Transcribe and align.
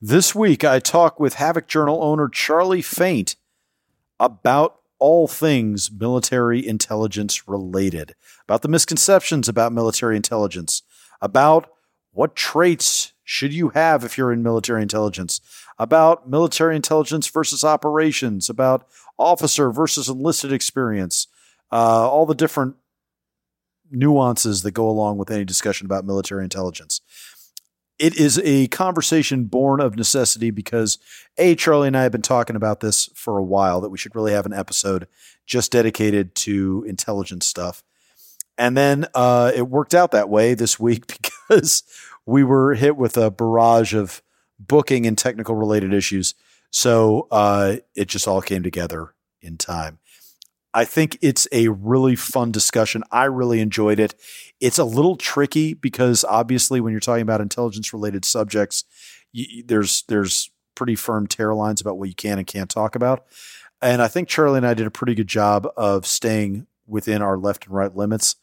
This 0.00 0.32
week, 0.32 0.62
I 0.62 0.78
talk 0.78 1.18
with 1.18 1.34
Havok 1.34 1.66
Journal 1.66 2.04
owner 2.04 2.28
Charlie 2.28 2.82
Faint 2.82 3.34
about 4.20 4.76
all 5.00 5.26
things 5.26 5.90
military 5.90 6.64
intelligence 6.64 7.48
related, 7.48 8.14
about 8.44 8.62
the 8.62 8.68
misconceptions 8.68 9.48
about 9.48 9.72
military 9.72 10.14
intelligence, 10.14 10.82
about 11.20 11.68
what 12.12 12.36
traits 12.36 13.12
should 13.24 13.52
you 13.52 13.70
have 13.70 14.04
if 14.04 14.16
you're 14.16 14.30
in 14.30 14.40
military 14.40 14.82
intelligence, 14.82 15.40
about 15.80 16.30
military 16.30 16.76
intelligence 16.76 17.26
versus 17.26 17.64
operations, 17.64 18.48
about 18.48 18.86
officer 19.18 19.72
versus 19.72 20.08
enlisted 20.08 20.52
experience, 20.52 21.26
uh, 21.72 22.08
all 22.08 22.24
the 22.24 22.36
different 22.36 22.76
nuances 23.90 24.62
that 24.62 24.70
go 24.70 24.88
along 24.88 25.18
with 25.18 25.28
any 25.28 25.44
discussion 25.44 25.86
about 25.86 26.06
military 26.06 26.44
intelligence 26.44 27.00
it 27.98 28.16
is 28.16 28.40
a 28.44 28.68
conversation 28.68 29.44
born 29.44 29.80
of 29.80 29.96
necessity 29.96 30.50
because 30.50 30.98
a 31.36 31.54
Charlie 31.54 31.88
and 31.88 31.96
I 31.96 32.04
have 32.04 32.12
been 32.12 32.22
talking 32.22 32.56
about 32.56 32.80
this 32.80 33.10
for 33.14 33.38
a 33.38 33.44
while 33.44 33.80
that 33.80 33.90
we 33.90 33.98
should 33.98 34.14
really 34.14 34.32
have 34.32 34.46
an 34.46 34.52
episode 34.52 35.08
just 35.46 35.72
dedicated 35.72 36.34
to 36.36 36.84
intelligence 36.86 37.46
stuff. 37.46 37.82
And 38.56 38.76
then 38.76 39.06
uh, 39.14 39.52
it 39.54 39.68
worked 39.68 39.94
out 39.94 40.12
that 40.12 40.28
way 40.28 40.54
this 40.54 40.78
week 40.78 41.06
because 41.48 41.82
we 42.26 42.44
were 42.44 42.74
hit 42.74 42.96
with 42.96 43.16
a 43.16 43.30
barrage 43.30 43.94
of 43.94 44.22
booking 44.58 45.06
and 45.06 45.16
technical 45.16 45.54
related 45.54 45.92
issues. 45.92 46.34
So 46.70 47.26
uh, 47.30 47.76
it 47.94 48.08
just 48.08 48.28
all 48.28 48.42
came 48.42 48.62
together 48.62 49.14
in 49.40 49.56
time. 49.56 49.98
I 50.74 50.84
think 50.84 51.18
it's 51.22 51.48
a 51.50 51.68
really 51.68 52.14
fun 52.14 52.52
discussion. 52.52 53.02
I 53.10 53.24
really 53.24 53.60
enjoyed 53.60 53.98
it. 53.98 54.14
It's 54.60 54.78
a 54.78 54.84
little 54.84 55.16
tricky 55.16 55.74
because 55.74 56.24
obviously, 56.24 56.80
when 56.80 56.92
you're 56.92 57.00
talking 57.00 57.22
about 57.22 57.40
intelligence 57.40 57.92
related 57.92 58.24
subjects, 58.24 58.84
you, 59.32 59.62
there's 59.64 60.02
there's 60.08 60.50
pretty 60.74 60.94
firm 60.94 61.26
tear 61.26 61.54
lines 61.54 61.80
about 61.80 61.98
what 61.98 62.08
you 62.08 62.14
can 62.14 62.38
and 62.38 62.46
can't 62.46 62.70
talk 62.70 62.94
about. 62.94 63.24
And 63.80 64.02
I 64.02 64.08
think 64.08 64.28
Charlie 64.28 64.58
and 64.58 64.66
I 64.66 64.74
did 64.74 64.86
a 64.86 64.90
pretty 64.90 65.14
good 65.14 65.26
job 65.26 65.66
of 65.76 66.06
staying 66.06 66.66
within 66.86 67.22
our 67.22 67.38
left 67.38 67.66
and 67.66 67.74
right 67.74 67.94
limits. 67.94 68.36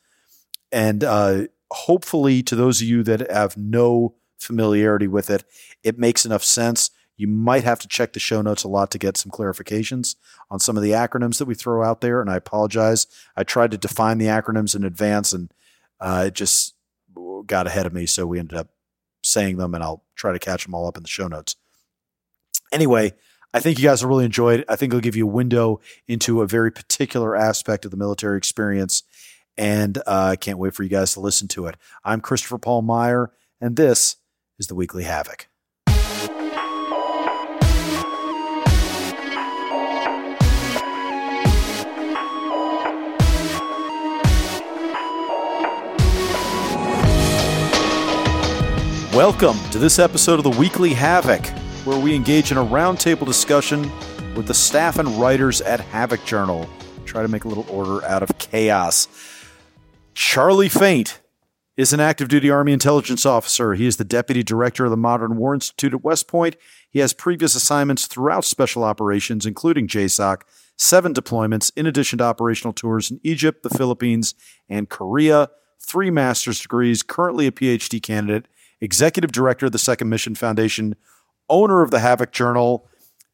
And 0.71 1.03
uh, 1.03 1.43
hopefully, 1.71 2.41
to 2.43 2.55
those 2.55 2.81
of 2.81 2.87
you 2.87 3.03
that 3.03 3.29
have 3.31 3.55
no 3.57 4.15
familiarity 4.39 5.07
with 5.07 5.29
it, 5.29 5.43
it 5.83 5.99
makes 5.99 6.25
enough 6.25 6.43
sense 6.43 6.91
you 7.17 7.27
might 7.27 7.63
have 7.63 7.79
to 7.79 7.87
check 7.87 8.13
the 8.13 8.19
show 8.19 8.41
notes 8.41 8.63
a 8.63 8.67
lot 8.67 8.91
to 8.91 8.97
get 8.97 9.17
some 9.17 9.31
clarifications 9.31 10.15
on 10.49 10.59
some 10.59 10.75
of 10.75 10.83
the 10.83 10.91
acronyms 10.91 11.37
that 11.37 11.45
we 11.45 11.55
throw 11.55 11.83
out 11.83 12.01
there. 12.01 12.21
And 12.21 12.29
I 12.29 12.35
apologize. 12.35 13.07
I 13.35 13.43
tried 13.43 13.71
to 13.71 13.77
define 13.77 14.17
the 14.17 14.25
acronyms 14.25 14.75
in 14.75 14.83
advance 14.83 15.31
and 15.31 15.51
uh, 15.99 16.25
it 16.27 16.33
just 16.33 16.75
got 17.45 17.67
ahead 17.67 17.85
of 17.85 17.93
me. 17.93 18.05
So 18.05 18.25
we 18.25 18.39
ended 18.39 18.57
up 18.57 18.69
saying 19.23 19.57
them 19.57 19.73
and 19.73 19.83
I'll 19.83 20.03
try 20.15 20.33
to 20.33 20.39
catch 20.39 20.65
them 20.65 20.73
all 20.73 20.87
up 20.87 20.97
in 20.97 21.03
the 21.03 21.09
show 21.09 21.27
notes. 21.27 21.55
Anyway, 22.71 23.13
I 23.53 23.59
think 23.61 23.79
you 23.79 23.85
guys 23.85 24.03
will 24.03 24.09
really 24.09 24.25
enjoy 24.25 24.55
it. 24.55 24.65
I 24.67 24.75
think 24.75 24.91
it'll 24.91 25.01
give 25.01 25.15
you 25.15 25.27
a 25.27 25.31
window 25.31 25.79
into 26.07 26.41
a 26.41 26.47
very 26.47 26.71
particular 26.71 27.35
aspect 27.35 27.85
of 27.85 27.91
the 27.91 27.97
military 27.97 28.37
experience. 28.37 29.03
And 29.57 29.97
uh, 29.99 30.31
I 30.31 30.35
can't 30.35 30.57
wait 30.57 30.73
for 30.73 30.83
you 30.83 30.89
guys 30.89 31.13
to 31.13 31.21
listen 31.21 31.47
to 31.49 31.67
it. 31.67 31.77
I'm 32.03 32.19
Christopher 32.19 32.57
Paul 32.57 32.81
Meyer, 32.81 33.31
and 33.61 33.77
this 33.77 34.17
is 34.59 34.67
the 34.67 34.75
Weekly 34.75 35.05
Havok. 35.05 35.45
Welcome 49.15 49.57
to 49.71 49.79
this 49.79 49.97
episode 49.97 50.39
of 50.39 50.43
the 50.43 50.59
Weekly 50.59 50.89
Havok, 50.89 51.47
where 51.85 51.97
we 51.97 52.13
engage 52.13 52.51
in 52.51 52.57
a 52.57 52.65
roundtable 52.65 53.25
discussion 53.25 53.89
with 54.35 54.45
the 54.45 54.53
staff 54.53 54.99
and 54.99 55.07
writers 55.07 55.61
at 55.61 55.79
Havok 55.79 56.25
Journal. 56.25 56.69
Try 57.05 57.21
to 57.21 57.29
make 57.29 57.45
a 57.45 57.47
little 57.47 57.65
order 57.69 58.05
out 58.05 58.23
of 58.23 58.37
chaos. 58.39 59.07
Charlie 60.15 60.67
Faint 60.67 61.21
is 61.77 61.93
an 61.93 62.01
active 62.01 62.27
duty 62.27 62.49
Army 62.49 62.73
intelligence 62.73 63.25
officer. 63.25 63.73
He 63.73 63.85
is 63.85 63.95
the 63.95 64.03
deputy 64.03 64.43
director 64.43 64.83
of 64.83 64.91
the 64.91 64.97
Modern 64.97 65.37
War 65.37 65.53
Institute 65.53 65.93
at 65.93 66.03
West 66.03 66.27
Point. 66.27 66.57
He 66.89 66.99
has 66.99 67.13
previous 67.13 67.55
assignments 67.55 68.07
throughout 68.07 68.43
special 68.43 68.83
operations, 68.83 69.45
including 69.45 69.87
JSOC, 69.87 70.41
seven 70.75 71.13
deployments, 71.13 71.71
in 71.77 71.85
addition 71.85 72.17
to 72.17 72.25
operational 72.25 72.73
tours 72.73 73.11
in 73.11 73.21
Egypt, 73.23 73.63
the 73.63 73.69
Philippines, 73.69 74.35
and 74.67 74.89
Korea, 74.89 75.51
three 75.79 76.11
master's 76.11 76.59
degrees, 76.59 77.01
currently 77.01 77.47
a 77.47 77.51
PhD 77.53 78.03
candidate 78.03 78.47
executive 78.81 79.31
director 79.31 79.67
of 79.67 79.71
the 79.71 79.79
Second 79.79 80.09
Mission 80.09 80.35
Foundation, 80.35 80.95
owner 81.49 81.81
of 81.81 81.91
the 81.91 81.97
Havok 81.97 82.31
Journal, 82.31 82.87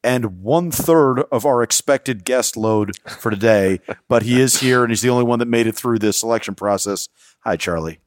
and 0.03 0.41
one 0.41 0.72
third 0.72 1.22
of 1.31 1.46
our 1.46 1.62
expected 1.62 2.25
guest 2.25 2.57
load 2.57 2.94
for 3.07 3.29
today. 3.29 3.79
but 4.07 4.24
he 4.24 4.41
is 4.41 4.59
here 4.62 4.84
and 4.84 4.91
he's 4.91 5.02
the 5.02 5.09
only 5.09 5.24
one 5.24 5.40
that 5.40 5.47
made 5.47 5.68
it 5.68 5.75
through 5.75 6.00
this 6.00 6.18
selection 6.18 6.56
process. 6.56 7.07
Hi, 7.44 7.56
Charlie. 7.56 8.00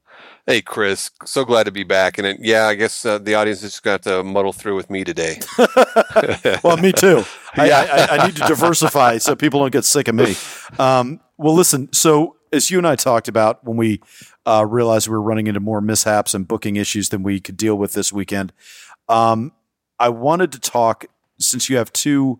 Hey, 0.47 0.61
Chris. 0.61 1.09
So 1.25 1.43
glad 1.43 1.63
to 1.63 1.71
be 1.71 1.83
back. 1.83 2.19
And 2.19 2.27
it, 2.27 2.37
yeah, 2.39 2.67
I 2.67 2.75
guess 2.75 3.03
uh, 3.03 3.17
the 3.17 3.33
audience 3.33 3.63
is 3.63 3.71
just 3.71 3.83
going 3.83 3.97
to 3.99 4.09
have 4.09 4.17
to 4.19 4.23
muddle 4.23 4.53
through 4.53 4.75
with 4.75 4.91
me 4.91 5.03
today. 5.03 5.39
well, 6.63 6.77
me 6.77 6.91
too. 6.91 7.23
I, 7.55 7.71
I, 7.71 8.07
I, 8.17 8.25
need 8.27 8.35
to 8.35 8.43
diversify 8.43 9.17
so 9.17 9.35
people 9.35 9.59
don't 9.59 9.71
get 9.71 9.85
sick 9.85 10.07
of 10.07 10.13
me. 10.13 10.35
Um, 10.77 11.19
well, 11.37 11.55
listen. 11.55 11.91
So, 11.93 12.35
as 12.53 12.69
you 12.69 12.77
and 12.77 12.85
I 12.85 12.95
talked 12.95 13.27
about 13.27 13.63
when 13.63 13.75
we 13.75 14.01
uh, 14.45 14.65
realized 14.67 15.07
we 15.07 15.13
were 15.13 15.21
running 15.21 15.47
into 15.47 15.59
more 15.59 15.81
mishaps 15.81 16.33
and 16.33 16.47
booking 16.47 16.75
issues 16.75 17.09
than 17.09 17.23
we 17.23 17.39
could 17.39 17.57
deal 17.57 17.75
with 17.75 17.93
this 17.93 18.13
weekend. 18.13 18.53
Um, 19.09 19.53
I 19.99 20.09
wanted 20.09 20.51
to 20.53 20.59
talk 20.59 21.05
since 21.39 21.69
you 21.69 21.77
have 21.77 21.91
two, 21.91 22.39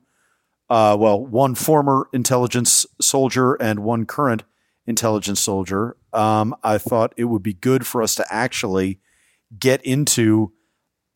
uh, 0.69 0.95
well, 0.99 1.23
one 1.23 1.55
former 1.55 2.07
intelligence 2.13 2.85
soldier 3.01 3.55
and 3.55 3.79
one 3.79 4.05
current 4.05 4.43
intelligence 4.87 5.39
soldier. 5.39 5.97
Um, 6.13 6.55
I 6.63 6.77
thought 6.77 7.13
it 7.17 7.25
would 7.25 7.43
be 7.43 7.53
good 7.53 7.85
for 7.85 8.01
us 8.01 8.15
to 8.15 8.25
actually 8.33 8.99
get 9.57 9.81
into, 9.83 10.53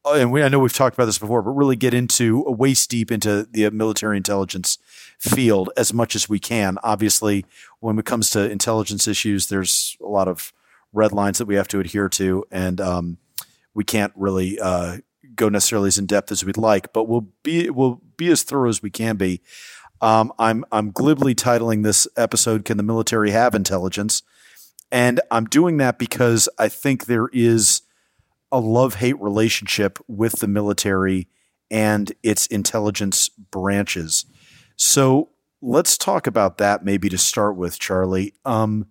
uh, 0.05 0.13
and 0.13 0.31
we, 0.31 0.43
I 0.43 0.49
know 0.49 0.59
we've 0.59 0.73
talked 0.73 0.95
about 0.95 1.05
this 1.05 1.19
before, 1.19 1.41
but 1.41 1.51
really 1.51 1.75
get 1.75 1.93
into 1.93 2.43
a 2.47 2.51
waist 2.51 2.89
deep 2.89 3.11
into 3.11 3.47
the 3.49 3.69
military 3.69 4.17
intelligence 4.17 4.77
field 5.19 5.69
as 5.77 5.93
much 5.93 6.15
as 6.15 6.29
we 6.29 6.39
can. 6.39 6.77
Obviously, 6.83 7.45
when 7.79 7.99
it 7.99 8.05
comes 8.05 8.29
to 8.31 8.49
intelligence 8.49 9.07
issues, 9.07 9.47
there's 9.47 9.97
a 10.01 10.07
lot 10.07 10.27
of 10.27 10.53
red 10.93 11.11
lines 11.11 11.37
that 11.37 11.45
we 11.45 11.55
have 11.55 11.67
to 11.69 11.79
adhere 11.79 12.09
to, 12.09 12.45
and 12.51 12.81
um, 12.81 13.17
we 13.73 13.83
can't 13.83 14.13
really 14.15 14.59
uh, 14.59 14.97
go 15.35 15.49
necessarily 15.49 15.87
as 15.87 15.97
in 15.97 16.05
depth 16.05 16.31
as 16.31 16.43
we'd 16.43 16.57
like, 16.57 16.93
but 16.93 17.07
we'll 17.07 17.27
be 17.43 17.69
we'll 17.69 18.01
be 18.17 18.29
as 18.29 18.43
thorough 18.43 18.69
as 18.69 18.81
we 18.81 18.89
can 18.89 19.15
be. 19.15 19.41
Um, 20.01 20.31
I'm 20.39 20.65
I'm 20.71 20.91
glibly 20.91 21.35
titling 21.35 21.83
this 21.83 22.07
episode 22.17 22.65
"Can 22.65 22.77
the 22.77 22.83
Military 22.83 23.31
Have 23.31 23.55
Intelligence?" 23.55 24.23
and 24.91 25.19
I'm 25.29 25.45
doing 25.45 25.77
that 25.77 25.99
because 25.99 26.49
I 26.57 26.67
think 26.67 27.05
there 27.05 27.29
is 27.31 27.81
a 28.51 28.59
love 28.59 28.95
hate 28.95 29.19
relationship 29.21 29.99
with 30.07 30.39
the 30.39 30.47
military 30.47 31.27
and 31.69 32.11
its 32.23 32.47
intelligence 32.47 33.29
branches. 33.29 34.25
So 34.75 35.29
let's 35.61 35.97
talk 35.97 36.25
about 36.25 36.57
that 36.57 36.83
maybe 36.83 37.09
to 37.09 37.17
start 37.17 37.55
with, 37.55 37.77
Charlie. 37.77 38.33
Um, 38.45 38.87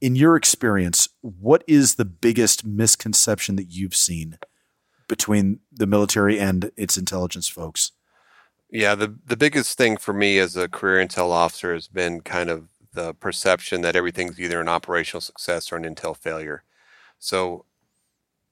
in 0.00 0.16
your 0.16 0.36
experience, 0.36 1.08
what 1.20 1.64
is 1.66 1.94
the 1.94 2.04
biggest 2.04 2.64
misconception 2.64 3.56
that 3.56 3.70
you've 3.70 3.96
seen 3.96 4.38
between 5.08 5.60
the 5.72 5.86
military 5.86 6.38
and 6.38 6.70
its 6.76 6.96
intelligence 6.96 7.48
folks? 7.48 7.92
Yeah, 8.70 8.94
the 8.94 9.16
the 9.24 9.36
biggest 9.36 9.78
thing 9.78 9.96
for 9.96 10.12
me 10.12 10.38
as 10.38 10.56
a 10.56 10.68
career 10.68 11.04
intel 11.04 11.30
officer 11.30 11.72
has 11.72 11.88
been 11.88 12.20
kind 12.20 12.50
of 12.50 12.68
the 12.92 13.14
perception 13.14 13.80
that 13.80 13.96
everything's 13.96 14.38
either 14.38 14.60
an 14.60 14.68
operational 14.68 15.20
success 15.20 15.72
or 15.72 15.76
an 15.76 15.84
intel 15.84 16.16
failure. 16.16 16.64
So 17.18 17.64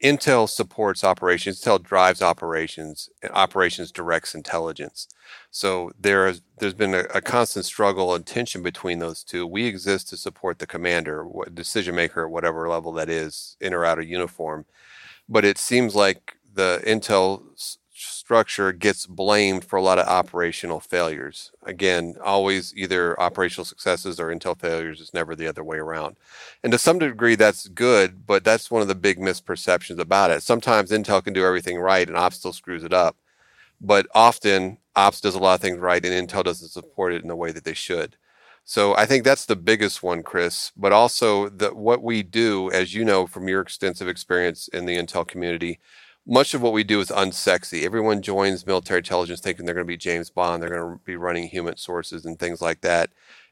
Intel 0.03 0.49
supports 0.49 1.03
operations. 1.03 1.61
Intel 1.61 1.83
drives 1.83 2.21
operations, 2.21 3.09
and 3.23 3.33
operations 3.33 3.91
directs 3.91 4.35
intelligence. 4.35 5.09
So 5.51 5.91
there 5.99 6.27
is 6.27 6.43
there's 6.59 6.75
been 6.75 6.95
a, 6.95 7.05
a, 7.15 7.21
constant 7.21 7.65
struggle 7.65 8.15
and 8.15 8.27
tension 8.27 8.63
between 8.63 8.99
those 8.99 9.23
two. 9.25 9.47
We 9.47 9.67
exist 9.67 10.09
to 10.09 10.17
support 10.17 10.59
the 10.59 10.67
commander, 10.67 11.27
decision 11.53 11.95
maker 11.95 12.25
at 12.25 12.31
whatever 12.31 12.69
level 12.69 12.93
that 12.93 13.09
is, 13.09 13.57
in 13.61 13.73
or 13.73 13.85
out 13.85 13.99
of 13.99 14.09
uniform. 14.09 14.67
But 15.29 15.45
it 15.45 15.59
seems 15.59 15.95
like 15.95 16.37
the 16.55 16.83
Intel 16.87 17.43
structure 18.27 18.73
gets 18.73 19.07
blamed 19.07 19.65
for 19.65 19.77
a 19.77 19.83
lot 19.83 20.01
of 20.01 20.09
operational 20.09 20.81
failures. 20.81 21.53
Again, 21.63 22.17
always 22.25 22.75
either 22.77 23.19
operational 23.21 23.65
successes 23.65 24.19
or 24.19 24.35
Intel 24.35 24.59
failures. 24.59 25.01
It's 25.01 25.15
never 25.15 25.37
the 25.37 25.47
other 25.47 25.63
way 25.63 25.77
around. 25.77 26.17
And 26.61 26.73
to 26.73 26.79
some 26.79 26.99
degree, 26.99 27.37
that's 27.37 27.69
good, 27.69 28.27
but 28.27 28.43
that's 28.43 28.69
one 28.69 28.83
of 28.83 28.89
the 28.89 28.97
big 28.97 29.21
misperceptions 29.21 30.01
about 30.01 30.33
it. 30.33 30.43
Sometimes 30.43 30.91
Intel 30.91 31.23
can 31.23 31.35
do 31.35 31.47
everything 31.47 31.79
right 31.79 32.09
and 32.09 32.17
Ops 32.17 32.39
still 32.39 32.53
screws 32.53 32.83
it 32.83 32.93
up. 32.93 33.17
But 33.81 34.09
often, 34.13 34.79
Ops 34.97 35.21
does 35.21 35.37
a 35.37 35.39
lot 35.39 35.55
of 35.55 35.61
things 35.61 35.79
right 35.79 36.05
and 36.05 36.29
Intel 36.29 36.43
doesn't 36.43 36.71
support 36.71 37.13
it 37.13 37.23
in 37.23 37.29
the 37.29 37.37
way 37.37 37.53
that 37.53 37.63
they 37.63 37.75
should. 37.75 38.17
So 38.65 38.97
I 38.97 39.07
think 39.07 39.23
that's 39.23 39.47
the 39.47 39.55
biggest 39.55 40.03
one, 40.03 40.25
Chris. 40.25 40.73
But 40.77 40.91
also, 40.91 41.49
the, 41.49 41.73
what 41.73 42.03
we 42.03 42.25
do, 42.25 42.73
as 42.73 42.93
you 42.93 43.05
know 43.05 43.29
from 43.29 43.47
your 43.47 43.61
extensive 43.61 44.09
experience 44.09 44.67
in 44.67 44.85
the 44.85 44.97
Intel 44.97 45.25
community, 45.25 45.79
much 46.27 46.55
of 46.55 46.63
what 46.63 46.73
we 46.73 46.85
do 46.85 47.01
is 47.01 47.09
unsexy. 47.09 47.85
Everyone 47.85 48.21
joins 48.21 48.67
military 48.67 48.99
intelligence 48.99 49.41
thinking 49.41 49.65
they're 49.65 49.75
going 49.75 49.87
to 49.87 49.89
be 49.89 49.97
James 49.97 50.31
Bond, 50.31 50.63
they're 50.63 50.71
going 50.71 50.99
to 50.99 51.05
be 51.05 51.17
running 51.17 51.49
human 51.49 51.77
sources 51.77 52.25
and 52.25 52.39
things 52.39 52.61
like 52.61 52.81
that. 52.81 53.11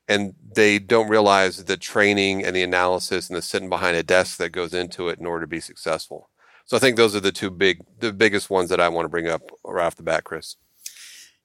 And 0.08 0.34
they 0.54 0.78
don't 0.78 1.08
realize 1.08 1.64
the 1.64 1.76
training 1.76 2.44
and 2.44 2.54
the 2.54 2.62
analysis 2.62 3.28
and 3.28 3.36
the 3.36 3.42
sitting 3.42 3.70
behind 3.70 3.96
a 3.96 4.02
desk 4.02 4.36
that 4.38 4.50
goes 4.50 4.74
into 4.74 5.08
it 5.08 5.18
in 5.18 5.24
order 5.24 5.44
to 5.44 5.48
be 5.48 5.60
successful. 5.60 6.28
So 6.66 6.76
I 6.76 6.80
think 6.80 6.96
those 6.96 7.14
are 7.14 7.20
the 7.20 7.32
two 7.32 7.50
big, 7.50 7.80
the 8.00 8.12
biggest 8.12 8.50
ones 8.50 8.70
that 8.70 8.80
I 8.80 8.88
want 8.88 9.04
to 9.06 9.10
bring 9.10 9.28
up 9.28 9.42
right 9.64 9.86
off 9.86 9.96
the 9.96 10.02
bat, 10.02 10.24
Chris. 10.24 10.56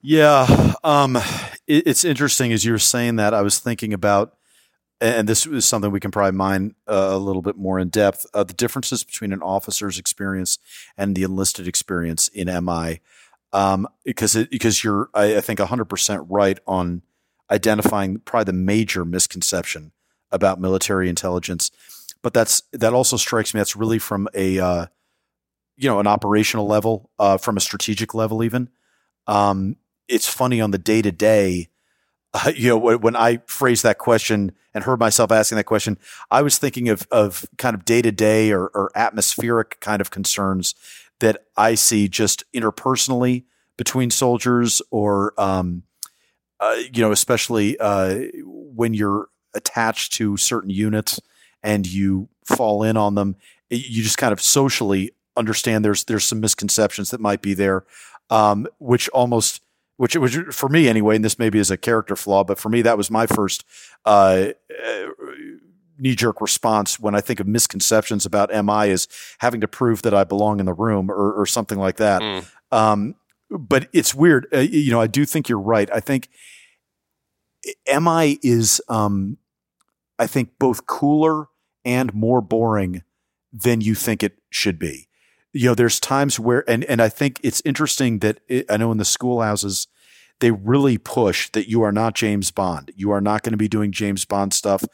Yeah, 0.01 0.73
um, 0.83 1.17
it, 1.67 1.87
it's 1.87 2.03
interesting 2.03 2.51
as 2.53 2.63
you 2.65 2.71
were 2.71 2.79
saying 2.79 3.17
that. 3.17 3.33
I 3.33 3.41
was 3.41 3.59
thinking 3.59 3.93
about 3.93 4.35
and 5.01 5.29
this 5.29 5.45
is 5.45 5.65
something 5.65 5.91
we 5.91 5.99
can 5.99 6.11
probably 6.11 6.37
mine 6.37 6.75
uh, 6.87 7.09
a 7.11 7.17
little 7.17 7.41
bit 7.41 7.57
more 7.57 7.79
in 7.79 7.89
depth 7.89 8.25
uh, 8.33 8.43
the 8.43 8.53
differences 8.53 9.03
between 9.03 9.31
an 9.31 9.41
officer's 9.41 9.97
experience 9.97 10.57
and 10.97 11.15
the 11.15 11.23
enlisted 11.23 11.67
experience 11.67 12.27
in 12.29 12.47
MI. 12.65 12.99
Um, 13.51 13.87
because 14.03 14.35
it, 14.35 14.51
because 14.51 14.83
you're, 14.83 15.09
I, 15.13 15.37
I 15.37 15.41
think, 15.41 15.59
100% 15.59 16.25
right 16.29 16.59
on 16.67 17.01
identifying 17.49 18.19
probably 18.19 18.45
the 18.45 18.53
major 18.53 19.03
misconception 19.05 19.91
about 20.31 20.59
military 20.59 21.09
intelligence. 21.09 21.71
But 22.21 22.33
that's 22.33 22.61
that 22.73 22.93
also 22.93 23.17
strikes 23.17 23.53
me. 23.53 23.59
That's 23.59 23.75
really 23.75 23.97
from 23.97 24.27
a 24.33 24.59
uh, 24.59 24.85
you 25.77 25.89
know 25.89 25.99
an 25.99 26.07
operational 26.07 26.67
level, 26.67 27.09
uh, 27.17 27.37
from 27.37 27.55
a 27.55 27.61
strategic 27.61 28.13
level, 28.13 28.43
even. 28.43 28.69
Um, 29.25 29.77
it's 30.07 30.27
funny 30.27 30.59
on 30.59 30.71
the 30.71 30.77
day 30.77 31.01
to 31.01 31.11
day 31.11 31.69
uh, 32.33 32.51
you 32.55 32.69
know, 32.69 32.97
when 32.97 33.15
I 33.15 33.37
phrased 33.47 33.83
that 33.83 33.97
question 33.97 34.51
and 34.73 34.83
heard 34.83 34.99
myself 34.99 35.31
asking 35.31 35.55
that 35.57 35.63
question, 35.63 35.97
I 36.29 36.41
was 36.41 36.57
thinking 36.57 36.89
of 36.89 37.07
of 37.11 37.45
kind 37.57 37.75
of 37.75 37.85
day 37.85 38.01
to 38.01 38.11
day 38.11 38.51
or, 38.51 38.91
atmospheric 38.95 39.79
kind 39.79 40.01
of 40.01 40.11
concerns 40.11 40.75
that 41.19 41.45
I 41.57 41.75
see 41.75 42.07
just 42.07 42.43
interpersonally 42.53 43.45
between 43.77 44.11
soldiers, 44.11 44.81
or 44.91 45.33
um, 45.39 45.83
uh, 46.59 46.77
you 46.93 47.01
know, 47.01 47.11
especially 47.11 47.77
uh, 47.79 48.19
when 48.45 48.93
you're 48.93 49.29
attached 49.53 50.13
to 50.13 50.37
certain 50.37 50.69
units 50.69 51.19
and 51.63 51.87
you 51.87 52.29
fall 52.45 52.83
in 52.83 52.95
on 52.95 53.15
them, 53.15 53.35
you 53.69 54.03
just 54.03 54.17
kind 54.17 54.33
of 54.33 54.41
socially 54.41 55.11
understand 55.35 55.83
there's 55.83 56.03
there's 56.03 56.25
some 56.25 56.39
misconceptions 56.39 57.11
that 57.11 57.19
might 57.19 57.41
be 57.41 57.53
there, 57.53 57.85
um, 58.29 58.67
which 58.77 59.09
almost 59.09 59.61
which 59.99 60.15
which 60.15 60.37
for 60.51 60.69
me 60.69 60.87
anyway, 60.87 61.17
and 61.17 61.25
this 61.25 61.37
maybe 61.37 61.59
is 61.59 61.69
a 61.69 61.75
character 61.75 62.15
flaw, 62.15 62.45
but 62.45 62.57
for 62.57 62.69
me 62.69 62.81
that 62.83 62.97
was 62.97 63.11
my 63.11 63.27
first 63.27 63.65
uh, 64.05 64.47
uh, 64.85 65.05
knee 65.97 66.15
jerk 66.15 66.39
response 66.39 66.97
when 67.01 67.15
I 67.15 67.19
think 67.19 67.41
of 67.41 67.47
misconceptions 67.47 68.25
about 68.25 68.49
MI 68.49 68.91
is 68.91 69.09
having 69.39 69.59
to 69.59 69.67
prove 69.67 70.03
that 70.03 70.13
I 70.13 70.23
belong 70.23 70.61
in 70.61 70.65
the 70.65 70.73
room 70.73 71.11
or, 71.11 71.33
or 71.33 71.45
something 71.45 71.77
like 71.77 71.97
that. 71.97 72.21
Mm. 72.21 72.45
Um, 72.71 73.15
but 73.49 73.89
it's 73.91 74.15
weird, 74.15 74.47
uh, 74.53 74.59
you 74.59 74.89
know. 74.89 75.01
I 75.01 75.07
do 75.07 75.25
think 75.25 75.49
you're 75.49 75.59
right. 75.59 75.89
I 75.91 75.99
think 75.99 76.29
MI 77.93 78.39
is, 78.41 78.81
um, 78.87 79.37
I 80.17 80.27
think, 80.27 80.51
both 80.59 80.85
cooler 80.85 81.47
and 81.83 82.13
more 82.13 82.39
boring 82.39 83.03
than 83.51 83.81
you 83.81 83.95
think 83.95 84.23
it 84.23 84.37
should 84.49 84.79
be 84.79 85.08
you 85.53 85.67
know, 85.67 85.75
there's 85.75 85.99
times 85.99 86.39
where, 86.39 86.69
and, 86.69 86.83
and 86.85 87.01
I 87.01 87.09
think 87.09 87.39
it's 87.43 87.61
interesting 87.65 88.19
that 88.19 88.39
it, 88.47 88.65
I 88.69 88.77
know 88.77 88.91
in 88.91 88.97
the 88.97 89.05
schoolhouses, 89.05 89.87
they 90.39 90.51
really 90.51 90.97
push 90.97 91.49
that 91.49 91.67
you 91.67 91.81
are 91.81 91.91
not 91.91 92.15
James 92.15 92.49
Bond. 92.51 92.91
You 92.95 93.11
are 93.11 93.19
not 93.19 93.43
going 93.43 93.51
to 93.51 93.57
be 93.57 93.67
doing 93.67 93.91
James 93.91 94.23
Bond 94.25 94.53
stuff. 94.53 94.85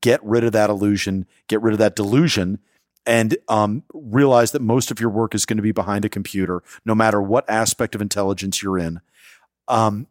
Get 0.00 0.22
rid 0.22 0.44
of 0.44 0.52
that 0.52 0.70
illusion, 0.70 1.26
get 1.48 1.60
rid 1.60 1.72
of 1.72 1.78
that 1.78 1.96
delusion, 1.96 2.60
and 3.04 3.36
um, 3.48 3.82
realize 3.92 4.52
that 4.52 4.62
most 4.62 4.92
of 4.92 5.00
your 5.00 5.10
work 5.10 5.34
is 5.34 5.44
going 5.44 5.56
to 5.56 5.62
be 5.62 5.72
behind 5.72 6.04
a 6.04 6.08
computer, 6.08 6.62
no 6.84 6.94
matter 6.94 7.20
what 7.20 7.48
aspect 7.50 7.96
of 7.96 8.00
intelligence 8.00 8.62
you're 8.62 8.78
in. 8.78 9.00
Um, 9.66 10.06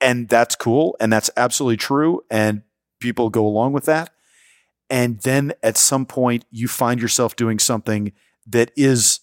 and 0.00 0.28
that's 0.28 0.56
cool. 0.56 0.96
And 0.98 1.12
that's 1.12 1.30
absolutely 1.36 1.76
true. 1.76 2.24
And 2.30 2.62
people 2.98 3.30
go 3.30 3.46
along 3.46 3.72
with 3.74 3.84
that. 3.84 4.10
And 4.90 5.20
then 5.20 5.52
at 5.62 5.76
some 5.76 6.06
point, 6.06 6.46
you 6.50 6.66
find 6.66 7.00
yourself 7.00 7.36
doing 7.36 7.58
something 7.58 8.12
that 8.48 8.70
is 8.76 9.20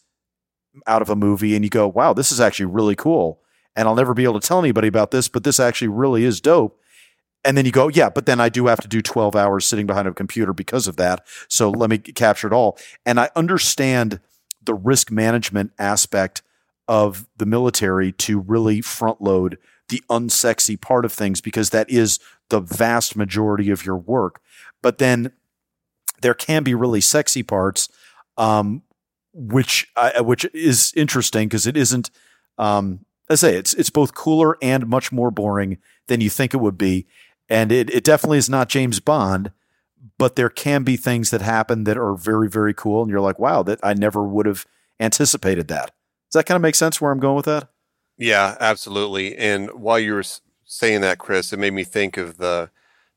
out 0.88 1.02
of 1.02 1.10
a 1.10 1.16
movie 1.16 1.56
and 1.56 1.64
you 1.64 1.70
go, 1.70 1.88
wow, 1.88 2.14
this 2.14 2.32
is 2.32 2.40
actually 2.40 2.66
really 2.66 2.96
cool. 2.96 3.42
And 3.76 3.88
I'll 3.88 3.96
never 3.96 4.14
be 4.14 4.24
able 4.24 4.40
to 4.40 4.48
tell 4.48 4.60
anybody 4.60 4.88
about 4.88 5.12
this, 5.12 5.28
but 5.28 5.44
this 5.44 5.60
actually 5.60 5.90
really 5.90 6.24
is 6.24 6.42
dope. 6.42 6.80
And 7.44 7.58
then 7.58 7.66
you 7.66 7.72
go, 7.72 7.90
yeah, 7.90 8.10
but 8.10 8.26
then 8.26 8.40
I 8.40 8.50
do 8.50 8.68
have 8.68 8.82
to 8.82 8.88
do 8.88 9.02
12 9.02 9.36
hours 9.36 9.66
sitting 9.66 9.86
behind 9.86 10.08
a 10.08 10.14
computer 10.14 10.54
because 10.54 10.88
of 10.88 10.96
that. 10.98 11.26
So 11.48 11.70
let 11.70 11.90
me 11.90 11.98
capture 12.00 12.48
it 12.48 12.54
all. 12.54 12.78
And 13.06 13.20
I 13.20 13.30
understand 13.36 14.20
the 14.64 14.74
risk 14.74 15.12
management 15.12 15.72
aspect 15.78 16.42
of 16.88 17.28
the 17.38 17.46
military 17.46 18.12
to 18.12 18.40
really 18.40 18.82
front 18.82 19.22
load 19.22 19.58
the 19.90 20.02
unsexy 20.10 20.80
part 20.80 21.06
of 21.06 21.14
things 21.14 21.42
because 21.42 21.70
that 21.70 21.90
is 21.90 22.20
the 22.50 22.60
vast 22.60 23.16
majority 23.16 23.70
of 23.70 23.86
your 23.86 23.98
work. 23.98 24.42
But 24.82 24.98
then 24.98 25.32
there 26.22 26.34
can 26.34 26.64
be 26.64 26.74
really 26.74 27.02
sexy 27.02 27.44
parts 27.44 27.90
um, 28.38 28.82
which 29.36 29.92
uh, 29.98 30.24
which 30.24 30.46
is 30.54 30.94
interesting 30.96 31.48
because 31.48 31.68
it 31.68 31.76
isn't. 31.76 32.10
Um, 32.58 33.06
I 33.30 33.36
say 33.36 33.56
it's 33.56 33.74
it's 33.74 33.90
both 33.90 34.16
cooler 34.16 34.58
and 34.62 34.88
much 34.88 35.12
more 35.12 35.30
boring 35.30 35.78
than 36.08 36.22
you 36.22 36.30
think 36.30 36.54
it 36.54 36.62
would 36.62 36.78
be, 36.78 37.06
and 37.50 37.72
it 37.72 37.90
it 37.90 38.04
definitely 38.04 38.38
is 38.38 38.50
not 38.50 38.70
James 38.70 39.00
Bond. 39.00 39.52
But 40.18 40.38
there 40.38 40.50
can 40.50 40.84
be 40.84 40.96
things 40.96 41.32
that 41.32 41.42
happen 41.42 41.84
that 41.84 41.98
are 41.98 42.16
very 42.16 42.50
very 42.50 42.74
cool, 42.74 43.02
and 43.02 43.12
you're 43.12 43.20
like, 43.20 43.40
wow, 43.40 43.62
that 43.64 43.80
I 43.84 43.94
never 43.94 44.24
would 44.24 44.46
have 44.46 44.66
anticipated 45.00 45.68
that. 45.68 45.92
Does 46.32 46.40
that 46.40 46.46
kind 46.46 46.56
of 46.56 46.62
make 46.62 46.76
sense 46.76 47.02
where 47.02 47.12
I'm 47.12 47.20
going 47.20 47.36
with 47.36 47.46
that? 47.46 47.70
Yeah, 48.18 48.56
absolutely. 48.60 49.36
And 49.36 49.70
while 49.74 50.00
you 50.00 50.14
were 50.14 50.24
saying 50.64 51.02
that, 51.02 51.18
Chris, 51.18 51.52
it 51.52 51.60
made 51.60 51.74
me 51.74 51.84
think 51.84 52.16
of 52.18 52.38
the 52.38 52.70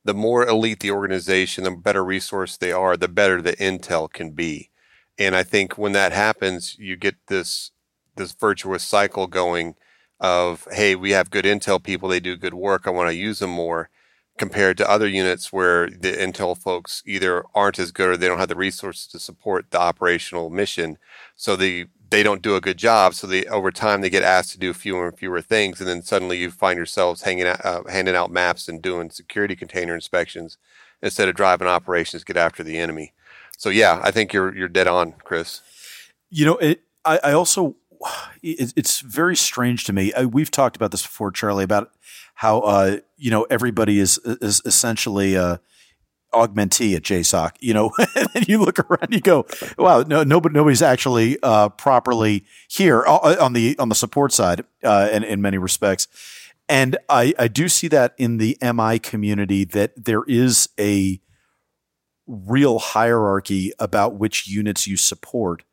the 0.05 0.15
more 0.15 0.47
elite 0.47 0.81
the 0.81 0.91
organization, 0.91 1.65
the 1.65 1.70
better 1.70 2.05
resource 2.05 2.56
they 2.56 2.73
are, 2.73 2.97
the 2.97 3.09
better 3.09 3.43
the 3.43 3.53
intel 3.56 4.11
can 4.11 4.31
be. 4.31 4.70
And 5.19 5.35
I 5.37 5.43
think 5.43 5.76
when 5.79 5.93
that 5.93 6.12
happens, 6.12 6.76
you 6.79 6.97
get 6.97 7.17
this 7.29 7.73
this 8.17 8.32
virtuous 8.32 8.82
cycle 8.82 9.26
going 9.26 9.75
of 10.20 10.67
hey, 10.73 10.94
we 10.97 11.12
have 11.12 11.31
good 11.31 11.44
intel 11.44 11.82
people, 11.82 12.09
they 12.09 12.20
do 12.20 12.37
good 12.37 12.55
work, 12.55 12.87
I 12.87 12.91
want 12.91 13.11
to 13.11 13.15
use 13.17 13.38
them 13.41 13.50
more 13.50 13.91
compared 14.38 14.76
to 14.79 14.88
other 14.91 15.09
units 15.09 15.53
where 15.53 15.91
the 15.91 16.12
intel 16.12 16.56
folks 16.56 17.03
either 17.06 17.44
aren't 17.55 17.79
as 17.79 17.91
good 17.93 18.09
or 18.11 18.17
they 18.17 18.29
don't 18.29 18.38
have 18.38 18.49
the 18.49 18.56
resources 18.56 19.06
to 19.09 19.19
support 19.19 19.67
the 19.70 19.81
operational 19.81 20.50
mission. 20.50 20.99
So 21.37 21.56
they 21.56 21.87
they 22.11 22.23
don't 22.23 22.43
do 22.43 22.56
a 22.56 22.61
good 22.61 22.79
job. 22.79 23.15
So 23.15 23.26
they 23.26 23.44
over 23.47 23.70
time 23.70 24.00
they 24.00 24.11
get 24.11 24.23
asked 24.23 24.53
to 24.53 24.59
do 24.59 24.73
fewer 24.75 25.09
and 25.09 25.19
fewer 25.19 25.41
things, 25.43 25.81
and 25.81 25.88
then 25.88 26.03
suddenly 26.03 26.39
you 26.39 26.51
find 26.51 26.77
yourselves 26.77 27.22
hanging 27.22 27.46
out, 27.46 27.65
uh, 27.65 27.82
handing 27.89 28.17
out 28.17 28.31
maps 28.31 28.69
and 28.69 28.81
doing 28.82 29.10
security 29.10 29.56
container 29.56 29.94
inspections 29.94 30.58
instead 31.03 31.29
of 31.29 31.37
driving 31.37 31.69
operations 31.69 32.25
get 32.25 32.37
after 32.37 32.63
the 32.63 32.79
enemy. 32.79 33.13
So 33.58 33.70
yeah, 33.70 34.00
I 34.03 34.12
think 34.12 34.32
you're 34.32 34.56
you're 34.56 34.69
dead 34.69 34.86
on, 34.86 35.15
Chris. 35.24 35.60
You 36.31 36.46
know, 36.46 36.56
it, 36.58 36.81
I, 37.05 37.19
I 37.24 37.32
also 37.32 37.74
it, 38.41 38.72
it's 38.77 39.00
very 39.00 39.36
strange 39.36 39.84
to 39.84 39.93
me. 39.93 40.12
I, 40.15 40.24
we've 40.24 40.50
talked 40.50 40.77
about 40.77 40.93
this 40.93 41.03
before, 41.03 41.32
Charlie, 41.32 41.65
about 41.65 41.91
how 42.34 42.60
uh, 42.60 42.98
you 43.17 43.32
know 43.32 43.46
everybody 43.50 43.98
is 43.98 44.19
is 44.24 44.62
essentially 44.65 45.36
uh, 45.36 45.56
augmentee 46.32 46.94
at 46.94 47.03
JSOC. 47.03 47.56
You 47.58 47.74
know, 47.74 47.91
and 48.34 48.46
you 48.48 48.60
look 48.60 48.79
around, 48.79 49.08
you 49.12 49.20
go, 49.20 49.44
"Wow, 49.77 50.03
no, 50.03 50.22
nobody, 50.22 50.55
nobody's 50.55 50.82
actually 50.82 51.36
uh, 51.43 51.70
properly 51.70 52.44
here 52.69 53.05
uh, 53.08 53.36
on 53.41 53.55
the 53.55 53.77
on 53.81 53.88
the 53.88 53.96
support 53.96 54.32
side, 54.32 54.65
uh, 54.84 55.08
in, 55.12 55.24
in 55.24 55.43
many 55.43 55.58
respects." 55.58 56.06
And 56.69 56.96
I, 57.08 57.34
I 57.38 57.48
do 57.48 57.67
see 57.69 57.88
that 57.88 58.15
in 58.19 58.36
the 58.36 58.56
MI 58.60 58.98
community 58.98 59.65
that 59.65 60.05
there 60.05 60.22
is 60.24 60.69
a 60.79 61.19
real 62.29 62.79
hierarchy 62.79 63.73
about 63.79 64.15
which 64.15 64.47
units 64.47 64.87
you 64.87 64.97
support. 64.97 65.65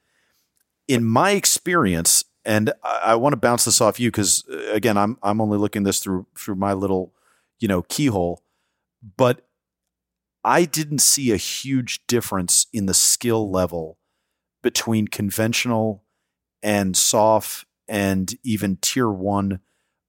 In 0.87 1.03
my 1.03 1.31
experience, 1.31 2.23
and 2.45 2.71
I, 2.83 3.01
I 3.05 3.15
want 3.15 3.33
to 3.33 3.37
bounce 3.37 3.65
this 3.65 3.81
off 3.81 3.99
you 3.99 4.09
because 4.09 4.43
uh, 4.51 4.71
again, 4.71 4.97
I'm 4.97 5.17
I'm 5.21 5.41
only 5.41 5.57
looking 5.57 5.83
this 5.83 5.99
through 5.99 6.25
through 6.37 6.55
my 6.55 6.73
little, 6.73 7.13
you 7.59 7.67
know, 7.67 7.81
keyhole, 7.83 8.41
but 9.17 9.45
I 10.43 10.65
didn't 10.65 10.99
see 10.99 11.31
a 11.31 11.37
huge 11.37 12.05
difference 12.07 12.67
in 12.71 12.85
the 12.85 12.93
skill 12.93 13.49
level 13.51 13.97
between 14.61 15.07
conventional 15.07 16.03
and 16.63 16.95
soft 16.95 17.65
and 17.87 18.35
even 18.43 18.77
tier 18.77 19.09
one 19.09 19.59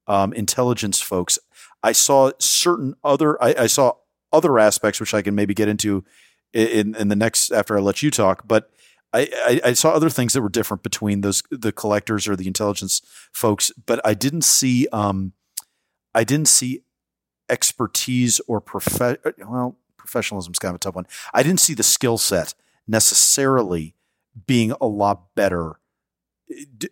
um, 0.06 0.32
intelligence 0.32 1.00
folks. 1.00 1.38
I 1.82 1.92
saw 1.92 2.32
certain 2.38 2.94
other 3.02 3.42
I, 3.42 3.54
I 3.60 3.66
saw 3.66 3.94
other 4.32 4.58
aspects 4.58 5.00
which 5.00 5.14
I 5.14 5.22
can 5.22 5.34
maybe 5.34 5.54
get 5.54 5.68
into 5.68 6.04
in 6.52 6.94
in 6.94 7.08
the 7.08 7.16
next 7.16 7.50
after 7.50 7.76
I 7.76 7.80
let 7.80 8.02
you 8.02 8.10
talk, 8.10 8.46
but. 8.46 8.70
I, 9.12 9.28
I, 9.46 9.60
I, 9.66 9.72
saw 9.72 9.92
other 9.92 10.10
things 10.10 10.32
that 10.32 10.42
were 10.42 10.50
different 10.50 10.82
between 10.82 11.20
those 11.20 11.42
the 11.50 11.70
collectors 11.70 12.26
or 12.26 12.34
the 12.34 12.48
intelligence 12.48 13.00
folks, 13.32 13.70
but 13.86 14.00
I 14.04 14.14
didn't 14.14 14.42
see 14.42 14.88
um, 14.92 15.32
I 16.12 16.24
didn't 16.24 16.48
see 16.48 16.82
expertise 17.48 18.40
or 18.48 18.60
prof- 18.60 19.16
well 19.38 19.78
professionalism 19.96 20.52
is 20.52 20.58
kind 20.58 20.70
of 20.70 20.76
a 20.76 20.80
tough 20.80 20.96
one. 20.96 21.06
I 21.32 21.44
didn't 21.44 21.60
see 21.60 21.72
the 21.72 21.84
skill 21.84 22.18
set 22.18 22.54
necessarily 22.86 23.94
being 24.46 24.72
a 24.80 24.86
lot 24.86 25.34
better 25.36 25.78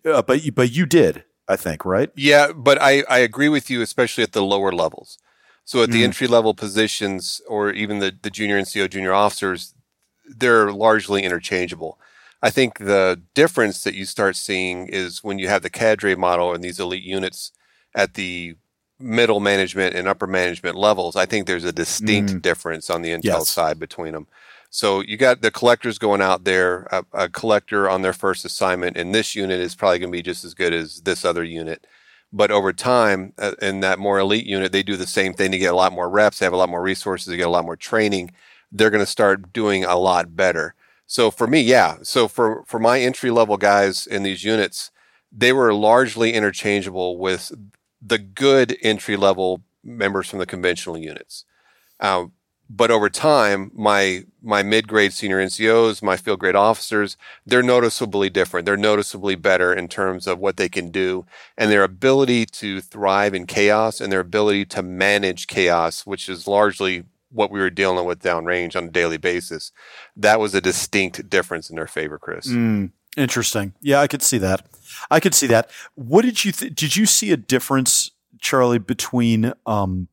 uh, 0.05 0.21
but 0.21 0.43
you, 0.43 0.51
but 0.51 0.71
you 0.71 0.85
did, 0.85 1.23
I 1.47 1.55
think, 1.55 1.85
right? 1.85 2.09
Yeah, 2.15 2.51
but 2.53 2.81
I 2.81 3.03
I 3.09 3.19
agree 3.19 3.49
with 3.49 3.69
you, 3.69 3.81
especially 3.81 4.23
at 4.23 4.33
the 4.33 4.43
lower 4.43 4.71
levels. 4.71 5.17
So 5.65 5.83
at 5.83 5.91
the 5.91 6.01
Mm. 6.01 6.05
entry 6.05 6.27
level 6.27 6.53
positions, 6.53 7.41
or 7.47 7.71
even 7.71 7.99
the 7.99 8.13
the 8.21 8.29
junior 8.31 8.57
NCO, 8.59 8.89
junior 8.89 9.13
officers, 9.13 9.73
they're 10.37 10.71
largely 10.71 11.23
interchangeable. 11.23 11.99
I 12.43 12.51
think 12.51 12.79
the 12.79 13.21
difference 13.35 13.83
that 13.83 13.95
you 13.95 14.05
start 14.05 14.35
seeing 14.35 14.87
is 14.87 15.23
when 15.23 15.39
you 15.39 15.47
have 15.49 15.63
the 15.63 15.69
cadre 15.71 16.15
model 16.15 16.53
and 16.53 16.63
these 16.63 16.79
elite 16.79 17.03
units 17.03 17.51
at 17.95 18.15
the 18.15 18.55
middle 18.99 19.39
management 19.39 19.95
and 19.95 20.07
upper 20.07 20.27
management 20.27 20.75
levels. 20.77 21.15
I 21.15 21.25
think 21.25 21.47
there's 21.47 21.65
a 21.65 21.73
distinct 21.73 22.33
Mm. 22.35 22.41
difference 22.41 22.89
on 22.89 23.01
the 23.01 23.11
intel 23.11 23.23
Yes. 23.25 23.49
side 23.49 23.79
between 23.79 24.13
them. 24.13 24.27
So 24.69 25.01
you 25.01 25.17
got 25.17 25.41
the 25.41 25.51
collectors 25.51 25.97
going 25.99 26.21
out 26.21 26.43
there, 26.45 26.87
a, 26.91 27.05
a 27.13 27.29
collector 27.29 27.89
on 27.89 28.01
their 28.03 28.13
first 28.13 28.45
assignment 28.45 28.97
in 28.97 29.11
this 29.11 29.35
unit 29.35 29.59
is 29.59 29.75
probably 29.75 29.99
going 29.99 30.11
to 30.11 30.17
be 30.17 30.21
just 30.23 30.45
as 30.45 30.53
good 30.53 30.73
as 30.73 31.01
this 31.01 31.25
other 31.25 31.43
unit. 31.43 31.85
But 32.33 32.51
over 32.51 32.73
time, 32.73 33.33
uh, 33.37 33.53
in 33.61 33.79
that 33.81 33.99
more 33.99 34.19
elite 34.19 34.45
unit, 34.45 34.71
they 34.71 34.83
do 34.83 34.97
the 34.97 35.07
same 35.07 35.33
thing. 35.33 35.51
They 35.51 35.57
get 35.57 35.73
a 35.73 35.77
lot 35.77 35.93
more 35.93 36.09
reps, 36.09 36.39
they 36.39 36.45
have 36.45 36.53
a 36.53 36.57
lot 36.57 36.69
more 36.69 36.81
resources, 36.81 37.27
they 37.27 37.37
get 37.37 37.47
a 37.47 37.51
lot 37.51 37.65
more 37.65 37.77
training. 37.77 38.31
They're 38.71 38.89
going 38.89 39.03
to 39.03 39.05
start 39.05 39.53
doing 39.53 39.85
a 39.85 39.95
lot 39.95 40.35
better. 40.35 40.75
So 41.07 41.31
for 41.31 41.47
me, 41.47 41.61
yeah. 41.61 41.97
So 42.03 42.27
for 42.27 42.63
for 42.65 42.79
my 42.79 42.99
entry 42.99 43.31
level 43.31 43.57
guys 43.57 44.07
in 44.07 44.23
these 44.23 44.43
units, 44.43 44.91
they 45.31 45.53
were 45.53 45.73
largely 45.73 46.33
interchangeable 46.33 47.17
with 47.17 47.51
the 48.01 48.17
good 48.17 48.77
entry 48.81 49.17
level 49.17 49.61
members 49.83 50.29
from 50.29 50.39
the 50.39 50.45
conventional 50.45 50.97
units. 50.97 51.45
Um, 51.99 52.33
but 52.69 52.89
over 52.91 53.09
time, 53.09 53.71
my 53.73 54.25
my 54.41 54.63
mid 54.63 54.87
grade 54.87 55.13
senior 55.13 55.37
NCOs, 55.37 56.01
my 56.01 56.17
field 56.17 56.39
grade 56.39 56.55
officers, 56.55 57.17
they're 57.45 57.63
noticeably 57.63 58.29
different. 58.29 58.65
They're 58.65 58.77
noticeably 58.77 59.35
better 59.35 59.73
in 59.73 59.87
terms 59.87 60.27
of 60.27 60.39
what 60.39 60.57
they 60.57 60.69
can 60.69 60.89
do 60.89 61.25
and 61.57 61.71
their 61.71 61.83
ability 61.83 62.45
to 62.47 62.81
thrive 62.81 63.33
in 63.33 63.45
chaos 63.45 64.01
and 64.01 64.11
their 64.11 64.19
ability 64.19 64.65
to 64.65 64.81
manage 64.81 65.47
chaos, 65.47 66.05
which 66.05 66.27
is 66.27 66.47
largely 66.47 67.03
what 67.31 67.51
we 67.51 67.59
were 67.59 67.69
dealing 67.69 68.05
with 68.05 68.21
downrange 68.21 68.75
on 68.75 68.85
a 68.85 68.91
daily 68.91 69.17
basis. 69.17 69.71
That 70.15 70.39
was 70.39 70.55
a 70.55 70.61
distinct 70.61 71.29
difference 71.29 71.69
in 71.69 71.75
their 71.75 71.87
favor, 71.87 72.17
Chris. 72.17 72.47
Mm, 72.47 72.91
interesting. 73.17 73.73
Yeah, 73.81 73.99
I 73.99 74.07
could 74.07 74.21
see 74.23 74.37
that. 74.39 74.65
I 75.11 75.19
could 75.19 75.35
see 75.35 75.47
that. 75.47 75.69
What 75.95 76.23
did 76.23 76.45
you 76.45 76.51
th- 76.51 76.73
did 76.73 76.95
you 76.95 77.05
see 77.05 77.31
a 77.31 77.37
difference, 77.37 78.11
Charlie, 78.39 78.79
between 78.79 79.53
um, 79.65 80.07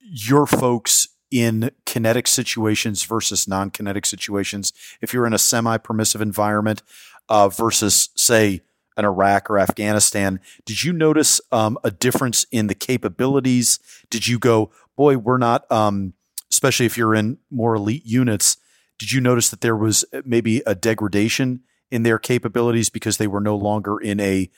your 0.00 0.46
folks 0.46 1.08
in 1.40 1.70
kinetic 1.84 2.26
situations 2.26 3.04
versus 3.04 3.48
non-kinetic 3.48 4.06
situations? 4.06 4.72
If 5.00 5.12
you're 5.12 5.26
in 5.26 5.32
a 5.32 5.38
semi-permissive 5.38 6.20
environment 6.20 6.82
uh, 7.28 7.48
versus, 7.48 8.10
say, 8.14 8.62
an 8.96 9.04
Iraq 9.04 9.50
or 9.50 9.58
Afghanistan, 9.58 10.40
did 10.64 10.82
you 10.84 10.92
notice 10.92 11.40
um, 11.52 11.78
a 11.84 11.90
difference 11.90 12.46
in 12.50 12.66
the 12.66 12.74
capabilities? 12.74 13.78
Did 14.10 14.26
you 14.26 14.38
go, 14.38 14.70
boy, 14.96 15.18
we're 15.18 15.38
not, 15.38 15.70
um, 15.70 16.14
especially 16.50 16.86
if 16.86 16.96
you're 16.96 17.14
in 17.14 17.38
more 17.50 17.74
elite 17.74 18.06
units? 18.06 18.56
Did 18.98 19.12
you 19.12 19.20
notice 19.20 19.50
that 19.50 19.60
there 19.60 19.76
was 19.76 20.04
maybe 20.24 20.62
a 20.66 20.74
degradation 20.74 21.60
in 21.90 22.02
their 22.02 22.18
capabilities 22.18 22.88
because 22.88 23.18
they 23.18 23.26
were 23.26 23.40
no 23.40 23.56
longer 23.56 23.98
in 23.98 24.18
a 24.20 24.50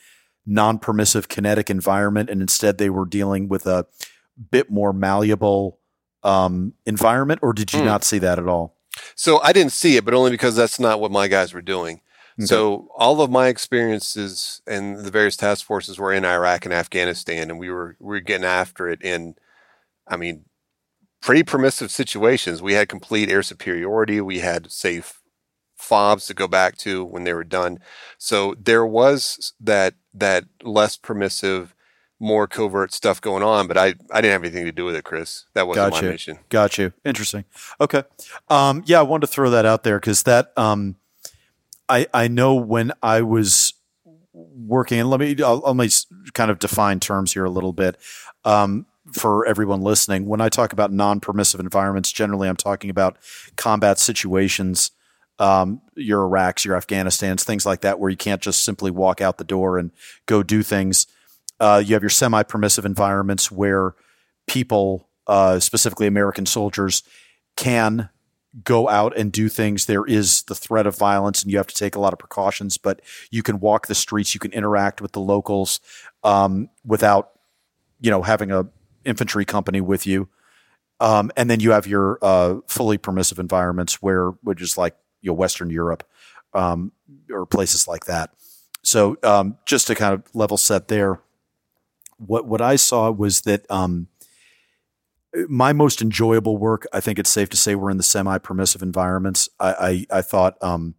non-permissive 0.45 1.27
kinetic 1.27 1.69
environment 1.69 2.29
and 2.29 2.41
instead 2.41 2.77
they 2.77 2.89
were 2.89 3.05
dealing 3.05 3.47
with 3.47 3.67
a 3.67 3.85
bit 4.51 4.71
more 4.71 4.93
malleable 4.93 5.78
um, 6.23 6.73
environment, 6.85 7.39
or 7.43 7.53
did 7.53 7.73
you 7.73 7.79
Hmm. 7.79 7.85
not 7.85 8.03
see 8.03 8.19
that 8.19 8.39
at 8.39 8.47
all? 8.47 8.75
So 9.15 9.39
I 9.41 9.53
didn't 9.53 9.71
see 9.71 9.95
it, 9.97 10.05
but 10.05 10.13
only 10.13 10.31
because 10.31 10.55
that's 10.55 10.79
not 10.79 10.99
what 10.99 11.11
my 11.11 11.27
guys 11.27 11.53
were 11.53 11.61
doing. 11.61 12.01
Okay. 12.39 12.45
So 12.47 12.89
all 12.95 13.21
of 13.21 13.29
my 13.29 13.47
experiences 13.47 14.61
and 14.67 14.99
the 15.05 15.11
various 15.11 15.35
task 15.37 15.65
forces 15.65 15.97
were 15.99 16.13
in 16.13 16.25
Iraq 16.25 16.65
and 16.65 16.73
Afghanistan, 16.73 17.49
and 17.49 17.59
we 17.59 17.69
were 17.69 17.95
we 17.99 18.15
were 18.15 18.19
getting 18.21 18.45
after 18.45 18.87
it 18.89 19.01
in, 19.01 19.35
I 20.07 20.17
mean, 20.17 20.45
pretty 21.21 21.43
permissive 21.43 21.91
situations. 21.91 22.61
We 22.61 22.73
had 22.73 22.89
complete 22.89 23.29
air 23.29 23.43
superiority. 23.43 24.21
We 24.21 24.39
had 24.39 24.71
safe 24.71 25.21
fobs 25.77 26.25
to 26.27 26.33
go 26.33 26.47
back 26.47 26.77
to 26.77 27.03
when 27.05 27.23
they 27.23 27.33
were 27.33 27.43
done. 27.43 27.79
So 28.17 28.55
there 28.59 28.85
was 28.85 29.53
that 29.59 29.95
that 30.13 30.45
less 30.63 30.97
permissive, 30.97 31.73
more 32.19 32.47
covert 32.47 32.93
stuff 32.93 33.21
going 33.21 33.43
on, 33.43 33.67
but 33.67 33.77
I 33.77 33.93
I 34.11 34.21
didn't 34.21 34.33
have 34.33 34.43
anything 34.43 34.65
to 34.65 34.71
do 34.71 34.85
with 34.85 34.95
it, 34.95 35.03
Chris. 35.03 35.45
That 35.53 35.67
wasn't 35.67 35.91
Gotcha. 35.91 36.05
my 36.05 36.11
mission. 36.11 36.39
Got 36.49 36.77
you. 36.77 36.93
Interesting. 37.05 37.45
Okay. 37.79 38.03
Um, 38.49 38.83
yeah, 38.85 38.99
I 38.99 39.03
wanted 39.03 39.27
to 39.27 39.33
throw 39.33 39.49
that 39.51 39.65
out 39.65 39.83
there 39.83 39.99
because 39.99 40.23
that 40.23 40.51
um, 40.57 40.95
I 41.87 42.07
I 42.13 42.27
know 42.27 42.55
when 42.55 42.91
I 43.01 43.21
was 43.21 43.73
working, 44.33 44.99
and 44.99 45.09
let 45.09 45.19
me 45.19 45.35
I'll, 45.41 45.59
let 45.59 45.75
me 45.75 45.89
kind 46.33 46.51
of 46.51 46.59
define 46.59 46.99
terms 46.99 47.33
here 47.33 47.45
a 47.45 47.49
little 47.49 47.73
bit 47.73 47.97
um, 48.43 48.85
for 49.13 49.45
everyone 49.45 49.81
listening. 49.81 50.25
When 50.25 50.41
I 50.41 50.49
talk 50.49 50.73
about 50.73 50.91
non-permissive 50.91 51.59
environments, 51.59 52.11
generally 52.11 52.49
I'm 52.49 52.57
talking 52.57 52.89
about 52.89 53.17
combat 53.55 53.97
situations. 53.97 54.91
Um, 55.39 55.81
your 55.95 56.23
Iraqs, 56.23 56.65
your 56.65 56.75
Afghanistans, 56.75 57.43
things 57.43 57.65
like 57.65 57.79
that, 57.79 57.97
where 57.97 58.09
you 58.09 58.17
can't 58.17 58.41
just 58.41 58.61
simply 58.65 58.91
walk 58.91 59.21
out 59.21 59.37
the 59.37 59.45
door 59.45 59.77
and 59.77 59.91
go 60.25 60.43
do 60.43 60.61
things. 60.63 61.07
Uh, 61.59 61.81
you 61.85 61.93
have 61.93 62.03
your 62.03 62.09
semi-permissive 62.09 62.85
environments 62.85 63.51
where 63.51 63.95
people, 64.47 65.09
uh, 65.27 65.59
specifically 65.59 66.07
American 66.07 66.45
soldiers, 66.45 67.03
can 67.55 68.09
go 68.63 68.89
out 68.89 69.15
and 69.17 69.31
do 69.31 69.49
things. 69.49 69.85
There 69.85 70.05
is 70.05 70.43
the 70.43 70.55
threat 70.55 70.87
of 70.87 70.97
violence, 70.97 71.43
and 71.43 71.51
you 71.51 71.57
have 71.57 71.67
to 71.67 71.75
take 71.75 71.95
a 71.95 71.99
lot 71.99 72.13
of 72.13 72.19
precautions. 72.19 72.77
But 72.77 73.01
you 73.29 73.43
can 73.43 73.59
walk 73.59 73.87
the 73.87 73.95
streets, 73.95 74.33
you 74.33 74.39
can 74.39 74.51
interact 74.51 75.01
with 75.01 75.11
the 75.11 75.19
locals 75.19 75.79
um, 76.23 76.69
without, 76.85 77.31
you 77.99 78.09
know, 78.09 78.21
having 78.21 78.51
a 78.51 78.67
infantry 79.05 79.45
company 79.45 79.81
with 79.81 80.07
you. 80.07 80.29
Um, 80.99 81.31
and 81.37 81.49
then 81.49 81.59
you 81.59 81.71
have 81.71 81.87
your 81.87 82.19
uh, 82.21 82.55
fully 82.67 82.97
permissive 82.97 83.39
environments, 83.39 84.01
where 84.01 84.29
which 84.43 84.61
is 84.61 84.77
like 84.77 84.95
you 85.21 85.31
know 85.31 85.35
Western 85.35 85.69
Europe 85.69 86.03
um, 86.53 86.91
or 87.29 87.45
places 87.45 87.87
like 87.87 88.05
that. 88.05 88.31
So 88.81 89.17
um, 89.23 89.57
just 89.65 89.87
to 89.87 89.95
kind 89.95 90.13
of 90.13 90.23
level 90.33 90.57
set 90.57 90.87
there, 90.87 91.21
what 92.19 92.45
what 92.45 92.61
I 92.61 92.75
saw 92.75 93.11
was 93.11 93.41
that 93.41 93.69
um, 93.69 94.07
my 95.47 95.73
most 95.73 96.01
enjoyable 96.01 96.57
work, 96.57 96.85
I 96.93 96.99
think 96.99 97.19
it's 97.19 97.29
safe 97.29 97.49
to 97.49 97.57
say, 97.57 97.75
were 97.75 97.91
in 97.91 97.97
the 97.97 98.03
semi-permissive 98.03 98.81
environments. 98.81 99.49
I 99.59 100.05
I, 100.11 100.17
I 100.19 100.21
thought 100.21 100.57
um, 100.61 100.95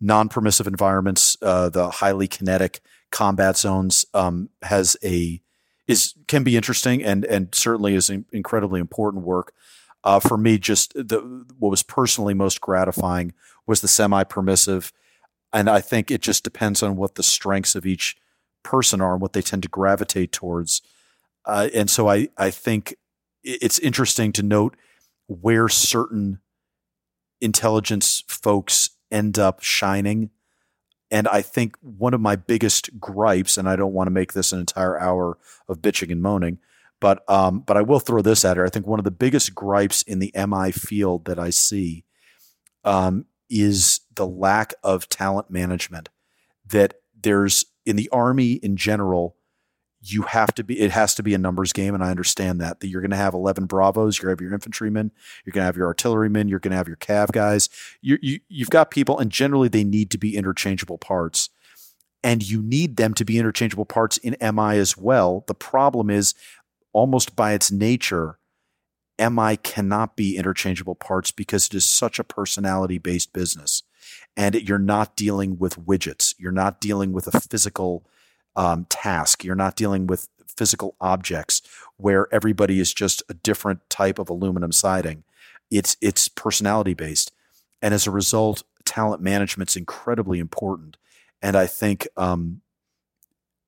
non-permissive 0.00 0.66
environments, 0.66 1.36
uh, 1.42 1.68
the 1.68 1.90
highly 1.90 2.28
kinetic 2.28 2.80
combat 3.10 3.56
zones, 3.56 4.04
um, 4.14 4.50
has 4.62 4.96
a 5.04 5.40
is 5.86 6.14
can 6.26 6.44
be 6.44 6.56
interesting 6.56 7.04
and 7.04 7.24
and 7.24 7.54
certainly 7.54 7.94
is 7.94 8.10
in- 8.10 8.26
incredibly 8.32 8.80
important 8.80 9.24
work. 9.24 9.52
Uh, 10.02 10.20
for 10.20 10.36
me, 10.36 10.58
just 10.58 10.92
the 10.94 11.46
what 11.58 11.70
was 11.70 11.82
personally 11.82 12.34
most 12.34 12.60
gratifying 12.60 13.32
was 13.66 13.80
the 13.80 13.88
semi-permissive, 13.88 14.92
and 15.52 15.68
I 15.68 15.80
think 15.80 16.10
it 16.10 16.20
just 16.20 16.44
depends 16.44 16.82
on 16.82 16.96
what 16.96 17.14
the 17.14 17.22
strengths 17.22 17.74
of 17.74 17.86
each 17.86 18.16
person 18.64 19.00
are 19.00 19.12
and 19.12 19.22
what 19.22 19.32
they 19.32 19.42
tend 19.42 19.62
to 19.62 19.68
gravitate 19.68 20.32
towards. 20.32 20.82
Uh, 21.44 21.68
and 21.72 21.88
so 21.88 22.08
I 22.08 22.28
I 22.36 22.50
think 22.50 22.96
it's 23.44 23.78
interesting 23.78 24.32
to 24.32 24.42
note 24.42 24.74
where 25.26 25.68
certain 25.68 26.40
intelligence 27.40 28.24
folks 28.26 28.90
end 29.10 29.38
up 29.38 29.62
shining. 29.62 30.30
And 31.10 31.28
I 31.28 31.42
think 31.42 31.76
one 31.80 32.14
of 32.14 32.20
my 32.20 32.34
biggest 32.36 32.98
gripes, 32.98 33.56
and 33.56 33.68
I 33.68 33.76
don't 33.76 33.92
want 33.92 34.06
to 34.08 34.12
make 34.12 34.32
this 34.32 34.52
an 34.52 34.58
entire 34.58 34.98
hour 34.98 35.38
of 35.68 35.80
bitching 35.80 36.10
and 36.10 36.22
moaning, 36.22 36.58
but 37.00 37.28
um, 37.28 37.60
but 37.60 37.76
I 37.76 37.82
will 37.82 38.00
throw 38.00 38.22
this 38.22 38.44
at 38.44 38.56
her. 38.56 38.64
I 38.64 38.70
think 38.70 38.86
one 38.86 38.98
of 38.98 39.04
the 39.04 39.10
biggest 39.10 39.54
gripes 39.54 40.02
in 40.02 40.18
the 40.18 40.32
MI 40.34 40.72
field 40.72 41.26
that 41.26 41.38
I 41.38 41.50
see 41.50 42.04
um, 42.82 43.26
is 43.50 44.00
the 44.14 44.26
lack 44.26 44.74
of 44.82 45.08
talent 45.08 45.50
management. 45.50 46.08
That 46.66 46.94
there's 47.24 47.64
in 47.84 47.96
the 47.96 48.08
army 48.10 48.52
in 48.52 48.76
general, 48.76 49.36
you 50.00 50.22
have 50.22 50.54
to 50.54 50.62
be. 50.62 50.78
It 50.78 50.92
has 50.92 51.14
to 51.16 51.22
be 51.22 51.34
a 51.34 51.38
numbers 51.38 51.72
game, 51.72 51.94
and 51.94 52.04
I 52.04 52.10
understand 52.10 52.60
that. 52.60 52.80
That 52.80 52.88
you're 52.88 53.00
going 53.00 53.10
to 53.10 53.16
have 53.16 53.34
11 53.34 53.66
Bravos, 53.66 54.18
you're 54.18 54.28
going 54.28 54.36
to 54.36 54.42
have 54.42 54.46
your 54.46 54.54
infantrymen, 54.54 55.10
you're 55.44 55.52
going 55.52 55.62
to 55.62 55.66
have 55.66 55.76
your 55.76 55.86
artillerymen, 55.86 56.48
you're 56.48 56.60
going 56.60 56.70
to 56.70 56.76
have 56.76 56.88
your 56.88 56.96
cav 56.96 57.32
guys. 57.32 57.68
You, 58.00 58.18
you 58.22 58.40
you've 58.48 58.70
got 58.70 58.90
people, 58.90 59.18
and 59.18 59.30
generally 59.30 59.68
they 59.68 59.84
need 59.84 60.10
to 60.12 60.18
be 60.18 60.36
interchangeable 60.36 60.98
parts 60.98 61.50
and 62.24 62.42
you 62.42 62.62
need 62.62 62.96
them 62.96 63.12
to 63.12 63.24
be 63.24 63.38
interchangeable 63.38 63.84
parts 63.84 64.16
in 64.16 64.34
MI 64.40 64.78
as 64.78 64.96
well. 64.96 65.44
The 65.46 65.54
problem 65.54 66.08
is 66.08 66.34
almost 66.94 67.36
by 67.36 67.52
its 67.52 67.70
nature, 67.70 68.38
MI 69.18 69.58
cannot 69.58 70.16
be 70.16 70.36
interchangeable 70.38 70.94
parts 70.94 71.30
because 71.30 71.66
it 71.66 71.74
is 71.74 71.84
such 71.84 72.18
a 72.18 72.24
personality 72.24 72.98
based 72.98 73.34
business. 73.34 73.82
And 74.36 74.54
you're 74.54 74.78
not 74.78 75.16
dealing 75.16 75.58
with 75.58 75.84
widgets. 75.84 76.34
You're 76.38 76.52
not 76.52 76.80
dealing 76.80 77.12
with 77.12 77.32
a 77.32 77.40
physical 77.40 78.06
um, 78.56 78.86
task. 78.88 79.44
You're 79.44 79.54
not 79.54 79.76
dealing 79.76 80.06
with 80.06 80.28
physical 80.56 80.94
objects 81.00 81.62
where 81.96 82.32
everybody 82.32 82.80
is 82.80 82.94
just 82.94 83.22
a 83.28 83.34
different 83.34 83.88
type 83.90 84.18
of 84.18 84.30
aluminum 84.30 84.72
siding. 84.72 85.24
It's 85.70 85.96
it's 86.00 86.28
personality 86.28 86.94
based, 86.94 87.32
and 87.82 87.94
as 87.94 88.06
a 88.06 88.10
result, 88.10 88.62
talent 88.84 89.22
management's 89.22 89.76
incredibly 89.76 90.38
important. 90.38 90.96
and 91.42 91.56
I 91.56 91.66
think 91.66 92.08
um, 92.16 92.62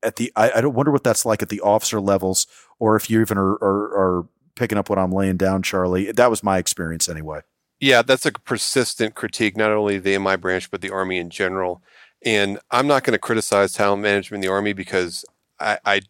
at 0.02 0.16
the 0.16 0.32
I, 0.36 0.52
I 0.56 0.60
don't 0.60 0.74
wonder 0.74 0.90
what 0.90 1.04
that's 1.04 1.26
like 1.26 1.42
at 1.42 1.50
the 1.50 1.60
officer 1.60 2.00
levels, 2.00 2.46
or 2.78 2.96
if 2.96 3.10
you 3.10 3.20
even 3.20 3.38
are, 3.38 3.52
are, 3.54 4.18
are 4.20 4.28
picking 4.54 4.78
up 4.78 4.88
what 4.88 4.98
I'm 4.98 5.12
laying 5.12 5.36
down, 5.36 5.62
Charlie. 5.62 6.10
That 6.12 6.30
was 6.30 6.42
my 6.42 6.58
experience 6.58 7.08
anyway. 7.08 7.40
Yeah, 7.80 8.02
that's 8.02 8.24
a 8.24 8.32
persistent 8.32 9.14
critique, 9.14 9.56
not 9.56 9.70
only 9.70 9.98
the 9.98 10.18
MI 10.18 10.36
branch, 10.36 10.70
but 10.70 10.80
the 10.80 10.90
Army 10.90 11.18
in 11.18 11.30
general. 11.30 11.82
And 12.24 12.58
I'm 12.70 12.86
not 12.86 13.04
going 13.04 13.12
to 13.12 13.18
criticize 13.18 13.72
talent 13.72 14.02
management 14.02 14.42
in 14.42 14.48
the 14.48 14.52
Army 14.52 14.72
because 14.72 15.24
I, 15.60 15.78
I 15.84 16.00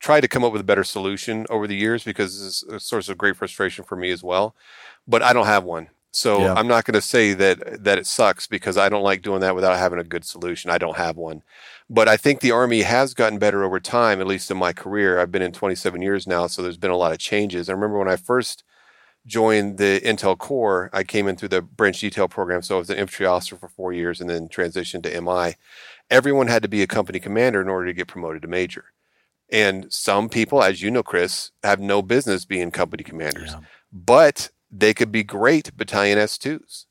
try 0.00 0.20
to 0.20 0.28
come 0.28 0.44
up 0.44 0.52
with 0.52 0.60
a 0.60 0.64
better 0.64 0.84
solution 0.84 1.46
over 1.50 1.66
the 1.66 1.76
years 1.76 2.04
because 2.04 2.44
it's 2.44 2.62
a 2.64 2.80
source 2.80 3.08
of 3.08 3.18
great 3.18 3.36
frustration 3.36 3.84
for 3.84 3.96
me 3.96 4.10
as 4.10 4.22
well. 4.22 4.54
But 5.06 5.22
I 5.22 5.32
don't 5.32 5.46
have 5.46 5.64
one. 5.64 5.88
So 6.10 6.40
yeah. 6.40 6.54
I'm 6.54 6.66
not 6.66 6.84
going 6.84 6.94
to 6.94 7.02
say 7.02 7.34
that 7.34 7.84
that 7.84 7.98
it 7.98 8.06
sucks 8.06 8.46
because 8.46 8.76
I 8.76 8.88
don't 8.88 9.02
like 9.02 9.22
doing 9.22 9.40
that 9.40 9.54
without 9.54 9.78
having 9.78 9.98
a 9.98 10.04
good 10.04 10.24
solution. 10.24 10.70
I 10.70 10.78
don't 10.78 10.96
have 10.96 11.16
one. 11.16 11.42
But 11.90 12.08
I 12.08 12.16
think 12.16 12.40
the 12.40 12.50
Army 12.50 12.82
has 12.82 13.14
gotten 13.14 13.38
better 13.38 13.62
over 13.62 13.78
time, 13.78 14.20
at 14.20 14.26
least 14.26 14.50
in 14.50 14.56
my 14.56 14.72
career. 14.72 15.20
I've 15.20 15.32
been 15.32 15.42
in 15.42 15.52
27 15.52 16.02
years 16.02 16.26
now, 16.26 16.46
so 16.46 16.62
there's 16.62 16.76
been 16.76 16.90
a 16.90 16.96
lot 16.96 17.12
of 17.12 17.18
changes. 17.18 17.68
I 17.68 17.72
remember 17.72 17.98
when 17.98 18.08
I 18.08 18.16
first 18.16 18.64
joined 19.26 19.78
the 19.78 20.00
Intel 20.04 20.36
Corps, 20.36 20.90
I 20.92 21.04
came 21.04 21.28
in 21.28 21.36
through 21.36 21.50
the 21.50 21.62
branch 21.62 22.00
detail 22.00 22.28
program. 22.28 22.62
So 22.62 22.76
I 22.76 22.78
was 22.78 22.90
an 22.90 22.98
infantry 22.98 23.26
officer 23.26 23.56
for 23.56 23.68
four 23.68 23.92
years 23.92 24.20
and 24.20 24.28
then 24.28 24.48
transitioned 24.48 25.02
to 25.04 25.20
MI. 25.20 25.56
Everyone 26.10 26.46
had 26.46 26.62
to 26.62 26.68
be 26.68 26.82
a 26.82 26.86
company 26.86 27.20
commander 27.20 27.60
in 27.60 27.68
order 27.68 27.86
to 27.86 27.92
get 27.92 28.08
promoted 28.08 28.42
to 28.42 28.48
major. 28.48 28.86
And 29.50 29.92
some 29.92 30.28
people, 30.28 30.62
as 30.62 30.82
you 30.82 30.90
know, 30.90 31.02
Chris, 31.02 31.52
have 31.62 31.80
no 31.80 32.02
business 32.02 32.44
being 32.44 32.70
company 32.70 33.02
commanders, 33.02 33.52
yeah. 33.52 33.60
but 33.92 34.50
they 34.70 34.92
could 34.92 35.10
be 35.10 35.22
great 35.22 35.76
battalion 35.76 36.18
S2s. 36.18 36.84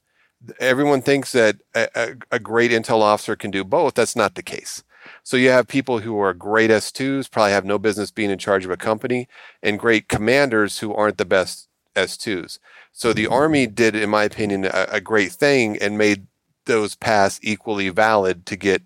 Everyone 0.59 1.01
thinks 1.01 1.31
that 1.31 1.57
a, 1.75 2.15
a, 2.31 2.39
great 2.39 2.71
intel 2.71 3.01
officer 3.01 3.35
can 3.35 3.49
do 3.49 3.63
both. 3.63 3.95
That's 3.95 4.15
not 4.15 4.35
the 4.35 4.43
case. 4.43 4.83
So 5.23 5.37
you 5.37 5.49
have 5.49 5.67
people 5.67 5.99
who 5.99 6.19
are 6.19 6.33
great 6.33 6.69
S2s, 6.69 7.31
probably 7.31 7.51
have 7.51 7.65
no 7.65 7.79
business 7.79 8.11
being 8.11 8.29
in 8.29 8.37
charge 8.37 8.65
of 8.65 8.71
a 8.71 8.77
company, 8.77 9.27
and 9.63 9.79
great 9.79 10.07
commanders 10.07 10.79
who 10.79 10.93
aren't 10.93 11.17
the 11.17 11.25
best 11.25 11.66
S2s. 11.97 12.59
So 12.93 13.13
the 13.13 13.25
mm-hmm. 13.25 13.33
Army 13.33 13.67
did, 13.67 13.95
in 13.95 14.09
my 14.09 14.23
opinion, 14.23 14.65
a, 14.65 14.87
a 14.91 15.01
great 15.01 15.31
thing 15.31 15.77
and 15.77 15.97
made 15.97 16.27
those 16.65 16.95
paths 16.95 17.39
equally 17.41 17.89
valid 17.89 18.45
to 18.45 18.55
get 18.55 18.83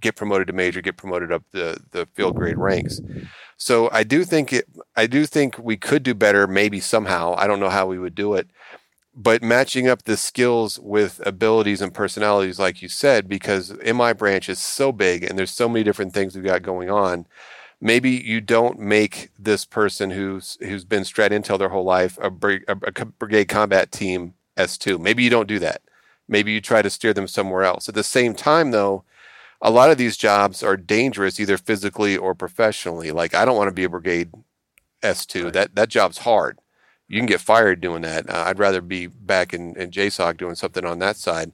get 0.00 0.16
promoted 0.16 0.46
to 0.46 0.52
major, 0.52 0.82
get 0.82 0.98
promoted 0.98 1.32
up 1.32 1.42
the, 1.52 1.78
the 1.92 2.06
field 2.12 2.36
grade 2.36 2.58
ranks. 2.58 3.00
So 3.56 3.88
I 3.90 4.04
do 4.04 4.22
think 4.24 4.52
it, 4.52 4.66
I 4.94 5.06
do 5.06 5.24
think 5.24 5.56
we 5.58 5.78
could 5.78 6.02
do 6.02 6.12
better, 6.14 6.46
maybe 6.46 6.78
somehow. 6.78 7.34
I 7.38 7.46
don't 7.46 7.58
know 7.58 7.70
how 7.70 7.86
we 7.86 7.98
would 7.98 8.14
do 8.14 8.34
it, 8.34 8.48
but 9.16 9.42
matching 9.42 9.88
up 9.88 10.02
the 10.02 10.18
skills 10.18 10.78
with 10.78 11.22
abilities 11.24 11.80
and 11.80 11.94
personalities, 11.94 12.58
like 12.58 12.82
you 12.82 12.88
said, 12.88 13.28
because 13.28 13.72
MI 13.82 14.12
branch 14.12 14.48
is 14.48 14.58
so 14.58 14.92
big 14.92 15.24
and 15.24 15.38
there's 15.38 15.52
so 15.52 15.68
many 15.68 15.84
different 15.84 16.12
things 16.12 16.34
we've 16.34 16.44
got 16.44 16.62
going 16.62 16.90
on. 16.90 17.26
Maybe 17.84 18.12
you 18.12 18.40
don't 18.40 18.78
make 18.78 19.28
this 19.38 19.66
person 19.66 20.10
who's 20.10 20.56
who's 20.60 20.86
been 20.86 21.02
strat 21.02 21.32
intel 21.32 21.58
their 21.58 21.68
whole 21.68 21.84
life 21.84 22.18
a, 22.18 22.30
brig, 22.30 22.64
a, 22.66 22.78
a 22.82 23.04
brigade 23.04 23.44
combat 23.44 23.92
team 23.92 24.32
S2. 24.56 24.98
Maybe 24.98 25.22
you 25.22 25.28
don't 25.28 25.46
do 25.46 25.58
that. 25.58 25.82
Maybe 26.26 26.50
you 26.52 26.62
try 26.62 26.80
to 26.80 26.88
steer 26.88 27.12
them 27.12 27.28
somewhere 27.28 27.62
else. 27.62 27.86
At 27.86 27.94
the 27.94 28.02
same 28.02 28.32
time, 28.32 28.70
though, 28.70 29.04
a 29.60 29.70
lot 29.70 29.90
of 29.90 29.98
these 29.98 30.16
jobs 30.16 30.62
are 30.62 30.78
dangerous 30.78 31.38
either 31.38 31.58
physically 31.58 32.16
or 32.16 32.34
professionally. 32.34 33.10
Like 33.10 33.34
I 33.34 33.44
don't 33.44 33.58
want 33.58 33.68
to 33.68 33.74
be 33.74 33.84
a 33.84 33.90
brigade 33.90 34.30
S2. 35.02 35.44
Right. 35.44 35.52
That 35.52 35.74
that 35.74 35.90
job's 35.90 36.18
hard. 36.18 36.60
You 37.06 37.18
can 37.18 37.26
get 37.26 37.42
fired 37.42 37.82
doing 37.82 38.00
that. 38.00 38.30
Uh, 38.30 38.44
I'd 38.46 38.58
rather 38.58 38.80
be 38.80 39.08
back 39.08 39.52
in, 39.52 39.76
in 39.76 39.90
JSOC 39.90 40.38
doing 40.38 40.54
something 40.54 40.86
on 40.86 41.00
that 41.00 41.16
side. 41.18 41.52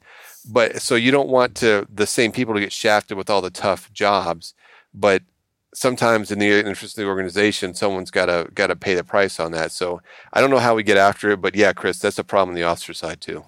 But 0.49 0.80
so 0.80 0.94
you 0.94 1.10
don't 1.10 1.28
want 1.28 1.56
to 1.56 1.88
the 1.92 2.06
same 2.06 2.30
people 2.30 2.54
to 2.54 2.60
get 2.60 2.72
shafted 2.72 3.16
with 3.16 3.28
all 3.28 3.40
the 3.40 3.50
tough 3.50 3.92
jobs. 3.92 4.54
But 4.94 5.25
sometimes 5.74 6.30
in 6.30 6.38
the 6.38 6.50
interest 6.50 6.98
of 6.98 7.02
the 7.02 7.08
organization, 7.08 7.74
someone's 7.74 8.10
got 8.10 8.26
to 8.26 8.48
got 8.54 8.68
to 8.68 8.76
pay 8.76 8.94
the 8.94 9.04
price 9.04 9.38
on 9.38 9.52
that. 9.52 9.72
So 9.72 10.00
I 10.32 10.40
don't 10.40 10.50
know 10.50 10.58
how 10.58 10.75
we 10.75 10.82
get 10.82 10.97
after 10.97 11.30
it, 11.30 11.40
but 11.40 11.54
yeah, 11.54 11.73
Chris, 11.73 11.99
that's 11.99 12.18
a 12.18 12.25
problem 12.25 12.50
on 12.50 12.54
the 12.54 12.64
officer 12.64 12.95
side 12.95 13.21
too. 13.21 13.45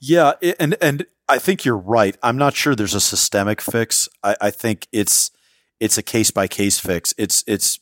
Yeah, 0.00 0.32
and 0.58 0.76
and 0.80 1.06
I 1.28 1.38
think 1.38 1.64
you're 1.64 1.76
right. 1.76 2.16
I'm 2.22 2.36
not 2.36 2.54
sure 2.54 2.74
there's 2.74 2.94
a 2.94 3.00
systemic 3.00 3.60
fix. 3.60 4.08
I, 4.22 4.36
I 4.40 4.50
think 4.50 4.86
it's 4.92 5.30
it's 5.80 5.98
a 5.98 6.02
case 6.02 6.30
by 6.30 6.46
case 6.46 6.78
fix. 6.78 7.14
It's 7.18 7.42
it's 7.46 7.80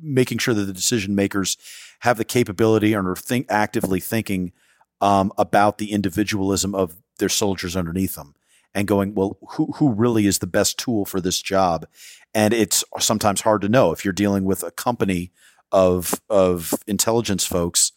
making 0.00 0.38
sure 0.38 0.54
that 0.54 0.64
the 0.64 0.72
decision 0.72 1.14
makers 1.14 1.56
have 2.00 2.18
the 2.18 2.24
capability 2.24 2.92
and 2.92 3.08
are 3.08 3.16
think 3.16 3.46
actively 3.48 3.98
thinking 3.98 4.52
um, 5.00 5.32
about 5.36 5.78
the 5.78 5.92
individualism 5.92 6.74
of 6.74 6.96
their 7.18 7.28
soldiers 7.28 7.76
underneath 7.76 8.14
them 8.14 8.34
and 8.74 8.86
going, 8.86 9.14
well, 9.14 9.38
who 9.50 9.72
who 9.76 9.92
really 9.92 10.26
is 10.26 10.38
the 10.38 10.46
best 10.46 10.78
tool 10.78 11.04
for 11.04 11.20
this 11.20 11.40
job? 11.40 11.86
And 12.34 12.52
it's 12.52 12.84
sometimes 12.98 13.40
hard 13.40 13.62
to 13.62 13.68
know 13.68 13.92
if 13.92 14.04
you're 14.04 14.12
dealing 14.12 14.44
with 14.44 14.62
a 14.62 14.70
company 14.70 15.32
of 15.72 16.20
of 16.28 16.74
intelligence 16.86 17.44
folks. 17.44 17.92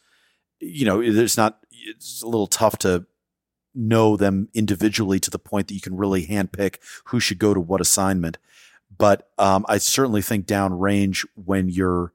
You 0.59 0.85
know, 0.85 1.01
it's 1.01 1.37
not. 1.37 1.59
It's 1.71 2.21
a 2.21 2.27
little 2.27 2.47
tough 2.47 2.77
to 2.79 3.05
know 3.73 4.17
them 4.17 4.49
individually 4.53 5.19
to 5.19 5.29
the 5.29 5.39
point 5.39 5.67
that 5.67 5.73
you 5.73 5.81
can 5.81 5.95
really 5.95 6.27
handpick 6.27 6.77
who 7.05 7.19
should 7.19 7.39
go 7.39 7.53
to 7.53 7.59
what 7.59 7.81
assignment. 7.81 8.37
But 8.97 9.29
um, 9.37 9.65
I 9.67 9.77
certainly 9.77 10.21
think 10.21 10.45
downrange 10.45 11.25
when 11.35 11.69
you're, 11.69 12.13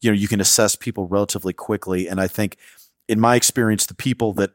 you 0.00 0.10
know, 0.10 0.14
you 0.14 0.28
can 0.28 0.40
assess 0.40 0.76
people 0.76 1.06
relatively 1.06 1.52
quickly. 1.52 2.06
And 2.08 2.20
I 2.20 2.28
think, 2.28 2.58
in 3.08 3.18
my 3.18 3.34
experience, 3.34 3.86
the 3.86 3.94
people 3.94 4.34
that 4.34 4.52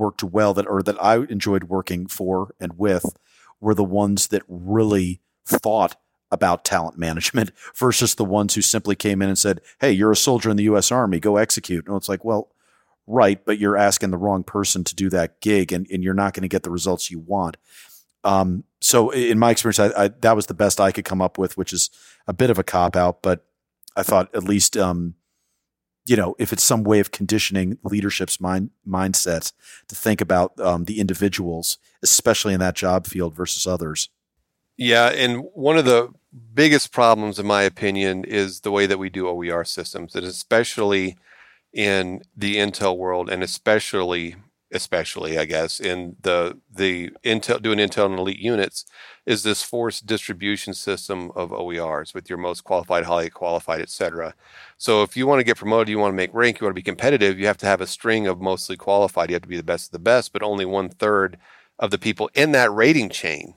worked 0.00 0.24
well 0.24 0.54
that 0.54 0.66
or 0.66 0.82
that 0.82 1.00
I 1.02 1.16
enjoyed 1.16 1.64
working 1.64 2.06
for 2.06 2.54
and 2.58 2.76
with 2.78 3.14
were 3.60 3.74
the 3.74 3.84
ones 3.84 4.28
that 4.28 4.42
really 4.48 5.20
thought 5.44 5.96
about 6.30 6.64
talent 6.64 6.96
management 6.98 7.52
versus 7.76 8.14
the 8.14 8.24
ones 8.24 8.54
who 8.54 8.62
simply 8.62 8.96
came 8.96 9.20
in 9.20 9.28
and 9.28 9.38
said, 9.38 9.60
"Hey, 9.80 9.92
you're 9.92 10.10
a 10.10 10.16
soldier 10.16 10.50
in 10.50 10.56
the 10.56 10.64
U.S. 10.64 10.90
Army, 10.90 11.20
go 11.20 11.36
execute." 11.36 11.86
And 11.86 11.96
it's 11.96 12.08
like, 12.08 12.24
well, 12.24 12.48
right, 13.06 13.44
but 13.44 13.58
you're 13.58 13.76
asking 13.76 14.10
the 14.10 14.16
wrong 14.16 14.42
person 14.42 14.84
to 14.84 14.94
do 14.94 15.10
that 15.10 15.40
gig 15.40 15.72
and, 15.72 15.86
and 15.90 16.02
you're 16.02 16.14
not 16.14 16.32
going 16.32 16.42
to 16.42 16.48
get 16.48 16.62
the 16.62 16.70
results 16.70 17.10
you 17.10 17.18
want. 17.18 17.56
Um, 18.24 18.64
so 18.80 19.10
in 19.10 19.38
my 19.38 19.50
experience, 19.50 19.78
I, 19.78 20.04
I, 20.04 20.08
that 20.08 20.36
was 20.36 20.46
the 20.46 20.54
best 20.54 20.80
I 20.80 20.92
could 20.92 21.04
come 21.04 21.20
up 21.20 21.36
with, 21.36 21.56
which 21.56 21.72
is 21.72 21.90
a 22.26 22.32
bit 22.32 22.50
of 22.50 22.58
a 22.58 22.64
cop 22.64 22.96
out, 22.96 23.22
but 23.22 23.44
I 23.96 24.02
thought 24.02 24.34
at 24.34 24.44
least, 24.44 24.76
um, 24.76 25.14
you 26.10 26.16
know, 26.16 26.34
if 26.40 26.52
it's 26.52 26.64
some 26.64 26.82
way 26.82 26.98
of 26.98 27.12
conditioning 27.12 27.78
leadership's 27.84 28.40
mind 28.40 28.70
mindsets 28.84 29.52
to 29.86 29.94
think 29.94 30.20
about 30.20 30.58
um, 30.58 30.86
the 30.86 30.98
individuals, 30.98 31.78
especially 32.02 32.52
in 32.52 32.58
that 32.58 32.74
job 32.74 33.06
field 33.06 33.32
versus 33.32 33.64
others. 33.64 34.08
Yeah, 34.76 35.10
and 35.10 35.44
one 35.54 35.78
of 35.78 35.84
the 35.84 36.08
biggest 36.52 36.90
problems, 36.90 37.38
in 37.38 37.46
my 37.46 37.62
opinion, 37.62 38.24
is 38.24 38.62
the 38.62 38.72
way 38.72 38.86
that 38.86 38.98
we 38.98 39.08
do 39.08 39.28
OER 39.28 39.62
systems, 39.62 40.16
and 40.16 40.26
especially 40.26 41.16
in 41.72 42.22
the 42.36 42.56
Intel 42.56 42.96
world, 42.96 43.30
and 43.30 43.44
especially 43.44 44.34
especially 44.72 45.38
I 45.38 45.44
guess 45.44 45.80
in 45.80 46.16
the 46.22 46.58
the 46.72 47.10
Intel 47.24 47.60
doing 47.60 47.78
Intel 47.78 48.06
and 48.06 48.18
Elite 48.18 48.38
units 48.38 48.84
is 49.26 49.42
this 49.42 49.62
force 49.62 50.00
distribution 50.00 50.74
system 50.74 51.30
of 51.34 51.50
OERs 51.50 52.14
with 52.14 52.28
your 52.28 52.38
most 52.38 52.64
qualified, 52.64 53.04
highly 53.04 53.30
qualified, 53.30 53.80
etc. 53.80 54.34
So 54.78 55.02
if 55.02 55.16
you 55.16 55.26
want 55.26 55.40
to 55.40 55.44
get 55.44 55.56
promoted, 55.56 55.88
you 55.88 55.98
want 55.98 56.12
to 56.12 56.16
make 56.16 56.34
rank, 56.34 56.60
you 56.60 56.64
want 56.64 56.74
to 56.74 56.80
be 56.80 56.82
competitive, 56.82 57.38
you 57.38 57.46
have 57.46 57.58
to 57.58 57.66
have 57.66 57.80
a 57.80 57.86
string 57.86 58.26
of 58.26 58.40
mostly 58.40 58.76
qualified. 58.76 59.30
You 59.30 59.34
have 59.34 59.42
to 59.42 59.48
be 59.48 59.56
the 59.56 59.62
best 59.62 59.88
of 59.88 59.92
the 59.92 59.98
best, 59.98 60.32
but 60.32 60.42
only 60.42 60.64
one 60.64 60.88
third 60.88 61.38
of 61.78 61.90
the 61.90 61.98
people 61.98 62.30
in 62.34 62.52
that 62.52 62.72
rating 62.72 63.08
chain 63.10 63.54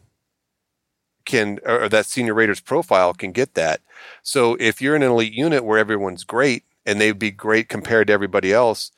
can 1.26 1.60
or 1.66 1.88
that 1.90 2.06
senior 2.06 2.34
rater's 2.34 2.60
profile 2.60 3.14
can 3.14 3.32
get 3.32 3.54
that. 3.54 3.82
So 4.24 4.58
if 4.60 4.82
you're 4.82 4.96
in 4.96 5.04
an 5.04 5.12
elite 5.12 5.34
unit 5.34 5.64
where 5.64 5.80
everyone's 5.80 6.24
great, 6.24 6.64
and 6.86 7.00
they'd 7.00 7.20
be 7.20 7.32
great 7.32 7.70
compared 7.70 8.08
to 8.08 8.14
everybody 8.14 8.52
else, 8.52 8.92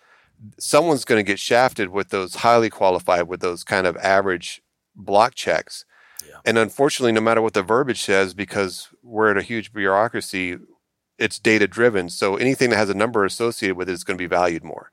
someone's 0.60 1.06
going 1.06 1.20
to 1.20 1.30
get 1.30 1.40
shafted 1.40 1.90
with 1.90 2.10
those 2.10 2.36
highly 2.36 2.70
qualified, 2.70 3.28
with 3.28 3.40
those 3.40 3.64
kind 3.64 3.88
of 3.88 3.98
average 3.98 4.62
block 4.96 5.36
checks. 5.36 5.86
Yeah. 6.28 6.38
And 6.46 6.58
unfortunately, 6.58 7.12
no 7.12 7.22
matter 7.22 7.42
what 7.42 7.54
the 7.54 7.64
verbiage 7.64 8.02
says, 8.02 8.34
because 8.34 8.90
we're 9.04 9.32
at 9.32 9.38
a 9.38 9.42
huge 9.42 9.74
bureaucracy, 9.74 10.58
it's 11.18 11.40
data 11.40 11.68
driven. 11.68 12.10
So 12.10 12.36
anything 12.36 12.70
that 12.70 12.78
has 12.78 12.90
a 12.90 12.94
number 12.94 13.26
associated 13.26 13.78
with 13.78 13.90
it 13.90 13.94
is 13.94 14.04
going 14.04 14.18
to 14.18 14.22
be 14.22 14.28
valued 14.28 14.64
more. 14.64 14.92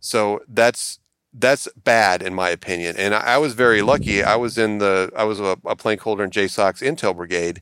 So 0.00 0.42
that's 0.48 0.98
that's 1.36 1.66
bad 1.76 2.22
in 2.22 2.32
my 2.32 2.48
opinion. 2.50 2.96
And 2.96 3.14
I, 3.14 3.20
I 3.20 3.38
was 3.38 3.54
very 3.54 3.82
lucky. 3.82 4.22
I 4.22 4.36
was 4.36 4.56
in 4.58 4.78
the 4.78 5.10
I 5.16 5.24
was 5.24 5.40
a, 5.40 5.56
a 5.64 5.76
plank 5.76 6.00
holder 6.00 6.24
in 6.24 6.30
JSOC's 6.30 6.80
Intel 6.80 7.16
Brigade, 7.16 7.60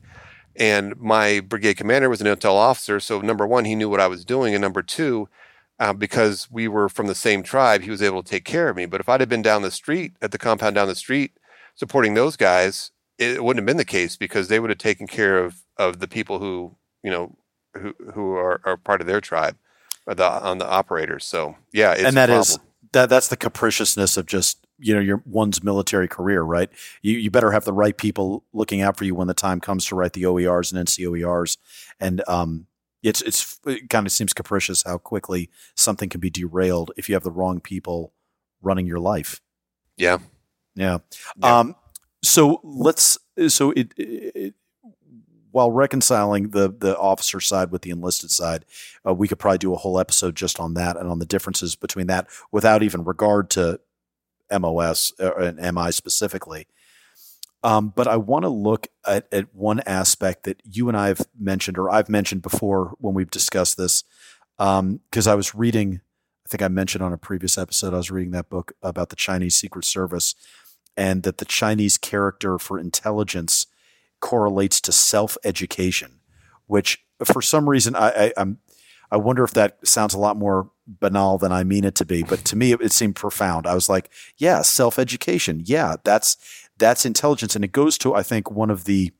and 0.55 0.95
my 0.97 1.39
brigade 1.39 1.75
commander 1.75 2.09
was 2.09 2.21
an 2.21 2.27
intel 2.27 2.53
officer. 2.53 2.99
So, 2.99 3.21
number 3.21 3.47
one, 3.47 3.65
he 3.65 3.75
knew 3.75 3.89
what 3.89 3.99
I 3.99 4.07
was 4.07 4.23
doing. 4.23 4.53
And 4.53 4.61
number 4.61 4.83
two, 4.83 5.27
uh, 5.83 5.91
because 5.91 6.49
we 6.49 6.69
were 6.69 6.87
from 6.87 7.07
the 7.07 7.15
same 7.15 7.43
tribe, 7.43 7.81
he 7.81 7.91
was 7.91 8.01
able 8.01 8.23
to 8.23 8.29
take 8.29 8.45
care 8.45 8.69
of 8.69 8.77
me. 8.77 8.85
But 8.85 9.01
if 9.01 9.09
I'd 9.09 9.19
have 9.19 9.27
been 9.27 9.41
down 9.41 9.63
the 9.63 9.69
street 9.69 10.13
at 10.21 10.31
the 10.31 10.37
compound 10.37 10.75
down 10.75 10.87
the 10.87 10.95
street 10.95 11.33
supporting 11.75 12.13
those 12.13 12.37
guys, 12.37 12.91
it 13.17 13.43
wouldn't 13.43 13.61
have 13.61 13.65
been 13.65 13.75
the 13.75 13.83
case 13.83 14.15
because 14.15 14.47
they 14.47 14.61
would 14.61 14.69
have 14.69 14.79
taken 14.79 15.07
care 15.07 15.43
of, 15.43 15.61
of 15.75 15.99
the 15.99 16.07
people 16.07 16.39
who, 16.39 16.73
you 17.03 17.11
know, 17.11 17.35
who, 17.73 17.93
who 18.13 18.31
are, 18.31 18.61
are 18.63 18.77
part 18.77 19.01
of 19.01 19.07
their 19.07 19.19
tribe 19.19 19.57
the, 20.07 20.23
on 20.23 20.57
the 20.57 20.67
operators. 20.67 21.25
So, 21.25 21.57
yeah, 21.73 21.91
and 21.91 22.15
that 22.15 22.29
is 22.29 22.57
that 22.93 23.09
that's 23.09 23.27
the 23.27 23.37
capriciousness 23.37 24.15
of 24.15 24.25
just 24.25 24.65
you 24.79 24.93
know 24.93 25.01
your 25.01 25.21
one's 25.25 25.63
military 25.63 26.07
career, 26.07 26.43
right? 26.43 26.69
You 27.01 27.17
you 27.17 27.29
better 27.29 27.51
have 27.51 27.65
the 27.65 27.73
right 27.73 27.97
people 27.97 28.43
looking 28.53 28.81
out 28.81 28.95
for 28.95 29.03
you 29.03 29.15
when 29.15 29.27
the 29.27 29.33
time 29.33 29.59
comes 29.59 29.85
to 29.85 29.95
write 29.95 30.13
the 30.13 30.23
OERs 30.23 30.71
and 30.71 30.87
NCOERs, 30.87 31.57
and 31.99 32.23
um, 32.27 32.67
it's 33.03 33.21
it's 33.21 33.59
it 33.65 33.89
kind 33.89 34.07
of 34.07 34.11
seems 34.11 34.33
capricious 34.33 34.83
how 34.83 34.97
quickly 34.97 35.49
something 35.75 36.09
can 36.09 36.21
be 36.21 36.29
derailed 36.29 36.91
if 36.97 37.09
you 37.09 37.15
have 37.15 37.23
the 37.23 37.31
wrong 37.31 37.59
people 37.59 38.13
running 38.61 38.87
your 38.87 38.99
life. 38.99 39.41
Yeah, 39.97 40.19
yeah. 40.75 40.99
yeah. 41.37 41.59
Um, 41.59 41.75
so 42.23 42.61
let's 42.63 43.17
so 43.49 43.71
it, 43.71 43.93
it, 43.97 44.53
while 45.51 45.71
reconciling 45.71 46.49
the 46.49 46.73
the 46.75 46.97
officer 46.97 47.39
side 47.39 47.71
with 47.71 47.83
the 47.83 47.91
enlisted 47.91 48.31
side, 48.31 48.65
uh, 49.05 49.13
we 49.13 49.27
could 49.27 49.39
probably 49.39 49.59
do 49.59 49.73
a 49.73 49.77
whole 49.77 49.99
episode 49.99 50.35
just 50.35 50.59
on 50.59 50.73
that 50.73 50.97
and 50.97 51.09
on 51.09 51.19
the 51.19 51.25
differences 51.25 51.75
between 51.75 52.07
that, 52.07 52.27
without 52.51 52.81
even 52.81 53.03
regard 53.03 53.49
to 53.51 53.79
MOS 54.51 55.13
uh, 55.19 55.35
and 55.35 55.75
MI 55.75 55.91
specifically. 55.91 56.67
Um, 57.63 57.93
but 57.95 58.07
I 58.07 58.17
want 58.17 58.43
to 58.43 58.49
look 58.49 58.87
at, 59.07 59.27
at 59.31 59.55
one 59.55 59.79
aspect 59.85 60.43
that 60.43 60.61
you 60.65 60.89
and 60.89 60.97
I 60.97 61.07
have 61.07 61.21
mentioned, 61.39 61.77
or 61.77 61.89
I've 61.89 62.09
mentioned 62.09 62.41
before 62.41 62.93
when 62.99 63.13
we've 63.13 63.31
discussed 63.31 63.77
this, 63.77 64.03
because 64.57 65.27
um, 65.27 65.31
I 65.31 65.35
was 65.35 65.55
reading. 65.55 66.01
I 66.45 66.49
think 66.49 66.61
I 66.61 66.67
mentioned 66.67 67.01
on 67.01 67.13
a 67.13 67.17
previous 67.17 67.57
episode, 67.57 67.93
I 67.93 67.97
was 67.97 68.11
reading 68.11 68.33
that 68.33 68.49
book 68.49 68.73
about 68.83 69.09
the 69.09 69.15
Chinese 69.15 69.55
Secret 69.55 69.85
Service, 69.85 70.35
and 70.97 71.23
that 71.23 71.37
the 71.37 71.45
Chinese 71.45 71.97
character 71.97 72.59
for 72.59 72.77
intelligence 72.77 73.67
correlates 74.19 74.81
to 74.81 74.91
self 74.91 75.37
education, 75.45 76.19
which 76.67 77.05
for 77.23 77.41
some 77.41 77.69
reason 77.69 77.95
I, 77.95 78.09
I, 78.09 78.33
am 78.41 78.59
I 79.11 79.17
wonder 79.17 79.43
if 79.43 79.51
that 79.51 79.77
sounds 79.87 80.13
a 80.13 80.19
lot 80.19 80.37
more 80.37 80.71
banal 80.87 81.37
than 81.37 81.51
I 81.51 81.63
mean 81.63 81.83
it 81.83 81.95
to 81.95 82.05
be, 82.05 82.23
but 82.23 82.43
to 82.45 82.55
me 82.55 82.71
it, 82.71 82.81
it 82.81 82.91
seemed 82.91 83.15
profound. 83.15 83.67
I 83.67 83.75
was 83.75 83.87
like, 83.87 84.09
yeah, 84.37 84.61
self 84.63 84.97
education, 84.97 85.61
yeah, 85.63 85.95
that's 86.03 86.37
that's 86.77 87.05
intelligence, 87.05 87.55
and 87.55 87.63
it 87.63 87.71
goes 87.71 87.97
to 87.99 88.13
I 88.13 88.23
think 88.23 88.51
one 88.51 88.69
of 88.69 88.85
the 88.85 89.11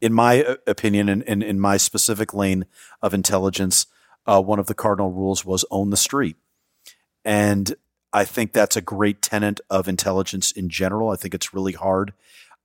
in 0.00 0.12
my 0.12 0.44
uh, 0.44 0.56
opinion 0.66 1.08
and 1.08 1.22
in, 1.22 1.42
in, 1.42 1.50
in, 1.50 1.60
my 1.60 1.76
specific 1.76 2.32
lane 2.32 2.66
of 3.02 3.12
intelligence, 3.12 3.86
uh, 4.26 4.40
one 4.40 4.58
of 4.58 4.66
the 4.66 4.74
cardinal 4.74 5.10
rules 5.10 5.44
was 5.44 5.64
own 5.70 5.90
the 5.90 5.96
street. 5.96 6.36
And 7.24 7.74
I 8.12 8.24
think 8.24 8.52
that's 8.52 8.76
a 8.76 8.80
great 8.80 9.20
tenet 9.20 9.60
of 9.68 9.88
intelligence 9.88 10.52
in 10.52 10.68
general. 10.68 11.10
I 11.10 11.16
think 11.16 11.34
it's 11.34 11.52
really 11.52 11.72
hard 11.72 12.14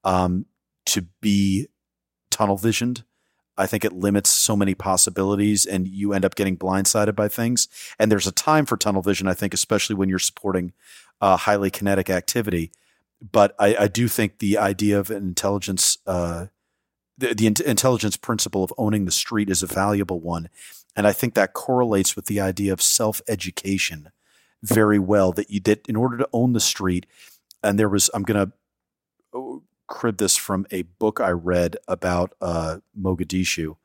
um, 0.03 0.45
to 0.85 1.07
be 1.21 1.67
tunnel 2.29 2.57
visioned. 2.57 3.03
I 3.57 3.67
think 3.67 3.85
it 3.85 3.93
limits 3.93 4.29
so 4.29 4.55
many 4.55 4.73
possibilities 4.73 5.65
and 5.65 5.87
you 5.87 6.13
end 6.13 6.25
up 6.25 6.35
getting 6.35 6.57
blindsided 6.57 7.15
by 7.15 7.27
things. 7.27 7.67
And 7.99 8.11
there's 8.11 8.25
a 8.25 8.31
time 8.31 8.65
for 8.65 8.77
tunnel 8.77 9.03
vision, 9.03 9.27
I 9.27 9.33
think, 9.33 9.53
especially 9.53 9.95
when 9.95 10.09
you're 10.09 10.19
supporting 10.19 10.73
uh, 11.21 11.37
highly 11.37 11.69
kinetic 11.69 12.09
activity. 12.09 12.71
But 13.31 13.55
I, 13.57 13.75
I, 13.75 13.87
do 13.87 14.09
think 14.09 14.39
the 14.39 14.57
idea 14.57 14.99
of 14.99 15.09
an 15.09 15.23
intelligence, 15.23 15.97
uh, 16.05 16.47
the, 17.17 17.33
the 17.33 17.47
intelligence 17.65 18.17
principle 18.17 18.65
of 18.65 18.73
owning 18.77 19.05
the 19.05 19.11
street 19.11 19.49
is 19.49 19.63
a 19.63 19.67
valuable 19.67 20.19
one. 20.19 20.49
And 20.95 21.07
I 21.07 21.13
think 21.13 21.33
that 21.33 21.53
correlates 21.53 22.17
with 22.17 22.25
the 22.25 22.41
idea 22.41 22.73
of 22.73 22.81
self 22.81 23.21
education 23.27 24.11
very 24.61 24.99
well. 24.99 25.31
That 25.31 25.49
you 25.49 25.59
that 25.61 25.87
in 25.87 25.95
order 25.95 26.17
to 26.17 26.27
own 26.33 26.53
the 26.53 26.59
street, 26.59 27.05
and 27.63 27.79
there 27.79 27.89
was 27.89 28.09
I'm 28.13 28.23
going 28.23 28.47
to 28.47 28.53
oh, 29.33 29.63
crib 29.87 30.17
this 30.17 30.35
from 30.35 30.65
a 30.71 30.83
book 30.83 31.19
I 31.19 31.31
read 31.31 31.77
about 31.87 32.33
uh, 32.41 32.79
Mogadishu 32.99 33.77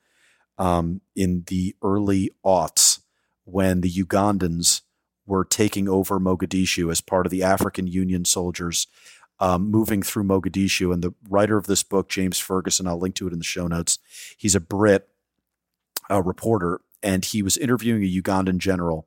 um, 0.58 1.00
in 1.14 1.44
the 1.46 1.74
early 1.82 2.30
aughts 2.44 3.00
when 3.44 3.80
the 3.80 3.90
Ugandans 3.90 4.82
were 5.26 5.44
taking 5.44 5.88
over 5.88 6.18
Mogadishu 6.18 6.90
as 6.90 7.00
part 7.00 7.26
of 7.26 7.30
the 7.30 7.42
African 7.42 7.86
Union 7.86 8.24
soldiers 8.24 8.86
um, 9.40 9.70
moving 9.70 10.02
through 10.02 10.24
Mogadishu. 10.24 10.92
And 10.92 11.02
the 11.02 11.14
writer 11.28 11.56
of 11.56 11.66
this 11.66 11.82
book, 11.82 12.08
James 12.08 12.38
Ferguson, 12.38 12.86
I'll 12.86 12.98
link 12.98 13.14
to 13.16 13.26
it 13.26 13.32
in 13.32 13.38
the 13.38 13.44
show 13.44 13.66
notes. 13.66 13.98
He's 14.36 14.54
a 14.54 14.60
Brit, 14.60 15.08
a 16.10 16.22
reporter, 16.22 16.80
and 17.02 17.24
he 17.24 17.42
was 17.42 17.56
interviewing 17.56 18.02
a 18.02 18.22
Ugandan 18.22 18.58
general. 18.58 19.06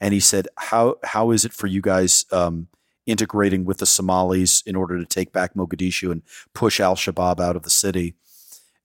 And 0.00 0.12
he 0.12 0.20
said, 0.20 0.48
"How 0.56 0.96
how 1.04 1.30
is 1.30 1.44
it 1.44 1.52
for 1.52 1.66
you 1.66 1.80
guys 1.80 2.26
um, 2.30 2.68
integrating 3.06 3.64
with 3.64 3.78
the 3.78 3.86
Somalis 3.86 4.60
in 4.62 4.76
order 4.76 4.98
to 4.98 5.06
take 5.06 5.32
back 5.32 5.54
Mogadishu 5.54 6.10
and 6.10 6.22
push 6.52 6.80
Al 6.80 6.96
Shabaab 6.96 7.40
out 7.40 7.56
of 7.56 7.62
the 7.62 7.70
city?" 7.70 8.14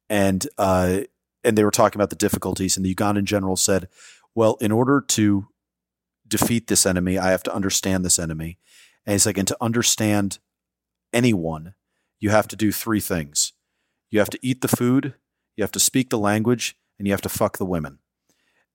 And 0.09 0.47
uh, 0.57 1.01
and 1.43 1.57
they 1.57 1.63
were 1.63 1.71
talking 1.71 1.99
about 1.99 2.09
the 2.09 2.15
difficulties. 2.15 2.77
And 2.77 2.85
the 2.85 2.93
Ugandan 2.93 3.25
general 3.25 3.55
said, 3.55 3.89
"Well, 4.35 4.55
in 4.61 4.71
order 4.71 5.01
to 5.01 5.47
defeat 6.27 6.67
this 6.67 6.85
enemy, 6.85 7.17
I 7.17 7.31
have 7.31 7.43
to 7.43 7.53
understand 7.53 8.05
this 8.05 8.19
enemy." 8.19 8.57
And 9.05 9.13
he's 9.13 9.25
like, 9.25 9.37
and 9.39 9.47
to 9.47 9.57
understand 9.59 10.37
anyone, 11.13 11.73
you 12.19 12.29
have 12.29 12.47
to 12.49 12.55
do 12.55 12.71
three 12.71 12.99
things. 12.99 13.53
You 14.09 14.19
have 14.19 14.29
to 14.31 14.39
eat 14.41 14.61
the 14.61 14.67
food, 14.67 15.13
you 15.55 15.63
have 15.63 15.71
to 15.71 15.79
speak 15.79 16.09
the 16.09 16.17
language, 16.17 16.75
and 16.97 17.07
you 17.07 17.13
have 17.13 17.21
to 17.21 17.29
fuck 17.29 17.57
the 17.57 17.65
women. 17.65 17.99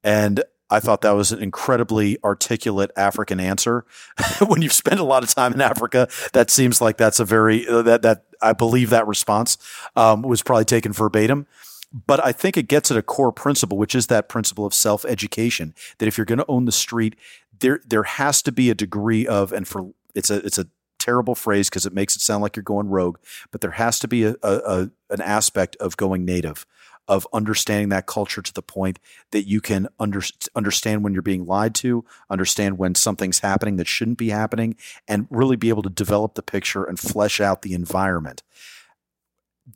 And 0.03 0.42
I 0.70 0.81
thought 0.81 1.03
that 1.03 1.12
was 1.12 1.31
an 1.31 1.42
incredibly 1.42 2.18
articulate 2.25 2.90
African 2.97 3.38
answer. 3.38 3.85
when 4.47 4.62
you've 4.62 4.73
spent 4.73 5.01
a 5.01 5.05
lot 5.05 5.23
of 5.23 5.35
time 5.35 5.53
in 5.53 5.61
Africa, 5.61 6.09
that 6.33 6.51
seems 6.51 6.81
like 6.81 6.97
that's 6.97 7.20
a 7.20 7.25
very 7.25 7.66
uh, 7.68 7.83
that 7.83 8.03
that 8.03 8.25
I 8.40 8.53
believe 8.53 8.90
that 8.90 9.07
response 9.07 9.59
um, 9.97 10.23
was 10.23 10.42
probably 10.42 10.64
taken 10.64 10.92
verbatim. 10.92 11.47
But 11.92 12.25
I 12.25 12.33
think 12.33 12.57
it 12.57 12.66
gets 12.66 12.90
at 12.90 12.97
a 12.97 13.03
core 13.03 13.31
principle, 13.31 13.79
which 13.79 13.94
is 13.94 14.09
that 14.09 14.29
principle 14.29 14.66
of 14.66 14.75
self 14.75 15.05
education. 15.05 15.75
That 15.99 16.07
if 16.07 16.18
you're 16.18 16.25
going 16.25 16.38
to 16.38 16.47
own 16.49 16.64
the 16.64 16.73
street, 16.73 17.14
there 17.61 17.81
there 17.87 18.03
has 18.03 18.42
to 18.42 18.53
be 18.53 18.68
a 18.68 18.75
degree 18.75 19.27
of, 19.27 19.53
and 19.53 19.68
for 19.68 19.92
it's 20.14 20.31
a 20.31 20.44
it's 20.44 20.59
a 20.59 20.66
terrible 21.04 21.34
phrase 21.34 21.68
because 21.68 21.86
it 21.86 21.92
makes 21.92 22.16
it 22.16 22.22
sound 22.22 22.42
like 22.42 22.56
you're 22.56 22.62
going 22.62 22.88
rogue, 22.88 23.18
but 23.50 23.60
there 23.60 23.72
has 23.72 23.98
to 23.98 24.08
be 24.08 24.24
a, 24.24 24.34
a, 24.42 24.56
a 24.66 24.90
an 25.10 25.20
aspect 25.20 25.76
of 25.76 25.96
going 25.96 26.24
native, 26.24 26.66
of 27.06 27.26
understanding 27.32 27.90
that 27.90 28.06
culture 28.06 28.40
to 28.40 28.52
the 28.52 28.62
point 28.62 28.98
that 29.30 29.46
you 29.46 29.60
can 29.60 29.86
under, 30.00 30.22
understand 30.54 31.04
when 31.04 31.12
you're 31.12 31.22
being 31.22 31.44
lied 31.44 31.74
to, 31.74 32.04
understand 32.30 32.78
when 32.78 32.94
something's 32.94 33.40
happening 33.40 33.76
that 33.76 33.86
shouldn't 33.86 34.18
be 34.18 34.30
happening, 34.30 34.76
and 35.06 35.26
really 35.30 35.56
be 35.56 35.68
able 35.68 35.82
to 35.82 35.90
develop 35.90 36.34
the 36.34 36.42
picture 36.42 36.84
and 36.84 36.98
flesh 36.98 37.40
out 37.40 37.62
the 37.62 37.74
environment. 37.74 38.42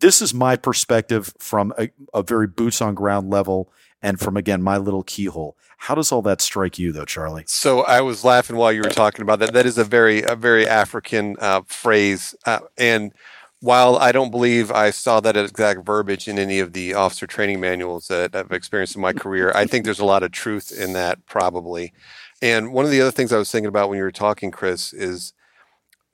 This 0.01 0.21
is 0.21 0.35
my 0.35 0.57
perspective 0.57 1.33
from 1.39 1.73
a, 1.79 1.91
a 2.13 2.23
very 2.23 2.47
boots 2.47 2.81
on 2.81 2.95
ground 2.95 3.31
level 3.31 3.71
and 4.03 4.21
from 4.21 4.37
again 4.37 4.63
my 4.63 4.77
little 4.77 5.03
keyhole. 5.03 5.57
How 5.79 5.95
does 5.95 6.11
all 6.11 6.23
that 6.23 6.41
strike 6.41 6.79
you, 6.79 6.91
though, 6.93 7.05
Charlie? 7.05 7.45
So 7.47 7.83
I 7.83 8.01
was 8.01 8.25
laughing 8.25 8.57
while 8.57 8.73
you 8.73 8.83
were 8.83 8.91
talking 8.91 9.23
about 9.23 9.39
that. 9.39 9.53
That 9.53 9.67
is 9.67 9.79
a 9.79 9.85
very 9.85 10.23
a 10.23 10.35
very 10.35 10.67
African 10.67 11.37
uh, 11.39 11.63
phrase, 11.67 12.35
uh, 12.47 12.61
and 12.77 13.13
while 13.61 13.97
I 13.97 14.13
don't 14.13 14.31
believe 14.31 14.71
I 14.71 14.91
saw 14.91 15.21
that 15.21 15.37
exact 15.37 15.85
verbiage 15.85 16.29
in 16.29 16.39
any 16.39 16.61
of 16.61 16.73
the 16.73 16.95
officer 16.95 17.27
training 17.27 17.61
manuals 17.61 18.07
that 18.07 18.35
I've 18.35 18.53
experienced 18.53 18.95
in 18.95 19.03
my 19.03 19.13
career, 19.13 19.51
I 19.55 19.67
think 19.67 19.85
there's 19.85 19.99
a 19.99 20.05
lot 20.05 20.23
of 20.23 20.31
truth 20.31 20.71
in 20.71 20.93
that 20.93 21.27
probably. 21.27 21.93
And 22.41 22.73
one 22.73 22.85
of 22.85 22.93
the 22.93 23.01
other 23.01 23.11
things 23.11 23.33
I 23.33 23.39
was 23.39 23.51
thinking 23.51 23.69
about 23.69 23.89
when 23.89 23.99
you 23.99 24.05
were 24.05 24.13
talking, 24.13 24.53
Chris, 24.53 24.93
is 24.93 25.33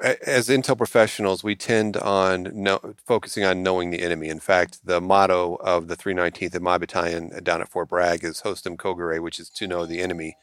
as 0.01 0.49
intel 0.49 0.77
professionals, 0.77 1.45
we 1.45 1.55
tend 1.55 1.97
on 1.97 2.51
no, 2.53 2.95
focusing 3.07 3.45
on 3.45 3.63
knowing 3.63 3.91
the 3.91 4.03
enemy. 4.03 4.29
In 4.29 4.41
fact, 4.41 4.85
the 4.85 5.01
motto 5.01 5.55
of 5.57 5.89
the 5.89 5.97
319th 5.97 6.55
in 6.55 6.63
my 6.63 6.79
battalion 6.79 7.31
uh, 7.35 7.41
down 7.41 7.61
at 7.61 7.69
Fort 7.71 7.89
Bragg 7.89 8.25
is 8.25 8.43
"Hostem 8.43 8.77
Cogere," 8.77 9.21
which 9.23 9.39
is 9.39 9.49
to 9.51 9.67
know 9.67 9.87
the 9.87 10.01
enemy. 10.01 10.37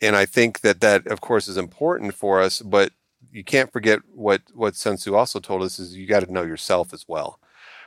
And 0.00 0.16
I 0.16 0.26
think 0.26 0.60
that 0.60 0.80
that, 0.80 1.06
of 1.06 1.20
course, 1.20 1.48
is 1.48 1.56
important 1.56 2.14
for 2.14 2.40
us, 2.40 2.60
but 2.62 2.92
you 3.32 3.44
can't 3.44 3.72
forget 3.72 4.00
what 4.14 4.42
what 4.54 4.76
Sun 4.76 4.96
Tzu 4.96 5.14
also 5.14 5.40
told 5.40 5.62
us 5.62 5.78
is 5.78 5.96
you 5.96 6.06
got 6.06 6.24
to 6.24 6.32
know 6.32 6.42
yourself 6.42 6.94
as 6.94 7.04
well. 7.08 7.40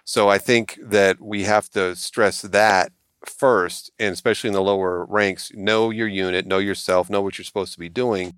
So 0.03 0.29
I 0.29 0.37
think 0.37 0.79
that 0.81 1.21
we 1.21 1.43
have 1.43 1.69
to 1.71 1.95
stress 1.95 2.41
that 2.41 2.91
first, 3.25 3.91
and 3.99 4.13
especially 4.13 4.49
in 4.49 4.53
the 4.53 4.61
lower 4.61 5.05
ranks, 5.05 5.51
know 5.53 5.89
your 5.89 6.07
unit, 6.07 6.45
know 6.45 6.59
yourself, 6.59 7.09
know 7.09 7.21
what 7.21 7.37
you're 7.37 7.45
supposed 7.45 7.73
to 7.73 7.79
be 7.79 7.89
doing 7.89 8.35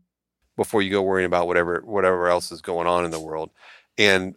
before 0.60 0.82
you 0.82 0.92
go 0.92 1.02
worrying 1.02 1.26
about 1.26 1.48
whatever 1.48 1.82
whatever 1.86 2.28
else 2.28 2.52
is 2.52 2.62
going 2.62 2.86
on 2.86 3.06
in 3.06 3.12
the 3.12 3.20
world. 3.20 3.50
And 3.98 4.36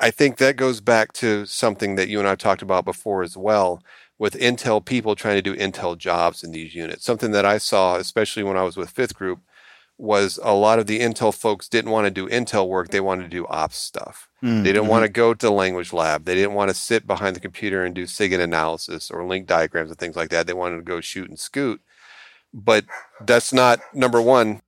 I 0.00 0.12
think 0.12 0.36
that 0.36 0.56
goes 0.56 0.80
back 0.80 1.12
to 1.14 1.46
something 1.46 1.96
that 1.96 2.08
you 2.08 2.20
and 2.20 2.28
I've 2.28 2.38
talked 2.38 2.62
about 2.62 2.84
before 2.84 3.24
as 3.24 3.36
well 3.36 3.82
with 4.18 4.34
Intel 4.34 4.84
people 4.84 5.16
trying 5.16 5.34
to 5.34 5.42
do 5.42 5.56
Intel 5.56 5.98
jobs 5.98 6.44
in 6.44 6.52
these 6.52 6.76
units. 6.76 7.04
Something 7.04 7.32
that 7.32 7.44
I 7.44 7.58
saw, 7.58 7.96
especially 7.96 8.44
when 8.44 8.56
I 8.56 8.62
was 8.62 8.76
with 8.76 8.90
Fifth 8.90 9.16
Group, 9.16 9.40
was 9.96 10.38
a 10.44 10.54
lot 10.54 10.78
of 10.78 10.86
the 10.86 11.00
Intel 11.00 11.34
folks 11.34 11.68
didn't 11.68 11.90
want 11.90 12.04
to 12.04 12.10
do 12.12 12.28
Intel 12.28 12.68
work. 12.68 12.90
They 12.90 13.00
wanted 13.00 13.24
to 13.24 13.28
do 13.28 13.44
ops 13.48 13.76
stuff. 13.78 14.28
Mm-hmm. 14.40 14.62
They 14.62 14.72
didn't 14.72 14.86
want 14.86 15.02
to 15.02 15.08
go 15.08 15.34
to 15.34 15.46
the 15.46 15.52
language 15.52 15.92
lab. 15.92 16.24
They 16.24 16.36
didn't 16.36 16.54
want 16.54 16.70
to 16.70 16.74
sit 16.74 17.04
behind 17.04 17.34
the 17.34 17.40
computer 17.40 17.84
and 17.84 17.96
do 17.96 18.04
SIGINT 18.04 18.40
analysis 18.40 19.10
or 19.10 19.26
link 19.26 19.48
diagrams 19.48 19.90
and 19.90 19.98
things 19.98 20.14
like 20.14 20.30
that. 20.30 20.46
They 20.46 20.52
wanted 20.52 20.76
to 20.76 20.82
go 20.82 21.00
shoot 21.00 21.28
and 21.28 21.38
scoot. 21.38 21.80
But 22.54 22.84
that's 23.26 23.52
not 23.52 23.80
number 23.92 24.22
one 24.22 24.62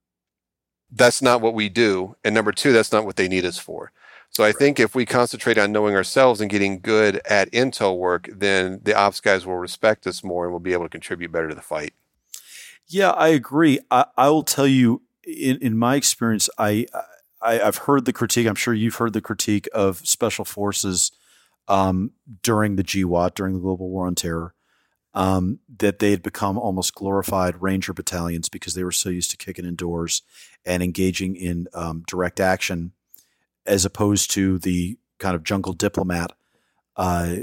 that's 0.91 1.21
not 1.21 1.41
what 1.41 1.53
we 1.53 1.69
do. 1.69 2.15
And 2.23 2.35
number 2.35 2.51
two, 2.51 2.73
that's 2.73 2.91
not 2.91 3.05
what 3.05 3.15
they 3.15 3.27
need 3.27 3.45
us 3.45 3.57
for. 3.57 3.91
So 4.29 4.45
I 4.45 4.53
think 4.53 4.79
if 4.79 4.95
we 4.95 5.05
concentrate 5.05 5.57
on 5.57 5.73
knowing 5.73 5.93
ourselves 5.93 6.39
and 6.39 6.49
getting 6.49 6.79
good 6.79 7.21
at 7.29 7.51
intel 7.51 7.97
work, 7.97 8.29
then 8.33 8.79
the 8.83 8.95
ops 8.95 9.19
guys 9.19 9.45
will 9.45 9.57
respect 9.57 10.07
us 10.07 10.23
more 10.23 10.45
and 10.45 10.53
we'll 10.53 10.59
be 10.59 10.73
able 10.73 10.85
to 10.85 10.89
contribute 10.89 11.31
better 11.31 11.49
to 11.49 11.55
the 11.55 11.61
fight. 11.61 11.93
Yeah, 12.87 13.11
I 13.11 13.29
agree. 13.29 13.79
I, 13.89 14.05
I 14.17 14.29
will 14.29 14.43
tell 14.43 14.67
you 14.67 15.01
in, 15.23 15.57
in 15.57 15.77
my 15.77 15.95
experience, 15.95 16.49
I, 16.57 16.87
I 17.41 17.55
have 17.55 17.77
heard 17.77 18.05
the 18.05 18.13
critique. 18.13 18.47
I'm 18.47 18.55
sure 18.55 18.73
you've 18.73 18.95
heard 18.95 19.13
the 19.13 19.21
critique 19.21 19.67
of 19.73 20.05
special 20.07 20.45
forces 20.45 21.11
um, 21.67 22.11
during 22.41 22.75
the 22.75 22.83
GWOT, 22.83 23.35
during 23.35 23.53
the 23.53 23.59
Global 23.59 23.89
War 23.89 24.07
on 24.07 24.15
Terror, 24.15 24.53
um, 25.13 25.59
that 25.77 25.99
they 25.99 26.11
had 26.11 26.23
become 26.23 26.57
almost 26.57 26.95
glorified 26.95 27.61
ranger 27.61 27.93
battalions 27.93 28.49
because 28.49 28.73
they 28.73 28.83
were 28.83 28.91
so 28.91 29.09
used 29.09 29.31
to 29.31 29.37
kicking 29.37 29.65
indoors 29.65 30.21
and 30.65 30.81
engaging 30.81 31.35
in 31.35 31.67
um, 31.73 32.03
direct 32.07 32.39
action, 32.39 32.93
as 33.65 33.85
opposed 33.85 34.31
to 34.31 34.57
the 34.59 34.97
kind 35.19 35.35
of 35.35 35.43
jungle 35.43 35.73
diplomat 35.73 36.31
uh, 36.95 37.37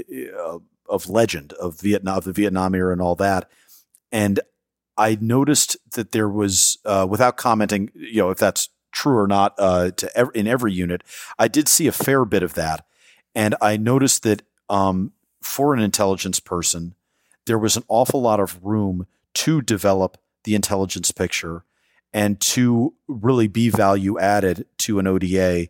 of 0.87 1.09
legend 1.09 1.53
of 1.53 1.79
Vietnam, 1.79 2.17
of 2.17 2.23
the 2.23 2.33
Vietnam 2.33 2.73
era, 2.73 2.91
and 2.91 3.01
all 3.01 3.15
that. 3.15 3.49
And 4.11 4.39
I 4.97 5.17
noticed 5.21 5.77
that 5.91 6.11
there 6.11 6.27
was, 6.27 6.77
uh, 6.85 7.07
without 7.09 7.37
commenting, 7.37 7.91
you 7.93 8.21
know, 8.21 8.31
if 8.31 8.37
that's 8.37 8.69
true 8.91 9.17
or 9.17 9.27
not, 9.27 9.53
uh, 9.57 9.91
to 9.91 10.17
ev- 10.17 10.31
in 10.33 10.47
every 10.47 10.73
unit, 10.73 11.03
I 11.37 11.47
did 11.47 11.67
see 11.67 11.87
a 11.87 11.91
fair 11.91 12.25
bit 12.25 12.43
of 12.43 12.55
that, 12.55 12.85
and 13.35 13.55
I 13.61 13.77
noticed 13.77 14.23
that 14.23 14.41
um, 14.69 15.13
for 15.41 15.73
an 15.73 15.79
intelligence 15.79 16.39
person, 16.39 16.95
there 17.49 17.57
was 17.57 17.75
an 17.75 17.83
awful 17.87 18.21
lot 18.21 18.39
of 18.39 18.63
room 18.63 19.07
to 19.33 19.59
develop 19.59 20.19
the 20.43 20.53
intelligence 20.53 21.11
picture 21.11 21.65
and 22.13 22.39
to 22.39 22.93
really 23.07 23.47
be 23.47 23.69
value 23.71 24.19
added 24.19 24.67
to 24.77 24.99
an 24.99 25.07
ODA 25.07 25.67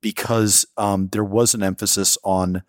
because 0.00 0.64
um, 0.76 1.08
there 1.08 1.24
was 1.24 1.54
an 1.54 1.62
emphasis 1.64 2.16
on 2.22 2.62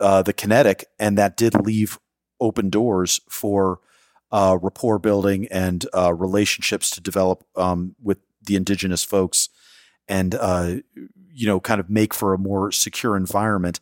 uh, 0.00 0.22
the 0.22 0.32
kinetic, 0.32 0.86
and 0.98 1.18
that 1.18 1.36
did 1.36 1.54
leave 1.66 1.98
open 2.40 2.70
doors 2.70 3.20
for 3.28 3.80
uh, 4.32 4.56
rapport 4.62 4.98
building 4.98 5.46
and 5.48 5.84
uh, 5.94 6.14
relationships 6.14 6.88
to 6.90 7.02
develop 7.02 7.44
um, 7.56 7.94
with 8.02 8.16
the 8.42 8.56
indigenous 8.56 9.04
folks, 9.04 9.50
and 10.08 10.34
uh, 10.34 10.76
you 11.30 11.46
know, 11.46 11.60
kind 11.60 11.80
of 11.80 11.90
make 11.90 12.14
for 12.14 12.32
a 12.32 12.38
more 12.38 12.72
secure 12.72 13.18
environment. 13.18 13.80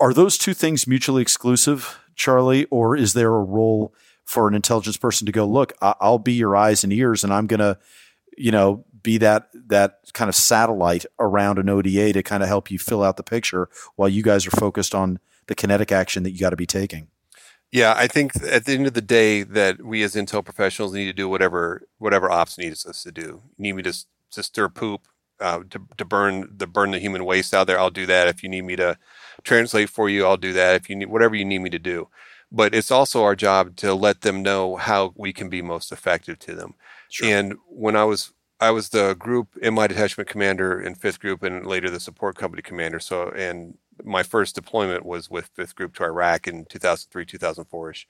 Are 0.00 0.14
those 0.14 0.38
two 0.38 0.54
things 0.54 0.86
mutually 0.86 1.20
exclusive, 1.20 1.98
Charlie, 2.22 2.66
or 2.66 2.96
is 2.96 3.14
there 3.14 3.34
a 3.34 3.42
role 3.42 3.92
for 4.24 4.46
an 4.46 4.54
intelligence 4.54 4.96
person 4.96 5.26
to 5.26 5.32
go, 5.32 5.44
look, 5.44 5.72
I'll 5.82 6.18
be 6.18 6.34
your 6.34 6.56
eyes 6.56 6.84
and 6.84 6.92
ears, 6.92 7.24
and 7.24 7.32
I'm 7.32 7.48
gonna, 7.48 7.78
you 8.38 8.52
know, 8.52 8.84
be 9.02 9.18
that 9.18 9.48
that 9.66 9.98
kind 10.12 10.28
of 10.28 10.36
satellite 10.36 11.04
around 11.18 11.58
an 11.58 11.68
ODA 11.68 12.12
to 12.12 12.22
kind 12.22 12.44
of 12.44 12.48
help 12.48 12.70
you 12.70 12.78
fill 12.78 13.02
out 13.02 13.16
the 13.16 13.24
picture 13.24 13.68
while 13.96 14.08
you 14.08 14.22
guys 14.22 14.46
are 14.46 14.52
focused 14.52 14.94
on 14.94 15.18
the 15.48 15.56
kinetic 15.56 15.90
action 15.90 16.22
that 16.22 16.30
you 16.30 16.38
got 16.38 16.50
to 16.50 16.56
be 16.56 16.66
taking. 16.66 17.08
Yeah, 17.72 17.94
I 17.96 18.06
think 18.06 18.36
at 18.44 18.66
the 18.66 18.74
end 18.74 18.86
of 18.86 18.94
the 18.94 19.00
day 19.00 19.42
that 19.42 19.82
we 19.82 20.04
as 20.04 20.14
intel 20.14 20.44
professionals 20.44 20.94
need 20.94 21.06
to 21.06 21.12
do 21.12 21.28
whatever 21.28 21.82
whatever 21.98 22.30
ops 22.30 22.56
needs 22.56 22.86
us 22.86 23.02
to 23.02 23.10
do. 23.10 23.42
You 23.56 23.62
need 23.62 23.72
me 23.72 23.82
to 23.82 23.94
to 24.30 24.42
stir 24.42 24.68
poop, 24.68 25.08
uh, 25.40 25.60
to 25.70 25.80
to 25.96 26.04
burn 26.04 26.48
the 26.56 26.68
burn 26.68 26.92
the 26.92 27.00
human 27.00 27.24
waste 27.24 27.52
out 27.52 27.66
there. 27.66 27.80
I'll 27.80 27.90
do 27.90 28.06
that. 28.06 28.28
If 28.28 28.44
you 28.44 28.48
need 28.48 28.64
me 28.64 28.76
to 28.76 28.96
translate 29.42 29.90
for 29.90 30.08
you, 30.08 30.26
I'll 30.26 30.36
do 30.36 30.52
that. 30.52 30.76
If 30.76 30.90
you 30.90 30.96
need 30.96 31.08
whatever 31.08 31.34
you 31.34 31.44
need 31.44 31.60
me 31.60 31.70
to 31.70 31.78
do. 31.78 32.08
But 32.50 32.74
it's 32.74 32.90
also 32.90 33.22
our 33.22 33.34
job 33.34 33.76
to 33.76 33.94
let 33.94 34.20
them 34.20 34.42
know 34.42 34.76
how 34.76 35.14
we 35.16 35.32
can 35.32 35.48
be 35.48 35.62
most 35.62 35.90
effective 35.90 36.38
to 36.40 36.54
them. 36.54 36.74
Sure. 37.08 37.28
And 37.28 37.54
when 37.66 37.96
I 37.96 38.04
was 38.04 38.32
I 38.60 38.70
was 38.70 38.90
the 38.90 39.14
group 39.14 39.48
MI 39.60 39.88
detachment 39.88 40.28
commander 40.28 40.80
in 40.80 40.94
fifth 40.94 41.18
group 41.18 41.42
and 41.42 41.66
later 41.66 41.90
the 41.90 41.98
support 41.98 42.36
company 42.36 42.62
commander. 42.62 43.00
So, 43.00 43.30
and 43.30 43.76
my 44.04 44.22
first 44.22 44.54
deployment 44.54 45.04
was 45.04 45.28
with 45.28 45.50
fifth 45.56 45.74
group 45.74 45.94
to 45.96 46.04
Iraq 46.04 46.46
in 46.46 46.66
2003, 46.66 47.26
2004 47.26 47.90
ish. 47.90 48.06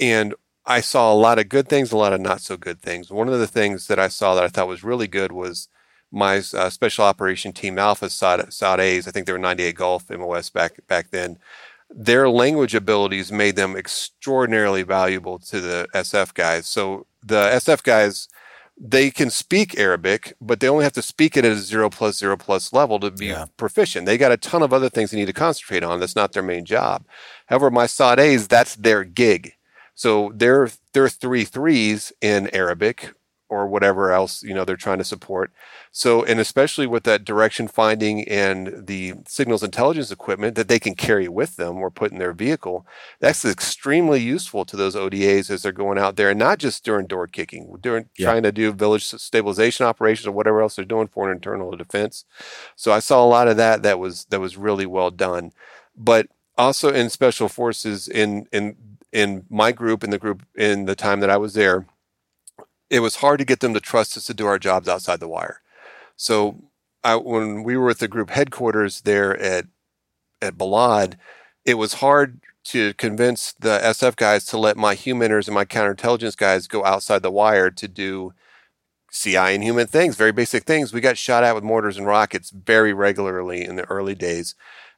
And 0.00 0.34
I 0.64 0.80
saw 0.80 1.12
a 1.12 1.14
lot 1.14 1.38
of 1.38 1.50
good 1.50 1.68
things, 1.68 1.92
a 1.92 1.98
lot 1.98 2.14
of 2.14 2.20
not 2.22 2.40
so 2.40 2.56
good 2.56 2.80
things. 2.80 3.10
One 3.10 3.28
of 3.28 3.38
the 3.38 3.46
things 3.46 3.86
that 3.88 3.98
I 3.98 4.08
saw 4.08 4.34
that 4.34 4.44
I 4.44 4.48
thought 4.48 4.68
was 4.68 4.82
really 4.82 5.06
good 5.06 5.32
was 5.32 5.68
my 6.14 6.42
uh, 6.54 6.70
special 6.70 7.04
operation 7.04 7.52
team 7.52 7.78
Alpha 7.78 8.08
SOT, 8.08 8.80
A's. 8.80 9.08
I 9.08 9.10
think 9.10 9.26
they 9.26 9.32
were 9.32 9.38
98 9.38 9.74
Golf 9.74 10.10
MOS 10.10 10.48
back 10.50 10.86
back 10.86 11.10
then. 11.10 11.38
Their 11.90 12.28
language 12.28 12.74
abilities 12.74 13.30
made 13.30 13.56
them 13.56 13.76
extraordinarily 13.76 14.82
valuable 14.82 15.38
to 15.40 15.60
the 15.60 15.86
SF 15.94 16.34
guys. 16.34 16.66
So 16.66 17.06
the 17.22 17.50
SF 17.50 17.82
guys 17.82 18.28
they 18.76 19.10
can 19.10 19.30
speak 19.30 19.78
Arabic, 19.78 20.34
but 20.40 20.60
they 20.60 20.68
only 20.68 20.84
have 20.84 20.92
to 20.94 21.02
speak 21.02 21.36
it 21.36 21.44
at 21.44 21.52
a 21.52 21.56
zero 21.56 21.88
plus 21.88 22.18
zero 22.18 22.36
plus 22.36 22.72
level 22.72 22.98
to 23.00 23.10
be 23.10 23.26
yeah. 23.26 23.46
proficient. 23.56 24.06
They 24.06 24.18
got 24.18 24.32
a 24.32 24.36
ton 24.36 24.62
of 24.62 24.72
other 24.72 24.88
things 24.88 25.10
they 25.10 25.16
need 25.16 25.26
to 25.26 25.32
concentrate 25.32 25.84
on. 25.84 26.00
That's 26.00 26.16
not 26.16 26.32
their 26.32 26.42
main 26.42 26.64
job. 26.64 27.04
However, 27.46 27.70
my 27.70 27.86
SOT 27.86 28.18
A's, 28.18 28.48
that's 28.48 28.74
their 28.76 29.04
gig. 29.04 29.54
So 29.94 30.32
they're, 30.34 30.70
they're 30.92 31.08
three 31.08 31.44
threes 31.44 32.12
in 32.20 32.50
Arabic 32.52 33.12
or 33.54 33.66
whatever 33.66 34.12
else 34.12 34.42
you 34.42 34.52
know 34.52 34.64
they're 34.64 34.76
trying 34.76 34.98
to 34.98 35.04
support. 35.04 35.52
So, 35.92 36.24
and 36.24 36.40
especially 36.40 36.88
with 36.88 37.04
that 37.04 37.24
direction 37.24 37.68
finding 37.68 38.28
and 38.28 38.86
the 38.86 39.14
signals 39.26 39.62
intelligence 39.62 40.10
equipment 40.10 40.56
that 40.56 40.66
they 40.66 40.80
can 40.80 40.94
carry 40.94 41.28
with 41.28 41.56
them 41.56 41.76
or 41.76 41.90
put 41.90 42.10
in 42.10 42.18
their 42.18 42.32
vehicle, 42.32 42.84
that's 43.20 43.44
extremely 43.44 44.20
useful 44.20 44.64
to 44.64 44.76
those 44.76 44.96
ODAs 44.96 45.50
as 45.50 45.62
they're 45.62 45.72
going 45.72 45.98
out 45.98 46.16
there, 46.16 46.30
and 46.30 46.38
not 46.38 46.58
just 46.58 46.84
during 46.84 47.06
door 47.06 47.28
kicking, 47.28 47.76
during 47.80 48.08
yeah. 48.18 48.26
trying 48.26 48.42
to 48.42 48.52
do 48.52 48.72
village 48.72 49.04
stabilization 49.04 49.86
operations 49.86 50.26
or 50.26 50.32
whatever 50.32 50.60
else 50.62 50.76
they're 50.76 50.84
doing 50.84 51.06
for 51.06 51.30
an 51.30 51.36
internal 51.36 51.70
defense. 51.76 52.24
So, 52.74 52.92
I 52.92 52.98
saw 52.98 53.24
a 53.24 53.28
lot 53.28 53.48
of 53.48 53.56
that 53.56 53.82
that 53.84 53.98
was 53.98 54.24
that 54.26 54.40
was 54.40 54.56
really 54.56 54.86
well 54.86 55.10
done, 55.10 55.52
but 55.96 56.26
also 56.58 56.92
in 56.92 57.08
special 57.08 57.48
forces 57.48 58.08
in 58.08 58.48
in 58.52 58.76
in 59.12 59.44
my 59.48 59.70
group 59.70 60.02
in 60.02 60.10
the 60.10 60.18
group 60.18 60.42
in 60.56 60.86
the 60.86 60.96
time 60.96 61.20
that 61.20 61.30
I 61.30 61.36
was 61.36 61.54
there 61.54 61.86
it 62.94 63.00
was 63.00 63.16
hard 63.16 63.40
to 63.40 63.44
get 63.44 63.58
them 63.58 63.74
to 63.74 63.80
trust 63.80 64.16
us 64.16 64.24
to 64.26 64.34
do 64.34 64.46
our 64.46 64.56
jobs 64.56 64.88
outside 64.88 65.18
the 65.18 65.26
wire. 65.26 65.60
So 66.14 66.62
I, 67.02 67.16
when 67.16 67.64
we 67.64 67.76
were 67.76 67.90
at 67.90 67.98
the 67.98 68.06
group 68.06 68.30
headquarters 68.30 69.00
there 69.00 69.36
at 69.36 69.66
at 70.40 70.56
Balad, 70.56 71.16
it 71.64 71.74
was 71.74 71.94
hard 71.94 72.40
to 72.66 72.94
convince 72.94 73.52
the 73.52 73.80
SF 73.82 74.14
guys 74.14 74.44
to 74.46 74.58
let 74.58 74.76
my 74.76 74.94
HUMINTers 74.94 75.48
and 75.48 75.56
my 75.56 75.64
counterintelligence 75.64 76.36
guys 76.36 76.68
go 76.68 76.84
outside 76.84 77.22
the 77.22 77.32
wire 77.32 77.68
to 77.68 77.88
do 77.88 78.32
CI 79.10 79.36
and 79.36 79.64
human 79.64 79.88
things, 79.88 80.14
very 80.14 80.32
basic 80.32 80.62
things. 80.64 80.92
We 80.92 81.00
got 81.00 81.18
shot 81.18 81.42
at 81.42 81.56
with 81.56 81.64
mortars 81.64 81.96
and 81.96 82.06
rockets 82.06 82.50
very 82.50 82.92
regularly 82.92 83.64
in 83.64 83.74
the 83.74 83.84
early 83.90 84.14
days. 84.14 84.54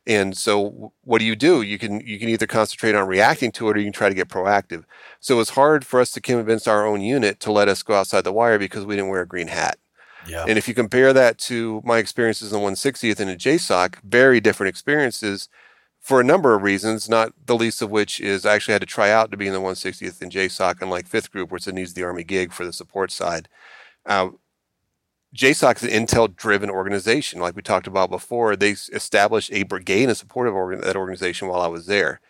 And 0.06 0.36
so 0.36 0.92
what 1.02 1.18
do 1.18 1.24
you 1.24 1.34
do? 1.34 1.62
You 1.62 1.78
can 1.78 2.00
you 2.00 2.18
can 2.18 2.28
either 2.28 2.46
concentrate 2.46 2.94
on 2.94 3.08
reacting 3.08 3.50
to 3.52 3.68
it 3.68 3.76
or 3.76 3.80
you 3.80 3.86
can 3.86 3.92
try 3.92 4.08
to 4.08 4.14
get 4.14 4.28
proactive. 4.28 4.84
So 5.20 5.40
it's 5.40 5.50
hard 5.50 5.84
for 5.84 6.00
us 6.00 6.12
to 6.12 6.20
convince 6.20 6.68
our 6.68 6.86
own 6.86 7.00
unit 7.00 7.40
to 7.40 7.52
let 7.52 7.68
us 7.68 7.82
go 7.82 7.94
outside 7.94 8.22
the 8.22 8.32
wire 8.32 8.58
because 8.58 8.84
we 8.84 8.94
didn't 8.94 9.10
wear 9.10 9.22
a 9.22 9.26
green 9.26 9.48
hat. 9.48 9.78
Yeah. 10.28 10.44
And 10.46 10.58
if 10.58 10.68
you 10.68 10.74
compare 10.74 11.12
that 11.12 11.38
to 11.38 11.82
my 11.84 11.98
experiences 11.98 12.52
in 12.52 12.60
the 12.60 12.66
160th 12.66 13.20
and 13.20 13.30
in 13.30 13.38
JSOC, 13.38 13.96
very 14.02 14.40
different 14.40 14.68
experiences 14.68 15.48
for 16.00 16.20
a 16.20 16.24
number 16.24 16.54
of 16.54 16.62
reasons, 16.62 17.08
not 17.08 17.32
the 17.46 17.56
least 17.56 17.82
of 17.82 17.90
which 17.90 18.20
is 18.20 18.46
I 18.46 18.54
actually 18.54 18.72
had 18.72 18.82
to 18.82 18.86
try 18.86 19.10
out 19.10 19.30
to 19.30 19.36
be 19.36 19.48
in 19.48 19.52
the 19.52 19.60
160th 19.60 20.22
in 20.22 20.30
JSOC, 20.30 20.80
unlike 20.80 21.06
fifth 21.06 21.32
group, 21.32 21.50
which 21.50 21.66
it 21.66 21.74
needs 21.74 21.94
the 21.94 22.04
Army 22.04 22.22
gig 22.22 22.52
for 22.52 22.64
the 22.64 22.72
support 22.72 23.10
side. 23.10 23.48
Uh, 24.04 24.30
JSOC 25.36 25.76
is 25.76 25.82
an 25.82 25.90
intel 25.90 26.34
driven 26.34 26.70
organization. 26.70 27.40
Like 27.40 27.54
we 27.54 27.62
talked 27.62 27.86
about 27.86 28.10
before, 28.10 28.56
they 28.56 28.70
established 28.70 29.52
a 29.52 29.64
brigade 29.64 30.08
in 30.08 30.14
support 30.14 30.48
of 30.48 30.54
organ- 30.54 30.80
that 30.80 30.96
organization 30.96 31.48
while 31.48 31.60
I 31.60 31.66
was 31.66 31.86
there. 31.86 32.20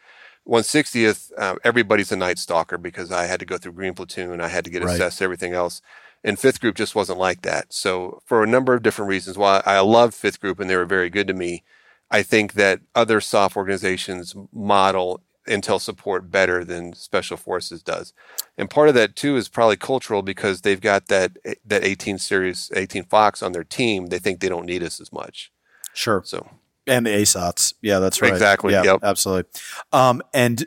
160th, 0.46 1.32
uh, 1.38 1.56
everybody's 1.64 2.12
a 2.12 2.16
night 2.16 2.38
stalker 2.38 2.78
because 2.78 3.10
I 3.10 3.26
had 3.26 3.40
to 3.40 3.46
go 3.46 3.58
through 3.58 3.72
Green 3.72 3.94
Platoon. 3.94 4.40
I 4.40 4.48
had 4.48 4.64
to 4.64 4.70
get 4.70 4.84
right. 4.84 4.94
assessed, 4.94 5.22
everything 5.22 5.52
else. 5.52 5.82
And 6.22 6.38
fifth 6.38 6.60
group 6.60 6.76
just 6.76 6.94
wasn't 6.94 7.18
like 7.18 7.42
that. 7.42 7.72
So, 7.72 8.20
for 8.24 8.42
a 8.42 8.46
number 8.46 8.74
of 8.74 8.82
different 8.82 9.08
reasons, 9.08 9.38
while 9.38 9.62
I 9.64 9.80
love 9.80 10.14
fifth 10.14 10.40
group 10.40 10.58
and 10.58 10.68
they 10.68 10.76
were 10.76 10.86
very 10.86 11.10
good 11.10 11.28
to 11.28 11.34
me, 11.34 11.62
I 12.10 12.22
think 12.22 12.54
that 12.54 12.80
other 12.94 13.20
soft 13.20 13.56
organizations 13.56 14.34
model 14.52 15.20
intel 15.46 15.80
support 15.80 16.30
better 16.30 16.64
than 16.64 16.92
special 16.94 17.36
forces 17.36 17.82
does. 17.82 18.12
And 18.58 18.68
part 18.70 18.88
of 18.88 18.94
that 18.94 19.16
too 19.16 19.36
is 19.36 19.48
probably 19.48 19.76
cultural 19.76 20.22
because 20.22 20.62
they've 20.62 20.80
got 20.80 21.06
that 21.08 21.36
that 21.64 21.84
18 21.84 22.18
series 22.18 22.70
18 22.74 23.04
fox 23.04 23.42
on 23.42 23.52
their 23.52 23.64
team. 23.64 24.06
They 24.06 24.18
think 24.18 24.40
they 24.40 24.48
don't 24.48 24.66
need 24.66 24.82
us 24.82 25.00
as 25.00 25.12
much. 25.12 25.52
Sure. 25.94 26.22
So 26.24 26.48
and 26.86 27.06
the 27.06 27.10
asots 27.10 27.74
yeah 27.82 27.98
that's 27.98 28.22
right. 28.22 28.32
Exactly. 28.32 28.72
Yeah 28.72 28.82
yep. 28.84 29.00
absolutely. 29.02 29.50
Um, 29.92 30.22
and 30.32 30.66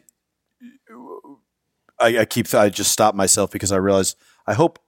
I, 1.99 2.19
I 2.19 2.25
keep 2.25 2.53
i 2.53 2.69
just 2.69 2.91
stop 2.91 3.13
myself 3.13 3.51
because 3.51 3.73
i 3.73 3.75
realize 3.75 4.15
i 4.47 4.53
hope 4.53 4.79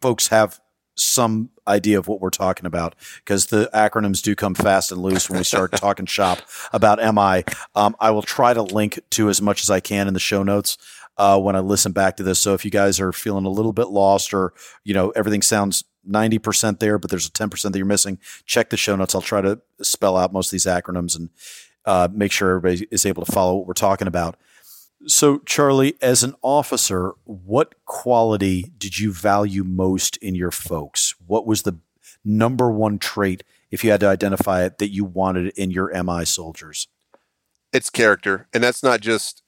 folks 0.00 0.28
have 0.28 0.58
some 0.96 1.50
idea 1.68 1.98
of 1.98 2.08
what 2.08 2.20
we're 2.20 2.30
talking 2.30 2.66
about 2.66 2.94
because 3.18 3.46
the 3.46 3.68
acronyms 3.74 4.22
do 4.22 4.34
come 4.34 4.54
fast 4.54 4.90
and 4.90 5.02
loose 5.02 5.28
when 5.28 5.38
we 5.38 5.44
start 5.44 5.72
talking 5.76 6.06
shop 6.06 6.38
about 6.72 6.98
MI. 6.98 7.44
Um, 7.74 7.94
I 8.00 8.10
will 8.10 8.22
try 8.22 8.54
to 8.54 8.62
link 8.62 8.98
to 9.10 9.28
as 9.28 9.42
much 9.42 9.62
as 9.62 9.70
I 9.70 9.80
can 9.80 10.08
in 10.08 10.14
the 10.14 10.20
show 10.20 10.42
notes 10.42 10.78
uh, 11.18 11.38
when 11.38 11.56
I 11.56 11.60
listen 11.60 11.92
back 11.92 12.16
to 12.16 12.22
this. 12.22 12.38
So 12.38 12.54
if 12.54 12.64
you 12.64 12.70
guys 12.70 13.00
are 13.00 13.12
feeling 13.12 13.44
a 13.44 13.50
little 13.50 13.72
bit 13.72 13.88
lost 13.88 14.34
or 14.34 14.52
you 14.84 14.94
know 14.94 15.10
everything 15.10 15.42
sounds 15.42 15.84
90% 16.08 16.78
there, 16.78 16.98
but 16.98 17.10
there's 17.10 17.26
a 17.26 17.30
10% 17.30 17.72
that 17.72 17.76
you're 17.76 17.84
missing, 17.84 18.18
check 18.44 18.70
the 18.70 18.76
show 18.76 18.96
notes. 18.96 19.14
I'll 19.14 19.22
try 19.22 19.40
to 19.40 19.60
spell 19.82 20.16
out 20.16 20.32
most 20.32 20.48
of 20.48 20.52
these 20.52 20.66
acronyms 20.66 21.16
and 21.16 21.30
uh, 21.84 22.08
make 22.12 22.32
sure 22.32 22.56
everybody 22.56 22.86
is 22.90 23.04
able 23.06 23.24
to 23.24 23.32
follow 23.32 23.56
what 23.56 23.66
we're 23.66 23.74
talking 23.74 24.08
about. 24.08 24.36
So, 25.04 25.38
Charlie, 25.40 25.94
as 26.00 26.22
an 26.22 26.34
officer, 26.42 27.12
what 27.24 27.74
quality 27.84 28.72
did 28.78 28.98
you 28.98 29.12
value 29.12 29.62
most 29.62 30.16
in 30.18 30.34
your 30.34 30.50
folks? 30.50 31.14
What 31.26 31.46
was 31.46 31.62
the 31.62 31.78
number 32.24 32.70
one 32.70 32.98
trait, 32.98 33.44
if 33.70 33.84
you 33.84 33.90
had 33.90 34.00
to 34.00 34.08
identify 34.08 34.64
it, 34.64 34.78
that 34.78 34.92
you 34.92 35.04
wanted 35.04 35.48
in 35.56 35.70
your 35.70 35.92
MI 36.02 36.24
soldiers? 36.24 36.88
It's 37.72 37.90
character. 37.90 38.48
And 38.54 38.64
that's 38.64 38.82
not 38.82 39.00
just 39.00 39.42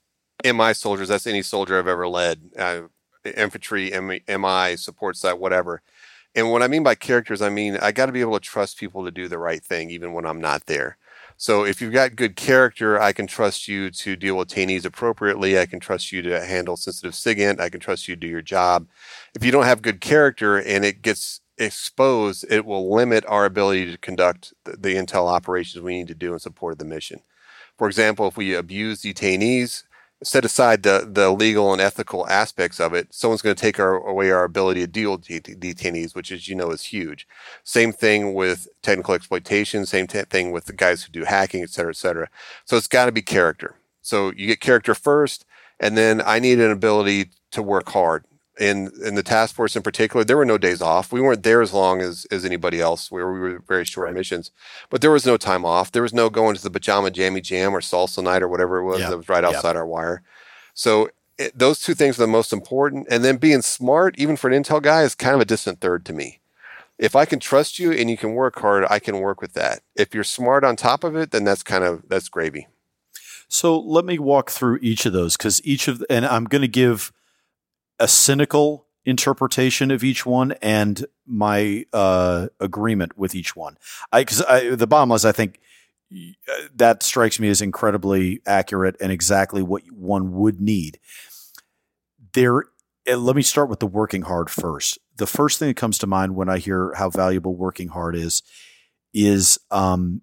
MI 0.45 0.75
soldiers, 0.75 1.09
that's 1.09 1.27
any 1.27 1.43
soldier 1.43 1.79
I've 1.79 1.89
ever 1.89 2.07
led. 2.07 2.51
Uh, 2.57 2.83
infantry, 3.25 3.91
MI, 3.91 4.77
support 4.77 5.17
side, 5.17 5.35
whatever. 5.35 5.83
And 6.35 6.53
what 6.53 6.63
I 6.63 6.69
mean 6.69 6.83
by 6.83 6.95
characters, 6.95 7.43
I 7.43 7.49
mean 7.49 7.79
I 7.79 7.91
got 7.91 8.07
to 8.07 8.13
be 8.13 8.21
able 8.21 8.35
to 8.35 8.41
trust 8.41 8.79
people 8.79 9.05
to 9.05 9.11
do 9.11 9.29
the 9.29 9.39
right 9.39 9.63
thing, 9.63 9.91
even 9.91 10.13
when 10.13 10.27
I'm 10.27 10.41
not 10.41 10.67
there. 10.67 10.99
So 11.41 11.65
if 11.65 11.81
you've 11.81 11.93
got 11.93 12.17
good 12.17 12.35
character, 12.35 13.01
I 13.01 13.13
can 13.13 13.29
trust 13.29 13.69
you 13.69 13.93
to 13.93 14.17
deal 14.17 14.37
with 14.37 14.49
detainees 14.49 14.85
appropriately. 14.85 15.57
I 15.57 15.67
can 15.67 15.79
trust 15.79 16.11
you 16.11 16.21
to 16.23 16.45
handle 16.45 16.77
sensitive 16.77 17.13
SIGINT. 17.13 17.61
I 17.61 17.69
can 17.69 17.79
trust 17.79 18.09
you 18.09 18.17
to 18.17 18.21
do 18.21 18.27
your 18.27 18.43
job. 18.43 18.89
If 19.37 19.45
you 19.45 19.53
don't 19.53 19.65
have 19.65 19.81
good 19.81 20.01
character 20.01 20.59
and 20.59 20.85
it 20.85 21.01
gets 21.01 21.41
exposed, 21.57 22.45
it 22.51 22.67
will 22.67 22.93
limit 22.93 23.25
our 23.29 23.45
ability 23.45 23.93
to 23.93 23.99
conduct 23.99 24.53
the, 24.65 24.73
the 24.73 24.97
intel 24.97 25.29
operations 25.29 25.81
we 25.81 25.97
need 25.97 26.09
to 26.09 26.15
do 26.15 26.33
in 26.33 26.41
support 26.41 26.73
of 26.73 26.79
the 26.79 26.85
mission. 26.85 27.21
For 27.77 27.87
example, 27.87 28.27
if 28.27 28.37
we 28.37 28.55
abuse 28.55 29.03
detainees, 29.03 29.85
set 30.23 30.45
aside 30.45 30.83
the, 30.83 31.09
the 31.11 31.31
legal 31.31 31.73
and 31.73 31.81
ethical 31.81 32.29
aspects 32.29 32.81
of 32.81 32.93
it, 32.93 33.15
someone's 33.15 33.43
going 33.43 33.55
to 33.55 33.61
take 33.61 33.79
our, 33.79 33.95
away 33.95 34.31
our 34.31 34.45
ability 34.45 34.81
to 34.81 34.87
deal 34.87 35.13
with 35.13 35.25
detainees, 35.25 36.15
which, 36.15 36.33
as 36.33 36.49
you 36.49 36.55
know, 36.55 36.71
is 36.71 36.87
huge. 36.87 37.27
Same 37.63 37.93
thing 37.93 38.35
with 38.35 38.69
technical 38.83 39.15
exploitation. 39.15 39.87
Same 39.87 40.07
t- 40.07 40.21
thing 40.23 40.51
with 40.51 40.65
the 40.65 40.73
guys 40.73 41.05
who 41.05 41.13
do 41.13 41.25
hacking, 41.25 41.63
et 41.63 41.71
cetera, 41.71 41.93
et 41.93 41.97
cetera. 41.97 42.29
So 42.65 42.77
it's 42.77 42.89
got 42.89 43.07
to 43.07 43.13
be 43.13 43.23
character. 43.23 43.77
So 44.03 44.33
you 44.37 44.49
get 44.49 44.61
character 44.61 44.95
first, 44.95 45.45
and 45.79 45.97
then 45.97 46.21
I 46.25 46.39
need 46.39 46.59
an 46.59 46.71
ability 46.71 47.31
to 47.53 47.63
work 47.63 47.89
hard 47.91 48.25
in 48.59 48.91
in 49.05 49.15
the 49.15 49.23
task 49.23 49.55
force 49.55 49.77
in 49.77 49.83
particular, 49.83 50.25
there 50.25 50.37
were 50.37 50.45
no 50.45 50.59
days 50.59 50.83
off. 50.83 51.13
We 51.13 51.21
weren't 51.21 51.43
there 51.43 51.63
as 51.63 51.73
long 51.73 52.01
as 52.01 52.27
as 52.31 52.45
anybody 52.45 52.81
else. 52.81 53.11
Where 53.11 53.31
we 53.31 53.41
were 53.41 53.59
very 53.67 53.85
short 53.85 54.07
right. 54.07 54.15
missions, 54.15 54.51
but 54.91 55.01
there 55.01 55.11
was 55.11 55.27
no 55.27 55.37
time 55.37 55.65
off. 55.65 55.93
There 55.93 56.03
was 56.03 56.15
no 56.15 56.29
going 56.31 56.57
to 56.57 56.63
the 56.63 56.71
pajama 56.71 57.11
jammy 57.11 57.41
jam 57.41 57.75
or 57.75 57.81
salsa 57.81 58.23
night 58.23 58.43
or 58.43 58.49
whatever 58.49 58.79
it 58.79 58.85
was 58.85 59.01
that 59.01 59.17
was 59.17 59.29
right 59.29 59.45
outside 59.45 59.77
our 59.77 59.87
wire. 59.87 60.23
So 60.75 61.11
it, 61.39 61.57
those 61.57 61.81
two 61.81 61.95
things 61.95 62.19
are 62.19 62.23
the 62.23 62.27
most 62.27 62.53
important. 62.53 63.07
And 63.11 63.25
then 63.25 63.37
being 63.37 63.63
smart, 63.63 64.19
even 64.19 64.37
for 64.37 64.51
an 64.51 64.63
intel 64.63 64.83
guy, 64.83 65.03
is 65.03 65.15
kind 65.15 65.35
of 65.35 65.41
a 65.41 65.45
distant 65.45 65.81
third 65.81 66.05
to 66.07 66.13
me. 66.13 66.41
If 66.99 67.15
I 67.15 67.25
can 67.25 67.39
trust 67.39 67.79
you 67.79 67.93
and 67.93 68.11
you 68.11 68.17
can 68.17 68.35
work 68.35 68.59
hard, 68.59 68.85
I 68.91 68.99
can 68.99 69.21
work 69.21 69.41
with 69.41 69.55
that. 69.55 69.83
If 69.95 70.15
you're 70.15 70.25
smart 70.25 70.65
on 70.65 70.75
top 70.75 71.05
of 71.05 71.15
it, 71.15 71.31
then 71.31 71.45
that's 71.45 71.63
kind 71.63 71.85
of 71.85 72.09
that's 72.09 72.29
gravy. 72.29 72.67
So 73.49 73.79
let 73.79 74.05
me 74.05 74.19
walk 74.19 74.51
through 74.51 74.79
each 74.83 75.07
of 75.07 75.13
those 75.13 75.37
because 75.37 75.65
each 75.65 75.89
of 75.89 76.05
and 76.11 76.27
I'm 76.27 76.45
going 76.45 76.63
to 76.63 76.69
give 76.69 77.13
a 77.99 78.09
cynical 78.09 78.87
interpretation 79.05 79.91
of 79.91 80.05
each 80.05 80.27
one 80.27 80.53
and 80.61 81.07
my 81.27 81.85
uh, 81.93 82.49
agreement 82.61 83.17
with 83.17 83.35
each 83.35 83.57
one. 83.57 83.77
I 84.13 84.21
because 84.23 84.39
the 84.39 84.87
bottom 84.87 85.09
line 85.09 85.17
is 85.17 85.25
I 85.25 85.33
think 85.33 85.61
that 86.75 87.03
strikes 87.03 87.39
me 87.39 87.49
as 87.49 87.61
incredibly 87.61 88.41
accurate 88.47 88.97
and 89.01 89.13
exactly 89.13 89.63
what 89.63 89.83
one 89.93 90.33
would 90.35 90.61
need. 90.61 90.99
There, 92.33 92.65
let 93.07 93.37
me 93.37 93.43
start 93.43 93.69
with 93.69 93.81
the 93.81 93.87
working 93.87 94.23
hard 94.23 94.51
first. 94.51 94.99
The 95.17 95.27
first 95.27 95.59
thing 95.59 95.69
that 95.69 95.77
comes 95.77 95.99
to 95.99 96.07
mind 96.07 96.35
when 96.35 96.49
I 96.49 96.59
hear 96.59 96.95
how 96.95 97.11
valuable 97.11 97.55
working 97.55 97.89
hard 97.89 98.15
is 98.15 98.43
is 99.13 99.59
um, 99.71 100.23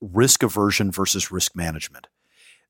risk 0.00 0.42
aversion 0.42 0.90
versus 0.90 1.30
risk 1.30 1.56
management. 1.56 2.06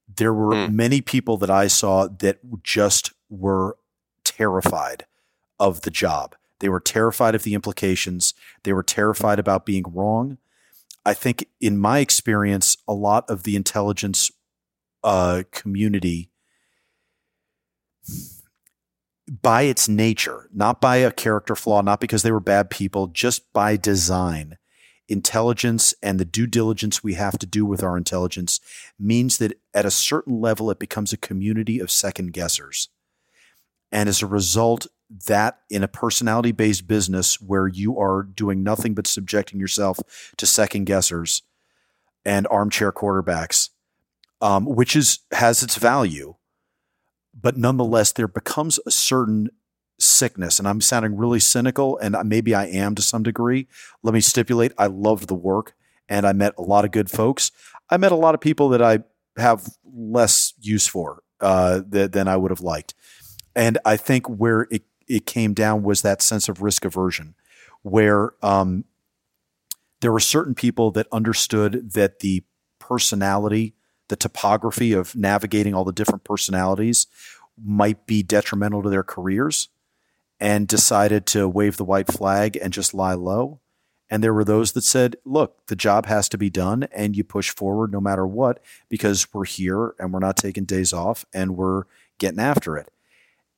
There 0.09 0.33
were 0.33 0.55
mm. 0.55 0.73
many 0.73 1.01
people 1.01 1.37
that 1.39 1.51
I 1.51 1.67
saw 1.67 2.07
that 2.07 2.39
just 2.63 3.13
were 3.29 3.77
terrified 4.37 5.07
of 5.59 5.83
the 5.83 5.91
job. 5.91 6.35
They 6.61 6.69
were 6.69 6.81
terrified 6.81 7.35
of 7.35 7.43
the 7.43 7.55
implications. 7.55 8.35
They 8.63 8.73
were 8.73 8.83
terrified 8.83 9.39
about 9.39 9.67
being 9.67 9.85
wrong. 9.93 10.39
I 11.05 11.15
think, 11.15 11.47
in 11.61 11.79
my 11.79 12.01
experience, 12.01 12.77
a 12.89 12.95
lot 12.95 13.29
of 13.29 13.45
the 13.45 13.57
intelligence 13.57 14.31
uh, 15.05 15.45
community, 15.53 16.31
by 19.43 19.63
its 19.63 19.89
nature, 19.89 20.49
not 20.53 20.81
by 20.81 20.97
a 20.97 21.13
character 21.13 21.55
flaw, 21.55 21.81
not 21.83 22.01
because 22.01 22.23
they 22.23 22.33
were 22.33 22.41
bad 22.41 22.71
people, 22.71 23.07
just 23.09 23.53
by 23.53 23.77
design, 23.77 24.57
intelligence 25.09 25.95
and 26.03 26.19
the 26.19 26.25
due 26.25 26.47
diligence 26.47 27.03
we 27.03 27.15
have 27.15 27.39
to 27.39 27.47
do 27.47 27.65
with 27.65 27.83
our 27.83 27.97
intelligence 27.97 28.61
means 28.99 29.39
that 29.39 29.59
at 29.73 29.87
a 29.87 29.91
certain 29.91 30.41
level, 30.41 30.71
it 30.71 30.79
becomes 30.79 31.13
a 31.13 31.17
community 31.17 31.79
of 31.79 31.91
second 31.91 32.33
guessers. 32.33 32.89
And 33.97 34.11
as 34.11 34.21
a 34.21 34.27
result, 34.27 34.87
that 35.27 35.61
in 35.71 35.83
a 35.83 35.89
personality 35.89 36.53
based 36.53 36.87
business 36.87 37.41
where 37.41 37.67
you 37.67 37.99
are 37.99 38.23
doing 38.23 38.63
nothing 38.63 38.95
but 38.95 39.07
subjecting 39.07 39.59
yourself 39.59 39.99
to 40.37 40.45
second 40.45 40.87
guessers 40.87 41.41
and 42.23 42.47
armchair 42.49 42.93
quarterbacks, 42.93 43.71
um, 44.43 44.67
which 44.67 44.97
is 44.97 45.21
has 45.33 45.63
its 45.63 45.77
value, 45.77 46.35
but 47.33 47.57
nonetheless 47.57 48.13
there 48.13 48.29
becomes 48.29 48.79
a 48.85 48.91
certain 48.91 49.49
sickness. 49.99 50.59
And 50.59 50.69
I'm 50.69 50.83
sounding 50.83 51.17
really 51.17 51.41
cynical, 51.41 51.97
and 51.97 52.19
maybe 52.29 52.55
I 52.55 52.67
am 52.67 52.95
to 52.97 53.03
some 53.03 53.23
degree. 53.23 53.67
Let 54.03 54.13
me 54.13 54.21
stipulate: 54.21 54.73
I 54.77 54.89
loved 54.89 55.27
the 55.27 55.35
work, 55.35 55.75
and 56.07 56.27
I 56.27 56.35
met 56.35 56.53
a 56.59 56.63
lot 56.63 56.85
of 56.85 56.91
good 56.91 57.11
folks. 57.11 57.51
I 57.89 57.97
met 57.97 58.13
a 58.13 58.17
lot 58.17 58.35
of 58.35 58.43
people 58.43 58.69
that 58.71 58.83
I 58.83 58.99
have 59.39 59.67
less 59.91 60.53
use 60.61 60.87
for 60.87 61.23
uh, 61.41 61.81
than 61.87 62.29
I 62.29 62.37
would 62.37 62.51
have 62.51 62.61
liked. 62.61 62.95
And 63.57 63.79
I 63.87 63.97
think 63.97 64.29
where 64.29 64.69
it, 64.71 64.85
it 65.09 65.25
came 65.25 65.55
down 65.55 65.83
was 65.83 66.03
that 66.03 66.21
sense 66.21 66.49
of 66.49 66.61
risk 66.61 66.85
aversion, 66.85 67.35
where 67.83 68.35
um, 68.43 68.85
there 70.01 70.13
were 70.13 70.21
certain 70.21 70.55
people 70.55 70.91
that 70.93 71.09
understood 71.11 71.93
that 71.95 72.21
the 72.21 72.45
personality, 72.79 73.75
the 74.09 74.17
topography 74.17 74.93
of 74.93 75.17
navigating 75.17 75.75
all 75.75 75.85
the 75.85 75.93
different 75.93 76.23
personalities 76.23 77.07
might 77.61 78.07
be 78.07 78.23
detrimental 78.23 78.83
to 78.83 78.91
their 78.91 79.03
careers 79.03 79.71
and 80.39 80.69
decided 80.69 81.25
to 81.25 81.49
wave 81.49 81.79
the 81.79 81.85
white 81.85 82.09
flag 82.09 82.59
and 82.61 82.75
just 82.75 82.93
lie 82.93 83.15
low. 83.15 83.61
And 84.11 84.23
there 84.23 84.35
were 84.35 84.45
those 84.45 84.73
that 84.73 84.85
said, 84.85 85.17
look, 85.25 85.67
the 85.67 85.75
job 85.75 86.07
has 86.07 86.29
to 86.29 86.39
be 86.39 86.51
done 86.51 86.85
and 86.93 87.17
you 87.17 87.25
push 87.25 87.51
forward 87.51 87.91
no 87.91 88.01
matter 88.01 88.27
what 88.27 88.63
because 88.91 89.33
we're 89.33 89.47
here 89.47 89.95
and 89.99 90.13
we're 90.13 90.21
not 90.21 90.37
taking 90.37 90.65
days 90.65 90.93
off 90.93 91.25
and 91.33 91.57
we're 91.57 91.85
getting 92.19 92.39
after 92.39 92.77
it. 92.77 92.91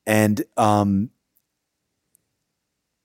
And 0.08 0.42
um, 0.56 1.10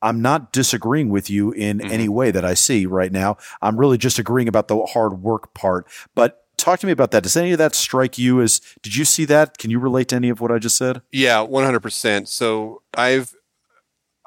I'm 0.02 0.22
not 0.22 0.54
disagreeing 0.54 1.10
with 1.10 1.30
you 1.30 1.52
in 1.52 1.80
mm-hmm. 1.80 1.92
any 1.92 2.08
way 2.08 2.32
that 2.32 2.46
I 2.46 2.54
see 2.54 2.86
right 2.86 3.12
now. 3.12 3.38
I'm 3.62 3.78
really 3.78 3.98
just 3.98 4.18
agreeing 4.18 4.48
about 4.48 4.70
the 4.70 4.82
hard 4.86 5.22
work 5.22 5.54
part. 5.54 5.86
But 6.16 6.46
talk 6.56 6.80
to 6.80 6.86
me 6.86 6.94
about 6.94 7.12
that. 7.12 7.24
Does 7.24 7.36
any 7.36 7.52
of 7.52 7.58
that 7.58 7.76
strike 7.76 8.18
you 8.18 8.42
as 8.42 8.62
did 8.82 8.96
you 8.96 9.04
see 9.04 9.26
that? 9.26 9.58
Can 9.58 9.70
you 9.70 9.80
relate 9.80 10.08
to 10.08 10.16
any 10.16 10.30
of 10.30 10.40
what 10.40 10.50
I 10.50 10.60
just 10.60 10.78
said? 10.78 11.02
Yeah, 11.12 11.40
100%. 11.40 12.28
So 12.30 12.82
I've 12.94 13.36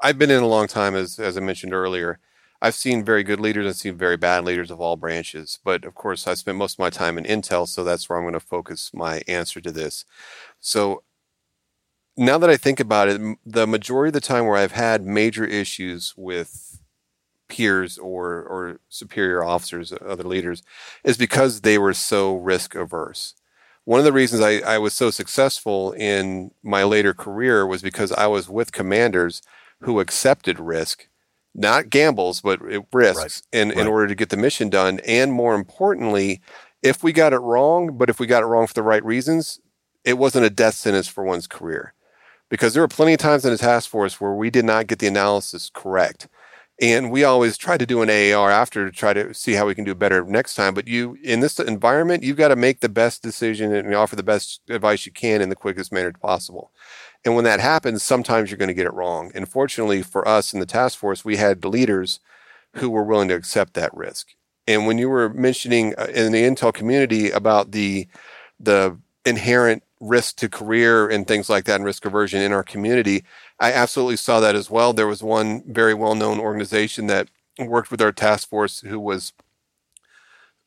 I've 0.02 0.18
been 0.18 0.30
in 0.30 0.42
a 0.42 0.46
long 0.46 0.66
time 0.66 0.94
as 0.94 1.18
as 1.18 1.38
I 1.38 1.40
mentioned 1.40 1.72
earlier. 1.72 2.18
I've 2.60 2.74
seen 2.74 3.04
very 3.04 3.22
good 3.22 3.40
leaders 3.40 3.66
and 3.66 3.76
seen 3.76 3.96
very 3.96 4.16
bad 4.18 4.44
leaders 4.44 4.70
of 4.70 4.80
all 4.80 4.96
branches. 4.96 5.60
But 5.64 5.84
of 5.86 5.94
course, 5.94 6.26
I 6.26 6.34
spent 6.34 6.58
most 6.58 6.74
of 6.74 6.78
my 6.78 6.90
time 6.90 7.16
in 7.16 7.24
Intel, 7.24 7.66
so 7.66 7.84
that's 7.84 8.08
where 8.08 8.18
I'm 8.18 8.24
going 8.24 8.34
to 8.34 8.40
focus 8.40 8.92
my 8.92 9.22
answer 9.28 9.60
to 9.62 9.70
this. 9.70 10.04
So 10.60 11.02
now 12.16 12.38
that 12.38 12.50
I 12.50 12.56
think 12.56 12.80
about 12.80 13.08
it, 13.08 13.38
the 13.44 13.66
majority 13.66 14.08
of 14.08 14.14
the 14.14 14.20
time 14.20 14.46
where 14.46 14.56
I've 14.56 14.72
had 14.72 15.04
major 15.04 15.44
issues 15.44 16.14
with 16.16 16.80
peers 17.48 17.98
or 17.98 18.42
or 18.42 18.80
superior 18.88 19.44
officers, 19.44 19.92
uh, 19.92 19.96
other 19.96 20.24
leaders, 20.24 20.62
is 21.04 21.16
because 21.16 21.60
they 21.60 21.78
were 21.78 21.94
so 21.94 22.36
risk 22.36 22.74
averse. 22.74 23.34
One 23.84 24.00
of 24.00 24.04
the 24.04 24.12
reasons 24.12 24.42
I, 24.42 24.58
I 24.58 24.78
was 24.78 24.94
so 24.94 25.10
successful 25.10 25.92
in 25.92 26.50
my 26.62 26.82
later 26.82 27.14
career 27.14 27.66
was 27.66 27.82
because 27.82 28.10
I 28.12 28.26
was 28.26 28.48
with 28.48 28.72
commanders 28.72 29.42
who 29.80 30.00
accepted 30.00 30.58
risk, 30.58 31.08
not 31.54 31.88
gambles, 31.88 32.40
but 32.40 32.60
risks 32.92 33.42
right. 33.52 33.60
in, 33.60 33.68
right. 33.68 33.78
in 33.78 33.86
order 33.86 34.08
to 34.08 34.16
get 34.16 34.30
the 34.30 34.36
mission 34.36 34.70
done. 34.70 34.98
And 35.06 35.32
more 35.32 35.54
importantly, 35.54 36.40
if 36.82 37.04
we 37.04 37.12
got 37.12 37.32
it 37.32 37.38
wrong, 37.38 37.96
but 37.96 38.10
if 38.10 38.18
we 38.18 38.26
got 38.26 38.42
it 38.42 38.46
wrong 38.46 38.66
for 38.66 38.74
the 38.74 38.82
right 38.82 39.04
reasons, 39.04 39.60
it 40.04 40.18
wasn't 40.18 40.46
a 40.46 40.50
death 40.50 40.74
sentence 40.74 41.06
for 41.06 41.22
one's 41.22 41.46
career 41.46 41.94
because 42.48 42.74
there 42.74 42.82
were 42.82 42.88
plenty 42.88 43.14
of 43.14 43.18
times 43.18 43.44
in 43.44 43.50
the 43.50 43.58
task 43.58 43.90
force 43.90 44.20
where 44.20 44.32
we 44.32 44.50
did 44.50 44.64
not 44.64 44.86
get 44.86 44.98
the 44.98 45.06
analysis 45.06 45.70
correct. 45.72 46.28
And 46.80 47.10
we 47.10 47.24
always 47.24 47.56
try 47.56 47.78
to 47.78 47.86
do 47.86 48.02
an 48.02 48.10
AAR 48.10 48.50
after 48.50 48.84
to 48.84 48.92
try 48.92 49.14
to 49.14 49.32
see 49.32 49.54
how 49.54 49.66
we 49.66 49.74
can 49.74 49.84
do 49.84 49.94
better 49.94 50.22
next 50.24 50.54
time. 50.54 50.74
But 50.74 50.86
you, 50.86 51.16
in 51.22 51.40
this 51.40 51.58
environment, 51.58 52.22
you've 52.22 52.36
got 52.36 52.48
to 52.48 52.56
make 52.56 52.80
the 52.80 52.90
best 52.90 53.22
decision 53.22 53.74
and 53.74 53.94
offer 53.94 54.14
the 54.14 54.22
best 54.22 54.60
advice 54.68 55.06
you 55.06 55.12
can 55.12 55.40
in 55.40 55.48
the 55.48 55.56
quickest 55.56 55.90
manner 55.90 56.12
possible. 56.12 56.70
And 57.24 57.34
when 57.34 57.44
that 57.44 57.60
happens, 57.60 58.02
sometimes 58.02 58.50
you're 58.50 58.58
going 58.58 58.68
to 58.68 58.74
get 58.74 58.86
it 58.86 58.92
wrong. 58.92 59.32
And 59.34 59.48
fortunately 59.48 60.02
for 60.02 60.28
us 60.28 60.52
in 60.52 60.60
the 60.60 60.66
task 60.66 60.98
force, 60.98 61.24
we 61.24 61.36
had 61.36 61.64
leaders 61.64 62.20
who 62.74 62.90
were 62.90 63.04
willing 63.04 63.28
to 63.28 63.34
accept 63.34 63.72
that 63.74 63.94
risk. 63.96 64.28
And 64.66 64.86
when 64.86 64.98
you 64.98 65.08
were 65.08 65.30
mentioning 65.30 65.94
uh, 65.96 66.08
in 66.14 66.32
the 66.32 66.42
Intel 66.42 66.74
community 66.74 67.30
about 67.30 67.72
the 67.72 68.06
the 68.58 68.98
inherent 69.24 69.82
risk 70.00 70.36
to 70.36 70.48
career 70.48 71.08
and 71.08 71.26
things 71.26 71.48
like 71.48 71.64
that 71.64 71.76
and 71.76 71.84
risk 71.84 72.04
aversion 72.04 72.42
in 72.42 72.52
our 72.52 72.62
community, 72.62 73.24
I 73.60 73.72
absolutely 73.72 74.16
saw 74.16 74.40
that 74.40 74.54
as 74.54 74.70
well. 74.70 74.92
There 74.92 75.06
was 75.06 75.22
one 75.22 75.62
very 75.66 75.94
well 75.94 76.14
known 76.14 76.38
organization 76.38 77.06
that 77.06 77.28
worked 77.58 77.90
with 77.90 78.02
our 78.02 78.12
task 78.12 78.48
force 78.48 78.80
who 78.80 79.00
was 79.00 79.32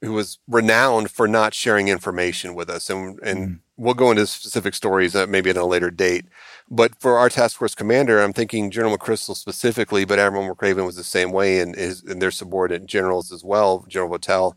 who 0.02 0.14
was 0.14 0.40
renowned 0.48 1.12
for 1.12 1.28
not 1.28 1.54
sharing 1.54 1.88
information 1.88 2.56
with 2.56 2.70
us 2.70 2.90
and 2.90 3.20
and 3.22 3.48
mm. 3.48 3.60
we'll 3.78 3.94
go 3.94 4.10
into 4.12 4.26
specific 4.26 4.74
stories 4.74 5.16
uh, 5.16 5.28
maybe 5.28 5.50
at 5.50 5.58
a 5.58 5.66
later 5.66 5.92
date 5.92 6.26
but 6.70 7.00
for 7.00 7.18
our 7.18 7.30
task 7.30 7.58
force 7.58 7.76
commander 7.76 8.22
i'm 8.22 8.34
thinking 8.34 8.72
general 8.72 8.98
mcchrystal 8.98 9.36
specifically 9.36 10.06
but 10.06 10.20
admiral 10.20 10.56
mcraven 10.56 10.86
was 10.86 10.96
the 10.96 11.04
same 11.04 11.32
way 11.32 11.60
and 11.60 11.76
his 11.76 12.04
and 12.04 12.22
their 12.22 12.32
subordinate 12.32 12.88
generals 12.88 13.32
as 13.32 13.44
well 13.44 13.86
general 13.88 14.18
Votel. 14.18 14.56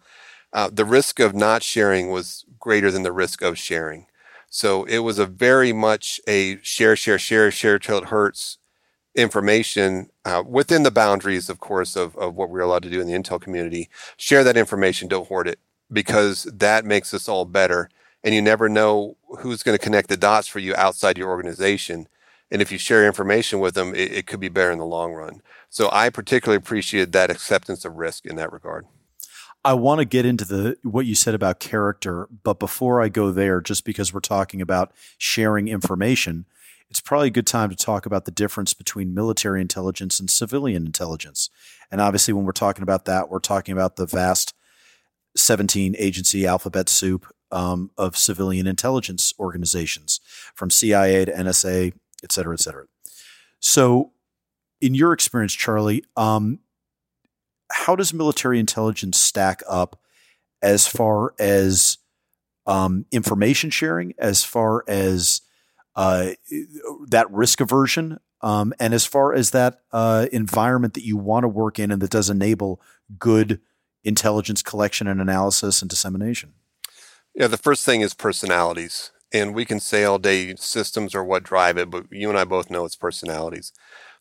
Uh, 0.54 0.68
the 0.70 0.84
risk 0.84 1.18
of 1.18 1.34
not 1.34 1.62
sharing 1.62 2.10
was 2.10 2.44
greater 2.58 2.90
than 2.90 3.02
the 3.02 3.12
risk 3.12 3.42
of 3.42 3.58
sharing 3.58 4.06
so 4.54 4.84
it 4.84 4.98
was 4.98 5.18
a 5.18 5.24
very 5.24 5.72
much 5.72 6.20
a 6.28 6.58
share 6.60 6.94
share 6.94 7.18
share 7.18 7.50
share 7.50 7.78
till 7.78 7.96
it 7.96 8.04
hurts 8.04 8.58
information 9.14 10.10
uh, 10.26 10.42
within 10.46 10.82
the 10.82 10.90
boundaries, 10.90 11.48
of 11.48 11.58
course, 11.58 11.96
of, 11.96 12.14
of 12.18 12.34
what 12.34 12.50
we're 12.50 12.60
allowed 12.60 12.82
to 12.82 12.90
do 12.90 13.00
in 13.00 13.06
the 13.06 13.14
Intel 13.14 13.40
community. 13.40 13.88
Share 14.18 14.44
that 14.44 14.58
information, 14.58 15.08
don't 15.08 15.26
hoard 15.26 15.48
it, 15.48 15.58
because 15.90 16.44
that 16.44 16.84
makes 16.84 17.14
us 17.14 17.30
all 17.30 17.46
better. 17.46 17.88
And 18.22 18.34
you 18.34 18.42
never 18.42 18.68
know 18.68 19.16
who's 19.38 19.62
going 19.62 19.76
to 19.76 19.82
connect 19.82 20.10
the 20.10 20.18
dots 20.18 20.48
for 20.48 20.58
you 20.58 20.74
outside 20.76 21.16
your 21.16 21.30
organization. 21.30 22.06
And 22.50 22.60
if 22.60 22.70
you 22.70 22.76
share 22.76 23.06
information 23.06 23.58
with 23.58 23.74
them, 23.74 23.94
it, 23.94 24.12
it 24.12 24.26
could 24.26 24.38
be 24.40 24.50
better 24.50 24.70
in 24.70 24.78
the 24.78 24.84
long 24.84 25.14
run. 25.14 25.40
So 25.70 25.88
I 25.90 26.10
particularly 26.10 26.58
appreciated 26.58 27.12
that 27.12 27.30
acceptance 27.30 27.86
of 27.86 27.96
risk 27.96 28.26
in 28.26 28.36
that 28.36 28.52
regard. 28.52 28.84
I 29.64 29.74
want 29.74 30.00
to 30.00 30.04
get 30.04 30.26
into 30.26 30.44
the 30.44 30.76
what 30.82 31.06
you 31.06 31.14
said 31.14 31.34
about 31.34 31.60
character, 31.60 32.28
but 32.42 32.58
before 32.58 33.00
I 33.00 33.08
go 33.08 33.30
there, 33.30 33.60
just 33.60 33.84
because 33.84 34.12
we're 34.12 34.20
talking 34.20 34.60
about 34.60 34.92
sharing 35.18 35.68
information, 35.68 36.46
it's 36.90 37.00
probably 37.00 37.28
a 37.28 37.30
good 37.32 37.46
time 37.46 37.70
to 37.70 37.76
talk 37.76 38.04
about 38.04 38.24
the 38.24 38.30
difference 38.30 38.74
between 38.74 39.14
military 39.14 39.60
intelligence 39.60 40.18
and 40.18 40.28
civilian 40.28 40.84
intelligence. 40.84 41.48
And 41.90 42.00
obviously, 42.00 42.34
when 42.34 42.44
we're 42.44 42.52
talking 42.52 42.82
about 42.82 43.04
that, 43.04 43.30
we're 43.30 43.38
talking 43.38 43.72
about 43.72 43.96
the 43.96 44.06
vast 44.06 44.54
17 45.36 45.94
agency 45.98 46.46
alphabet 46.46 46.88
soup 46.88 47.26
um, 47.52 47.90
of 47.96 48.16
civilian 48.16 48.66
intelligence 48.66 49.32
organizations, 49.38 50.20
from 50.54 50.70
CIA 50.70 51.24
to 51.24 51.32
NSA, 51.32 51.92
et 52.24 52.32
cetera, 52.32 52.54
et 52.54 52.60
cetera. 52.60 52.86
So, 53.60 54.12
in 54.80 54.94
your 54.94 55.12
experience, 55.12 55.54
Charlie, 55.54 56.04
um, 56.16 56.58
how 57.72 57.96
does 57.96 58.14
military 58.14 58.60
intelligence 58.60 59.18
stack 59.18 59.62
up 59.68 59.98
as 60.62 60.86
far 60.86 61.34
as 61.38 61.98
um, 62.66 63.06
information 63.10 63.70
sharing, 63.70 64.14
as 64.18 64.44
far 64.44 64.84
as 64.86 65.40
uh, 65.96 66.30
that 67.08 67.30
risk 67.30 67.60
aversion, 67.60 68.18
um, 68.40 68.72
and 68.78 68.94
as 68.94 69.06
far 69.06 69.32
as 69.34 69.50
that 69.50 69.80
uh, 69.92 70.26
environment 70.32 70.94
that 70.94 71.04
you 71.04 71.16
want 71.16 71.44
to 71.44 71.48
work 71.48 71.78
in 71.78 71.90
and 71.90 72.00
that 72.02 72.10
does 72.10 72.30
enable 72.30 72.80
good 73.18 73.60
intelligence 74.04 74.62
collection 74.62 75.06
and 75.06 75.20
analysis 75.20 75.82
and 75.82 75.88
dissemination? 75.88 76.52
Yeah, 77.34 77.46
the 77.46 77.56
first 77.56 77.84
thing 77.84 78.00
is 78.00 78.14
personalities. 78.14 79.10
And 79.32 79.54
we 79.54 79.64
can 79.64 79.80
say 79.80 80.04
all 80.04 80.18
day 80.18 80.54
systems 80.56 81.14
are 81.14 81.24
what 81.24 81.42
drive 81.42 81.78
it, 81.78 81.88
but 81.88 82.04
you 82.10 82.28
and 82.28 82.38
I 82.38 82.44
both 82.44 82.68
know 82.68 82.84
it's 82.84 82.96
personalities. 82.96 83.72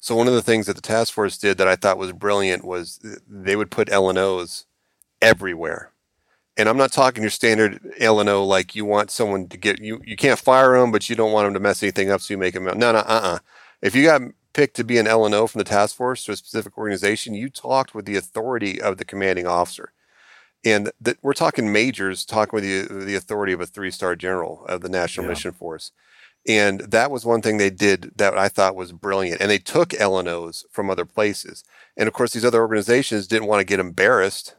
So 0.01 0.15
one 0.15 0.27
of 0.27 0.33
the 0.33 0.41
things 0.41 0.65
that 0.65 0.75
the 0.75 0.81
task 0.81 1.13
force 1.13 1.37
did 1.37 1.57
that 1.57 1.67
I 1.69 1.77
thought 1.77 1.97
was 1.97 2.11
brilliant 2.11 2.65
was 2.65 2.99
they 3.29 3.55
would 3.55 3.71
put 3.71 3.87
LNOs 3.87 4.65
everywhere 5.21 5.91
and 6.57 6.67
I'm 6.67 6.77
not 6.77 6.91
talking 6.91 7.23
your 7.23 7.29
standard 7.29 7.81
LNO 7.99 8.45
like 8.45 8.75
you 8.75 8.85
want 8.85 9.09
someone 9.09 9.47
to 9.47 9.57
get 9.57 9.81
you. 9.81 10.01
You 10.05 10.15
can't 10.15 10.39
fire 10.39 10.77
them, 10.79 10.91
but 10.91 11.09
you 11.09 11.15
don't 11.15 11.31
want 11.31 11.45
them 11.45 11.53
to 11.53 11.59
mess 11.59 11.81
anything 11.81 12.11
up, 12.11 12.21
so 12.21 12.33
you 12.33 12.37
make 12.37 12.53
them. 12.53 12.65
No, 12.65 12.73
no, 12.73 12.89
uh, 12.89 13.01
uh-uh. 13.01 13.35
uh 13.35 13.39
If 13.81 13.95
you 13.95 14.03
got 14.03 14.21
picked 14.53 14.75
to 14.75 14.83
be 14.83 14.97
an 14.97 15.05
LNO 15.05 15.49
from 15.49 15.59
the 15.59 15.65
task 15.65 15.95
force 15.95 16.25
to 16.25 16.33
a 16.33 16.35
specific 16.35 16.77
organization, 16.77 17.33
you 17.33 17.49
talked 17.49 17.95
with 17.95 18.05
the 18.05 18.17
authority 18.17 18.81
of 18.81 18.97
the 18.97 19.05
commanding 19.05 19.47
officer, 19.47 19.93
and 20.65 20.91
that 20.99 21.17
we're 21.21 21.33
talking 21.33 21.71
majors 21.71 22.25
talking 22.25 22.53
with 22.53 22.63
the 22.63 23.05
the 23.05 23.15
authority 23.15 23.53
of 23.53 23.61
a 23.61 23.65
three 23.65 23.91
star 23.91 24.15
general 24.15 24.65
of 24.67 24.81
the 24.81 24.89
National 24.89 25.25
yeah. 25.25 25.29
Mission 25.29 25.53
Force. 25.53 25.91
And 26.47 26.81
that 26.81 27.11
was 27.11 27.25
one 27.25 27.41
thing 27.41 27.57
they 27.57 27.69
did 27.69 28.11
that 28.15 28.37
I 28.37 28.49
thought 28.49 28.75
was 28.75 28.91
brilliant. 28.91 29.41
And 29.41 29.51
they 29.51 29.59
took 29.59 29.89
LNOs 29.89 30.65
from 30.71 30.89
other 30.89 31.05
places. 31.05 31.63
And 31.95 32.07
of 32.07 32.13
course, 32.13 32.33
these 32.33 32.45
other 32.45 32.61
organizations 32.61 33.27
didn't 33.27 33.47
want 33.47 33.59
to 33.59 33.65
get 33.65 33.79
embarrassed 33.79 34.55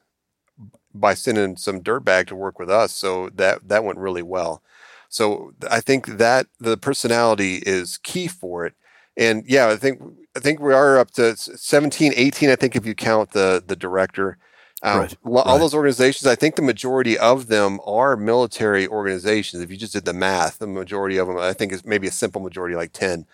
by 0.94 1.14
sending 1.14 1.56
some 1.56 1.80
dirtbag 1.80 2.26
to 2.28 2.36
work 2.36 2.58
with 2.58 2.70
us. 2.70 2.92
So 2.92 3.30
that 3.30 3.68
that 3.68 3.84
went 3.84 3.98
really 3.98 4.22
well. 4.22 4.62
So 5.08 5.52
I 5.70 5.80
think 5.80 6.06
that 6.06 6.46
the 6.58 6.76
personality 6.76 7.56
is 7.66 7.98
key 7.98 8.28
for 8.28 8.64
it. 8.64 8.74
And 9.16 9.44
yeah, 9.46 9.68
I 9.68 9.76
think 9.76 10.00
I 10.36 10.40
think 10.40 10.60
we 10.60 10.72
are 10.72 10.98
up 10.98 11.10
to 11.12 11.36
17, 11.36 12.12
18, 12.16 12.50
I 12.50 12.56
think 12.56 12.76
if 12.76 12.86
you 12.86 12.94
count 12.94 13.32
the 13.32 13.62
the 13.66 13.76
director. 13.76 14.38
Um, 14.82 15.00
right. 15.00 15.16
All 15.24 15.32
right. 15.44 15.58
those 15.58 15.74
organizations, 15.74 16.26
I 16.26 16.34
think 16.34 16.56
the 16.56 16.62
majority 16.62 17.16
of 17.16 17.46
them 17.46 17.78
are 17.86 18.16
military 18.16 18.88
organizations. 18.88 19.62
If 19.62 19.70
you 19.70 19.76
just 19.76 19.92
did 19.92 20.04
the 20.04 20.12
math, 20.12 20.58
the 20.58 20.66
majority 20.66 21.18
of 21.18 21.28
them, 21.28 21.38
I 21.38 21.52
think 21.52 21.72
is 21.72 21.84
maybe 21.84 22.08
a 22.08 22.12
simple 22.12 22.42
majority, 22.42 22.74
like 22.74 22.92
10, 22.92 23.26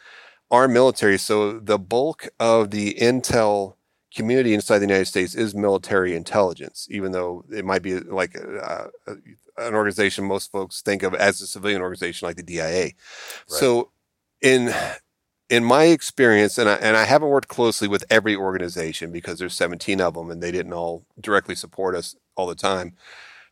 are 0.50 0.68
military. 0.68 1.18
So 1.18 1.58
the 1.58 1.78
bulk 1.78 2.28
of 2.38 2.70
the 2.70 2.94
intel 2.94 3.74
community 4.14 4.52
inside 4.52 4.78
the 4.78 4.86
United 4.86 5.06
States 5.06 5.34
is 5.34 5.54
military 5.54 6.14
intelligence, 6.14 6.86
even 6.90 7.12
though 7.12 7.44
it 7.50 7.64
might 7.64 7.82
be 7.82 7.98
like 7.98 8.36
uh, 8.36 8.86
an 9.06 9.74
organization 9.74 10.24
most 10.24 10.52
folks 10.52 10.82
think 10.82 11.02
of 11.02 11.14
as 11.14 11.40
a 11.40 11.46
civilian 11.46 11.80
organization 11.80 12.26
like 12.26 12.36
the 12.36 12.42
DIA. 12.42 12.82
Right. 12.82 12.94
So, 13.46 13.90
in 14.40 14.72
in 15.48 15.64
my 15.64 15.84
experience, 15.84 16.58
and 16.58 16.68
I, 16.68 16.74
and 16.74 16.96
I 16.96 17.04
haven't 17.04 17.28
worked 17.28 17.48
closely 17.48 17.88
with 17.88 18.04
every 18.10 18.36
organization 18.36 19.10
because 19.10 19.38
there's 19.38 19.54
17 19.54 20.00
of 20.00 20.14
them 20.14 20.30
and 20.30 20.42
they 20.42 20.52
didn't 20.52 20.72
all 20.72 21.04
directly 21.20 21.54
support 21.54 21.94
us 21.94 22.16
all 22.36 22.46
the 22.46 22.54
time. 22.54 22.94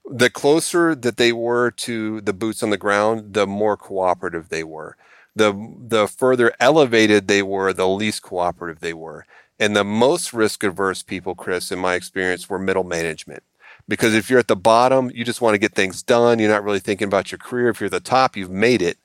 The 0.05 0.31
closer 0.31 0.95
that 0.95 1.17
they 1.17 1.33
were 1.33 1.71
to 1.73 2.21
the 2.21 2.33
boots 2.33 2.63
on 2.63 2.71
the 2.71 2.77
ground, 2.77 3.35
the 3.35 3.47
more 3.47 3.77
cooperative 3.77 4.49
they 4.49 4.63
were. 4.63 4.97
The 5.35 5.53
the 5.79 6.07
further 6.07 6.53
elevated 6.61 7.29
they 7.29 7.43
were, 7.43 7.73
the 7.73 7.89
least 7.89 8.23
cooperative 8.23 8.81
they 8.81 8.95
were. 8.95 9.27
And 9.59 9.75
the 9.75 9.85
most 9.85 10.33
risk 10.33 10.63
averse 10.63 11.03
people, 11.03 11.35
Chris, 11.35 11.73
in 11.73 11.79
my 11.79 11.95
experience, 11.95 12.49
were 12.49 12.59
middle 12.59 12.85
management. 12.85 13.43
Because 13.89 14.15
if 14.15 14.29
you're 14.31 14.39
at 14.39 14.49
the 14.49 14.57
bottom, 14.57 15.11
you 15.15 15.25
just 15.25 15.41
want 15.41 15.55
to 15.55 15.59
get 15.59 15.75
things 15.75 16.03
done. 16.03 16.39
You're 16.39 16.51
not 16.51 16.65
really 16.65 16.81
thinking 16.81 17.09
about 17.09 17.33
your 17.33 17.39
career. 17.39 17.69
If 17.71 17.81
you're 17.81 17.87
at 17.87 17.93
the 17.93 18.01
top, 18.01 18.37
you've 18.37 18.51
made 18.51 18.83
it. 18.83 18.99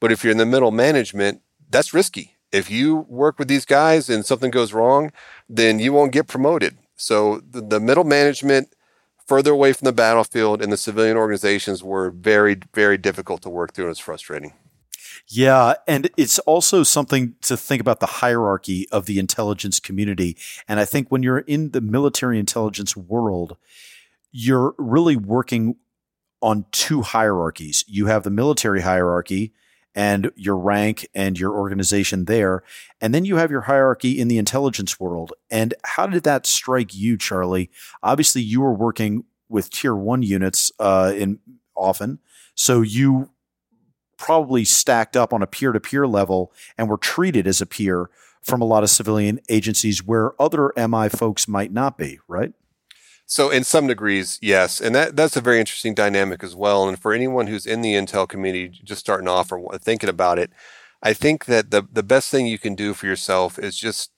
But 0.00 0.12
if 0.12 0.24
you're 0.24 0.30
in 0.32 0.38
the 0.38 0.46
middle 0.46 0.70
management, 0.70 1.42
that's 1.70 1.92
risky. 1.94 2.37
If 2.52 2.70
you 2.70 3.06
work 3.08 3.38
with 3.38 3.48
these 3.48 3.64
guys 3.64 4.08
and 4.08 4.24
something 4.24 4.50
goes 4.50 4.72
wrong, 4.72 5.12
then 5.48 5.78
you 5.78 5.92
won't 5.92 6.12
get 6.12 6.28
promoted. 6.28 6.78
So 6.96 7.42
the, 7.50 7.60
the 7.60 7.80
middle 7.80 8.04
management, 8.04 8.74
further 9.26 9.52
away 9.52 9.74
from 9.74 9.84
the 9.84 9.92
battlefield, 9.92 10.62
and 10.62 10.72
the 10.72 10.76
civilian 10.76 11.16
organizations 11.16 11.82
were 11.82 12.10
very, 12.10 12.56
very 12.74 12.96
difficult 12.96 13.42
to 13.42 13.50
work 13.50 13.74
through, 13.74 13.84
and 13.84 13.90
it's 13.90 14.00
frustrating. 14.00 14.54
Yeah, 15.26 15.74
and 15.86 16.08
it's 16.16 16.38
also 16.40 16.82
something 16.82 17.34
to 17.42 17.56
think 17.56 17.82
about 17.82 18.00
the 18.00 18.06
hierarchy 18.06 18.88
of 18.90 19.04
the 19.04 19.18
intelligence 19.18 19.78
community. 19.78 20.36
And 20.66 20.80
I 20.80 20.86
think 20.86 21.08
when 21.08 21.22
you're 21.22 21.40
in 21.40 21.72
the 21.72 21.82
military 21.82 22.38
intelligence 22.38 22.96
world, 22.96 23.58
you're 24.32 24.74
really 24.78 25.16
working 25.16 25.76
on 26.40 26.64
two 26.70 27.02
hierarchies. 27.02 27.84
You 27.86 28.06
have 28.06 28.22
the 28.22 28.30
military 28.30 28.80
hierarchy 28.80 29.52
and 29.98 30.30
your 30.36 30.56
rank 30.56 31.08
and 31.12 31.36
your 31.40 31.52
organization 31.52 32.26
there. 32.26 32.62
And 33.00 33.12
then 33.12 33.24
you 33.24 33.34
have 33.34 33.50
your 33.50 33.62
hierarchy 33.62 34.20
in 34.20 34.28
the 34.28 34.38
intelligence 34.38 35.00
world. 35.00 35.32
And 35.50 35.74
how 35.82 36.06
did 36.06 36.22
that 36.22 36.46
strike 36.46 36.94
you, 36.94 37.18
Charlie? 37.18 37.68
Obviously, 38.00 38.40
you 38.40 38.60
were 38.60 38.72
working 38.72 39.24
with 39.48 39.70
tier 39.70 39.96
one 39.96 40.22
units 40.22 40.70
uh, 40.78 41.12
in 41.16 41.40
often. 41.74 42.20
So 42.54 42.80
you 42.80 43.30
probably 44.16 44.64
stacked 44.64 45.16
up 45.16 45.32
on 45.32 45.42
a 45.42 45.48
peer 45.48 45.72
to 45.72 45.80
peer 45.80 46.06
level 46.06 46.52
and 46.76 46.88
were 46.88 46.96
treated 46.96 47.48
as 47.48 47.60
a 47.60 47.66
peer 47.66 48.08
from 48.40 48.60
a 48.60 48.64
lot 48.64 48.84
of 48.84 48.90
civilian 48.90 49.40
agencies 49.48 50.06
where 50.06 50.40
other 50.40 50.72
MI 50.76 51.08
folks 51.08 51.48
might 51.48 51.72
not 51.72 51.98
be, 51.98 52.20
right? 52.28 52.52
So, 53.30 53.50
in 53.50 53.62
some 53.62 53.86
degrees, 53.86 54.38
yes, 54.40 54.80
and 54.80 54.94
that 54.94 55.14
that's 55.14 55.36
a 55.36 55.42
very 55.42 55.60
interesting 55.60 55.94
dynamic 55.94 56.42
as 56.42 56.56
well. 56.56 56.88
And 56.88 56.98
for 56.98 57.12
anyone 57.12 57.46
who's 57.46 57.66
in 57.66 57.82
the 57.82 57.92
intel 57.94 58.26
community, 58.26 58.68
just 58.82 59.00
starting 59.00 59.28
off 59.28 59.52
or 59.52 59.78
thinking 59.78 60.08
about 60.08 60.38
it, 60.38 60.50
I 61.02 61.12
think 61.12 61.44
that 61.44 61.70
the 61.70 61.86
the 61.92 62.02
best 62.02 62.30
thing 62.30 62.46
you 62.46 62.58
can 62.58 62.74
do 62.74 62.94
for 62.94 63.06
yourself 63.06 63.58
is 63.58 63.76
just 63.78 64.12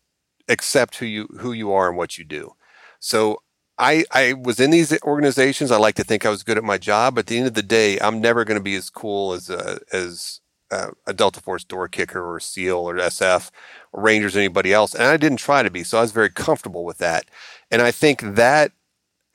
accept 0.48 0.96
who 0.98 1.06
you 1.06 1.26
who 1.40 1.52
you 1.52 1.72
are 1.72 1.88
and 1.88 1.98
what 1.98 2.18
you 2.18 2.24
do. 2.24 2.54
So, 3.00 3.42
I, 3.78 4.04
I 4.12 4.34
was 4.34 4.60
in 4.60 4.70
these 4.70 4.96
organizations. 5.02 5.70
I 5.72 5.78
like 5.78 5.94
to 5.96 6.04
think 6.04 6.24
I 6.26 6.30
was 6.30 6.42
good 6.44 6.58
at 6.58 6.64
my 6.64 6.78
job. 6.78 7.14
But 7.14 7.20
at 7.20 7.26
the 7.28 7.38
end 7.38 7.46
of 7.48 7.54
the 7.54 7.62
day, 7.62 7.98
I'm 7.98 8.20
never 8.20 8.44
going 8.44 8.58
to 8.58 8.62
be 8.62 8.76
as 8.76 8.90
cool 8.90 9.32
as 9.32 9.48
a, 9.50 9.80
as 9.90 10.40
a, 10.70 11.14
Delta 11.14 11.40
Force 11.40 11.64
door 11.64 11.88
kicker 11.88 12.34
or 12.34 12.40
SEAL 12.40 12.76
or 12.76 12.94
SF 12.96 13.50
or 13.92 14.02
Rangers 14.02 14.36
or 14.36 14.40
anybody 14.40 14.72
else. 14.74 14.94
And 14.94 15.04
I 15.04 15.16
didn't 15.16 15.38
try 15.38 15.62
to 15.62 15.70
be. 15.70 15.82
So 15.82 15.96
I 15.98 16.02
was 16.02 16.12
very 16.12 16.30
comfortable 16.30 16.84
with 16.84 16.98
that. 16.98 17.24
And 17.70 17.80
I 17.80 17.90
think 17.90 18.20
that 18.20 18.72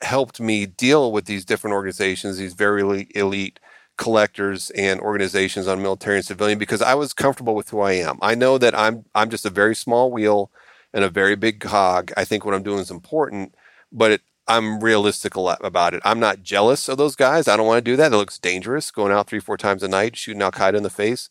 helped 0.02 0.40
me 0.40 0.66
deal 0.66 1.10
with 1.12 1.24
these 1.24 1.44
different 1.44 1.74
organizations, 1.74 2.36
these 2.36 2.54
very 2.54 3.08
elite 3.14 3.58
collectors 3.96 4.70
and 4.70 5.00
organizations 5.00 5.66
on 5.66 5.82
military 5.82 6.16
and 6.16 6.24
civilian 6.24 6.58
because 6.58 6.82
I 6.82 6.94
was 6.94 7.14
comfortable 7.14 7.54
with 7.54 7.70
who 7.70 7.80
I 7.80 7.92
am. 7.92 8.18
I 8.20 8.34
know 8.34 8.58
that 8.58 8.78
I'm 8.78 9.06
I'm 9.14 9.30
just 9.30 9.46
a 9.46 9.50
very 9.50 9.74
small 9.74 10.10
wheel 10.10 10.50
and 10.92 11.02
a 11.02 11.08
very 11.08 11.34
big 11.36 11.60
cog. 11.60 12.12
I 12.16 12.24
think 12.24 12.44
what 12.44 12.54
I'm 12.54 12.62
doing 12.62 12.78
is 12.78 12.90
important, 12.90 13.54
but 13.90 14.10
it, 14.12 14.20
I'm 14.48 14.80
realistic 14.80 15.34
about 15.36 15.94
it. 15.94 16.02
I'm 16.04 16.20
not 16.20 16.42
jealous 16.42 16.88
of 16.88 16.98
those 16.98 17.16
guys. 17.16 17.48
I 17.48 17.56
don't 17.56 17.66
want 17.66 17.84
to 17.84 17.90
do 17.90 17.96
that. 17.96 18.12
It 18.12 18.16
looks 18.16 18.38
dangerous 18.38 18.90
going 18.90 19.12
out 19.12 19.26
three, 19.26 19.40
four 19.40 19.56
times 19.56 19.82
a 19.82 19.88
night, 19.88 20.16
shooting 20.16 20.42
Al 20.42 20.52
Qaeda 20.52 20.74
in 20.74 20.84
the 20.84 20.90
face. 20.90 21.30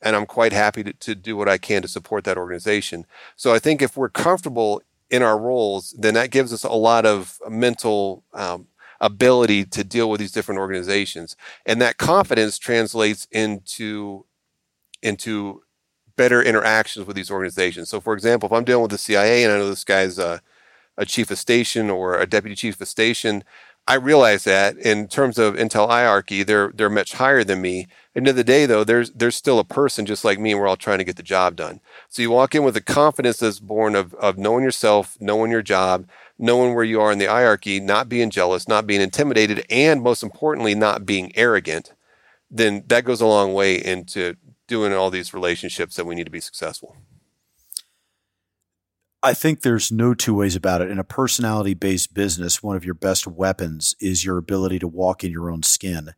And 0.00 0.14
I'm 0.14 0.26
quite 0.26 0.52
happy 0.52 0.84
to, 0.84 0.92
to 0.92 1.14
do 1.14 1.36
what 1.36 1.48
I 1.48 1.58
can 1.58 1.82
to 1.82 1.88
support 1.88 2.24
that 2.24 2.36
organization. 2.36 3.04
So 3.36 3.52
I 3.52 3.58
think 3.58 3.82
if 3.82 3.96
we're 3.96 4.08
comfortable 4.08 4.82
in 5.12 5.22
our 5.22 5.38
roles, 5.38 5.94
then 5.98 6.14
that 6.14 6.30
gives 6.30 6.52
us 6.54 6.64
a 6.64 6.72
lot 6.72 7.04
of 7.04 7.38
mental 7.48 8.24
um, 8.32 8.66
ability 8.98 9.66
to 9.66 9.84
deal 9.84 10.08
with 10.08 10.18
these 10.18 10.32
different 10.32 10.58
organizations. 10.58 11.36
And 11.66 11.80
that 11.82 11.98
confidence 11.98 12.58
translates 12.58 13.28
into, 13.30 14.24
into 15.02 15.62
better 16.16 16.42
interactions 16.42 17.06
with 17.06 17.14
these 17.14 17.30
organizations. 17.30 17.90
So, 17.90 18.00
for 18.00 18.14
example, 18.14 18.46
if 18.46 18.52
I'm 18.54 18.64
dealing 18.64 18.82
with 18.82 18.90
the 18.90 18.98
CIA 18.98 19.44
and 19.44 19.52
I 19.52 19.58
know 19.58 19.68
this 19.68 19.84
guy's 19.84 20.18
a, 20.18 20.40
a 20.96 21.04
chief 21.04 21.30
of 21.30 21.38
station 21.38 21.90
or 21.90 22.18
a 22.18 22.26
deputy 22.26 22.56
chief 22.56 22.80
of 22.80 22.88
station, 22.88 23.44
I 23.88 23.94
realize 23.94 24.44
that 24.44 24.76
in 24.76 25.08
terms 25.08 25.38
of 25.38 25.54
Intel 25.54 25.88
hierarchy, 25.88 26.44
they're 26.44 26.72
they're 26.74 26.88
much 26.88 27.14
higher 27.14 27.42
than 27.42 27.60
me. 27.60 27.88
End 28.14 28.28
of 28.28 28.36
the 28.36 28.44
day, 28.44 28.64
though, 28.64 28.84
there's 28.84 29.10
there's 29.10 29.34
still 29.34 29.58
a 29.58 29.64
person 29.64 30.06
just 30.06 30.24
like 30.24 30.38
me, 30.38 30.52
and 30.52 30.60
we're 30.60 30.68
all 30.68 30.76
trying 30.76 30.98
to 30.98 31.04
get 31.04 31.16
the 31.16 31.22
job 31.22 31.56
done. 31.56 31.80
So 32.08 32.22
you 32.22 32.30
walk 32.30 32.54
in 32.54 32.62
with 32.62 32.76
a 32.76 32.80
confidence 32.80 33.38
that's 33.38 33.58
born 33.58 33.96
of 33.96 34.14
of 34.14 34.38
knowing 34.38 34.62
yourself, 34.62 35.16
knowing 35.20 35.50
your 35.50 35.62
job, 35.62 36.06
knowing 36.38 36.74
where 36.74 36.84
you 36.84 37.00
are 37.00 37.10
in 37.10 37.18
the 37.18 37.26
hierarchy, 37.26 37.80
not 37.80 38.08
being 38.08 38.30
jealous, 38.30 38.68
not 38.68 38.86
being 38.86 39.00
intimidated, 39.00 39.64
and 39.68 40.02
most 40.02 40.22
importantly, 40.22 40.74
not 40.76 41.04
being 41.04 41.32
arrogant. 41.36 41.92
Then 42.50 42.84
that 42.86 43.04
goes 43.04 43.20
a 43.20 43.26
long 43.26 43.52
way 43.52 43.76
into 43.76 44.36
doing 44.68 44.92
all 44.92 45.10
these 45.10 45.34
relationships 45.34 45.96
that 45.96 46.04
we 46.06 46.14
need 46.14 46.24
to 46.24 46.30
be 46.30 46.40
successful. 46.40 46.96
I 49.22 49.34
think 49.34 49.60
there's 49.60 49.92
no 49.92 50.14
two 50.14 50.34
ways 50.34 50.56
about 50.56 50.82
it. 50.82 50.90
In 50.90 50.98
a 50.98 51.04
personality 51.04 51.74
based 51.74 52.12
business, 52.12 52.62
one 52.62 52.76
of 52.76 52.84
your 52.84 52.94
best 52.94 53.26
weapons 53.26 53.94
is 54.00 54.24
your 54.24 54.36
ability 54.36 54.80
to 54.80 54.88
walk 54.88 55.22
in 55.22 55.30
your 55.30 55.50
own 55.50 55.62
skin 55.62 56.14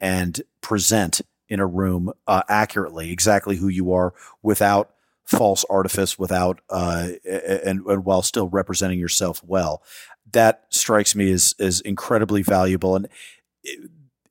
and 0.00 0.40
present 0.60 1.20
in 1.48 1.58
a 1.60 1.66
room 1.66 2.12
uh, 2.26 2.42
accurately 2.48 3.10
exactly 3.10 3.56
who 3.56 3.68
you 3.68 3.92
are 3.92 4.14
without 4.42 4.90
false 5.24 5.64
artifice, 5.68 6.18
without 6.18 6.60
uh, 6.70 7.08
and, 7.24 7.84
and 7.86 8.04
while 8.04 8.22
still 8.22 8.48
representing 8.48 9.00
yourself 9.00 9.42
well. 9.44 9.82
That 10.30 10.64
strikes 10.70 11.14
me 11.14 11.32
as 11.32 11.54
as 11.58 11.80
incredibly 11.80 12.42
valuable 12.42 12.96
and. 12.96 13.08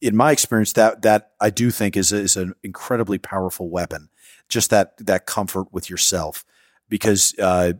In 0.02 0.18
my 0.18 0.34
experience, 0.34 0.74
that 0.74 1.02
that 1.04 1.32
I 1.40 1.50
do 1.50 1.72
think 1.72 1.96
is 1.96 2.12
is 2.12 2.36
an 2.36 2.56
incredibly 2.62 3.18
powerful 3.18 3.70
weapon. 3.70 4.10
Just 4.50 4.70
that 4.70 4.98
that 4.98 5.26
comfort 5.26 5.72
with 5.72 5.90
yourself, 5.90 6.44
because 6.90 7.34
uh, 7.40 7.74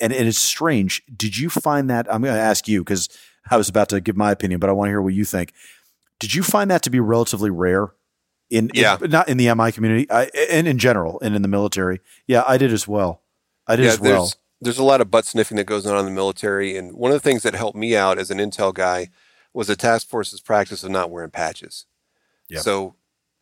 and 0.00 0.12
and 0.12 0.28
it's 0.28 0.38
strange. 0.38 1.02
Did 1.14 1.36
you 1.36 1.50
find 1.50 1.90
that? 1.90 2.06
I'm 2.12 2.22
going 2.22 2.34
to 2.34 2.40
ask 2.40 2.68
you 2.68 2.82
because 2.82 3.08
I 3.50 3.56
was 3.56 3.68
about 3.68 3.88
to 3.90 4.00
give 4.00 4.16
my 4.16 4.30
opinion, 4.30 4.60
but 4.60 4.70
I 4.70 4.72
want 4.72 4.88
to 4.88 4.90
hear 4.90 5.02
what 5.02 5.14
you 5.14 5.24
think. 5.24 5.52
Did 6.18 6.34
you 6.34 6.42
find 6.42 6.70
that 6.70 6.82
to 6.82 6.90
be 6.90 7.00
relatively 7.00 7.50
rare? 7.50 7.92
In, 8.48 8.70
yeah. 8.74 8.96
In, 9.02 9.10
not 9.10 9.28
in 9.28 9.38
the 9.38 9.52
MI 9.54 9.72
community, 9.72 10.10
I, 10.10 10.30
and 10.50 10.68
in 10.68 10.78
general, 10.78 11.18
and 11.20 11.34
in 11.34 11.42
the 11.42 11.48
military. 11.48 12.00
Yeah, 12.26 12.44
I 12.46 12.58
did 12.58 12.72
as 12.72 12.86
well. 12.86 13.22
I 13.66 13.76
did 13.76 13.86
yeah, 13.86 13.92
as 13.92 14.00
well. 14.00 14.22
There's, 14.22 14.36
there's 14.60 14.78
a 14.78 14.84
lot 14.84 15.00
of 15.00 15.10
butt 15.10 15.24
sniffing 15.24 15.56
that 15.56 15.64
goes 15.64 15.84
on 15.84 15.98
in 15.98 16.04
the 16.04 16.10
military, 16.10 16.76
and 16.76 16.94
one 16.94 17.10
of 17.10 17.16
the 17.16 17.28
things 17.28 17.42
that 17.42 17.54
helped 17.54 17.76
me 17.76 17.96
out 17.96 18.18
as 18.18 18.30
an 18.30 18.38
intel 18.38 18.72
guy 18.72 19.10
was 19.52 19.66
the 19.66 19.76
task 19.76 20.08
force's 20.08 20.40
practice 20.40 20.84
of 20.84 20.90
not 20.90 21.10
wearing 21.10 21.30
patches. 21.30 21.86
Yep. 22.48 22.62
So 22.62 22.94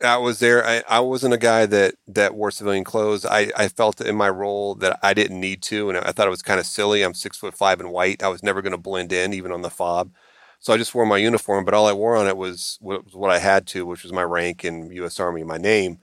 I 0.04 0.16
was 0.18 0.38
there. 0.40 0.66
I, 0.66 0.82
I 0.88 1.00
wasn't 1.00 1.34
a 1.34 1.38
guy 1.38 1.66
that 1.66 1.94
that 2.08 2.34
wore 2.34 2.50
civilian 2.50 2.84
clothes. 2.84 3.24
I, 3.24 3.50
I 3.56 3.68
felt 3.68 4.00
in 4.00 4.16
my 4.16 4.28
role 4.28 4.74
that 4.76 4.98
I 5.02 5.14
didn't 5.14 5.40
need 5.40 5.62
to, 5.64 5.88
and 5.90 5.98
I 5.98 6.12
thought 6.12 6.26
it 6.26 6.30
was 6.30 6.42
kind 6.42 6.60
of 6.60 6.66
silly. 6.66 7.02
I'm 7.02 7.14
six 7.14 7.36
foot 7.38 7.54
five 7.54 7.80
and 7.80 7.90
white. 7.90 8.22
I 8.22 8.28
was 8.28 8.42
never 8.42 8.62
going 8.62 8.72
to 8.72 8.78
blend 8.78 9.12
in, 9.12 9.32
even 9.34 9.52
on 9.52 9.62
the 9.62 9.70
fob. 9.70 10.12
So 10.60 10.72
I 10.72 10.78
just 10.78 10.94
wore 10.94 11.06
my 11.06 11.18
uniform, 11.18 11.64
but 11.64 11.74
all 11.74 11.86
I 11.86 11.92
wore 11.92 12.16
on 12.16 12.26
it 12.26 12.36
was, 12.36 12.78
was 12.80 13.02
what 13.14 13.30
I 13.30 13.38
had 13.38 13.66
to, 13.68 13.84
which 13.86 14.02
was 14.02 14.12
my 14.12 14.22
rank 14.22 14.64
in 14.64 14.90
U.S. 14.92 15.20
Army, 15.20 15.44
my 15.44 15.58
name. 15.58 15.98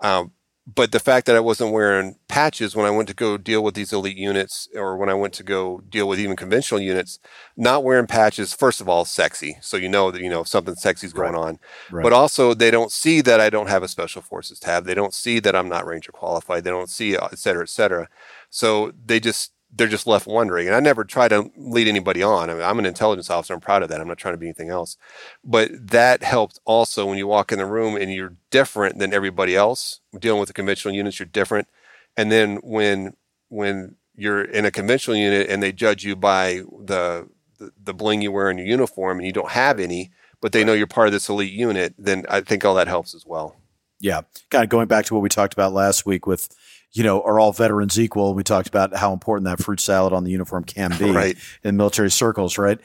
Um, 0.00 0.32
but 0.66 0.90
the 0.90 0.98
fact 0.98 1.26
that 1.26 1.36
I 1.36 1.40
wasn't 1.40 1.72
wearing 1.72 2.16
patches 2.28 2.74
when 2.74 2.86
I 2.86 2.90
went 2.90 3.08
to 3.08 3.14
go 3.14 3.36
deal 3.36 3.62
with 3.62 3.74
these 3.74 3.92
elite 3.92 4.16
units 4.16 4.68
or 4.74 4.96
when 4.96 5.08
I 5.08 5.14
went 5.14 5.32
to 5.34 5.44
go 5.44 5.80
deal 5.88 6.08
with 6.08 6.18
even 6.18 6.34
conventional 6.34 6.80
units, 6.80 7.20
not 7.56 7.84
wearing 7.84 8.08
patches, 8.08 8.52
first 8.52 8.80
of 8.80 8.88
all, 8.88 9.04
sexy. 9.04 9.58
So 9.60 9.76
you 9.76 9.88
know 9.88 10.10
that, 10.10 10.20
you 10.20 10.28
know, 10.28 10.42
something 10.42 10.74
sexy 10.74 11.06
is 11.06 11.12
going 11.12 11.34
right. 11.34 11.40
on. 11.40 11.58
Right. 11.90 12.02
But 12.02 12.12
also 12.12 12.52
they 12.52 12.72
don't 12.72 12.90
see 12.90 13.20
that 13.20 13.40
I 13.40 13.48
don't 13.48 13.68
have 13.68 13.84
a 13.84 13.88
special 13.88 14.22
forces 14.22 14.58
tab. 14.58 14.86
They 14.86 14.94
don't 14.94 15.14
see 15.14 15.38
that 15.38 15.54
I'm 15.54 15.68
not 15.68 15.86
ranger 15.86 16.10
qualified. 16.10 16.64
They 16.64 16.70
don't 16.70 16.90
see, 16.90 17.14
et 17.16 17.38
cetera, 17.38 17.62
et 17.62 17.68
cetera. 17.68 18.08
So 18.50 18.92
they 19.04 19.20
just, 19.20 19.52
they're 19.72 19.88
just 19.88 20.06
left 20.06 20.26
wondering. 20.26 20.66
And 20.66 20.76
I 20.76 20.80
never 20.80 21.04
try 21.04 21.28
to 21.28 21.50
lead 21.56 21.88
anybody 21.88 22.22
on. 22.22 22.50
I 22.50 22.54
mean, 22.54 22.62
I'm 22.62 22.78
an 22.78 22.86
intelligence 22.86 23.30
officer. 23.30 23.54
I'm 23.54 23.60
proud 23.60 23.82
of 23.82 23.88
that. 23.88 24.00
I'm 24.00 24.08
not 24.08 24.18
trying 24.18 24.34
to 24.34 24.38
be 24.38 24.46
anything 24.46 24.70
else. 24.70 24.96
But 25.44 25.70
that 25.90 26.22
helped 26.22 26.60
also 26.64 27.06
when 27.06 27.18
you 27.18 27.26
walk 27.26 27.52
in 27.52 27.58
the 27.58 27.66
room 27.66 27.96
and 27.96 28.12
you're 28.12 28.36
different 28.50 28.98
than 28.98 29.12
everybody 29.12 29.54
else. 29.54 30.00
Dealing 30.18 30.40
with 30.40 30.48
the 30.48 30.54
conventional 30.54 30.94
units, 30.94 31.18
you're 31.18 31.26
different. 31.26 31.68
And 32.16 32.32
then 32.32 32.56
when 32.62 33.14
when 33.48 33.96
you're 34.14 34.42
in 34.42 34.64
a 34.64 34.70
conventional 34.70 35.16
unit 35.16 35.48
and 35.50 35.62
they 35.62 35.72
judge 35.72 36.04
you 36.04 36.16
by 36.16 36.62
the 36.80 37.28
the, 37.58 37.72
the 37.82 37.94
bling 37.94 38.22
you 38.22 38.32
wear 38.32 38.50
in 38.50 38.58
your 38.58 38.66
uniform 38.66 39.18
and 39.18 39.26
you 39.26 39.32
don't 39.32 39.50
have 39.50 39.80
any, 39.80 40.10
but 40.40 40.52
they 40.52 40.64
know 40.64 40.74
you're 40.74 40.86
part 40.86 41.06
of 41.06 41.12
this 41.12 41.28
elite 41.28 41.52
unit, 41.52 41.94
then 41.98 42.24
I 42.28 42.40
think 42.40 42.64
all 42.64 42.74
that 42.74 42.88
helps 42.88 43.14
as 43.14 43.24
well. 43.26 43.56
Yeah, 43.98 44.22
kind 44.50 44.64
of 44.64 44.68
going 44.68 44.88
back 44.88 45.06
to 45.06 45.14
what 45.14 45.22
we 45.22 45.30
talked 45.30 45.54
about 45.54 45.72
last 45.72 46.04
week 46.04 46.26
with 46.26 46.48
you 46.92 47.02
know, 47.02 47.20
are 47.22 47.38
all 47.38 47.52
veterans 47.52 48.00
equal? 48.00 48.34
We 48.34 48.42
talked 48.42 48.68
about 48.68 48.96
how 48.96 49.12
important 49.12 49.44
that 49.46 49.62
fruit 49.62 49.80
salad 49.80 50.12
on 50.12 50.24
the 50.24 50.30
uniform 50.30 50.64
can 50.64 50.96
be 50.98 51.10
right. 51.10 51.36
in 51.62 51.76
military 51.76 52.10
circles, 52.10 52.56
right? 52.56 52.78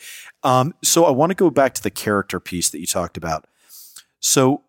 Um, 0.44 0.74
so 0.84 1.06
I 1.06 1.12
want 1.12 1.30
to 1.30 1.36
go 1.36 1.50
back 1.50 1.74
to 1.76 1.84
the 1.84 1.92
character 1.92 2.40
piece 2.40 2.70
that 2.72 2.80
you 2.80 2.88
talked 2.88 3.16
about. 3.16 3.48
So 4.20 4.64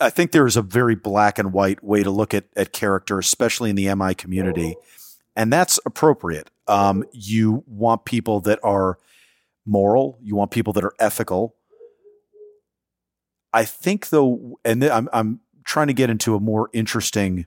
I 0.00 0.10
think 0.10 0.32
there 0.32 0.46
is 0.46 0.56
a 0.56 0.62
very 0.62 0.94
black 0.94 1.38
and 1.38 1.52
white 1.52 1.82
way 1.82 2.02
to 2.02 2.10
look 2.10 2.34
at, 2.34 2.44
at 2.56 2.72
character, 2.72 3.18
especially 3.18 3.70
in 3.70 3.76
the 3.76 3.92
MI 3.94 4.14
community. 4.14 4.76
And 5.36 5.52
that's 5.52 5.80
appropriate. 5.84 6.50
Um, 6.68 7.04
you 7.12 7.64
want 7.66 8.04
people 8.04 8.40
that 8.42 8.58
are 8.62 8.98
moral, 9.66 10.18
you 10.22 10.36
want 10.36 10.50
people 10.50 10.72
that 10.74 10.84
are 10.84 10.94
ethical. 10.98 11.56
I 13.52 13.64
think, 13.64 14.08
though, 14.08 14.58
and 14.64 14.84
I'm, 14.84 15.08
I'm 15.12 15.40
trying 15.64 15.86
to 15.86 15.92
get 15.92 16.10
into 16.10 16.34
a 16.34 16.40
more 16.40 16.70
interesting 16.72 17.46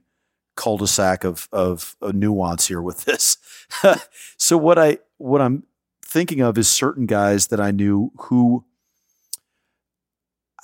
cul-de-sac 0.57 1.23
of 1.23 1.47
of 1.53 1.95
nuance 2.01 2.67
here 2.67 2.81
with 2.81 3.05
this. 3.05 3.37
so 4.37 4.57
what 4.57 4.77
I 4.77 4.97
what 5.17 5.41
I'm 5.41 5.63
thinking 6.03 6.41
of 6.41 6.57
is 6.57 6.67
certain 6.67 7.05
guys 7.05 7.47
that 7.47 7.61
I 7.61 7.71
knew 7.71 8.11
who 8.17 8.65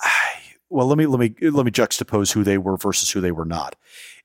well 0.68 0.86
let 0.86 0.98
me 0.98 1.06
let 1.06 1.20
me 1.20 1.34
let 1.48 1.64
me 1.64 1.72
juxtapose 1.72 2.32
who 2.32 2.44
they 2.44 2.58
were 2.58 2.76
versus 2.76 3.10
who 3.10 3.20
they 3.20 3.32
were 3.32 3.46
not. 3.46 3.76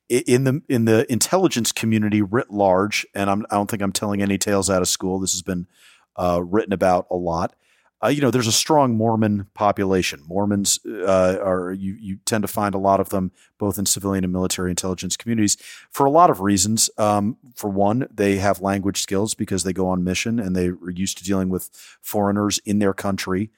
In 0.10 0.44
the 0.44 0.62
in 0.68 0.86
the 0.86 1.10
intelligence 1.12 1.72
community 1.72 2.22
writ 2.22 2.52
large 2.52 3.06
and 3.14 3.30
I'm, 3.30 3.46
I 3.50 3.56
do 3.56 3.60
not 3.60 3.70
think 3.70 3.82
I'm 3.82 3.92
telling 3.92 4.22
any 4.22 4.38
tales 4.38 4.70
out 4.70 4.82
of 4.82 4.88
school. 4.88 5.20
This 5.20 5.34
has 5.34 5.44
been 5.44 5.68
uh, 6.16 6.42
written 6.44 6.74
about 6.74 7.06
a 7.10 7.16
lot 7.16 7.56
uh, 8.04 8.08
you 8.08 8.22
know, 8.22 8.32
there's 8.32 8.48
a 8.48 8.52
strong 8.52 8.96
Mormon 8.96 9.48
population. 9.54 10.22
Mormons 10.26 10.80
uh, 10.86 11.38
are 11.44 11.74
you 11.74 11.96
you 12.00 12.18
tend 12.26 12.44
to 12.44 12.48
find 12.48 12.74
a 12.74 12.80
lot 12.80 13.00
of 13.00 13.10
them 13.10 13.32
both 13.58 13.78
in 13.78 13.86
civilian 13.86 14.24
and 14.24 14.32
military 14.32 14.70
intelligence 14.70 15.18
communities 15.18 15.58
for 15.92 16.06
a 16.06 16.12
lot 16.12 16.30
of 16.30 16.40
reasons. 16.40 16.90
Um, 16.98 17.38
for 17.56 17.70
one, 17.70 18.08
they 18.10 18.38
have 18.38 18.62
language 18.62 19.02
skills 19.02 19.34
because 19.34 19.64
they 19.64 19.74
go 19.74 19.88
on 19.88 20.04
mission 20.04 20.40
and 20.40 20.56
they 20.56 20.70
are 20.70 20.92
used 20.92 21.18
to 21.18 21.24
dealing 21.24 21.50
with 21.50 21.70
foreigners 22.02 22.60
in 22.60 22.80
their 22.80 22.94
country 22.94 23.50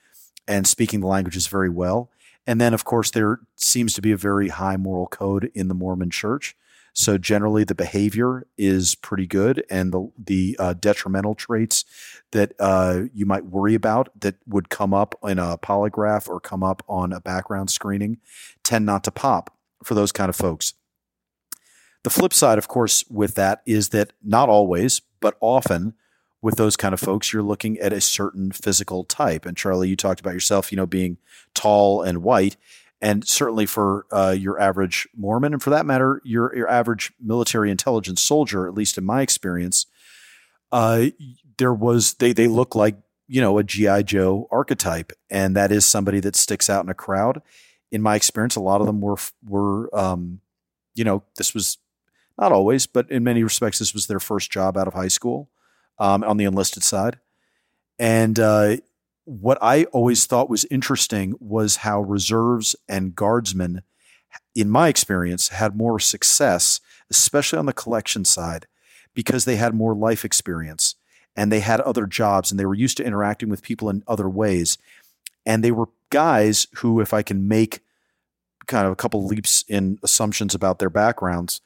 and 0.48 0.66
speaking 0.66 1.02
the 1.02 1.08
languages 1.08 1.46
very 1.48 1.70
well. 1.70 2.10
And 2.48 2.60
then, 2.60 2.74
of 2.74 2.84
course, 2.84 3.12
there 3.12 3.40
seems 3.56 3.94
to 3.94 4.02
be 4.02 4.12
a 4.12 4.18
very 4.18 4.50
high 4.50 4.76
moral 4.76 5.06
code 5.06 5.52
in 5.54 5.68
the 5.68 5.76
Mormon 5.76 6.10
Church. 6.10 6.56
So 6.94 7.18
generally, 7.18 7.64
the 7.64 7.76
behavior 7.76 8.48
is 8.58 8.96
pretty 8.96 9.26
good, 9.26 9.64
and 9.70 9.94
the 9.94 10.12
the 10.18 10.58
uh, 10.60 10.74
detrimental 10.74 11.36
traits 11.36 11.86
that 12.32 12.54
uh, 12.60 13.04
you 13.14 13.26
might 13.26 13.46
worry 13.46 13.76
about 13.76 14.10
that 14.20 14.36
would 14.46 14.70
come 14.70 14.94
up 14.94 15.16
in 15.24 15.40
a 15.40 15.58
polygraph 15.58 16.28
or 16.28 16.40
come 16.40 16.64
up 16.64 16.84
on 16.90 17.14
a 17.14 17.22
background 17.22 17.70
screening 17.70 18.18
tend 18.64 18.86
not 18.86 19.04
to 19.06 19.12
pop 19.12 19.56
for 19.84 19.94
those 19.94 20.12
kind 20.12 20.30
of 20.30 20.36
folks. 20.36 20.74
The 22.04 22.10
flip 22.10 22.34
side, 22.34 22.58
of 22.58 22.68
course, 22.68 23.06
with 23.10 23.36
that 23.36 23.62
is 23.66 23.90
that 23.90 24.12
not 24.24 24.50
always, 24.50 25.02
but 25.20 25.38
often 25.40 25.94
with 26.42 26.56
those 26.56 26.76
kind 26.76 26.94
of 26.94 27.00
folks, 27.00 27.32
you're 27.32 27.44
looking 27.44 27.78
at 27.80 27.94
a 27.94 28.02
certain 28.02 28.52
physical 28.52 29.04
type. 29.04 29.46
And 29.46 29.56
Charlie, 29.56 29.90
you 29.90 29.96
talked 29.96 30.20
about 30.20 30.34
yourself, 30.34 30.72
you 30.72 30.76
know, 30.76 30.88
being 30.88 31.18
tall 31.54 32.02
and 32.02 32.24
white 32.24 32.58
and 33.02 33.28
certainly 33.28 33.66
for 33.66 34.06
uh, 34.12 34.36
your 34.38 34.60
average 34.60 35.08
Mormon, 35.16 35.54
and 35.54 35.62
for 35.62 35.72
that 35.72 35.86
matter, 35.86 36.22
your 36.24 36.56
your 36.56 36.70
average 36.70 37.12
military 37.20 37.72
intelligence 37.72 38.22
soldier, 38.22 38.68
at 38.68 38.74
least 38.74 38.98
in 38.98 39.04
my 39.04 39.22
experience, 39.22 39.86
uh, 40.72 41.08
there 41.58 41.74
was 41.74 42.14
they 42.16 42.34
they 42.34 42.48
look 42.48 42.76
like 42.76 42.96
you 43.32 43.40
know, 43.40 43.58
a 43.58 43.64
GI 43.64 44.04
Joe 44.04 44.46
archetype, 44.52 45.14
and 45.30 45.56
that 45.56 45.72
is 45.72 45.86
somebody 45.86 46.20
that 46.20 46.36
sticks 46.36 46.70
out 46.70 46.84
in 46.84 46.90
a 46.90 46.94
crowd. 46.94 47.42
In 47.90 48.02
my 48.02 48.16
experience, 48.16 48.58
a 48.58 48.60
lot 48.60 48.82
of 48.82 48.88
them 48.88 49.00
were 49.00 49.16
were, 49.48 49.90
um, 49.98 50.42
you 50.96 51.06
know, 51.06 51.24
this 51.38 51.54
was 51.54 51.78
not 52.38 52.52
always, 52.52 52.88
but 52.88 53.10
in 53.10 53.24
many 53.24 53.42
respects, 53.42 53.80
this 53.80 53.94
was 53.94 54.08
their 54.08 54.20
first 54.20 54.52
job 54.52 54.76
out 54.76 54.90
of 54.90 54.96
high 54.96 55.08
school 55.08 55.50
um, 55.98 56.26
on 56.26 56.36
the 56.36 56.44
enlisted 56.44 56.84
side. 56.84 57.20
And 57.98 58.38
uh, 58.38 58.78
what 59.26 59.58
I 59.62 59.86
always 59.86 60.26
thought 60.26 60.50
was 60.50 60.66
interesting 60.66 61.36
was 61.40 61.78
how 61.78 62.02
reserves 62.02 62.76
and 62.90 63.16
guardsmen, 63.16 63.84
in 64.56 64.70
my 64.70 64.88
experience, 64.88 65.50
had 65.50 65.76
more 65.76 66.00
success, 66.00 66.80
especially 67.10 67.60
on 67.60 67.66
the 67.66 67.74
collection 67.74 68.26
side, 68.26 68.68
because 69.14 69.46
they 69.46 69.58
had 69.58 69.76
more 69.76 69.96
life 69.96 70.26
experience 70.26 70.96
and 71.36 71.52
they 71.52 71.60
had 71.60 71.80
other 71.82 72.06
jobs 72.06 72.52
and 72.52 72.60
they 72.60 72.66
were 72.66 72.76
used 72.76 72.98
to 72.98 73.06
interacting 73.06 73.50
with 73.50 73.62
people 73.62 73.90
in 73.90 74.04
other 74.08 74.30
ways. 74.30 74.78
And 75.46 75.64
they 75.64 75.72
were 75.72 75.90
guys 76.10 76.68
who, 76.78 77.00
if 77.00 77.14
I 77.14 77.22
can 77.22 77.48
make 77.48 77.82
kind 78.68 78.86
of 78.86 78.92
a 78.92 78.98
couple 78.98 79.26
leaps 79.26 79.64
in 79.68 79.98
assumptions 80.04 80.54
about 80.54 80.80
their 80.80 80.90
backgrounds, 80.90 81.62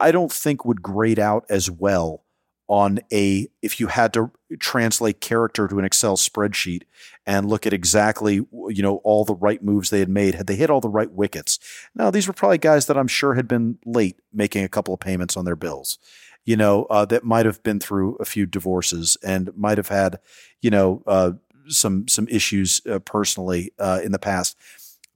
I 0.00 0.10
don't 0.10 0.32
think 0.32 0.64
would 0.64 0.82
grade 0.82 1.18
out 1.18 1.44
as 1.48 1.70
well 1.70 2.23
on 2.66 2.98
a 3.12 3.48
if 3.62 3.78
you 3.78 3.88
had 3.88 4.12
to 4.14 4.30
translate 4.58 5.20
character 5.20 5.68
to 5.68 5.78
an 5.78 5.84
Excel 5.84 6.16
spreadsheet 6.16 6.82
and 7.26 7.48
look 7.48 7.66
at 7.66 7.72
exactly 7.72 8.34
you 8.68 8.82
know 8.82 8.96
all 9.04 9.24
the 9.24 9.34
right 9.34 9.62
moves 9.62 9.90
they 9.90 9.98
had 9.98 10.08
made 10.08 10.34
had 10.34 10.46
they 10.46 10.56
hit 10.56 10.70
all 10.70 10.80
the 10.80 10.88
right 10.88 11.12
wickets. 11.12 11.58
Now 11.94 12.10
these 12.10 12.26
were 12.26 12.32
probably 12.32 12.58
guys 12.58 12.86
that 12.86 12.96
I'm 12.96 13.08
sure 13.08 13.34
had 13.34 13.48
been 13.48 13.78
late 13.84 14.18
making 14.32 14.64
a 14.64 14.68
couple 14.68 14.94
of 14.94 15.00
payments 15.00 15.36
on 15.36 15.44
their 15.44 15.56
bills 15.56 15.98
you 16.44 16.56
know, 16.56 16.84
uh, 16.90 17.04
that 17.06 17.24
might 17.24 17.46
have 17.46 17.62
been 17.62 17.80
through 17.80 18.16
a 18.16 18.24
few 18.24 18.46
divorces 18.46 19.16
and 19.22 19.56
might 19.56 19.78
have 19.78 19.88
had, 19.88 20.18
you 20.60 20.70
know, 20.70 21.02
uh, 21.06 21.32
some 21.68 22.06
some 22.08 22.28
issues 22.28 22.82
uh, 22.90 22.98
personally 23.00 23.72
uh, 23.78 24.00
in 24.04 24.12
the 24.12 24.18
past. 24.18 24.56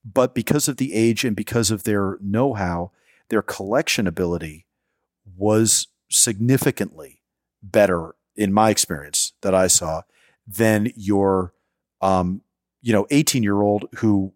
But 0.05 0.35
because 0.35 0.69
of 0.69 0.79
the 0.79 0.95
age 0.95 1.25
and 1.25 1.37
because 1.37 1.71
of 1.71 1.83
their 1.83 2.17
know-how, 2.23 2.93
their 3.29 3.43
collection 3.43 4.07
ability 4.07 4.65
was 5.37 5.89
significantly 6.11 7.18
better 7.63 8.15
in 8.37 8.53
my 8.53 8.71
experience 8.71 9.33
that 9.43 9.55
I 9.55 9.67
saw 9.67 10.03
than 10.47 10.93
your, 10.95 11.53
um, 12.01 12.43
you 12.83 12.93
know, 12.93 13.07
18 13.11 13.43
year 13.43 13.61
old 13.61 13.87
who 13.97 14.33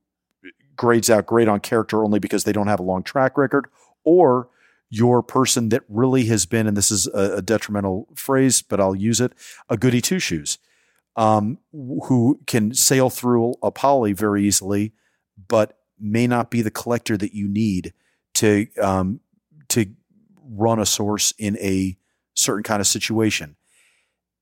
grades 0.77 1.09
out 1.09 1.27
great 1.27 1.49
on 1.49 1.61
character 1.61 2.05
only 2.05 2.19
because 2.19 2.45
they 2.45 2.53
don't 2.53 2.67
have 2.67 2.81
a 2.81 2.85
long 2.85 3.03
track 3.03 3.39
record 3.39 3.69
or 4.05 4.49
your 4.91 5.23
person 5.23 5.71
that 5.71 5.83
really 5.89 6.27
has 6.27 6.45
been, 6.45 6.67
and 6.67 6.77
this 6.77 6.91
is 6.91 7.07
a, 7.07 7.37
a 7.37 7.43
detrimental 7.43 8.09
phrase, 8.15 8.61
but 8.61 8.79
I'll 8.79 8.95
use 8.95 9.23
it, 9.23 9.33
a 9.71 9.79
goody 9.79 10.03
two 10.03 10.19
shoes, 10.19 10.59
um, 11.17 11.59
who 11.73 12.41
can 12.47 12.75
sail 12.75 13.09
through 13.09 13.55
a 13.63 13.71
poly 13.71 14.13
very 14.13 14.45
easily, 14.45 14.93
but 15.49 15.79
may 15.99 16.27
not 16.27 16.51
be 16.51 16.61
the 16.61 16.71
collector 16.71 17.17
that 17.17 17.33
you 17.33 17.49
need 17.49 17.95
to 18.35 18.67
um, 18.83 19.21
to 19.69 19.87
run 20.45 20.79
a 20.79 20.87
source 20.87 21.33
in 21.39 21.57
a 21.59 21.97
certain 22.35 22.63
kind 22.63 22.81
of 22.81 22.87
situation. 22.87 23.57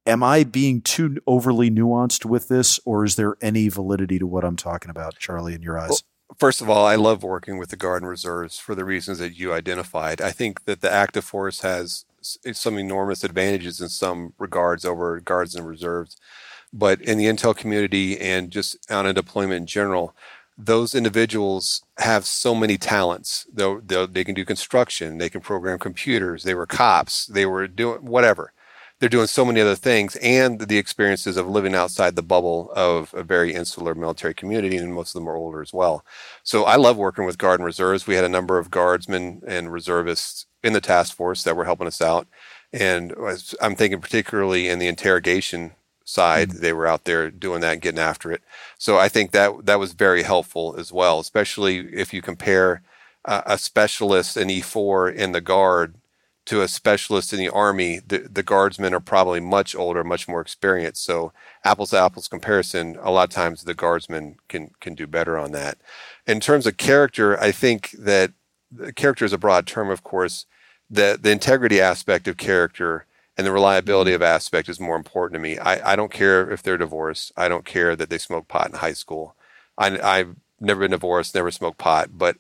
Am 0.07 0.23
I 0.23 0.45
being 0.45 0.81
too 0.81 1.19
overly 1.27 1.71
nuanced 1.71 2.25
with 2.25 2.49
this, 2.49 2.81
or 2.85 3.05
is 3.05 3.17
there 3.17 3.37
any 3.43 3.69
validity 3.69 4.19
to 4.19 4.27
what 4.27 4.45
I'm 4.45 4.57
talking 4.57 4.91
about, 4.91 5.19
Charlie, 5.19 5.55
in 5.55 5.63
your 5.63 5.79
eyes? 5.79 5.91
Well, 5.91 5.99
First 6.39 6.61
of 6.61 6.71
all, 6.71 6.87
I 6.87 6.95
love 6.95 7.25
working 7.25 7.59
with 7.59 7.71
the 7.71 7.77
Guard 7.77 8.03
and 8.03 8.09
Reserves 8.09 8.59
for 8.59 8.77
the 8.77 8.85
reasons 8.85 9.19
that 9.19 9.37
you 9.37 9.53
identified. 9.53 10.21
I 10.21 10.31
think 10.31 10.65
that 10.65 10.81
the 10.81 10.91
active 10.91 11.25
force 11.25 11.63
has 11.63 12.05
some 12.23 12.79
enormous 12.79 13.25
advantages 13.25 13.81
in 13.81 13.89
some 13.89 14.33
regards 14.39 14.85
over 14.85 15.19
Guards 15.21 15.57
and 15.57 15.67
Reserves. 15.67 16.17
But 16.73 17.01
in 17.03 17.19
the 17.19 17.25
Intel 17.25 17.57
community 17.57 18.19
and 18.19 18.53
just 18.53 18.91
on 18.91 19.07
a 19.07 19.13
deployment 19.13 19.63
in 19.63 19.67
general, 19.67 20.15
those 20.67 20.95
individuals 20.95 21.83
have 21.99 22.25
so 22.25 22.55
many 22.55 22.77
talents. 22.77 23.47
They'll, 23.53 23.81
they'll, 23.81 24.07
they 24.07 24.25
can 24.25 24.35
do 24.35 24.45
construction, 24.45 25.19
they 25.19 25.31
can 25.31 25.41
program 25.41 25.79
computers, 25.79 26.43
they 26.43 26.55
were 26.55 26.67
cops, 26.67 27.27
they 27.27 27.47
were 27.47 27.67
doing 27.67 28.05
whatever. 28.05 28.53
They're 28.99 29.09
doing 29.09 29.29
so 29.29 29.47
many 29.47 29.63
other 29.63 29.77
things 29.77 30.17
and 30.17 30.61
the 30.61 30.77
experiences 30.77 31.39
of 31.39 31.49
living 31.49 31.75
outside 31.75 32.17
the 32.17 32.23
bubble 32.23 32.71
of 32.77 33.15
a 33.15 33.23
very 33.23 33.55
insular 33.55 33.95
military 33.95 34.35
community 34.35 34.77
and 34.77 34.93
most 34.93 35.15
of 35.17 35.21
them 35.21 35.29
are 35.29 35.37
older 35.37 35.63
as 35.63 35.73
well. 35.73 36.05
So 36.43 36.65
i 36.65 36.77
love 36.77 36.99
working 36.99 37.25
with 37.25 37.39
guard 37.39 37.61
and 37.61 37.65
reserves. 37.65 38.07
We 38.07 38.15
had 38.17 38.25
a 38.25 38.29
number 38.29 38.59
of 38.59 38.71
guardsmen 38.71 39.41
and 39.47 39.73
reservists 39.73 40.45
in 40.63 40.75
the 40.75 40.83
task 40.83 41.17
force 41.17 41.43
that 41.45 41.57
were 41.57 41.65
helping 41.65 41.87
us 41.87 42.03
out. 42.03 42.29
And 42.75 43.15
i'm 43.63 43.75
thinking 43.75 44.03
particularly 44.03 44.69
in 44.69 44.79
the 44.79 44.89
interrogation 44.89 45.73
side 46.11 46.51
mm-hmm. 46.51 46.61
they 46.61 46.73
were 46.73 46.87
out 46.87 47.05
there 47.05 47.31
doing 47.31 47.61
that 47.61 47.75
and 47.75 47.83
getting 47.83 48.01
after 48.01 48.31
it 48.33 48.43
so 48.79 48.99
i 48.99 49.09
think 49.09 49.31
that 49.31 49.65
that 49.65 49.79
was 49.79 49.93
very 49.93 50.23
helpful 50.23 50.75
as 50.79 50.93
well 50.93 51.21
especially 51.21 51.79
if 51.93 52.13
you 52.13 52.21
compare 52.21 52.83
uh, 53.25 53.43
a 53.47 53.59
specialist 53.59 54.37
in 54.37 54.49
e4 54.49 55.15
in 55.15 55.33
the 55.33 55.41
guard 55.41 55.95
to 56.51 56.63
a 56.63 56.69
specialist 56.69 57.33
in 57.33 57.39
the 57.39 57.49
army, 57.49 58.01
the, 58.05 58.29
the 58.29 58.43
guardsmen 58.43 58.93
are 58.93 58.99
probably 58.99 59.39
much 59.39 59.77
older, 59.77 60.03
much 60.03 60.27
more 60.27 60.41
experienced. 60.41 61.05
So 61.05 61.33
apples 61.65 61.91
to 61.91 61.99
apples 61.99 62.27
comparison, 62.27 62.99
a 63.01 63.13
lot 63.13 63.29
of 63.29 63.35
times 63.35 63.63
the 63.63 63.73
guardsmen 63.73 64.37
can 64.49 64.71
can 64.81 64.97
do 64.97 65.07
better 65.07 65.39
on 65.39 65.53
that. 65.53 65.79
In 66.27 66.41
terms 66.41 66.67
of 66.67 66.77
character, 66.77 67.39
I 67.39 67.53
think 67.53 67.93
that 67.93 68.33
character 68.97 69.25
is 69.25 69.33
a 69.33 69.39
broad 69.39 69.67
term, 69.69 69.91
of 69.91 70.03
course. 70.03 70.47
The 70.91 71.17
the 71.21 71.31
integrity 71.31 71.81
aspect 71.81 72.27
of 72.27 72.37
character 72.37 73.07
and 73.41 73.47
the 73.47 73.53
reliability 73.53 74.13
of 74.13 74.21
aspect 74.21 74.69
is 74.69 74.79
more 74.79 74.97
important 74.97 75.33
to 75.33 75.41
me. 75.41 75.59
I, 75.59 75.93
I 75.93 75.97
don't 75.97 76.13
care 76.13 76.51
if 76.51 76.63
they're 76.63 76.77
divorced. 76.77 77.33
I 77.39 77.49
don't 77.49 77.65
care 77.65 77.97
that 77.97 78.11
they 78.11 78.19
smoke 78.19 78.49
pot 78.49 78.69
in 78.69 78.77
high 78.77 78.93
school. 78.93 79.35
I, 79.79 79.99
I've 79.99 80.37
never 80.61 80.81
been 80.81 80.91
divorced, 80.91 81.35
never 81.35 81.51
smoked 81.51 81.79
pot, 81.79 82.11
but 82.19 82.37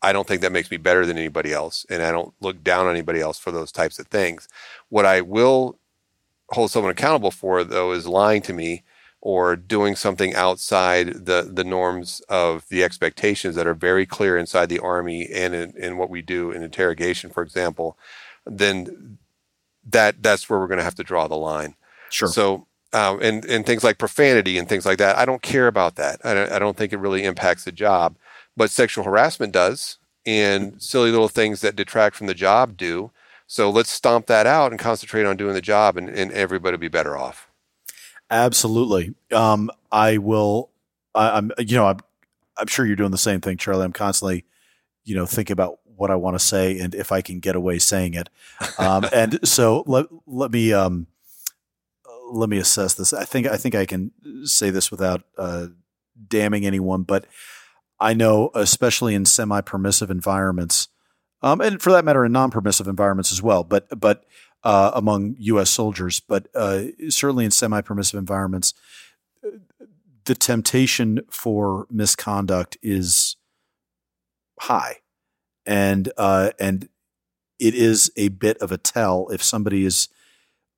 I 0.00 0.12
don't 0.12 0.28
think 0.28 0.42
that 0.42 0.52
makes 0.52 0.70
me 0.70 0.76
better 0.76 1.06
than 1.06 1.18
anybody 1.18 1.52
else. 1.52 1.84
And 1.90 2.04
I 2.04 2.12
don't 2.12 2.34
look 2.40 2.62
down 2.62 2.86
on 2.86 2.92
anybody 2.92 3.20
else 3.20 3.36
for 3.36 3.50
those 3.50 3.72
types 3.72 3.98
of 3.98 4.06
things. 4.06 4.46
What 4.90 5.04
I 5.04 5.22
will 5.22 5.76
hold 6.50 6.70
someone 6.70 6.92
accountable 6.92 7.32
for, 7.32 7.64
though, 7.64 7.90
is 7.90 8.06
lying 8.06 8.42
to 8.42 8.52
me 8.52 8.84
or 9.20 9.56
doing 9.56 9.96
something 9.96 10.36
outside 10.36 11.26
the, 11.26 11.50
the 11.52 11.64
norms 11.64 12.20
of 12.28 12.64
the 12.68 12.84
expectations 12.84 13.56
that 13.56 13.66
are 13.66 13.74
very 13.74 14.06
clear 14.06 14.36
inside 14.36 14.68
the 14.68 14.78
Army 14.78 15.26
and 15.34 15.52
in, 15.52 15.76
in 15.76 15.96
what 15.96 16.10
we 16.10 16.22
do 16.22 16.52
in 16.52 16.62
interrogation, 16.62 17.28
for 17.28 17.42
example, 17.42 17.98
then 18.46 19.18
that 19.90 20.22
that's 20.22 20.48
where 20.48 20.58
we're 20.58 20.68
going 20.68 20.78
to 20.78 20.84
have 20.84 20.94
to 20.96 21.04
draw 21.04 21.28
the 21.28 21.36
line. 21.36 21.74
Sure. 22.10 22.28
So, 22.28 22.66
uh, 22.92 23.16
and, 23.20 23.44
and 23.44 23.66
things 23.66 23.82
like 23.82 23.98
profanity 23.98 24.56
and 24.56 24.68
things 24.68 24.86
like 24.86 24.98
that, 24.98 25.18
I 25.18 25.24
don't 25.24 25.42
care 25.42 25.66
about 25.66 25.96
that. 25.96 26.20
I 26.24 26.34
don't, 26.34 26.52
I 26.52 26.58
don't 26.58 26.76
think 26.76 26.92
it 26.92 26.98
really 26.98 27.24
impacts 27.24 27.64
the 27.64 27.72
job 27.72 28.16
but 28.56 28.70
sexual 28.70 29.04
harassment 29.04 29.52
does, 29.52 29.98
and 30.26 30.80
silly 30.80 31.10
little 31.10 31.28
things 31.28 31.60
that 31.60 31.76
detract 31.76 32.16
from 32.16 32.26
the 32.26 32.34
job 32.34 32.76
do. 32.76 33.10
So 33.46 33.70
let's 33.70 33.90
stomp 33.90 34.26
that 34.26 34.46
out 34.46 34.72
and 34.72 34.80
concentrate 34.80 35.26
on 35.26 35.36
doing 35.36 35.54
the 35.54 35.60
job, 35.60 35.96
and, 35.96 36.08
and 36.08 36.32
everybody 36.32 36.74
will 36.74 36.80
be 36.80 36.88
better 36.88 37.16
off. 37.16 37.48
Absolutely. 38.30 39.14
Um, 39.32 39.70
I 39.92 40.18
will. 40.18 40.70
I, 41.14 41.38
am 41.38 41.52
You 41.58 41.76
know, 41.76 41.86
I'm. 41.86 42.00
I'm 42.56 42.68
sure 42.68 42.86
you're 42.86 42.96
doing 42.96 43.10
the 43.10 43.18
same 43.18 43.40
thing, 43.40 43.56
Charlie. 43.56 43.84
I'm 43.84 43.92
constantly, 43.92 44.44
you 45.04 45.16
know, 45.16 45.26
thinking 45.26 45.52
about 45.54 45.80
what 45.96 46.10
I 46.10 46.16
want 46.16 46.38
to 46.38 46.44
say 46.44 46.78
and 46.78 46.94
if 46.94 47.12
I 47.12 47.20
can 47.20 47.40
get 47.40 47.56
away 47.56 47.78
saying 47.78 48.14
it. 48.14 48.28
Um, 48.78 49.06
and 49.12 49.46
so 49.46 49.84
let 49.86 50.06
let 50.26 50.50
me 50.50 50.72
um, 50.72 51.06
let 52.30 52.48
me 52.48 52.58
assess 52.58 52.94
this. 52.94 53.12
I 53.12 53.24
think 53.24 53.46
I 53.46 53.56
think 53.56 53.74
I 53.74 53.86
can 53.86 54.12
say 54.44 54.70
this 54.70 54.90
without 54.90 55.22
uh, 55.38 55.68
damning 56.28 56.66
anyone, 56.66 57.02
but 57.02 57.26
I 58.00 58.12
know, 58.12 58.50
especially 58.54 59.14
in 59.14 59.24
semi-permissive 59.24 60.10
environments, 60.10 60.88
um, 61.42 61.60
and 61.60 61.80
for 61.80 61.92
that 61.92 62.04
matter, 62.04 62.24
in 62.24 62.32
non-permissive 62.32 62.88
environments 62.88 63.30
as 63.30 63.40
well, 63.40 63.64
but 63.64 63.86
but 63.98 64.24
uh, 64.64 64.90
among 64.94 65.36
U.S. 65.38 65.70
soldiers, 65.70 66.20
but 66.20 66.48
uh, 66.54 66.84
certainly 67.08 67.44
in 67.44 67.50
semi-permissive 67.50 68.18
environments, 68.18 68.74
the 70.24 70.34
temptation 70.34 71.20
for 71.30 71.86
misconduct 71.90 72.78
is 72.82 73.36
high, 74.60 74.96
and 75.66 76.12
uh, 76.16 76.50
and 76.58 76.88
it 77.58 77.74
is 77.74 78.10
a 78.16 78.28
bit 78.28 78.58
of 78.58 78.72
a 78.72 78.78
tell 78.78 79.28
if 79.28 79.42
somebody 79.42 79.84
is 79.84 80.08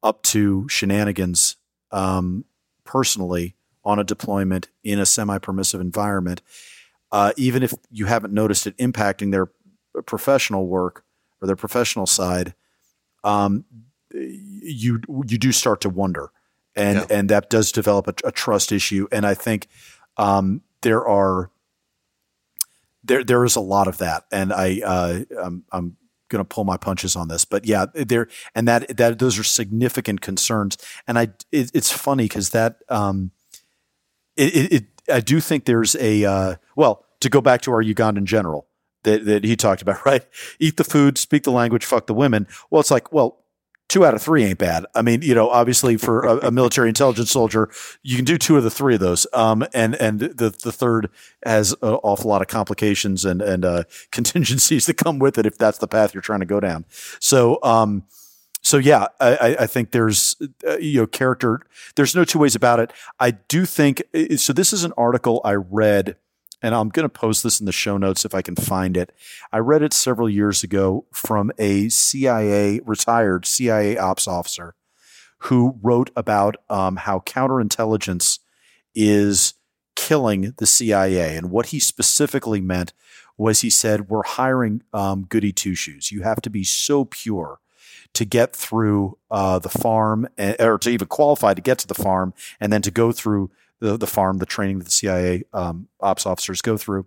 up 0.02 0.22
to 0.22 0.68
shenanigans 0.68 1.56
um, 1.90 2.44
personally 2.84 3.54
on 3.84 3.98
a 3.98 4.04
deployment 4.04 4.68
in 4.82 4.98
a 4.98 5.06
semi-permissive 5.06 5.80
environment 5.80 6.42
uh, 7.12 7.32
even 7.36 7.62
if 7.62 7.72
you 7.90 8.06
haven't 8.06 8.32
noticed 8.32 8.66
it 8.66 8.76
impacting 8.78 9.30
their 9.30 9.48
professional 10.02 10.66
work 10.66 11.04
or 11.40 11.46
their 11.46 11.56
professional 11.56 12.06
side, 12.06 12.54
um, 13.24 13.64
you 14.12 15.00
you 15.26 15.38
do 15.38 15.52
start 15.52 15.80
to 15.82 15.88
wonder, 15.88 16.30
and 16.74 16.98
yeah. 16.98 17.06
and 17.10 17.28
that 17.30 17.50
does 17.50 17.72
develop 17.72 18.08
a, 18.08 18.28
a, 18.28 18.32
trust 18.32 18.72
issue. 18.72 19.06
And 19.12 19.26
I 19.26 19.34
think 19.34 19.68
um, 20.16 20.62
there 20.82 21.06
are 21.06 21.50
there 23.06 23.24
there 23.24 23.44
is 23.44 23.56
a 23.56 23.60
lot 23.60 23.88
of 23.88 23.98
that, 23.98 24.24
and 24.32 24.52
I 24.52 24.80
uh, 24.84 25.20
I'm, 25.42 25.64
I'm 25.72 25.96
going 26.28 26.44
to 26.44 26.48
pull 26.48 26.64
my 26.64 26.76
punches 26.76 27.16
on 27.16 27.28
this, 27.28 27.44
but 27.44 27.66
yeah, 27.66 27.86
there 27.94 28.28
and 28.54 28.66
that 28.68 28.96
that 28.96 29.18
those 29.18 29.38
are 29.38 29.44
significant 29.44 30.20
concerns. 30.20 30.76
And 31.06 31.18
I 31.18 31.28
it, 31.52 31.70
it's 31.74 31.92
funny 31.92 32.24
because 32.24 32.50
that 32.50 32.78
um, 32.88 33.30
it, 34.36 34.54
it, 34.54 34.72
it 34.72 34.84
I 35.08 35.20
do 35.20 35.40
think 35.40 35.64
there's 35.64 35.94
a 35.96 36.24
uh, 36.24 36.54
well 36.74 37.04
to 37.20 37.28
go 37.28 37.40
back 37.40 37.62
to 37.62 37.72
our 37.72 37.82
Ugandan 37.82 38.24
general 38.24 38.66
that 39.04 39.24
that 39.24 39.44
he 39.44 39.56
talked 39.56 39.82
about, 39.82 40.04
right? 40.06 40.24
Eat 40.58 40.76
the 40.76 40.84
food, 40.84 41.18
speak 41.18 41.44
the 41.44 41.52
language, 41.52 41.84
fuck 41.84 42.06
the 42.06 42.14
women. 42.14 42.46
Well, 42.70 42.80
it's 42.80 42.90
like, 42.90 43.12
well, 43.12 43.44
two 43.88 44.04
out 44.04 44.14
of 44.14 44.22
three 44.22 44.44
ain't 44.44 44.58
bad. 44.58 44.84
I 44.94 45.02
mean, 45.02 45.22
you 45.22 45.34
know, 45.34 45.48
obviously 45.48 45.96
for 45.96 46.22
a, 46.22 46.48
a, 46.48 46.50
military 46.50 46.88
intelligence 46.88 47.30
soldier, 47.30 47.70
you 48.02 48.16
can 48.16 48.24
do 48.24 48.36
two 48.36 48.56
of 48.56 48.64
the 48.64 48.70
three 48.70 48.94
of 48.94 49.00
those. 49.00 49.26
Um, 49.32 49.64
and 49.72 49.94
and 49.96 50.20
the 50.20 50.50
the 50.50 50.72
third 50.72 51.10
has 51.44 51.72
an 51.72 51.94
awful 52.02 52.28
lot 52.28 52.42
of 52.42 52.48
complications 52.48 53.24
and 53.24 53.40
and 53.40 53.64
uh, 53.64 53.84
contingencies 54.10 54.86
that 54.86 54.94
come 54.94 55.18
with 55.18 55.38
it 55.38 55.46
if 55.46 55.58
that's 55.58 55.78
the 55.78 55.88
path 55.88 56.14
you're 56.14 56.20
trying 56.20 56.40
to 56.40 56.46
go 56.46 56.60
down. 56.60 56.84
So, 57.20 57.58
um, 57.62 58.04
so 58.62 58.78
yeah, 58.78 59.06
I, 59.20 59.56
I 59.60 59.66
think 59.66 59.92
there's 59.92 60.36
uh, 60.66 60.78
you 60.78 61.00
know 61.00 61.06
character. 61.06 61.60
There's 61.94 62.14
no 62.16 62.24
two 62.24 62.38
ways 62.38 62.54
about 62.54 62.80
it. 62.80 62.92
I 63.20 63.32
do 63.32 63.64
think 63.64 64.02
so. 64.36 64.52
This 64.52 64.72
is 64.72 64.82
an 64.82 64.92
article 64.96 65.40
I 65.44 65.54
read 65.54 66.16
and 66.62 66.74
I'm 66.74 66.88
going 66.88 67.04
to 67.04 67.08
post 67.08 67.42
this 67.42 67.60
in 67.60 67.66
the 67.66 67.72
show 67.72 67.96
notes 67.96 68.24
if 68.24 68.34
I 68.34 68.42
can 68.42 68.56
find 68.56 68.96
it. 68.96 69.12
I 69.52 69.58
read 69.58 69.82
it 69.82 69.92
several 69.92 70.28
years 70.28 70.64
ago 70.64 71.06
from 71.12 71.52
a 71.58 71.88
CIA, 71.88 72.80
retired 72.84 73.46
CIA 73.46 73.98
ops 73.98 74.26
officer 74.26 74.74
who 75.40 75.78
wrote 75.82 76.10
about 76.16 76.56
um, 76.70 76.96
how 76.96 77.20
counterintelligence 77.20 78.38
is 78.94 79.54
killing 79.94 80.54
the 80.58 80.66
CIA. 80.66 81.36
And 81.36 81.50
what 81.50 81.66
he 81.66 81.78
specifically 81.78 82.60
meant 82.60 82.92
was 83.36 83.60
he 83.60 83.70
said, 83.70 84.08
We're 84.08 84.22
hiring 84.24 84.82
um, 84.92 85.26
goody 85.28 85.52
two 85.52 85.74
shoes. 85.74 86.10
You 86.10 86.22
have 86.22 86.40
to 86.42 86.50
be 86.50 86.64
so 86.64 87.04
pure 87.04 87.60
to 88.14 88.24
get 88.24 88.56
through 88.56 89.18
uh, 89.30 89.58
the 89.58 89.68
farm, 89.68 90.26
eh, 90.38 90.56
or 90.58 90.78
to 90.78 90.90
even 90.90 91.06
qualify 91.06 91.52
to 91.52 91.60
get 91.60 91.78
to 91.78 91.86
the 91.86 91.94
farm, 91.94 92.32
and 92.58 92.72
then 92.72 92.80
to 92.82 92.90
go 92.90 93.12
through 93.12 93.50
the, 93.80 93.96
the 93.96 94.06
farm, 94.06 94.38
the 94.38 94.46
training 94.46 94.78
that 94.78 94.84
the 94.84 94.90
CIA 94.90 95.44
um, 95.52 95.88
ops 96.00 96.26
officers 96.26 96.62
go 96.62 96.76
through. 96.76 97.06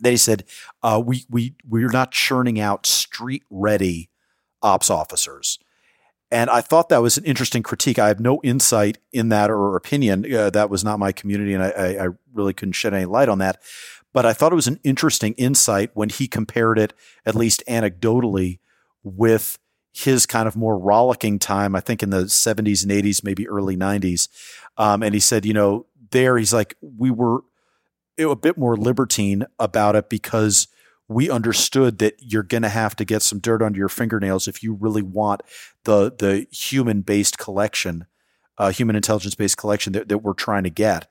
They 0.00 0.16
said, 0.16 0.44
uh, 0.82 1.02
we, 1.04 1.24
we, 1.30 1.54
we're 1.68 1.90
not 1.90 2.10
churning 2.12 2.58
out 2.58 2.86
street 2.86 3.44
ready 3.50 4.10
ops 4.62 4.90
officers. 4.90 5.58
And 6.30 6.48
I 6.48 6.62
thought 6.62 6.88
that 6.88 7.02
was 7.02 7.18
an 7.18 7.24
interesting 7.24 7.62
critique. 7.62 7.98
I 7.98 8.08
have 8.08 8.18
no 8.18 8.40
insight 8.42 8.96
in 9.12 9.28
that 9.28 9.50
or 9.50 9.76
opinion. 9.76 10.32
Uh, 10.32 10.48
that 10.50 10.70
was 10.70 10.82
not 10.82 10.98
my 10.98 11.12
community, 11.12 11.52
and 11.52 11.62
I, 11.62 11.68
I, 11.68 12.04
I 12.06 12.08
really 12.32 12.54
couldn't 12.54 12.72
shed 12.72 12.94
any 12.94 13.04
light 13.04 13.28
on 13.28 13.38
that. 13.38 13.60
But 14.14 14.24
I 14.24 14.32
thought 14.32 14.50
it 14.52 14.56
was 14.56 14.66
an 14.66 14.80
interesting 14.82 15.34
insight 15.34 15.90
when 15.92 16.08
he 16.08 16.26
compared 16.26 16.78
it, 16.78 16.94
at 17.26 17.34
least 17.34 17.62
anecdotally, 17.68 18.60
with 19.02 19.58
his 19.92 20.26
kind 20.26 20.48
of 20.48 20.56
more 20.56 20.78
rollicking 20.78 21.38
time, 21.38 21.76
I 21.76 21.80
think 21.80 22.02
in 22.02 22.10
the 22.10 22.24
70s 22.24 22.82
and 22.82 22.90
80s, 22.90 23.22
maybe 23.22 23.48
early 23.48 23.76
90s. 23.76 24.28
Um, 24.78 25.02
and 25.02 25.14
he 25.14 25.20
said, 25.20 25.44
you 25.44 25.52
know, 25.52 25.86
there 26.10 26.38
he's 26.38 26.52
like, 26.52 26.76
we 26.80 27.10
were 27.10 27.42
a 28.18 28.36
bit 28.36 28.56
more 28.56 28.76
libertine 28.76 29.44
about 29.58 29.96
it 29.96 30.08
because 30.08 30.68
we 31.08 31.28
understood 31.28 31.98
that 31.98 32.14
you're 32.20 32.42
going 32.42 32.62
to 32.62 32.68
have 32.68 32.96
to 32.96 33.04
get 33.04 33.22
some 33.22 33.38
dirt 33.38 33.62
under 33.62 33.78
your 33.78 33.88
fingernails 33.88 34.48
if 34.48 34.62
you 34.62 34.74
really 34.74 35.02
want 35.02 35.42
the 35.84 36.14
the 36.18 36.46
human 36.50 37.02
based 37.02 37.38
collection, 37.38 38.06
uh, 38.58 38.70
human 38.70 38.96
intelligence 38.96 39.34
based 39.34 39.58
collection 39.58 39.92
that, 39.92 40.08
that 40.08 40.18
we're 40.18 40.32
trying 40.32 40.64
to 40.64 40.70
get. 40.70 41.10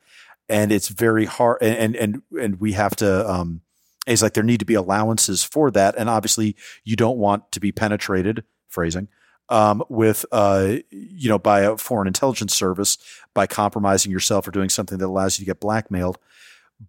And 0.49 0.71
it's 0.71 0.89
very 0.89 1.25
hard, 1.25 1.59
and 1.61 1.95
and 1.95 2.21
and 2.39 2.59
we 2.59 2.73
have 2.73 2.95
to. 2.97 3.29
Um, 3.29 3.61
he's 4.05 4.23
like 4.23 4.33
there 4.33 4.43
need 4.43 4.59
to 4.59 4.65
be 4.65 4.73
allowances 4.73 5.43
for 5.43 5.71
that, 5.71 5.95
and 5.97 6.09
obviously 6.09 6.55
you 6.83 6.95
don't 6.95 7.17
want 7.17 7.51
to 7.51 7.59
be 7.59 7.71
penetrated 7.71 8.43
phrasing, 8.71 9.07
um, 9.49 9.83
with 9.89 10.25
uh, 10.31 10.77
you 10.89 11.29
know 11.29 11.37
by 11.37 11.61
a 11.61 11.77
foreign 11.77 12.07
intelligence 12.07 12.55
service 12.55 12.97
by 13.33 13.45
compromising 13.45 14.11
yourself 14.11 14.47
or 14.47 14.51
doing 14.51 14.69
something 14.69 14.97
that 14.97 15.05
allows 15.05 15.37
you 15.37 15.45
to 15.45 15.49
get 15.49 15.59
blackmailed. 15.59 16.17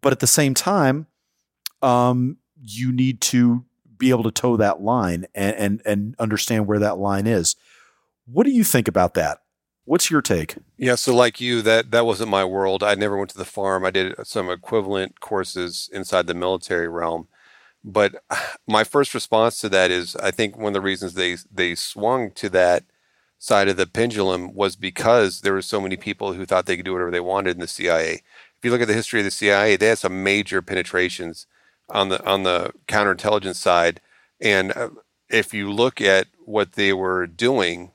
But 0.00 0.12
at 0.12 0.20
the 0.20 0.26
same 0.26 0.54
time, 0.54 1.06
um, 1.82 2.38
you 2.60 2.92
need 2.92 3.20
to 3.22 3.64
be 3.98 4.10
able 4.10 4.22
to 4.24 4.30
toe 4.30 4.56
that 4.56 4.80
line 4.80 5.26
and, 5.34 5.56
and 5.56 5.82
and 5.84 6.14
understand 6.18 6.66
where 6.66 6.78
that 6.78 6.98
line 6.98 7.26
is. 7.26 7.56
What 8.26 8.44
do 8.44 8.52
you 8.52 8.64
think 8.64 8.88
about 8.88 9.14
that? 9.14 9.38
What's 9.84 10.10
your 10.10 10.22
take? 10.22 10.56
Yeah, 10.76 10.94
so 10.94 11.14
like 11.14 11.40
you, 11.40 11.60
that 11.62 11.90
that 11.90 12.06
wasn't 12.06 12.30
my 12.30 12.44
world. 12.44 12.82
I 12.82 12.94
never 12.94 13.16
went 13.16 13.30
to 13.30 13.38
the 13.38 13.44
farm. 13.44 13.84
I 13.84 13.90
did 13.90 14.14
some 14.24 14.48
equivalent 14.48 15.20
courses 15.20 15.90
inside 15.92 16.26
the 16.28 16.34
military 16.34 16.88
realm. 16.88 17.26
But 17.84 18.22
my 18.68 18.84
first 18.84 19.14
response 19.14 19.58
to 19.60 19.68
that 19.70 19.90
is 19.90 20.16
I 20.16 20.30
think 20.30 20.56
one 20.56 20.68
of 20.68 20.74
the 20.74 20.80
reasons 20.80 21.14
they 21.14 21.36
they 21.52 21.74
swung 21.74 22.30
to 22.32 22.48
that 22.50 22.84
side 23.38 23.68
of 23.68 23.76
the 23.76 23.86
pendulum 23.86 24.54
was 24.54 24.76
because 24.76 25.40
there 25.40 25.52
were 25.54 25.62
so 25.62 25.80
many 25.80 25.96
people 25.96 26.32
who 26.34 26.46
thought 26.46 26.66
they 26.66 26.76
could 26.76 26.84
do 26.84 26.92
whatever 26.92 27.10
they 27.10 27.20
wanted 27.20 27.56
in 27.56 27.60
the 27.60 27.66
CIA. 27.66 28.14
If 28.14 28.64
you 28.64 28.70
look 28.70 28.80
at 28.82 28.88
the 28.88 28.94
history 28.94 29.20
of 29.20 29.24
the 29.24 29.30
CIA, 29.32 29.76
they 29.76 29.88
had 29.88 29.98
some 29.98 30.22
major 30.22 30.62
penetrations 30.62 31.46
on 31.90 32.08
the 32.08 32.24
on 32.24 32.44
the 32.44 32.72
counterintelligence 32.88 33.56
side, 33.56 34.00
and 34.40 34.72
uh, 34.76 34.90
if 35.28 35.52
you 35.52 35.72
look 35.72 36.00
at 36.00 36.28
what 36.44 36.72
they 36.74 36.92
were 36.92 37.26
doing, 37.26 37.90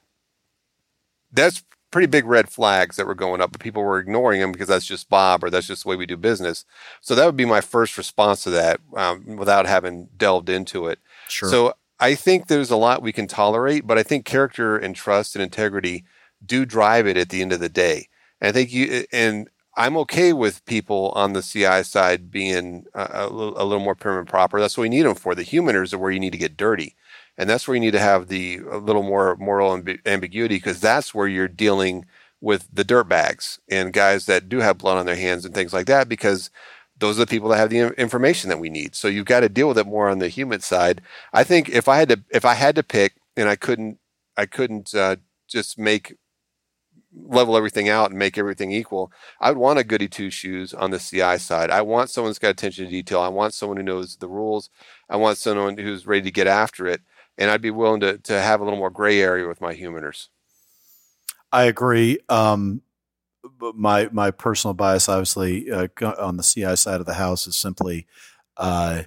that's 1.31 1.63
pretty 1.97 2.05
big 2.05 2.27
red 2.27 2.47
flags 2.47 2.95
that 2.95 3.07
were 3.07 3.15
going 3.15 3.41
up, 3.41 3.51
but 3.51 3.59
people 3.59 3.81
were 3.81 3.97
ignoring 3.97 4.39
them 4.39 4.51
because 4.51 4.67
that's 4.67 4.85
just 4.85 5.09
Bob 5.09 5.43
or 5.43 5.49
that's 5.49 5.65
just 5.65 5.81
the 5.81 5.89
way 5.89 5.95
we 5.95 6.05
do 6.05 6.15
business. 6.15 6.63
So 7.01 7.15
that 7.15 7.25
would 7.25 7.35
be 7.35 7.43
my 7.43 7.59
first 7.59 7.97
response 7.97 8.43
to 8.43 8.51
that 8.51 8.79
um, 8.95 9.35
without 9.35 9.65
having 9.65 10.07
delved 10.15 10.47
into 10.47 10.85
it. 10.85 10.99
Sure. 11.27 11.49
So 11.49 11.73
I 11.99 12.13
think 12.13 12.49
there's 12.49 12.69
a 12.69 12.75
lot 12.75 13.01
we 13.01 13.11
can 13.11 13.25
tolerate, 13.25 13.87
but 13.87 13.97
I 13.97 14.03
think 14.03 14.25
character 14.25 14.77
and 14.77 14.95
trust 14.95 15.35
and 15.35 15.41
integrity 15.41 16.03
do 16.45 16.67
drive 16.67 17.07
it 17.07 17.17
at 17.17 17.29
the 17.29 17.41
end 17.41 17.51
of 17.51 17.59
the 17.59 17.67
day. 17.67 18.09
And 18.39 18.49
I 18.49 18.51
think 18.51 18.71
you, 18.71 19.05
and 19.11 19.49
I'm 19.75 19.97
okay 19.97 20.33
with 20.33 20.63
people 20.65 21.11
on 21.15 21.33
the 21.33 21.41
CI 21.41 21.81
side 21.81 22.29
being 22.29 22.85
a, 22.93 23.09
a, 23.11 23.27
little, 23.27 23.59
a 23.59 23.65
little 23.65 23.83
more 23.83 23.95
prim 23.95 24.19
and 24.19 24.27
proper. 24.27 24.59
That's 24.59 24.77
what 24.77 24.83
we 24.83 24.89
need 24.89 25.07
them 25.07 25.15
for. 25.15 25.33
The 25.33 25.43
HUMINTers 25.43 25.95
are 25.95 25.97
where 25.97 26.11
you 26.11 26.19
need 26.19 26.33
to 26.33 26.37
get 26.37 26.57
dirty 26.57 26.95
and 27.37 27.49
that's 27.49 27.67
where 27.67 27.75
you 27.75 27.81
need 27.81 27.91
to 27.91 27.99
have 27.99 28.27
the 28.27 28.59
a 28.69 28.77
little 28.77 29.03
more 29.03 29.35
moral 29.37 29.77
amb- 29.77 29.99
ambiguity 30.05 30.55
because 30.57 30.79
that's 30.79 31.13
where 31.13 31.27
you're 31.27 31.47
dealing 31.47 32.05
with 32.41 32.67
the 32.71 32.83
dirt 32.83 33.05
bags 33.09 33.59
and 33.69 33.93
guys 33.93 34.25
that 34.25 34.49
do 34.49 34.59
have 34.59 34.77
blood 34.77 34.97
on 34.97 35.05
their 35.05 35.15
hands 35.15 35.45
and 35.45 35.53
things 35.55 35.73
like 35.73 35.87
that 35.87 36.09
because 36.09 36.49
those 36.99 37.17
are 37.17 37.25
the 37.25 37.27
people 37.29 37.49
that 37.49 37.57
have 37.57 37.69
the 37.69 37.93
information 37.99 38.49
that 38.49 38.59
we 38.59 38.69
need 38.69 38.95
so 38.95 39.07
you've 39.07 39.25
got 39.25 39.41
to 39.41 39.49
deal 39.49 39.67
with 39.67 39.77
it 39.77 39.87
more 39.87 40.09
on 40.09 40.19
the 40.19 40.29
human 40.29 40.59
side 40.59 41.01
i 41.33 41.43
think 41.43 41.69
if 41.69 41.87
i 41.87 41.97
had 41.97 42.09
to 42.09 42.21
if 42.31 42.45
i 42.45 42.53
had 42.53 42.75
to 42.75 42.83
pick 42.83 43.13
and 43.35 43.49
i 43.49 43.55
couldn't 43.55 43.97
i 44.37 44.45
couldn't 44.45 44.93
uh, 44.93 45.15
just 45.47 45.79
make 45.79 46.15
level 47.15 47.57
everything 47.57 47.89
out 47.89 48.09
and 48.09 48.19
make 48.19 48.37
everything 48.37 48.71
equal. 48.71 49.11
I 49.39 49.49
would 49.51 49.57
want 49.57 49.79
a 49.79 49.83
goody 49.83 50.07
two 50.07 50.29
shoes 50.29 50.73
on 50.73 50.91
the 50.91 50.99
CI 50.99 51.37
side. 51.39 51.71
I 51.71 51.81
want 51.81 52.09
someone 52.09 52.29
who's 52.29 52.39
got 52.39 52.49
attention 52.51 52.85
to 52.85 52.91
detail. 52.91 53.21
I 53.21 53.29
want 53.29 53.53
someone 53.53 53.77
who 53.77 53.83
knows 53.83 54.17
the 54.17 54.27
rules. 54.27 54.69
I 55.09 55.15
want 55.15 55.37
someone 55.37 55.77
who's 55.77 56.05
ready 56.05 56.23
to 56.23 56.31
get 56.31 56.47
after 56.47 56.87
it 56.87 57.01
and 57.37 57.51
I'd 57.51 57.61
be 57.61 57.71
willing 57.71 57.99
to 58.01 58.17
to 58.17 58.39
have 58.39 58.61
a 58.61 58.63
little 58.63 58.79
more 58.79 58.89
gray 58.89 59.21
area 59.21 59.47
with 59.47 59.61
my 59.61 59.75
HUMINTers. 59.75 60.27
I 61.51 61.63
agree. 61.65 62.19
Um, 62.29 62.81
my 63.73 64.09
my 64.11 64.31
personal 64.31 64.73
bias, 64.73 65.07
obviously, 65.09 65.71
uh, 65.71 65.87
on 66.01 66.37
the 66.37 66.43
CI 66.43 66.75
side 66.75 66.99
of 66.99 67.05
the 67.05 67.15
house, 67.15 67.47
is 67.47 67.55
simply 67.55 68.07
uh, 68.57 69.03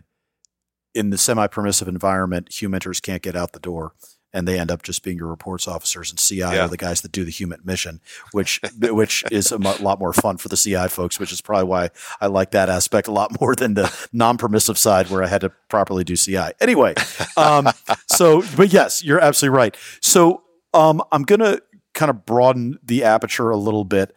in 0.95 1.11
the 1.11 1.19
semi 1.19 1.47
permissive 1.47 1.89
environment, 1.89 2.51
HUMINTers 2.51 3.03
can't 3.03 3.23
get 3.23 3.37
out 3.37 3.53
the 3.53 3.61
door 3.61 3.93
and 4.33 4.47
they 4.47 4.59
end 4.59 4.71
up 4.71 4.83
just 4.83 5.03
being 5.03 5.17
your 5.17 5.27
reports 5.27 5.67
officers 5.67 6.11
and 6.11 6.19
CI 6.19 6.37
yeah. 6.37 6.65
are 6.65 6.69
the 6.69 6.77
guys 6.77 7.01
that 7.03 7.13
do 7.13 7.25
the 7.25 7.31
human 7.31 7.61
mission, 7.65 8.01
which 8.33 8.61
which 8.81 9.25
is 9.31 9.53
a 9.53 9.59
lot 9.59 9.99
more 9.99 10.13
fun 10.13 10.37
for 10.37 10.49
the 10.49 10.57
CI 10.57 10.89
folks, 10.89 11.19
which 11.19 11.33
is 11.33 11.41
probably 11.41 11.65
why 11.65 11.91
I 12.21 12.27
like 12.27 12.53
that 12.53 12.69
aspect 12.69 13.09
a 13.09 13.13
lot 13.13 13.31
more 13.41 13.55
than 13.55 13.75
the 13.75 14.09
non-permissive 14.13 14.79
side 14.79 15.11
where 15.11 15.23
I 15.23 15.27
had 15.27 15.41
to 15.43 15.51
properly 15.69 16.05
do 16.05 16.17
CI. 16.17 16.51
Anyway, 16.61 16.95
um, 17.37 17.69
so 18.07 18.43
but 18.57 18.73
yes, 18.73 19.03
you're 19.03 19.21
absolutely 19.21 19.57
right. 19.57 19.77
So 20.01 20.43
um, 20.75 21.03
I'm 21.13 21.23
gonna 21.23 21.59
kind 21.95 22.11
of 22.11 22.25
broaden 22.25 22.79
the 22.83 23.05
aperture 23.05 23.51
a 23.51 23.57
little 23.57 23.85
bit. 23.85 24.15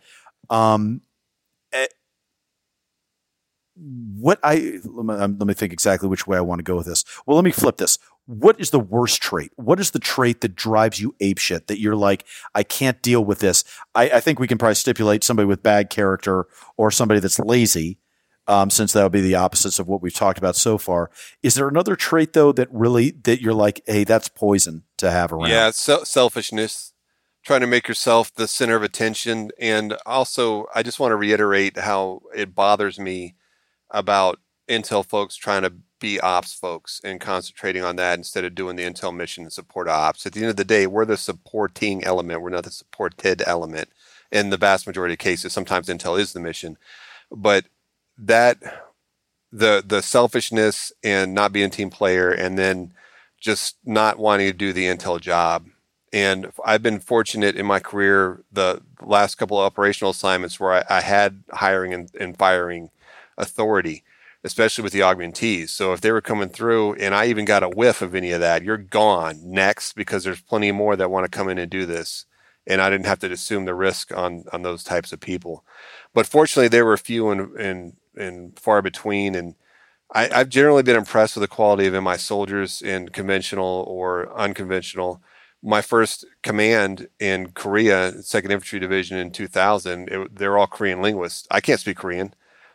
Um, 0.49 1.01
eh, 1.71 1.87
what 3.75 4.39
I 4.43 4.79
let 4.83 5.05
me, 5.05 5.13
let 5.15 5.47
me 5.47 5.53
think 5.53 5.73
exactly 5.73 6.07
which 6.07 6.27
way 6.27 6.37
I 6.37 6.41
want 6.41 6.59
to 6.59 6.63
go 6.63 6.75
with 6.75 6.85
this. 6.85 7.03
Well, 7.25 7.35
let 7.35 7.45
me 7.45 7.51
flip 7.51 7.77
this 7.77 7.97
what 8.25 8.59
is 8.59 8.69
the 8.69 8.79
worst 8.79 9.21
trait? 9.21 9.51
What 9.55 9.79
is 9.79 9.91
the 9.91 9.99
trait 9.99 10.41
that 10.41 10.55
drives 10.55 10.99
you 10.99 11.15
apeshit 11.21 11.67
that 11.67 11.79
you're 11.79 11.95
like, 11.95 12.25
I 12.55 12.63
can't 12.63 13.01
deal 13.01 13.23
with 13.23 13.39
this? 13.39 13.63
I, 13.93 14.09
I 14.11 14.19
think 14.19 14.39
we 14.39 14.47
can 14.47 14.57
probably 14.57 14.75
stipulate 14.75 15.23
somebody 15.23 15.45
with 15.45 15.63
bad 15.63 15.89
character 15.89 16.47
or 16.77 16.89
somebody 16.89 17.19
that's 17.19 17.39
lazy, 17.39 17.99
um, 18.47 18.69
since 18.69 18.93
that 18.93 19.03
would 19.03 19.11
be 19.11 19.21
the 19.21 19.35
opposites 19.35 19.79
of 19.79 19.87
what 19.87 20.01
we've 20.01 20.13
talked 20.13 20.37
about 20.37 20.55
so 20.55 20.77
far. 20.77 21.11
Is 21.41 21.55
there 21.55 21.67
another 21.67 21.95
trait 21.95 22.33
though 22.33 22.51
that 22.53 22.69
really 22.71 23.11
that 23.23 23.41
you're 23.41 23.53
like, 23.53 23.81
hey, 23.85 24.03
that's 24.03 24.29
poison 24.29 24.83
to 24.97 25.11
have 25.11 25.33
around? 25.33 25.49
Yeah, 25.49 25.71
so 25.71 26.03
selfishness, 26.03 26.93
trying 27.43 27.61
to 27.61 27.67
make 27.67 27.87
yourself 27.89 28.33
the 28.33 28.47
center 28.47 28.75
of 28.75 28.83
attention, 28.83 29.51
and 29.59 29.97
also 30.05 30.67
I 30.73 30.83
just 30.83 30.99
want 30.99 31.11
to 31.11 31.17
reiterate 31.17 31.77
how 31.77 32.21
it 32.33 32.55
bothers 32.55 32.99
me 32.99 33.35
about 33.91 34.39
Intel 34.69 35.05
folks 35.05 35.35
trying 35.35 35.63
to 35.63 35.73
be 36.03 36.21
ops 36.21 36.53
folks 36.53 37.01
and 37.05 37.21
concentrating 37.21 37.83
on 37.83 37.97
that 37.97 38.19
instead 38.19 38.45
of 38.45 38.55
doing 38.55 38.77
the 38.77 38.83
intel 38.85 39.15
mission 39.15 39.45
and 39.45 39.53
support 39.53 39.89
ops. 39.89 40.27
At 40.27 40.33
the 40.33 40.41
end 40.41 40.51
of 40.51 40.57
the 40.57 40.65
day, 40.65 40.87
we're 40.87 41.05
the 41.05 41.17
supporting 41.17 42.05
element. 42.05 42.41
We're 42.43 42.51
not 42.51 42.65
the 42.65 42.71
supported 42.71 43.43
element. 43.47 43.89
In 44.31 44.51
the 44.51 44.57
vast 44.57 44.87
majority 44.87 45.15
of 45.15 45.19
cases, 45.19 45.53
sometimes 45.53 45.87
intel 45.89 46.19
is 46.19 46.33
the 46.33 46.41
mission. 46.41 46.77
but 47.31 47.65
that 48.19 48.59
the 49.51 49.83
the 49.87 50.01
selfishness 50.03 50.93
and 51.03 51.33
not 51.35 51.53
being 51.53 51.67
a 51.67 51.71
team 51.71 51.91
player 51.91 52.31
and 52.31 52.59
then 52.59 52.93
just 53.41 53.77
not 53.85 54.19
wanting 54.19 54.47
to 54.47 54.53
do 54.53 54.73
the 54.73 54.85
intel 54.85 55.21
job 55.21 55.67
and 56.13 56.51
i've 56.65 56.83
been 56.83 56.99
fortunate 56.99 57.57
in 57.57 57.65
my 57.65 57.79
career 57.79 58.43
the 58.53 58.81
last 59.03 59.35
couple 59.35 59.59
of 59.59 59.65
operational 59.65 60.11
assignments 60.11 60.59
where 60.59 60.73
i, 60.73 60.97
I 60.97 61.01
had 61.01 61.43
hiring 61.53 61.93
and, 61.93 62.11
and, 62.19 62.37
firing 62.37 62.91
authority 63.37 64.03
especially 64.43 64.83
with 64.83 64.93
the 64.93 64.99
augmentees 64.99 65.69
so 65.69 65.93
if 65.93 66.01
they 66.01 66.11
were 66.11 66.21
coming 66.21 66.49
through 66.49 66.93
and 66.95 67.15
i 67.15 67.25
even 67.25 67.45
got 67.45 67.63
a 67.63 67.69
whiff 67.69 68.01
of 68.01 68.15
any 68.15 68.31
of 68.31 68.39
that 68.39 68.63
you're 68.63 68.77
gone 68.77 69.39
next 69.43 69.93
because 69.93 70.23
there's 70.23 70.41
plenty 70.41 70.71
more 70.71 70.95
that 70.95 71.11
want 71.11 71.23
to 71.23 71.37
come 71.37 71.49
in 71.49 71.57
and 71.57 71.71
do 71.71 71.85
this 71.85 72.25
and 72.67 72.81
i 72.81 72.89
didn't 72.89 73.05
have 73.05 73.19
to 73.19 73.31
assume 73.31 73.65
the 73.65 73.75
risk 73.75 74.15
on 74.15 74.43
on 74.51 74.61
those 74.61 74.83
types 74.83 75.11
of 75.13 75.19
people 75.19 75.63
but 76.13 76.27
fortunately 76.27 76.67
there 76.67 76.85
were 76.85 76.97
few 76.97 77.29
and, 77.29 77.55
and 77.57 77.93
and 78.15 78.57
far 78.59 78.81
between. 78.81 79.35
And 79.35 79.55
I, 80.13 80.27
have 80.27 80.49
generally 80.49 80.83
been 80.83 80.95
impressed 80.95 81.35
with 81.35 81.41
the 81.41 81.47
quality 81.47 81.87
of 81.87 82.03
my 82.03 82.17
soldiers 82.17 82.81
in 82.81 83.09
conventional 83.09 83.85
or 83.87 84.35
unconventional. 84.37 85.21
My 85.61 85.81
first 85.81 86.25
command 86.41 87.07
in 87.19 87.51
Korea, 87.51 88.21
Second 88.21 88.51
Infantry 88.51 88.79
Division 88.79 89.17
in 89.17 89.31
2000, 89.31 90.09
it, 90.09 90.35
they're 90.35 90.57
all 90.57 90.67
Korean 90.67 91.01
linguists. 91.01 91.47
I 91.49 91.61
can't 91.61 91.79
speak 91.79 91.97
Korean. 91.97 92.33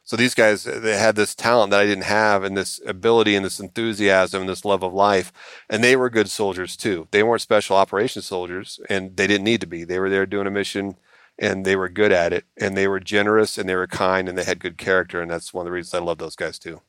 So 0.09 0.17
these 0.17 0.35
guys, 0.35 0.65
they 0.65 0.97
had 0.97 1.17
this 1.17 1.35
talent 1.35 1.71
that 1.71 1.81
I 1.81 1.85
didn't 1.85 2.05
have, 2.05 2.43
and 2.43 2.57
this 2.57 2.81
ability, 2.87 3.37
and 3.37 3.45
this 3.45 3.61
enthusiasm, 3.61 4.41
and 4.41 4.49
this 4.49 4.65
love 4.65 4.83
of 4.83 4.95
life, 4.95 5.35
and 5.69 5.85
they 5.85 5.97
were 5.97 6.09
good 6.09 6.31
soldiers 6.31 6.79
too. 6.79 7.09
They 7.11 7.23
weren't 7.23 7.43
special 7.43 7.77
operations 7.77 8.25
soldiers, 8.25 8.81
and 8.89 9.15
they 9.19 9.27
didn't 9.27 9.45
need 9.45 9.61
to 9.61 9.67
be. 9.67 9.85
They 9.85 9.99
were 9.99 10.09
there 10.09 10.25
doing 10.25 10.47
a 10.47 10.51
mission 10.51 10.97
and 11.39 11.67
they 11.67 11.77
were 11.77 11.91
good 11.91 12.11
at 12.11 12.33
it 12.33 12.47
and 12.57 12.75
they 12.75 12.89
were 12.89 12.99
generous 12.99 13.59
and 13.59 13.69
they 13.69 13.77
were 13.77 13.87
kind 13.87 14.31
and 14.31 14.39
they 14.39 14.45
had 14.45 14.59
good 14.61 14.79
character 14.79 15.21
and 15.21 15.31
that's 15.31 15.53
one 15.55 15.63
of 15.63 15.67
the 15.67 15.73
reasons 15.73 15.95
I 15.95 16.05
love 16.05 16.17
those 16.19 16.37
guys 16.37 16.59
too. 16.59 16.81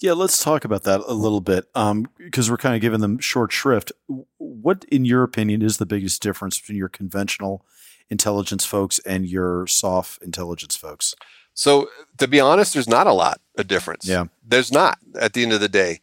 Yeah, 0.00 0.12
let's 0.12 0.42
talk 0.42 0.64
about 0.64 0.82
that 0.82 1.02
a 1.06 1.14
little 1.14 1.40
bit 1.40 1.66
because 1.72 2.48
um, 2.48 2.50
we're 2.50 2.58
kind 2.58 2.74
of 2.74 2.80
giving 2.80 3.00
them 3.00 3.18
short 3.20 3.52
shrift. 3.52 3.92
What, 4.36 4.84
in 4.90 5.04
your 5.04 5.22
opinion, 5.22 5.62
is 5.62 5.78
the 5.78 5.86
biggest 5.86 6.20
difference 6.20 6.58
between 6.58 6.76
your 6.76 6.88
conventional 6.88 7.64
intelligence 8.10 8.66
folks 8.66 8.98
and 9.06 9.24
your 9.26 9.66
SOF 9.68 10.18
intelligence 10.22 10.76
folks? 10.76 11.14
So, 11.56 11.88
to 12.18 12.28
be 12.28 12.38
honest, 12.38 12.74
there's 12.74 12.88
not 12.88 13.06
a 13.06 13.14
lot 13.14 13.40
of 13.56 13.66
difference. 13.66 14.06
Yeah, 14.06 14.26
there's 14.46 14.70
not 14.70 14.98
at 15.18 15.32
the 15.32 15.42
end 15.42 15.54
of 15.54 15.60
the 15.60 15.70
day. 15.70 16.00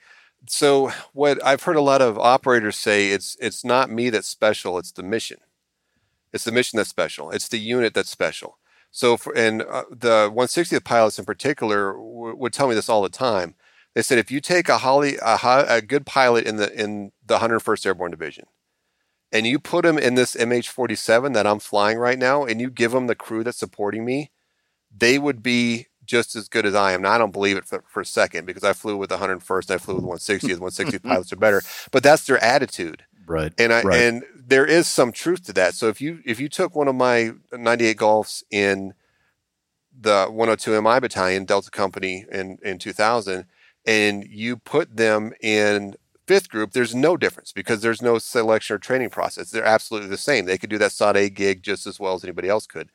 So, 0.48 0.92
what 1.14 1.44
I've 1.46 1.62
heard 1.64 1.76
a 1.76 1.82
lot 1.82 2.02
of 2.02 2.18
operators 2.18 2.76
say 2.76 3.12
it's 3.12 3.38
it's 3.40 3.64
not 3.64 3.92
me 3.92 4.10
that's 4.10 4.28
special; 4.28 4.80
it's 4.80 4.92
the 4.92 5.04
mission. 5.04 5.38
It's 6.34 6.44
the 6.44 6.52
mission 6.52 6.78
that's 6.78 6.90
special. 6.90 7.30
It's 7.30 7.48
the 7.48 7.60
unit 7.60 7.94
that's 7.94 8.10
special. 8.10 8.58
So, 8.90 9.16
for, 9.16 9.36
and 9.38 9.62
uh, 9.62 9.84
the 9.92 10.32
160th 10.32 10.84
pilots 10.84 11.20
in 11.20 11.26
particular 11.26 11.94
w- 11.94 12.36
would 12.36 12.52
tell 12.54 12.68
me 12.68 12.76
this 12.76 12.90
all 12.90 13.04
the 13.04 13.10
time. 13.10 13.54
They 13.94 14.02
said 14.02 14.18
if 14.18 14.32
you 14.32 14.42
take 14.42 14.70
a 14.70 14.80
holly, 14.80 15.18
a, 15.24 15.38
a 15.70 15.82
good 15.84 16.08
pilot 16.08 16.46
in 16.48 16.58
the 16.58 16.74
in 16.74 17.12
the 17.24 17.38
101st 17.38 17.86
Airborne 17.86 18.10
Division, 18.12 18.46
and 19.32 19.46
you 19.46 19.60
put 19.60 19.86
him 19.86 20.00
in 20.00 20.16
this 20.16 20.36
MH47 20.36 21.36
that 21.36 21.46
I'm 21.46 21.60
flying 21.60 22.00
right 22.00 22.18
now, 22.18 22.44
and 22.44 22.60
you 22.60 22.72
give 22.72 22.92
him 22.94 23.06
the 23.06 23.16
crew 23.16 23.44
that's 23.44 23.60
supporting 23.60 24.04
me, 24.04 24.32
they 24.96 25.18
would 25.20 25.42
be 25.42 25.88
just 26.06 26.36
as 26.36 26.50
good 26.50 26.66
as 26.66 26.76
I 26.76 26.92
am. 26.94 27.02
Now 27.02 27.12
I 27.12 27.18
don't 27.18 27.32
believe 27.32 27.58
it 27.58 27.66
for, 27.66 27.84
for 27.88 28.02
a 28.02 28.06
second 28.06 28.46
because 28.46 28.64
I 28.64 28.74
flew 28.74 28.98
with 28.98 29.10
the 29.10 29.18
101st, 29.18 29.70
and 29.70 29.76
I 29.76 29.78
flew 29.78 29.96
with 29.96 30.06
160th. 30.06 30.60
160th 30.60 31.04
pilots 31.10 31.34
are 31.34 31.38
better, 31.38 31.62
but 31.92 32.04
that's 32.04 32.26
their 32.26 32.44
attitude. 32.44 33.06
Right. 33.26 33.54
And 33.58 33.72
I 33.72 33.82
right. 33.84 34.00
and 34.00 34.24
there 34.36 34.66
is 34.66 34.88
some 34.88 35.12
truth 35.12 35.46
to 35.46 35.54
that. 35.54 35.76
So 35.76 35.88
if 35.88 36.02
you 36.02 36.20
if 36.26 36.40
you 36.40 36.50
took 36.50 36.76
one 36.76 36.88
of 36.88 36.96
my 36.96 37.32
98 37.52 37.98
Golfs 37.98 38.44
in 38.52 38.94
the 39.98 40.26
102 40.26 40.82
MI 40.82 41.00
battalion 41.00 41.46
Delta 41.46 41.72
Company 41.72 42.26
in 42.32 42.58
in 42.64 42.80
2000 42.80 43.46
and 43.86 44.26
you 44.26 44.58
put 44.58 44.98
them 44.98 45.34
in 45.42 45.96
fifth 46.28 46.50
group, 46.50 46.72
there's 46.72 46.96
no 46.96 47.16
difference 47.16 47.52
because 47.52 47.82
there's 47.82 48.02
no 48.02 48.18
selection 48.18 48.76
or 48.76 48.80
training 48.80 49.10
process. 49.10 49.52
They're 49.52 49.64
absolutely 49.64 50.10
the 50.10 50.18
same. 50.18 50.46
They 50.46 50.58
could 50.58 50.70
do 50.70 50.78
that 50.78 50.92
SOT 50.92 51.18
A 51.18 51.30
gig 51.30 51.64
just 51.64 51.88
as 51.88 52.00
well 52.00 52.16
as 52.16 52.24
anybody 52.24 52.50
else 52.50 52.68
could. 52.68 52.90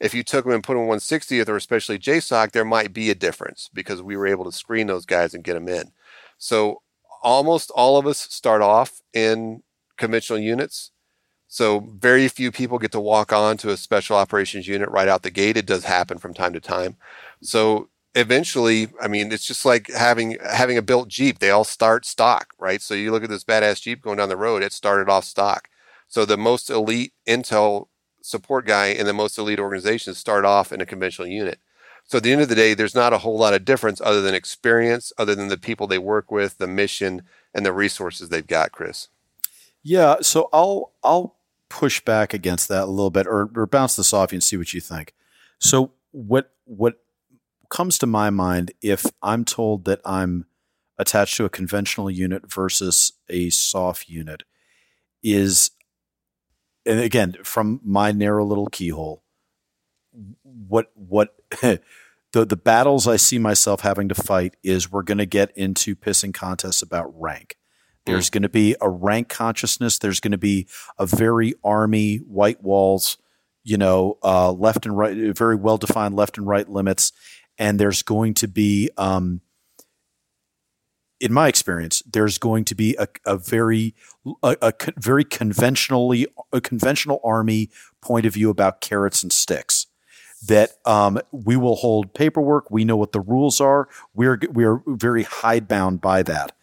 If 0.00 0.14
you 0.14 0.22
took 0.22 0.44
them 0.44 0.54
and 0.54 0.64
put 0.64 0.74
them 0.74 0.84
in 0.84 0.88
160th 0.88 1.48
or 1.48 1.56
especially 1.56 1.98
JSOC, 1.98 2.52
there 2.52 2.64
might 2.64 2.92
be 2.92 3.10
a 3.10 3.14
difference 3.14 3.68
because 3.72 4.02
we 4.02 4.16
were 4.16 4.26
able 4.26 4.44
to 4.44 4.52
screen 4.52 4.86
those 4.86 5.06
guys 5.06 5.34
and 5.34 5.44
get 5.44 5.54
them 5.54 5.68
in. 5.68 5.92
So 6.38 6.82
almost 7.22 7.70
all 7.72 7.98
of 7.98 8.06
us 8.06 8.18
start 8.18 8.62
off 8.62 9.00
in 9.12 9.62
conventional 9.98 10.38
units. 10.38 10.90
So 11.48 11.80
very 11.80 12.28
few 12.28 12.50
people 12.50 12.78
get 12.78 12.92
to 12.92 13.00
walk 13.00 13.32
on 13.32 13.56
to 13.58 13.70
a 13.70 13.76
special 13.76 14.16
operations 14.16 14.66
unit 14.66 14.88
right 14.88 15.08
out 15.08 15.22
the 15.22 15.30
gate. 15.30 15.56
It 15.56 15.66
does 15.66 15.84
happen 15.84 16.18
from 16.18 16.32
time 16.32 16.52
to 16.54 16.60
time. 16.60 16.96
So 17.42 17.88
eventually, 18.14 18.88
I 19.00 19.08
mean, 19.08 19.32
it's 19.32 19.46
just 19.46 19.64
like 19.64 19.88
having 19.88 20.38
having 20.48 20.78
a 20.78 20.82
built 20.82 21.08
Jeep. 21.08 21.38
They 21.38 21.50
all 21.50 21.64
start 21.64 22.06
stock, 22.06 22.54
right? 22.58 22.80
So 22.80 22.94
you 22.94 23.10
look 23.10 23.24
at 23.24 23.30
this 23.30 23.44
badass 23.44 23.82
Jeep 23.82 24.02
going 24.02 24.18
down 24.18 24.28
the 24.28 24.36
road, 24.36 24.62
it 24.62 24.72
started 24.72 25.10
off 25.10 25.24
stock. 25.24 25.68
So 26.08 26.24
the 26.24 26.36
most 26.36 26.70
elite 26.70 27.12
Intel 27.26 27.88
support 28.22 28.66
guy 28.66 28.88
in 28.88 29.06
the 29.06 29.12
most 29.12 29.38
elite 29.38 29.58
organizations 29.58 30.18
start 30.18 30.44
off 30.44 30.72
in 30.72 30.80
a 30.80 30.86
conventional 30.86 31.28
unit. 31.28 31.58
So 32.04 32.18
at 32.18 32.24
the 32.24 32.32
end 32.32 32.40
of 32.40 32.48
the 32.48 32.54
day, 32.54 32.74
there's 32.74 32.94
not 32.94 33.12
a 33.12 33.18
whole 33.18 33.38
lot 33.38 33.54
of 33.54 33.64
difference 33.64 34.00
other 34.00 34.20
than 34.20 34.34
experience, 34.34 35.12
other 35.16 35.34
than 35.34 35.48
the 35.48 35.58
people 35.58 35.86
they 35.86 35.98
work 35.98 36.30
with, 36.30 36.58
the 36.58 36.66
mission, 36.66 37.22
and 37.54 37.64
the 37.64 37.72
resources 37.72 38.28
they've 38.28 38.46
got, 38.46 38.72
Chris. 38.72 39.08
Yeah, 39.82 40.16
so 40.20 40.48
I'll 40.52 40.92
I'll 41.02 41.36
push 41.68 42.00
back 42.00 42.34
against 42.34 42.68
that 42.68 42.84
a 42.84 42.86
little 42.86 43.10
bit, 43.10 43.26
or, 43.26 43.48
or 43.54 43.66
bounce 43.66 43.96
this 43.96 44.12
off 44.12 44.32
you 44.32 44.36
and 44.36 44.42
see 44.42 44.56
what 44.56 44.74
you 44.74 44.80
think. 44.80 45.14
So 45.58 45.92
what 46.10 46.52
what 46.64 47.00
comes 47.68 47.98
to 47.98 48.06
my 48.06 48.30
mind 48.30 48.72
if 48.82 49.06
I'm 49.22 49.44
told 49.44 49.84
that 49.84 50.00
I'm 50.04 50.46
attached 50.98 51.36
to 51.38 51.46
a 51.46 51.50
conventional 51.50 52.10
unit 52.10 52.52
versus 52.52 53.12
a 53.30 53.48
SOF 53.48 54.10
unit 54.10 54.42
is, 55.22 55.70
and 56.90 57.00
again 57.00 57.36
from 57.44 57.80
my 57.84 58.12
narrow 58.12 58.44
little 58.44 58.66
keyhole, 58.66 59.22
what 60.42 60.90
what 60.94 61.34
the 61.60 61.80
the 62.32 62.56
battles 62.56 63.06
I 63.06 63.16
see 63.16 63.38
myself 63.38 63.80
having 63.80 64.08
to 64.08 64.14
fight 64.14 64.56
is 64.62 64.90
we're 64.90 65.02
going 65.02 65.18
to 65.18 65.26
get 65.26 65.56
into 65.56 65.94
pissing 65.94 66.34
contests 66.34 66.82
about 66.82 67.12
rank. 67.18 67.56
There's 68.06 68.28
mm. 68.28 68.32
going 68.32 68.42
to 68.42 68.48
be 68.48 68.76
a 68.80 68.88
rank 68.88 69.28
consciousness. 69.28 69.98
There's 69.98 70.20
going 70.20 70.32
to 70.32 70.38
be 70.38 70.66
a 70.98 71.06
very 71.06 71.54
army 71.62 72.16
white 72.16 72.62
walls, 72.62 73.18
you 73.62 73.76
know, 73.76 74.18
uh, 74.22 74.52
left 74.52 74.86
and 74.86 74.96
right, 74.96 75.16
very 75.36 75.56
well 75.56 75.78
defined 75.78 76.16
left 76.16 76.38
and 76.38 76.46
right 76.46 76.68
limits, 76.68 77.12
and 77.58 77.78
there's 77.78 78.02
going 78.02 78.34
to 78.34 78.48
be, 78.48 78.90
um, 78.96 79.42
in 81.20 81.32
my 81.32 81.48
experience, 81.48 82.02
there's 82.10 82.38
going 82.38 82.64
to 82.64 82.74
be 82.74 82.96
a, 82.98 83.06
a 83.26 83.36
very 83.36 83.94
a, 84.42 84.56
a, 84.62 84.72
very 84.96 85.24
conventionally 85.24 86.26
a 86.52 86.60
conventional 86.60 87.20
army 87.22 87.70
point 88.00 88.26
of 88.26 88.34
view 88.34 88.50
about 88.50 88.80
carrots 88.80 89.22
and 89.22 89.32
sticks. 89.32 89.86
That 90.48 90.70
um, 90.86 91.20
we 91.32 91.56
will 91.56 91.76
hold 91.76 92.14
paperwork. 92.14 92.70
We 92.70 92.86
know 92.86 92.96
what 92.96 93.12
the 93.12 93.20
rules 93.20 93.60
are. 93.60 93.88
We're 94.14 94.40
we're 94.50 94.82
very 94.86 95.22
hidebound 95.22 96.00
by 96.00 96.22
that 96.22 96.56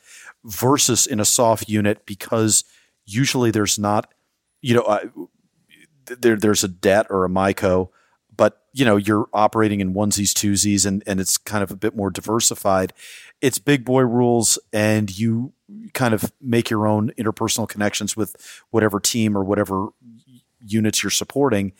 versus 0.43 1.05
in 1.05 1.19
a 1.19 1.25
SOF 1.25 1.69
unit 1.69 2.05
because 2.07 2.63
usually 3.05 3.51
there's 3.51 3.77
not, 3.77 4.11
you 4.61 4.73
know, 4.73 4.81
uh, 4.81 5.05
there 6.05 6.37
there's 6.37 6.63
a 6.63 6.67
det 6.67 7.05
or 7.11 7.23
a 7.23 7.29
MICO, 7.29 7.91
you 8.77 8.85
know 8.85 8.95
you're 8.95 9.27
operating 9.33 9.79
in 9.79 9.93
onesies, 9.93 10.31
twosies, 10.33 10.85
and 10.85 11.03
and 11.07 11.19
it's 11.19 11.37
kind 11.37 11.63
of 11.63 11.71
a 11.71 11.75
bit 11.75 11.95
more 11.95 12.09
diversified. 12.11 12.93
It's 13.41 13.57
big 13.57 13.83
boy 13.83 14.01
rules, 14.01 14.59
and 14.71 15.17
you 15.17 15.53
kind 15.93 16.13
of 16.13 16.31
make 16.39 16.69
your 16.69 16.87
own 16.87 17.11
interpersonal 17.17 17.67
connections 17.67 18.15
with 18.15 18.35
whatever 18.69 18.99
team 18.99 19.35
or 19.35 19.43
whatever 19.43 19.87
units 20.65 21.01
you're 21.01 21.09
supporting, 21.09 21.73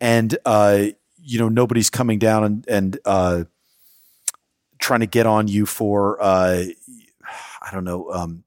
and 0.00 0.36
uh, 0.44 0.86
you 1.22 1.38
know 1.38 1.48
nobody's 1.48 1.88
coming 1.88 2.18
down 2.18 2.44
and 2.44 2.68
and 2.68 2.98
uh, 3.06 3.44
trying 4.78 5.00
to 5.00 5.06
get 5.06 5.26
on 5.26 5.48
you 5.48 5.64
for 5.64 6.22
uh, 6.22 6.64
I 7.62 7.70
don't 7.72 7.84
know, 7.84 8.10
um, 8.10 8.44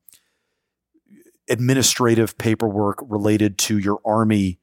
administrative 1.50 2.38
paperwork 2.38 3.00
related 3.02 3.58
to 3.60 3.78
your 3.78 4.00
army, 4.06 4.60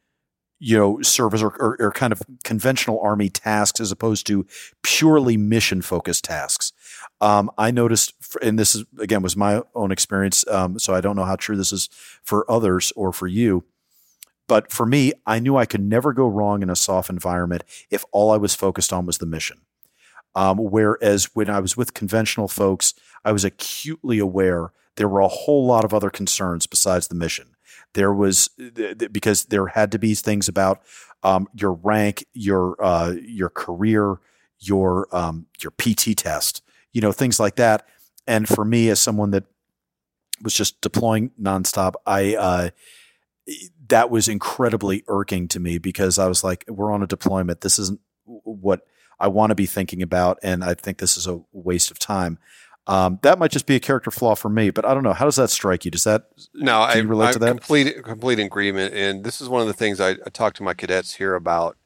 you 0.65 0.79
know, 0.79 1.03
service 1.03 1.43
or, 1.43 1.49
or, 1.59 1.77
or, 1.81 1.91
kind 1.91 2.13
of 2.13 2.23
conventional 2.45 3.01
army 3.01 3.29
tasks 3.29 3.81
as 3.81 3.91
opposed 3.91 4.25
to 4.29 4.47
purely 4.83 5.37
mission 5.37 5.83
focused 5.83 6.23
tasks. 6.23 6.73
Um, 7.21 7.51
I 7.59 7.73
noticed, 7.73 8.15
and 8.41 8.57
this 8.57 8.77
is 8.77 8.85
again 9.01 9.23
was 9.23 9.37
my 9.37 9.63
own 9.75 9.91
experience, 9.91 10.47
um, 10.47 10.79
so 10.79 10.95
I 10.95 11.01
don't 11.01 11.17
know 11.17 11.25
how 11.25 11.35
true 11.35 11.57
this 11.57 11.73
is 11.73 11.89
for 12.23 12.49
others 12.49 12.93
or 12.95 13.13
for 13.13 13.27
you. 13.27 13.65
But 14.47 14.71
for 14.71 14.87
me, 14.87 15.13
I 15.27 15.41
knew 15.41 15.57
I 15.57 15.67
could 15.67 15.81
never 15.81 16.13
go 16.13 16.29
wrong 16.29 16.63
in 16.63 16.71
a 16.71 16.77
SOF 16.77 17.11
environment 17.11 17.65
if 17.91 18.05
all 18.13 18.31
I 18.31 18.37
was 18.37 18.55
focused 18.55 18.93
on 18.93 19.05
was 19.05 19.19
the 19.19 19.27
mission. 19.27 19.63
Um, 20.37 20.59
whereas 20.59 21.35
when 21.35 21.51
I 21.51 21.59
was 21.59 21.77
with 21.77 21.93
conventional 21.93 22.47
folks, 22.47 22.95
I 23.25 23.33
was 23.33 23.45
acutely 23.45 24.21
aware 24.21 24.71
there 24.95 25.09
were 25.09 25.21
a 25.21 25.29
whole 25.29 25.67
lot 25.67 25.85
of 25.85 25.93
other 25.93 26.11
concerns 26.11 26.69
besides 26.69 27.09
the 27.09 27.17
mission. 27.17 27.52
There 27.95 28.13
was 28.13 28.49
because 29.11 29.45
there 29.47 29.67
had 29.67 29.93
to 29.93 29.99
be 29.99 30.15
things 30.15 30.49
about 30.49 30.83
um, 31.23 31.49
your 31.55 31.73
rank, 31.73 32.25
your 32.33 32.83
uh, 32.83 33.15
your 33.23 33.51
career, 33.51 34.19
your 34.61 35.09
um, 35.15 35.47
your 35.61 35.73
PT 35.73 36.17
test, 36.17 36.63
you 36.93 37.01
know, 37.01 37.13
things 37.13 37.39
like 37.39 37.57
that. 37.57 37.87
And 38.27 38.49
for 38.49 38.65
me, 38.65 38.89
as 38.89 39.01
someone 39.01 39.31
that 39.33 39.45
was 40.43 40.55
just 40.55 40.81
deploying 40.81 41.31
nonstop, 41.41 41.95
I 42.07 42.37
uh, 42.37 42.71
that 43.89 44.11
was 44.11 44.29
incredibly 44.29 45.05
irking 45.09 45.49
to 45.49 45.61
me 45.61 45.79
because 45.79 46.19
I 46.19 46.29
was 46.29 46.43
like, 46.45 46.65
we're 46.69 46.93
on 46.93 47.03
a 47.03 47.07
deployment. 47.07 47.61
This 47.61 47.79
isn't 47.79 48.01
what 48.25 48.87
I 49.19 49.29
want 49.29 49.51
to 49.51 49.55
be 49.55 49.67
thinking 49.67 50.03
about, 50.03 50.39
and 50.43 50.65
I 50.65 50.75
think 50.75 50.99
this 50.99 51.17
is 51.17 51.27
a 51.27 51.41
waste 51.53 51.91
of 51.91 51.99
time. 51.99 52.39
Um, 52.87 53.21
that 53.23 53.39
might 53.39 53.53
just 53.53 53.67
be 53.67 53.77
a 53.77 53.81
character 53.81 54.11
flaw 54.11 54.35
for 54.35 54.49
me, 54.49 54.71
but 54.71 54.85
I 54.85 54.93
don't 54.93 55.05
know. 55.05 55.13
How 55.13 55.25
does 55.25 55.37
that 55.37 55.51
strike 55.51 55.85
you? 55.85 55.91
Does 55.91 56.05
that 56.05 56.25
no? 56.53 56.81
I 56.81 56.99
relate 56.99 57.29
I, 57.29 57.33
to 57.33 57.39
that. 57.41 57.51
Complete 57.51 58.03
complete 58.03 58.41
agreement, 58.41 58.93
and 58.95 59.23
this 59.23 59.41
is 59.41 59.49
one 59.49 59.61
of 59.61 59.69
the 59.69 59.73
things 59.73 60.01
I, 60.01 60.11
I 60.11 60.31
talk 60.33 60.55
to 60.55 60.65
my 60.65 60.75
cadets 60.75 61.15
here 61.15 61.35
about 61.35 61.77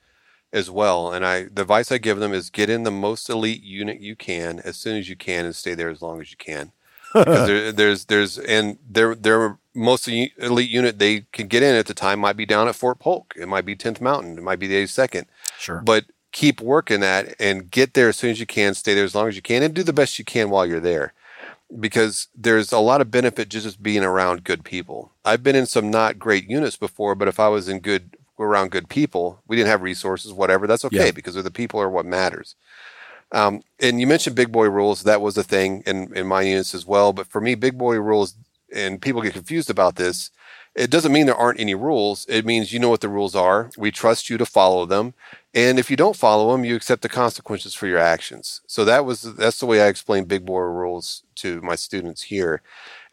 as 0.52 0.70
well. 0.70 1.12
And 1.12 1.26
I 1.26 1.44
the 1.44 1.62
advice 1.62 1.92
I 1.92 1.98
give 1.98 2.18
them 2.18 2.32
is 2.32 2.48
get 2.48 2.70
in 2.70 2.84
the 2.84 2.90
most 2.90 3.28
elite 3.28 3.62
unit 3.62 4.00
you 4.00 4.16
can 4.16 4.60
as 4.60 4.78
soon 4.78 4.96
as 4.96 5.08
you 5.08 5.16
can, 5.16 5.44
and 5.44 5.54
stay 5.54 5.74
there 5.74 5.90
as 5.90 6.00
long 6.00 6.20
as 6.20 6.30
you 6.30 6.38
can. 6.38 6.72
because 7.12 7.46
there, 7.46 7.72
there's 7.72 8.04
there's 8.06 8.38
and 8.38 8.78
their 8.88 9.14
their 9.14 9.58
most 9.74 10.08
elite 10.08 10.70
unit 10.70 10.98
they 10.98 11.26
can 11.32 11.46
get 11.46 11.62
in 11.62 11.74
at 11.74 11.86
the 11.86 11.94
time 11.94 12.20
might 12.20 12.38
be 12.38 12.46
down 12.46 12.68
at 12.68 12.74
Fort 12.74 12.98
Polk. 12.98 13.34
It 13.36 13.46
might 13.46 13.66
be 13.66 13.76
10th 13.76 14.00
Mountain. 14.00 14.38
It 14.38 14.42
might 14.42 14.58
be 14.58 14.66
the 14.66 14.82
82nd. 14.82 15.26
Sure. 15.58 15.82
But 15.84 16.06
keep 16.36 16.60
working 16.60 17.00
that 17.00 17.34
and 17.40 17.70
get 17.70 17.94
there 17.94 18.10
as 18.10 18.16
soon 18.18 18.30
as 18.30 18.38
you 18.38 18.44
can, 18.44 18.74
stay 18.74 18.92
there 18.92 19.04
as 19.04 19.14
long 19.14 19.26
as 19.26 19.36
you 19.36 19.40
can, 19.40 19.62
and 19.62 19.72
do 19.72 19.82
the 19.82 19.92
best 19.92 20.18
you 20.18 20.24
can 20.24 20.50
while 20.50 20.66
you're 20.66 20.78
there. 20.78 21.14
Because 21.80 22.28
there's 22.36 22.72
a 22.72 22.78
lot 22.78 23.00
of 23.00 23.10
benefit 23.10 23.48
just 23.48 23.82
being 23.82 24.04
around 24.04 24.44
good 24.44 24.62
people. 24.62 25.12
I've 25.24 25.42
been 25.42 25.56
in 25.56 25.64
some 25.64 25.90
not 25.90 26.18
great 26.18 26.48
units 26.48 26.76
before, 26.76 27.14
but 27.14 27.26
if 27.26 27.40
I 27.40 27.48
was 27.48 27.70
in 27.70 27.80
good 27.80 28.18
around 28.38 28.70
good 28.70 28.90
people, 28.90 29.40
we 29.48 29.56
didn't 29.56 29.70
have 29.70 29.80
resources, 29.80 30.30
whatever, 30.30 30.66
that's 30.66 30.84
okay 30.84 31.06
yeah. 31.06 31.10
because 31.10 31.42
the 31.42 31.50
people 31.50 31.80
are 31.80 31.88
what 31.88 32.04
matters. 32.04 32.54
Um, 33.32 33.62
and 33.80 33.98
you 33.98 34.06
mentioned 34.06 34.36
big 34.36 34.52
boy 34.52 34.68
rules. 34.68 35.04
That 35.04 35.22
was 35.22 35.38
a 35.38 35.42
thing 35.42 35.82
in, 35.86 36.14
in 36.14 36.26
my 36.26 36.42
units 36.42 36.74
as 36.74 36.84
well. 36.84 37.14
But 37.14 37.28
for 37.28 37.40
me, 37.40 37.54
big 37.54 37.78
boy 37.78 37.96
rules, 37.96 38.34
and 38.74 39.00
people 39.00 39.22
get 39.22 39.32
confused 39.32 39.70
about 39.70 39.96
this, 39.96 40.30
it 40.76 40.90
doesn't 40.90 41.12
mean 41.12 41.24
there 41.26 41.34
aren't 41.34 41.58
any 41.58 41.74
rules. 41.74 42.26
It 42.28 42.44
means 42.44 42.72
you 42.72 42.78
know 42.78 42.90
what 42.90 43.00
the 43.00 43.08
rules 43.08 43.34
are. 43.34 43.70
We 43.78 43.90
trust 43.90 44.28
you 44.28 44.36
to 44.36 44.44
follow 44.44 44.84
them. 44.84 45.14
And 45.54 45.78
if 45.78 45.90
you 45.90 45.96
don't 45.96 46.16
follow 46.16 46.52
them, 46.52 46.66
you 46.66 46.76
accept 46.76 47.00
the 47.00 47.08
consequences 47.08 47.72
for 47.72 47.86
your 47.86 47.98
actions. 47.98 48.60
So 48.66 48.84
that 48.84 49.06
was 49.06 49.22
that's 49.22 49.58
the 49.58 49.66
way 49.66 49.80
I 49.80 49.86
explain 49.86 50.24
big 50.24 50.44
boy 50.44 50.60
rules 50.60 51.22
to 51.36 51.62
my 51.62 51.76
students 51.76 52.24
here. 52.24 52.60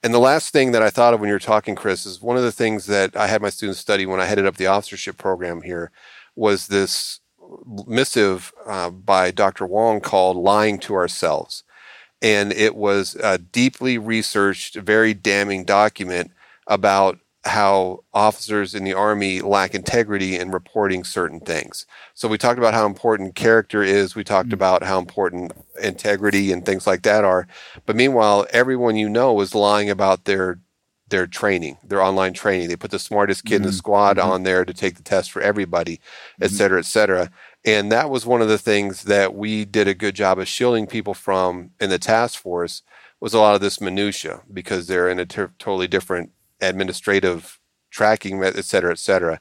And 0.04 0.14
the 0.14 0.20
last 0.20 0.52
thing 0.52 0.74
that 0.74 0.84
I 0.84 0.90
thought 0.90 1.14
of 1.14 1.22
when 1.22 1.30
you 1.30 1.36
were 1.36 1.40
talking, 1.40 1.76
Chris, 1.76 2.06
is 2.06 2.22
one 2.22 2.36
of 2.36 2.44
the 2.44 2.52
things 2.52 2.88
that 2.88 3.16
I 3.16 3.28
had 3.28 3.42
my 3.42 3.50
students 3.50 3.80
study 3.80 4.06
when 4.06 4.20
I 4.20 4.26
headed 4.26 4.46
up 4.46 4.58
the 4.58 4.68
officership 4.68 5.18
program 5.18 5.62
here 5.62 5.92
was 6.36 6.68
this 6.68 7.22
missive 7.88 8.52
uh, 8.66 8.90
by 8.90 9.32
Dr. 9.32 9.66
Wong 9.66 10.02
called 10.02 10.36
Lying 10.36 10.80
to 10.80 10.96
Ourselves. 10.96 11.64
And 12.22 12.52
it 12.52 12.76
was 12.76 13.16
a 13.16 13.38
deeply 13.38 13.98
researched, 13.98 14.76
very 14.76 15.14
damning 15.14 15.64
document 15.64 16.32
about 16.68 17.20
how 17.46 18.04
officers 18.14 18.74
in 18.74 18.84
the 18.84 18.94
army 18.94 19.42
lack 19.42 19.76
integrity 19.76 20.38
in 20.38 20.52
reporting 20.52 21.04
certain 21.04 21.42
things. 21.42 21.86
So 22.14 22.28
we 22.28 22.38
talked 22.38 22.58
about 22.58 22.74
how 22.74 22.86
important 22.86 23.36
character 23.36 23.84
is. 23.84 24.16
We 24.16 24.24
talked 24.24 24.48
mm-hmm. 24.48 24.54
about 24.54 24.84
how 24.84 24.98
important 24.98 25.52
integrity 25.82 26.52
and 26.52 26.66
things 26.66 26.88
like 26.88 27.02
that 27.04 27.26
are. 27.26 27.48
But 27.86 27.98
meanwhile, 27.98 28.48
everyone 28.52 28.96
you 28.96 29.10
know 29.10 29.40
is 29.42 29.54
lying 29.54 29.90
about 29.90 30.26
their 30.26 30.60
their 31.10 31.28
training, 31.28 31.78
their 31.84 32.02
online 32.02 32.34
training. 32.34 32.70
They 32.70 32.76
put 32.76 32.92
the 32.92 32.98
smartest 32.98 33.44
kid 33.44 33.50
mm-hmm. 33.50 33.56
in 33.58 33.62
the 33.64 33.70
mm-hmm. 33.70 33.78
squad 33.78 34.18
mm-hmm. 34.18 34.32
on 34.32 34.44
there 34.44 34.66
to 34.66 34.74
take 34.74 34.96
the 34.96 35.04
test 35.04 35.32
for 35.32 35.42
everybody, 35.42 36.00
et 36.42 36.46
mm-hmm. 36.46 36.56
cetera, 36.56 36.80
et 36.80 36.86
cetera. 36.86 37.30
And 37.66 37.92
that 37.92 38.10
was 38.10 38.26
one 38.26 38.42
of 38.42 38.48
the 38.48 38.58
things 38.58 39.04
that 39.04 39.36
we 39.36 39.66
did 39.66 39.88
a 39.88 39.94
good 39.94 40.16
job 40.16 40.40
of 40.40 40.48
shielding 40.48 40.88
people 40.88 41.14
from 41.14 41.72
in 41.80 41.90
the 41.90 42.00
task 42.00 42.42
force 42.42 42.82
was 43.20 43.34
a 43.34 43.40
lot 43.40 43.56
of 43.56 43.62
this 43.62 43.80
minutia 43.80 44.42
because 44.52 44.88
they're 44.88 45.08
in 45.08 45.20
a 45.20 45.26
totally 45.26 45.88
different 45.88 46.32
administrative 46.64 47.60
tracking, 47.94 48.44
et 48.44 48.66
cetera, 48.66 48.92
et 48.92 49.00
cetera. 49.00 49.40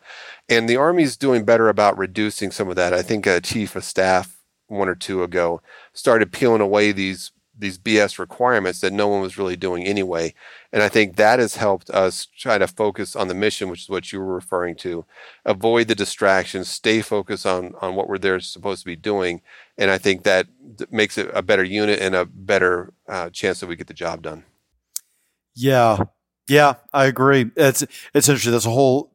And 0.49 0.69
the 0.69 0.77
Army's 0.77 1.17
doing 1.17 1.45
better 1.45 1.69
about 1.69 1.97
reducing 1.97 2.51
some 2.51 2.69
of 2.69 2.77
that. 2.77 2.93
I 2.93 3.03
think 3.03 3.27
a 3.27 3.41
chief 3.41 3.75
of 3.75 3.85
staff 3.85 4.43
one 4.69 4.89
or 4.89 4.95
two 4.95 5.23
ago 5.23 5.63
started 5.93 6.33
peeling 6.33 6.61
away 6.61 6.93
these 6.93 7.33
these 7.59 7.79
BS 7.79 8.19
requirements 8.19 8.81
that 8.81 8.95
no 8.95 9.07
one 9.09 9.21
was 9.21 9.37
really 9.37 9.57
doing 9.57 9.85
anyway. 9.85 10.35
And 10.73 10.83
I 10.83 10.89
think 10.89 11.17
that 11.17 11.39
has 11.39 11.57
helped 11.57 11.91
us 11.91 12.27
try 12.27 12.57
to 12.57 12.67
focus 12.67 13.15
on 13.15 13.29
the 13.29 13.35
mission, 13.35 13.69
which 13.69 13.83
is 13.83 13.89
what 13.91 14.11
you 14.11 14.21
were 14.21 14.35
referring 14.35 14.75
to. 14.77 15.05
Avoid 15.45 15.89
the 15.89 15.95
distractions, 15.95 16.69
stay 16.69 17.03
focused 17.03 17.47
on 17.47 17.75
on 17.81 17.95
what 17.95 18.09
we're 18.09 18.19
there 18.19 18.41
supposed 18.41 18.81
to 18.81 18.87
be 18.87 18.97
doing. 18.97 19.43
And 19.79 19.91
I 19.91 19.99
think 19.99 20.23
that 20.23 20.47
makes 20.91 21.19
it 21.19 21.31
a 21.35 21.43
better 21.43 21.65
unit 21.65 22.01
and 22.01 22.15
a 22.15 22.25
better 22.25 22.93
uh, 23.09 23.31
chance 23.31 23.61
that 23.61 23.67
we 23.67 23.77
get 23.77 23.87
the 23.87 23.95
job 23.95 24.23
done. 24.23 24.45
Yeah, 25.55 26.05
yeah, 26.49 26.75
I 26.93 27.07
agree. 27.07 27.51
It's 27.57 27.83
it's 28.15 28.29
interesting. 28.29 28.53
That's 28.53 28.67
a 28.67 28.71
whole 28.71 29.13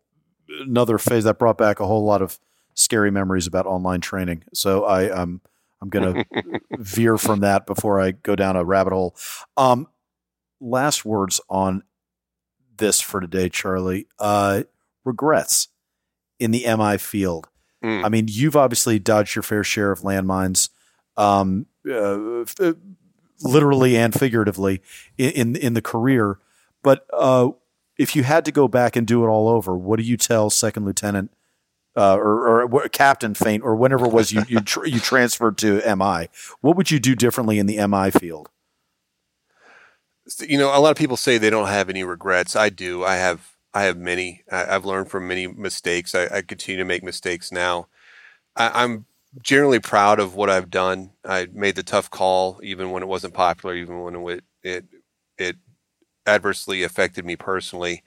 another 0.61 0.97
phase 0.97 1.25
that 1.25 1.39
brought 1.39 1.57
back 1.57 1.79
a 1.79 1.87
whole 1.87 2.05
lot 2.05 2.21
of 2.21 2.39
scary 2.73 3.11
memories 3.11 3.47
about 3.47 3.65
online 3.65 4.01
training. 4.01 4.43
So 4.53 4.85
I 4.85 5.09
um 5.09 5.41
I'm 5.81 5.89
gonna 5.89 6.25
veer 6.77 7.17
from 7.17 7.41
that 7.41 7.65
before 7.65 7.99
I 7.99 8.11
go 8.11 8.35
down 8.35 8.55
a 8.55 8.63
rabbit 8.63 8.93
hole. 8.93 9.15
Um, 9.55 9.87
last 10.59 11.05
words 11.05 11.39
on 11.49 11.83
this 12.77 13.01
for 13.01 13.19
today, 13.19 13.49
Charlie. 13.49 14.07
Uh, 14.19 14.63
regrets 15.03 15.69
in 16.39 16.51
the 16.51 16.65
MI 16.75 16.97
field. 16.97 17.47
Mm. 17.83 18.05
I 18.05 18.09
mean, 18.09 18.25
you've 18.27 18.55
obviously 18.55 18.99
dodged 18.99 19.35
your 19.35 19.43
fair 19.43 19.63
share 19.63 19.91
of 19.91 20.01
landmines, 20.01 20.69
um, 21.15 21.67
uh, 21.89 22.45
literally 23.41 23.95
and 23.95 24.13
figuratively 24.13 24.81
in, 25.17 25.31
in, 25.31 25.55
in 25.55 25.73
the 25.73 25.81
career. 25.81 26.39
But 26.83 27.05
uh, 27.11 27.49
if 27.97 28.15
you 28.15 28.23
had 28.23 28.45
to 28.45 28.51
go 28.51 28.67
back 28.67 28.95
and 28.95 29.05
do 29.05 29.23
it 29.23 29.27
all 29.27 29.47
over, 29.49 29.75
what 29.75 29.97
do 29.97 30.03
you 30.03 30.17
tell 30.17 30.49
Second 30.49 30.85
Lieutenant 30.85 31.31
uh, 31.95 32.15
or, 32.15 32.63
or, 32.63 32.89
Captain 32.89 33.33
Faint 33.33 33.63
or 33.63 33.75
whenever 33.75 34.05
it 34.05 34.11
was 34.11 34.31
you 34.31 34.43
you, 34.47 34.59
you 34.85 34.99
transferred 34.99 35.57
to 35.59 35.81
MI? 35.95 36.29
What 36.61 36.75
would 36.77 36.91
you 36.91 36.99
do 36.99 37.15
differently 37.15 37.59
in 37.59 37.65
the 37.65 37.85
MI 37.87 38.11
field? 38.11 38.49
You 40.41 40.57
know, 40.57 40.67
a 40.67 40.79
lot 40.79 40.91
of 40.91 40.97
people 40.97 41.17
say 41.17 41.37
they 41.37 41.49
don't 41.49 41.67
have 41.67 41.89
any 41.89 42.03
regrets. 42.03 42.55
I 42.55 42.69
do. 42.69 43.03
I 43.03 43.15
have. 43.15 43.53
I 43.73 43.83
have 43.83 43.97
many. 43.97 44.43
I, 44.51 44.65
have 44.65 44.85
learned 44.85 45.09
from 45.09 45.27
many 45.27 45.47
mistakes. 45.47 46.15
I, 46.15 46.27
I, 46.37 46.41
continue 46.41 46.79
to 46.79 46.85
make 46.85 47.03
mistakes 47.03 47.51
now. 47.51 47.87
I, 48.55 48.83
I'm 48.83 49.05
generally 49.41 49.79
proud 49.79 50.19
of 50.19 50.35
what 50.35 50.49
I've 50.49 50.69
done. 50.69 51.11
I 51.23 51.47
made 51.53 51.75
the 51.75 51.83
tough 51.83 52.09
call, 52.09 52.59
even 52.63 52.91
when 52.91 53.03
it 53.03 53.07
wasn't 53.07 53.33
popular, 53.33 53.75
even 53.75 54.01
when 54.01 54.15
it 54.15 54.43
it, 54.63 54.85
it 55.37 55.55
adversely 56.27 56.83
affected 56.83 57.25
me 57.25 57.35
personally. 57.35 58.03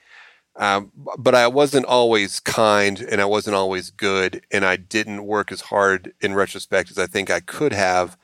Um, 0.56 0.92
but 1.18 1.34
I 1.34 1.46
wasn't 1.48 1.86
always 1.86 2.40
kind 2.40 3.00
and 3.00 3.20
I 3.20 3.24
wasn't 3.24 3.56
always 3.56 3.90
good, 3.90 4.42
and 4.50 4.64
I 4.64 4.76
didn't 4.76 5.24
work 5.26 5.52
as 5.52 5.62
hard 5.62 6.12
in 6.20 6.34
retrospect 6.34 6.90
as 6.90 6.98
I 6.98 7.06
think 7.06 7.30
I 7.30 7.40
could 7.40 7.72
have 7.72 8.18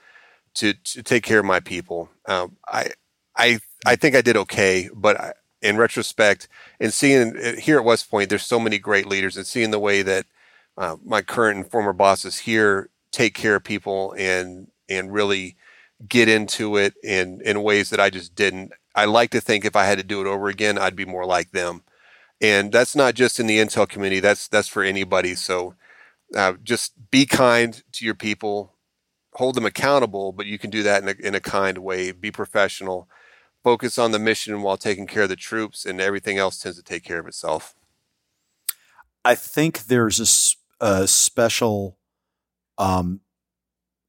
to, 0.55 0.75
to 0.75 1.03
take 1.03 1.25
care 1.25 1.41
of 1.41 1.45
my 1.47 1.61
people. 1.61 2.11
Um, 2.27 2.57
I, 2.69 2.91
I, 3.37 3.61
I 3.87 3.97
think 3.97 4.17
I 4.17 4.23
did 4.23 4.37
okay, 4.37 4.89
but 4.95 5.21
I, 5.21 5.33
in 5.63 5.77
retrospect, 5.77 6.49
and 6.81 6.93
seeing 6.93 7.37
uh, 7.37 7.55
here 7.61 7.79
at 7.79 7.85
West 7.85 8.11
Point, 8.11 8.29
there's 8.31 8.45
so 8.45 8.61
many 8.61 8.79
great 8.79 9.07
leaders, 9.07 9.37
and 9.37 9.47
seeing 9.47 9.71
the 9.71 9.79
way 9.79 10.03
that 10.03 10.27
uh, 10.79 10.97
my 11.05 11.23
current 11.23 11.59
and 11.59 11.71
former 11.71 11.93
bosses 11.93 12.39
here 12.39 12.91
take 13.13 13.35
care 13.35 13.57
of 13.57 13.65
people 13.65 14.15
and 14.19 14.69
and 14.89 15.13
really 15.13 15.57
get 16.09 16.29
into 16.29 16.77
it 16.77 16.95
in 17.03 17.41
in 17.45 17.63
ways 17.63 17.91
that 17.91 18.01
I 18.01 18.11
just 18.11 18.35
didn't. 18.35 18.73
I 18.97 19.05
like 19.05 19.31
to 19.31 19.41
think 19.41 19.65
if 19.65 19.77
I 19.77 19.85
had 19.85 19.99
to 19.99 20.05
do 20.05 20.21
it 20.23 20.27
over 20.27 20.49
again, 20.49 20.79
I'd 20.79 20.97
be 20.97 21.05
more 21.05 21.27
like 21.27 21.53
them. 21.53 21.83
And 22.41 22.73
that's 22.73 22.97
not 22.97 23.15
just 23.15 23.39
in 23.39 23.47
the 23.47 23.59
Intel 23.59 23.89
community. 23.89 24.21
That's 24.21 24.49
that's 24.49 24.69
for 24.69 24.83
anybody. 24.83 25.35
So 25.35 25.75
uh, 26.35 26.55
just 26.63 26.95
be 27.11 27.27
kind 27.27 27.83
to 27.93 28.05
your 28.05 28.15
people, 28.15 28.75
hold 29.35 29.55
them 29.55 29.67
accountable, 29.67 30.33
but 30.33 30.47
you 30.47 30.59
can 30.59 30.71
do 30.71 30.83
that 30.83 31.03
in 31.03 31.09
a, 31.09 31.27
in 31.27 31.35
a 31.35 31.41
kind 31.41 31.79
way. 31.79 32.11
Be 32.13 32.31
professional, 32.31 33.09
focus 33.63 33.99
on 33.99 34.13
the 34.13 34.19
mission 34.19 34.63
while 34.63 34.77
taking 34.77 35.07
care 35.07 35.25
of 35.25 35.29
the 35.29 35.37
troops, 35.37 35.87
and 35.87 36.01
everything 36.01 36.39
else 36.39 36.59
tends 36.59 36.79
to 36.79 36.85
take 36.85 37.05
care 37.05 37.21
of 37.21 37.27
itself. 37.27 37.75
I 39.25 39.35
think 39.35 39.85
there's 39.85 40.57
a, 40.81 40.87
a 40.87 41.09
special 41.09 41.99
um, 42.79 43.21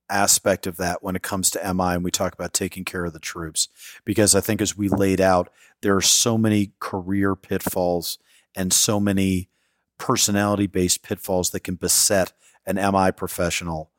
aspect 0.10 0.68
of 0.68 0.78
that 0.78 1.04
when 1.04 1.16
it 1.16 1.22
comes 1.22 1.50
to 1.52 1.74
MI 1.74 1.94
and 1.94 2.04
we 2.04 2.12
talk 2.12 2.34
about 2.34 2.54
taking 2.54 2.86
care 2.86 3.06
of 3.06 3.14
the 3.14 3.20
troops. 3.20 3.68
Because 4.06 4.36
I 4.36 4.42
think 4.42 4.62
as 4.62 4.78
we 4.78 4.90
laid 4.90 5.22
out, 5.22 5.50
there 5.82 5.96
are 5.96 6.02
so 6.02 6.38
many 6.38 6.72
career 6.80 7.36
pitfalls 7.36 8.18
and 8.56 8.74
so 8.74 9.00
many 9.00 9.50
personality 9.98 10.68
based 10.68 11.04
pitfalls 11.04 11.52
that 11.52 11.62
can 11.62 11.76
beset 11.76 12.34
an 12.66 12.76
MI 12.76 13.12
professional. 13.12 13.92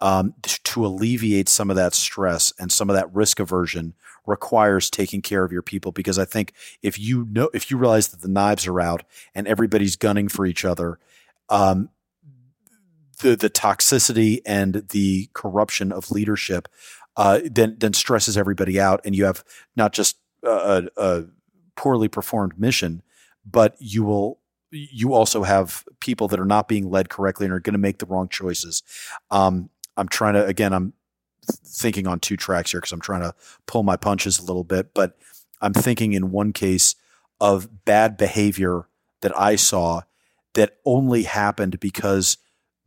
Um, 0.00 0.34
to 0.42 0.86
alleviate 0.86 1.48
some 1.48 1.70
of 1.70 1.76
that 1.76 1.92
stress 1.92 2.52
and 2.56 2.70
some 2.70 2.88
of 2.88 2.94
that 2.94 3.12
risk 3.12 3.40
aversion 3.40 3.94
requires 4.28 4.90
taking 4.90 5.22
care 5.22 5.42
of 5.42 5.50
your 5.50 5.62
people 5.62 5.90
because 5.90 6.20
I 6.20 6.24
think 6.24 6.52
if 6.82 7.00
you 7.00 7.26
know 7.28 7.50
if 7.52 7.68
you 7.68 7.78
realize 7.78 8.06
that 8.08 8.20
the 8.20 8.28
knives 8.28 8.68
are 8.68 8.80
out 8.80 9.02
and 9.34 9.48
everybody's 9.48 9.96
gunning 9.96 10.28
for 10.28 10.46
each 10.46 10.64
other, 10.64 11.00
um, 11.48 11.88
the 13.20 13.36
the 13.36 13.50
toxicity 13.50 14.40
and 14.46 14.86
the 14.90 15.28
corruption 15.34 15.92
of 15.92 16.10
leadership 16.10 16.68
uh, 17.18 17.40
then 17.50 17.76
then 17.78 17.92
stresses 17.92 18.38
everybody 18.38 18.80
out, 18.80 19.00
and 19.04 19.14
you 19.14 19.24
have 19.24 19.44
not 19.74 19.92
just 19.92 20.18
a, 20.44 20.84
a 20.96 21.24
poorly 21.74 22.06
performed 22.06 22.58
mission, 22.58 23.02
but 23.44 23.74
you 23.80 24.04
will 24.04 24.38
you 24.70 25.12
also 25.12 25.42
have 25.42 25.84
people 25.98 26.28
that 26.28 26.38
are 26.38 26.44
not 26.44 26.68
being 26.68 26.88
led 26.88 27.08
correctly 27.08 27.44
and 27.44 27.52
are 27.52 27.58
going 27.58 27.72
to 27.72 27.78
make 27.78 27.98
the 27.98 28.06
wrong 28.06 28.28
choices. 28.28 28.84
Um, 29.32 29.68
I'm 29.96 30.08
trying 30.08 30.34
to 30.34 30.46
again, 30.46 30.72
I'm 30.72 30.92
thinking 31.44 32.06
on 32.06 32.20
two 32.20 32.36
tracks 32.36 32.70
here 32.70 32.80
because 32.80 32.92
I'm 32.92 33.00
trying 33.00 33.22
to 33.22 33.34
pull 33.66 33.82
my 33.82 33.96
punches 33.96 34.38
a 34.38 34.44
little 34.44 34.64
bit, 34.64 34.94
but 34.94 35.18
I'm 35.60 35.74
thinking 35.74 36.12
in 36.12 36.30
one 36.30 36.52
case 36.52 36.94
of 37.40 37.84
bad 37.84 38.16
behavior 38.16 38.86
that 39.22 39.36
I 39.36 39.56
saw 39.56 40.02
that 40.54 40.76
only 40.84 41.24
happened 41.24 41.80
because 41.80 42.36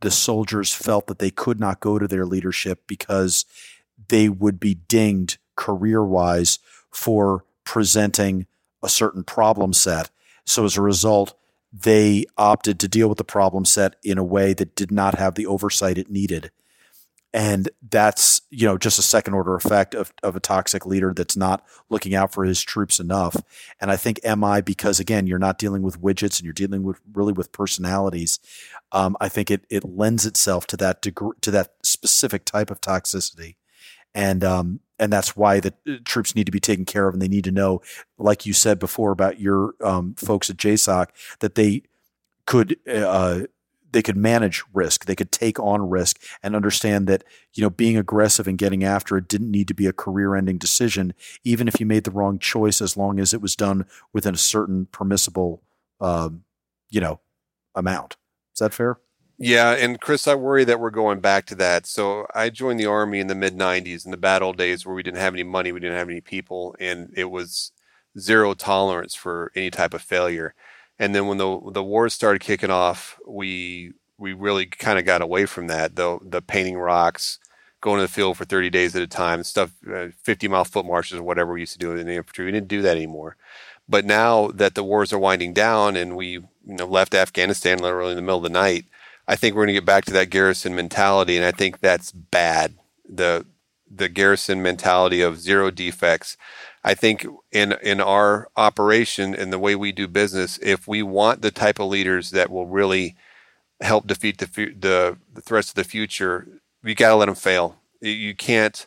the 0.02 0.10
soldiers 0.10 0.72
felt 0.72 1.06
that 1.06 1.18
they 1.18 1.30
could 1.30 1.58
not 1.58 1.80
go 1.80 1.98
to 1.98 2.06
their 2.06 2.26
leadership 2.26 2.82
because 2.86 3.44
they 4.08 4.28
would 4.28 4.60
be 4.60 4.74
dinged 4.74 5.38
career 5.56 6.04
wise 6.04 6.58
for 6.90 7.44
presenting 7.64 8.46
a 8.82 8.88
certain 8.88 9.24
problem 9.24 9.72
set. 9.72 10.10
So 10.44 10.64
as 10.64 10.76
a 10.76 10.82
result, 10.82 11.34
they 11.72 12.26
opted 12.36 12.78
to 12.80 12.88
deal 12.88 13.08
with 13.08 13.18
the 13.18 13.24
problem 13.24 13.64
set 13.64 13.96
in 14.02 14.18
a 14.18 14.24
way 14.24 14.52
that 14.52 14.76
did 14.76 14.90
not 14.90 15.18
have 15.18 15.36
the 15.36 15.46
oversight 15.46 15.96
it 15.96 16.10
needed. 16.10 16.50
And 17.34 17.70
that's, 17.88 18.42
you 18.50 18.66
know, 18.66 18.76
just 18.76 18.98
a 18.98 19.02
second 19.02 19.32
order 19.32 19.54
effect 19.54 19.94
of, 19.94 20.12
of 20.22 20.36
a 20.36 20.40
toxic 20.40 20.84
leader 20.84 21.14
that's 21.14 21.36
not 21.36 21.64
looking 21.88 22.14
out 22.14 22.32
for 22.32 22.44
his 22.44 22.60
troops 22.60 23.00
enough. 23.00 23.36
And 23.80 23.90
I 23.90 23.96
think 23.96 24.20
MI, 24.24 24.60
because 24.60 25.00
again, 25.00 25.26
you're 25.26 25.38
not 25.38 25.56
dealing 25.56 25.82
with 25.82 26.00
widgets 26.00 26.38
and 26.38 26.44
you're 26.44 26.52
dealing 26.52 26.82
with 26.82 27.00
really 27.14 27.32
with 27.32 27.50
personalities. 27.50 28.38
Um, 28.92 29.16
I 29.18 29.30
think 29.30 29.50
it, 29.50 29.64
it 29.70 29.82
lends 29.82 30.26
itself 30.26 30.66
to 30.68 30.76
that 30.78 31.00
degree, 31.00 31.36
to 31.40 31.50
that 31.52 31.74
specific 31.82 32.44
type 32.44 32.70
of 32.70 32.82
toxicity. 32.82 33.56
And, 34.14 34.44
um, 34.44 34.80
and 34.98 35.10
that's 35.10 35.34
why 35.34 35.58
the 35.58 35.72
uh, 35.88 35.94
troops 36.04 36.36
need 36.36 36.44
to 36.44 36.52
be 36.52 36.60
taken 36.60 36.84
care 36.84 37.08
of. 37.08 37.14
And 37.14 37.22
they 37.22 37.28
need 37.28 37.44
to 37.44 37.50
know, 37.50 37.80
like 38.18 38.44
you 38.44 38.52
said 38.52 38.78
before 38.78 39.10
about 39.10 39.40
your, 39.40 39.74
um, 39.82 40.14
folks 40.16 40.50
at 40.50 40.58
JSOC, 40.58 41.06
that 41.40 41.54
they 41.54 41.84
could, 42.46 42.76
uh, 42.86 43.42
they 43.92 44.02
could 44.02 44.16
manage 44.16 44.62
risk. 44.72 45.04
They 45.04 45.14
could 45.14 45.32
take 45.32 45.58
on 45.58 45.88
risk 45.88 46.20
and 46.42 46.56
understand 46.56 47.06
that, 47.06 47.24
you 47.54 47.62
know, 47.62 47.70
being 47.70 47.96
aggressive 47.96 48.46
and 48.46 48.58
getting 48.58 48.84
after 48.84 49.16
it 49.16 49.28
didn't 49.28 49.50
need 49.50 49.68
to 49.68 49.74
be 49.74 49.86
a 49.86 49.92
career 49.92 50.34
ending 50.34 50.58
decision, 50.58 51.14
even 51.44 51.68
if 51.68 51.78
you 51.78 51.86
made 51.86 52.04
the 52.04 52.10
wrong 52.10 52.38
choice, 52.38 52.80
as 52.80 52.96
long 52.96 53.20
as 53.20 53.32
it 53.32 53.40
was 53.40 53.56
done 53.56 53.86
within 54.12 54.34
a 54.34 54.38
certain 54.38 54.86
permissible, 54.86 55.62
um, 56.00 56.44
you 56.90 57.00
know, 57.00 57.20
amount. 57.74 58.16
Is 58.54 58.60
that 58.60 58.74
fair? 58.74 58.98
Yeah, 59.38 59.72
and 59.72 60.00
Chris, 60.00 60.28
I 60.28 60.34
worry 60.34 60.64
that 60.64 60.78
we're 60.78 60.90
going 60.90 61.20
back 61.20 61.46
to 61.46 61.54
that. 61.56 61.86
So 61.86 62.26
I 62.34 62.50
joined 62.50 62.78
the 62.78 62.86
army 62.86 63.18
in 63.18 63.26
the 63.26 63.34
mid 63.34 63.56
'90s, 63.56 64.04
in 64.04 64.10
the 64.10 64.16
bad 64.16 64.42
old 64.42 64.56
days 64.56 64.86
where 64.86 64.94
we 64.94 65.02
didn't 65.02 65.20
have 65.20 65.34
any 65.34 65.42
money, 65.42 65.72
we 65.72 65.80
didn't 65.80 65.98
have 65.98 66.08
any 66.08 66.20
people, 66.20 66.76
and 66.78 67.12
it 67.16 67.24
was 67.24 67.72
zero 68.18 68.54
tolerance 68.54 69.14
for 69.14 69.50
any 69.56 69.70
type 69.70 69.94
of 69.94 70.02
failure. 70.02 70.54
And 70.98 71.14
then 71.14 71.26
when 71.26 71.38
the 71.38 71.60
the 71.72 71.82
wars 71.84 72.14
started 72.14 72.40
kicking 72.40 72.70
off, 72.70 73.18
we 73.26 73.92
we 74.18 74.32
really 74.32 74.66
kind 74.66 74.98
of 74.98 75.04
got 75.04 75.22
away 75.22 75.46
from 75.46 75.66
that. 75.68 75.96
The 75.96 76.18
the 76.22 76.42
painting 76.42 76.76
rocks, 76.78 77.38
going 77.80 77.98
to 77.98 78.02
the 78.02 78.08
field 78.12 78.36
for 78.36 78.44
30 78.44 78.70
days 78.70 78.94
at 78.94 79.02
a 79.02 79.06
time, 79.06 79.42
stuff, 79.42 79.72
uh, 79.92 80.08
50 80.22 80.48
mile 80.48 80.64
foot 80.64 80.86
marches 80.86 81.18
or 81.18 81.22
whatever 81.22 81.52
we 81.52 81.60
used 81.60 81.72
to 81.74 81.78
do 81.78 81.92
in 81.92 82.06
the 82.06 82.14
infantry. 82.14 82.44
We 82.46 82.52
didn't 82.52 82.68
do 82.68 82.82
that 82.82 82.96
anymore. 82.96 83.36
But 83.88 84.04
now 84.04 84.48
that 84.48 84.74
the 84.74 84.84
wars 84.84 85.12
are 85.12 85.18
winding 85.18 85.52
down 85.54 85.96
and 85.96 86.16
we 86.16 86.28
you 86.32 86.44
know 86.64 86.86
left 86.86 87.14
Afghanistan 87.14 87.78
literally 87.78 88.12
in 88.12 88.16
the 88.16 88.22
middle 88.22 88.38
of 88.38 88.44
the 88.44 88.48
night, 88.50 88.86
I 89.28 89.36
think 89.36 89.54
we're 89.54 89.62
going 89.62 89.74
to 89.74 89.80
get 89.80 89.84
back 89.86 90.04
to 90.06 90.12
that 90.14 90.30
garrison 90.30 90.74
mentality, 90.74 91.36
and 91.36 91.44
I 91.44 91.52
think 91.52 91.80
that's 91.80 92.12
bad. 92.12 92.74
The 93.08 93.46
the 93.94 94.08
garrison 94.08 94.62
mentality 94.62 95.20
of 95.20 95.40
zero 95.40 95.70
defects. 95.70 96.36
I 96.84 96.94
think 96.94 97.26
in 97.52 97.72
in 97.82 98.00
our 98.00 98.48
operation 98.56 99.34
and 99.34 99.52
the 99.52 99.58
way 99.58 99.76
we 99.76 99.92
do 99.92 100.08
business, 100.08 100.58
if 100.62 100.88
we 100.88 101.02
want 101.02 101.42
the 101.42 101.50
type 101.50 101.78
of 101.78 101.88
leaders 101.88 102.30
that 102.30 102.50
will 102.50 102.66
really 102.66 103.16
help 103.80 104.06
defeat 104.06 104.38
the 104.38 104.46
the, 104.46 105.18
the 105.32 105.40
threats 105.42 105.70
of 105.70 105.74
the 105.76 105.84
future, 105.84 106.48
you 106.82 106.94
got 106.94 107.10
to 107.10 107.16
let 107.16 107.26
them 107.26 107.34
fail. 107.34 107.76
You 108.00 108.34
can't 108.34 108.86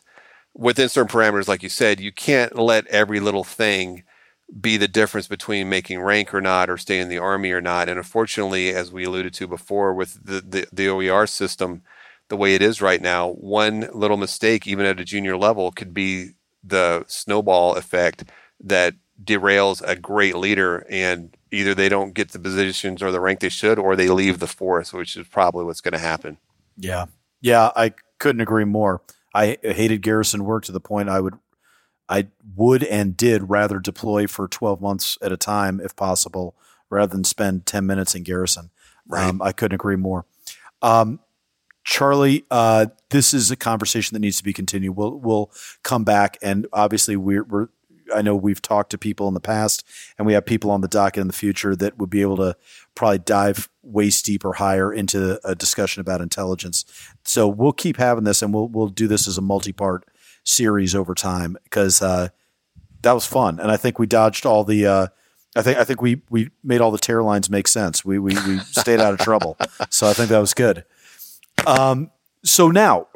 within 0.54 0.88
certain 0.88 1.08
parameters, 1.08 1.48
like 1.48 1.62
you 1.62 1.68
said, 1.68 2.00
you 2.00 2.12
can't 2.12 2.56
let 2.56 2.86
every 2.88 3.20
little 3.20 3.44
thing 3.44 4.04
be 4.60 4.76
the 4.76 4.88
difference 4.88 5.26
between 5.28 5.68
making 5.68 6.00
rank 6.00 6.32
or 6.32 6.40
not 6.40 6.70
or 6.70 6.78
staying 6.78 7.02
in 7.02 7.08
the 7.08 7.18
army 7.18 7.50
or 7.50 7.60
not. 7.60 7.88
And 7.88 7.98
unfortunately, 7.98 8.70
as 8.70 8.92
we 8.92 9.04
alluded 9.04 9.34
to 9.34 9.46
before 9.46 9.92
with 9.92 10.24
the, 10.24 10.40
the, 10.40 10.66
the 10.72 10.88
OER 10.88 11.26
system, 11.26 11.82
the 12.28 12.36
way 12.36 12.54
it 12.54 12.62
is 12.62 12.82
right 12.82 13.00
now, 13.00 13.30
one 13.32 13.88
little 13.92 14.16
mistake, 14.16 14.66
even 14.66 14.86
at 14.86 15.00
a 15.00 15.04
junior 15.04 15.36
level, 15.36 15.70
could 15.70 15.94
be 15.94 16.30
the 16.64 17.04
snowball 17.06 17.76
effect 17.76 18.24
that 18.60 18.94
derails 19.22 19.82
a 19.86 19.96
great 19.96 20.36
leader 20.36 20.86
and 20.90 21.36
either 21.50 21.74
they 21.74 21.88
don't 21.88 22.14
get 22.14 22.32
the 22.32 22.38
positions 22.38 23.02
or 23.02 23.10
the 23.10 23.20
rank 23.20 23.40
they 23.40 23.48
should 23.48 23.78
or 23.78 23.96
they 23.96 24.08
leave 24.08 24.40
the 24.40 24.46
force 24.46 24.92
which 24.92 25.16
is 25.16 25.26
probably 25.28 25.64
what's 25.64 25.80
going 25.80 25.92
to 25.92 25.98
happen. 25.98 26.36
Yeah. 26.76 27.06
Yeah 27.40 27.70
i 27.76 27.92
couldn't 28.18 28.40
agree 28.40 28.64
more. 28.64 29.02
I 29.34 29.58
hated 29.62 30.02
garrison 30.02 30.44
work 30.44 30.64
to 30.64 30.72
the 30.72 30.80
point 30.80 31.08
i 31.08 31.20
would 31.20 31.34
i 32.08 32.28
would 32.54 32.84
and 32.84 33.16
did 33.16 33.48
rather 33.48 33.78
deploy 33.78 34.26
for 34.26 34.48
12 34.48 34.80
months 34.80 35.16
at 35.22 35.32
a 35.32 35.36
time 35.36 35.80
if 35.80 35.96
possible 35.96 36.54
rather 36.90 37.12
than 37.12 37.24
spend 37.24 37.64
10 37.64 37.86
minutes 37.86 38.14
in 38.14 38.22
garrison. 38.22 38.70
Right. 39.08 39.28
Um, 39.28 39.40
i 39.40 39.52
couldn't 39.52 39.76
agree 39.76 39.96
more. 39.96 40.26
Um, 40.82 41.20
Charlie, 41.86 42.44
uh, 42.50 42.86
this 43.10 43.32
is 43.32 43.52
a 43.52 43.56
conversation 43.56 44.16
that 44.16 44.18
needs 44.18 44.38
to 44.38 44.44
be 44.44 44.52
continued. 44.52 44.96
We'll 44.96 45.20
we'll 45.20 45.52
come 45.84 46.02
back, 46.02 46.36
and 46.42 46.66
obviously 46.72 47.14
we're, 47.16 47.44
we're 47.44 47.68
I 48.12 48.22
know 48.22 48.34
we've 48.34 48.60
talked 48.60 48.90
to 48.90 48.98
people 48.98 49.28
in 49.28 49.34
the 49.34 49.40
past, 49.40 49.86
and 50.18 50.26
we 50.26 50.32
have 50.32 50.44
people 50.44 50.72
on 50.72 50.80
the 50.80 50.88
docket 50.88 51.20
in 51.20 51.28
the 51.28 51.32
future 51.32 51.76
that 51.76 51.96
would 51.96 52.10
be 52.10 52.22
able 52.22 52.38
to 52.38 52.56
probably 52.96 53.20
dive 53.20 53.68
waist 53.84 54.24
deep 54.24 54.44
or 54.44 54.54
higher 54.54 54.92
into 54.92 55.40
a 55.48 55.54
discussion 55.54 56.00
about 56.00 56.20
intelligence. 56.20 56.84
So 57.24 57.46
we'll 57.46 57.72
keep 57.72 57.98
having 57.98 58.24
this, 58.24 58.42
and 58.42 58.52
we'll 58.52 58.66
we'll 58.66 58.88
do 58.88 59.06
this 59.06 59.28
as 59.28 59.38
a 59.38 59.42
multi 59.42 59.72
part 59.72 60.08
series 60.42 60.92
over 60.92 61.14
time 61.14 61.56
because 61.62 62.02
uh, 62.02 62.30
that 63.02 63.12
was 63.12 63.26
fun, 63.26 63.60
and 63.60 63.70
I 63.70 63.76
think 63.76 64.00
we 64.00 64.06
dodged 64.06 64.44
all 64.44 64.64
the. 64.64 64.86
Uh, 64.86 65.06
I 65.54 65.62
think 65.62 65.78
I 65.78 65.84
think 65.84 66.02
we 66.02 66.20
we 66.30 66.50
made 66.64 66.80
all 66.80 66.90
the 66.90 66.98
tear 66.98 67.22
lines 67.22 67.48
make 67.48 67.68
sense. 67.68 68.04
We 68.04 68.18
we 68.18 68.34
we 68.48 68.58
stayed 68.58 68.98
out 68.98 69.14
of 69.14 69.20
trouble, 69.20 69.56
so 69.88 70.08
I 70.08 70.14
think 70.14 70.30
that 70.30 70.40
was 70.40 70.52
good. 70.52 70.84
Um, 71.64 72.10
so 72.44 72.70
now, 72.70 73.08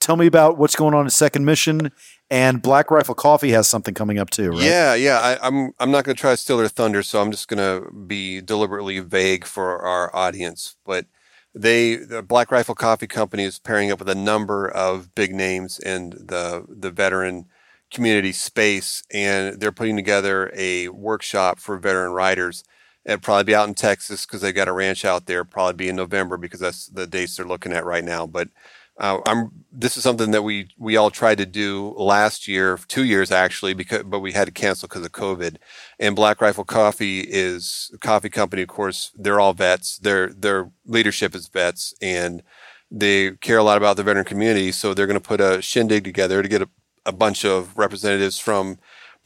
tell 0.00 0.16
me 0.16 0.26
about 0.26 0.58
what's 0.58 0.76
going 0.76 0.94
on 0.94 1.04
in 1.06 1.10
Second 1.10 1.44
Mission. 1.44 1.92
And 2.30 2.60
Black 2.60 2.90
Rifle 2.90 3.14
Coffee 3.14 3.50
has 3.52 3.66
something 3.66 3.94
coming 3.94 4.18
up 4.18 4.28
too, 4.28 4.50
right? 4.50 4.62
Yeah, 4.62 4.94
yeah. 4.94 5.18
I, 5.18 5.46
am 5.46 5.54
I'm, 5.54 5.72
I'm 5.80 5.90
not 5.90 6.04
going 6.04 6.14
to 6.14 6.20
try 6.20 6.32
to 6.32 6.36
steal 6.36 6.58
their 6.58 6.68
thunder, 6.68 7.02
so 7.02 7.22
I'm 7.22 7.30
just 7.30 7.48
going 7.48 7.58
to 7.58 7.90
be 7.90 8.42
deliberately 8.42 8.98
vague 9.00 9.46
for 9.46 9.78
our 9.78 10.14
audience. 10.14 10.76
But 10.84 11.06
they, 11.54 11.96
the 11.96 12.22
Black 12.22 12.50
Rifle 12.50 12.74
Coffee 12.74 13.06
Company, 13.06 13.44
is 13.44 13.58
pairing 13.58 13.90
up 13.90 13.98
with 13.98 14.10
a 14.10 14.14
number 14.14 14.68
of 14.68 15.14
big 15.14 15.34
names 15.34 15.78
in 15.78 16.10
the 16.10 16.66
the 16.68 16.90
veteran 16.90 17.46
community 17.90 18.32
space, 18.32 19.02
and 19.10 19.58
they're 19.58 19.72
putting 19.72 19.96
together 19.96 20.52
a 20.54 20.88
workshop 20.88 21.58
for 21.58 21.78
veteran 21.78 22.12
riders 22.12 22.62
It'd 23.08 23.22
probably 23.22 23.44
be 23.44 23.54
out 23.54 23.68
in 23.68 23.74
Texas 23.74 24.26
because 24.26 24.42
they 24.42 24.52
got 24.52 24.68
a 24.68 24.72
ranch 24.72 25.02
out 25.06 25.24
there. 25.24 25.42
Probably 25.42 25.72
be 25.72 25.88
in 25.88 25.96
November 25.96 26.36
because 26.36 26.60
that's 26.60 26.88
the 26.88 27.06
dates 27.06 27.36
they're 27.36 27.46
looking 27.46 27.72
at 27.72 27.86
right 27.86 28.04
now. 28.04 28.26
But 28.26 28.50
uh, 28.98 29.20
I'm 29.24 29.64
this 29.72 29.96
is 29.96 30.02
something 30.02 30.32
that 30.32 30.42
we 30.42 30.68
we 30.76 30.98
all 30.98 31.10
tried 31.10 31.38
to 31.38 31.46
do 31.46 31.94
last 31.96 32.46
year, 32.46 32.78
two 32.86 33.04
years 33.04 33.30
actually, 33.30 33.72
because 33.72 34.02
but 34.02 34.20
we 34.20 34.32
had 34.32 34.44
to 34.44 34.52
cancel 34.52 34.88
because 34.88 35.06
of 35.06 35.12
COVID. 35.12 35.56
And 35.98 36.14
Black 36.14 36.42
Rifle 36.42 36.64
Coffee 36.64 37.20
is 37.20 37.90
a 37.94 37.98
coffee 37.98 38.28
company, 38.28 38.60
of 38.60 38.68
course. 38.68 39.10
They're 39.16 39.40
all 39.40 39.54
vets. 39.54 39.96
Their 39.98 40.28
their 40.28 40.70
leadership 40.84 41.34
is 41.34 41.48
vets, 41.48 41.94
and 42.02 42.42
they 42.90 43.32
care 43.36 43.58
a 43.58 43.62
lot 43.62 43.78
about 43.78 43.96
the 43.96 44.02
veteran 44.02 44.26
community. 44.26 44.70
So 44.70 44.92
they're 44.92 45.06
going 45.06 45.20
to 45.20 45.28
put 45.28 45.40
a 45.40 45.62
shindig 45.62 46.04
together 46.04 46.42
to 46.42 46.48
get 46.48 46.60
a, 46.62 46.68
a 47.06 47.12
bunch 47.12 47.44
of 47.44 47.76
representatives 47.78 48.38
from 48.38 48.78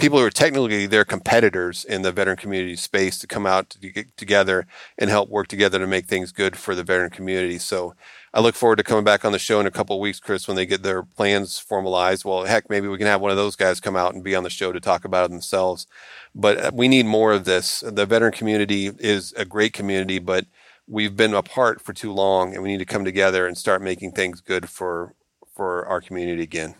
people 0.03 0.19
who 0.19 0.27
are 0.27 0.31
technically 0.31 0.85
their 0.87 1.05
competitors 1.05 1.85
in 1.85 2.03
the 2.03 2.11
veteran 2.11 2.37
community 2.37 2.74
space 2.74 3.20
to 3.20 3.27
come 3.29 3.47
out 3.47 3.70
to 3.70 3.79
get 3.79 4.16
together 4.16 4.66
and 4.99 5.09
help 5.09 5.29
work 5.29 5.47
together 5.47 5.79
to 5.79 5.87
make 5.87 6.07
things 6.07 6.33
good 6.33 6.57
for 6.57 6.74
the 6.74 6.83
veteran 6.83 7.09
community. 7.09 7.57
So 7.57 7.95
I 8.35 8.41
look 8.41 8.57
forward 8.57 8.79
to 8.79 8.83
coming 8.83 9.05
back 9.05 9.24
on 9.24 9.31
the 9.31 9.39
show 9.39 9.61
in 9.61 9.66
a 9.66 9.70
couple 9.70 9.95
of 9.95 10.01
weeks, 10.01 10.19
Chris, 10.19 10.49
when 10.49 10.57
they 10.57 10.66
get 10.66 10.83
their 10.83 11.05
plans 11.05 11.61
formalized. 11.61 12.24
Well, 12.24 12.43
heck, 12.47 12.69
maybe 12.69 12.89
we 12.89 12.99
can 12.99 13.07
have 13.07 13.20
one 13.20 13.31
of 13.31 13.37
those 13.37 13.55
guys 13.55 13.79
come 13.79 13.95
out 13.95 14.12
and 14.12 14.24
be 14.24 14.35
on 14.35 14.43
the 14.43 14.51
show 14.51 14.73
to 14.73 14.81
talk 14.81 15.05
about 15.05 15.27
it 15.27 15.31
themselves. 15.31 15.87
But 16.35 16.59
uh, 16.59 16.70
we 16.74 16.89
need 16.89 17.07
more 17.07 17.33
of 17.33 17.45
this. 17.45 17.85
The 17.87 18.05
veteran 18.05 18.33
community 18.33 18.91
is 18.99 19.33
a 19.35 19.45
great 19.45 19.73
community, 19.73 20.19
but 20.19 20.47
we've 20.89 21.16
been 21.16 21.33
apart 21.33 21.81
for 21.81 21.93
too 21.93 22.12
long 22.12 22.55
and 22.55 22.62
we 22.65 22.70
need 22.73 22.79
to 22.79 22.85
come 22.85 23.05
together 23.05 23.47
and 23.47 23.57
start 23.57 23.81
making 23.81 24.12
things 24.12 24.41
good 24.41 24.69
for 24.69 25.15
for 25.55 25.87
our 25.87 26.01
community 26.01 26.43
again. 26.43 26.74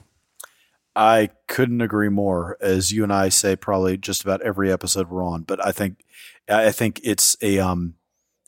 I 0.95 1.31
couldn't 1.49 1.81
agree 1.81 2.09
more. 2.09 2.57
As 2.61 2.93
you 2.93 3.03
and 3.03 3.13
I 3.13 3.29
say, 3.29 3.57
probably 3.57 3.97
just 3.97 4.23
about 4.23 4.43
every 4.43 4.71
episode 4.71 5.09
we're 5.09 5.25
on. 5.25 5.43
But 5.43 5.65
I 5.65 5.73
think, 5.73 6.05
I 6.49 6.71
think 6.71 7.01
it's 7.03 7.37
a, 7.41 7.59
um, 7.59 7.95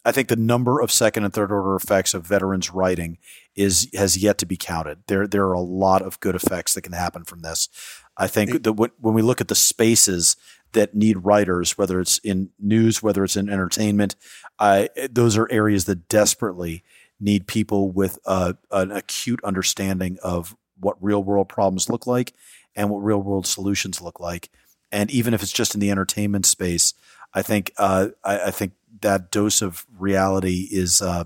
I 0.04 0.12
think 0.12 0.28
the 0.28 0.36
number 0.36 0.80
of 0.80 0.92
second 0.92 1.24
and 1.24 1.32
third 1.32 1.50
order 1.50 1.74
effects 1.76 2.12
of 2.12 2.26
veterans 2.26 2.70
writing 2.70 3.18
is 3.56 3.88
has 3.94 4.18
yet 4.18 4.36
to 4.38 4.46
be 4.46 4.56
counted. 4.56 4.98
There 5.06 5.26
there 5.26 5.46
are 5.46 5.54
a 5.54 5.60
lot 5.60 6.02
of 6.02 6.20
good 6.20 6.34
effects 6.34 6.74
that 6.74 6.82
can 6.82 6.92
happen 6.92 7.24
from 7.24 7.40
this. 7.40 7.68
I 8.16 8.26
think 8.26 8.62
that 8.64 8.74
when 8.74 9.14
we 9.14 9.22
look 9.22 9.40
at 9.40 9.48
the 9.48 9.54
spaces 9.54 10.36
that 10.72 10.94
need 10.94 11.24
writers, 11.24 11.78
whether 11.78 12.00
it's 12.00 12.18
in 12.18 12.50
news, 12.60 13.02
whether 13.02 13.24
it's 13.24 13.36
in 13.36 13.48
entertainment, 13.48 14.14
uh, 14.58 14.88
those 15.10 15.38
are 15.38 15.50
areas 15.50 15.86
that 15.86 16.08
desperately 16.08 16.84
need 17.18 17.46
people 17.46 17.90
with 17.90 18.18
an 18.26 18.90
acute 18.90 19.40
understanding 19.42 20.18
of 20.22 20.54
what 20.85 21.02
real 21.02 21.23
world 21.23 21.48
problems 21.48 21.89
look 21.89 22.06
like 22.06 22.32
and 22.77 22.90
what 22.90 22.98
real 22.98 23.23
world 23.23 23.47
solutions 23.47 24.01
look 24.01 24.20
like. 24.20 24.51
And 24.93 25.11
even 25.11 25.35
if 25.35 25.43
it's 25.43 25.52
just 25.52 25.74
in 25.74 25.81
the 25.81 25.90
entertainment 25.90 26.47
space, 26.47 26.94
I 27.32 27.43
think 27.43 27.73
uh, 27.78 28.09
I, 28.23 28.47
I, 28.47 28.51
think 28.52 28.73
that 29.01 29.32
dose 29.32 29.61
of 29.61 29.85
reality 29.98 30.69
is 30.70 31.02
uh, 31.02 31.24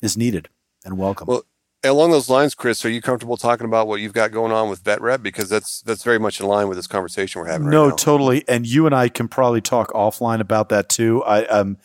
is 0.00 0.16
needed 0.16 0.48
and 0.86 0.96
welcome. 0.96 1.26
Well, 1.26 1.44
along 1.84 2.10
those 2.12 2.30
lines, 2.30 2.54
Chris, 2.54 2.84
are 2.84 2.90
you 2.90 3.02
comfortable 3.02 3.36
talking 3.36 3.66
about 3.66 3.86
what 3.86 4.00
you've 4.00 4.12
got 4.12 4.32
going 4.32 4.52
on 4.52 4.70
with 4.70 4.82
VetRep 4.84 5.22
because 5.22 5.48
that's 5.48 5.82
that's 5.82 6.02
very 6.02 6.18
much 6.18 6.40
in 6.40 6.46
line 6.46 6.68
with 6.68 6.78
this 6.78 6.86
conversation 6.86 7.40
we're 7.40 7.48
having. 7.48 7.66
Right 7.66 7.72
no, 7.72 7.90
now. 7.90 7.96
totally. 7.96 8.44
And 8.48 8.66
you 8.66 8.86
and 8.86 8.94
I 8.94 9.08
can 9.08 9.28
probably 9.28 9.60
talk 9.60 9.90
offline 9.92 10.40
about 10.40 10.70
that 10.70 10.88
too. 10.88 11.22
I 11.24 11.44
um 11.46 11.76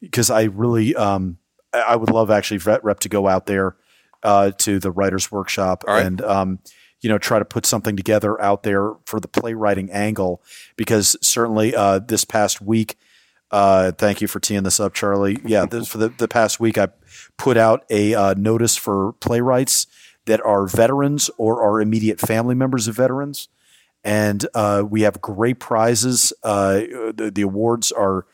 because 0.00 0.30
I 0.30 0.44
really 0.44 0.94
um 0.94 1.38
I 1.72 1.96
would 1.96 2.10
love 2.10 2.30
actually 2.30 2.60
VetRep 2.60 3.00
to 3.00 3.08
go 3.08 3.26
out 3.26 3.46
there 3.46 3.76
uh, 4.24 4.50
to 4.58 4.78
the 4.78 4.90
writers 4.90 5.30
workshop 5.30 5.84
right. 5.86 6.04
and 6.04 6.20
um 6.22 6.58
you 7.00 7.08
know 7.08 7.18
try 7.18 7.38
to 7.38 7.44
put 7.44 7.66
something 7.66 7.96
together 7.96 8.40
out 8.40 8.62
there 8.62 8.94
for 9.04 9.20
the 9.20 9.28
playwriting 9.28 9.90
angle. 9.90 10.42
Because 10.76 11.16
certainly 11.20 11.74
uh, 11.76 12.00
this 12.00 12.24
past 12.24 12.60
week 12.60 12.96
uh, 13.50 13.92
thank 13.92 14.20
you 14.20 14.26
for 14.26 14.40
teeing 14.40 14.64
this 14.64 14.80
up 14.80 14.94
charlie. 14.94 15.38
Yeah 15.44 15.66
this, 15.66 15.86
for 15.86 15.98
the, 15.98 16.08
the 16.08 16.26
past 16.26 16.58
week 16.58 16.78
i 16.78 16.88
put 17.36 17.56
out 17.56 17.84
a 17.90 18.14
uh, 18.14 18.34
notice 18.34 18.76
for 18.76 19.12
playwrights 19.20 19.86
that 20.26 20.44
are 20.44 20.66
veterans 20.66 21.30
or 21.36 21.62
are 21.62 21.80
immediate 21.80 22.18
family 22.20 22.54
members 22.54 22.88
of 22.88 22.96
veterans. 22.96 23.48
And 24.02 24.46
uh, 24.54 24.84
we 24.88 25.02
have 25.02 25.20
great 25.20 25.60
prizes. 25.60 26.32
Uh, 26.42 26.80
the, 27.14 27.30
the 27.34 27.42
awards 27.42 27.92
are 27.92 28.26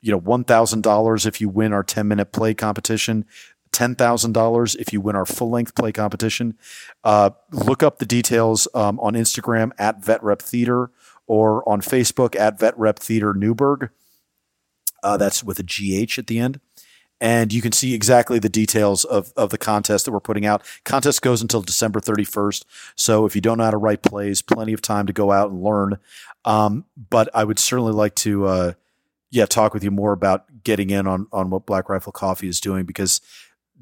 you 0.00 0.10
know 0.10 0.20
$1000 0.20 1.26
if 1.26 1.40
you 1.40 1.48
win 1.48 1.72
our 1.72 1.82
10 1.82 2.08
minute 2.08 2.32
play 2.32 2.54
competition 2.54 3.24
$10,000 3.72 4.76
if 4.76 4.92
you 4.92 5.00
win 5.00 5.16
our 5.16 5.26
full 5.26 5.50
length 5.50 5.74
play 5.74 5.92
competition. 5.92 6.56
Uh, 7.02 7.30
look 7.50 7.82
up 7.82 7.98
the 7.98 8.06
details 8.06 8.68
um, 8.74 9.00
on 9.00 9.14
Instagram 9.14 9.72
at 9.78 10.04
Vet 10.04 10.22
Rep 10.22 10.42
Theater 10.42 10.90
or 11.26 11.66
on 11.68 11.80
Facebook 11.80 12.36
at 12.36 12.58
Vet 12.58 12.78
Rep 12.78 12.98
Theater 12.98 13.32
Newburgh. 13.34 13.90
Uh, 15.02 15.16
that's 15.16 15.42
with 15.42 15.58
a 15.58 15.62
GH 15.62 16.18
at 16.18 16.26
the 16.26 16.38
end. 16.38 16.60
And 17.20 17.52
you 17.52 17.62
can 17.62 17.70
see 17.70 17.94
exactly 17.94 18.40
the 18.40 18.48
details 18.48 19.04
of, 19.04 19.32
of 19.36 19.50
the 19.50 19.58
contest 19.58 20.04
that 20.04 20.10
we're 20.10 20.18
putting 20.18 20.44
out. 20.44 20.64
Contest 20.84 21.22
goes 21.22 21.40
until 21.40 21.62
December 21.62 22.00
31st. 22.00 22.64
So 22.96 23.26
if 23.26 23.36
you 23.36 23.40
don't 23.40 23.58
know 23.58 23.64
how 23.64 23.70
to 23.70 23.76
write 23.76 24.02
plays, 24.02 24.42
plenty 24.42 24.72
of 24.72 24.82
time 24.82 25.06
to 25.06 25.12
go 25.12 25.30
out 25.30 25.50
and 25.50 25.62
learn. 25.62 25.98
Um, 26.44 26.84
but 27.10 27.28
I 27.32 27.44
would 27.44 27.60
certainly 27.60 27.92
like 27.92 28.16
to, 28.16 28.46
uh, 28.46 28.72
yeah, 29.30 29.46
talk 29.46 29.72
with 29.72 29.84
you 29.84 29.92
more 29.92 30.12
about 30.12 30.64
getting 30.64 30.90
in 30.90 31.06
on, 31.06 31.28
on 31.32 31.48
what 31.50 31.64
Black 31.64 31.88
Rifle 31.88 32.12
Coffee 32.12 32.48
is 32.48 32.60
doing 32.60 32.84
because 32.84 33.20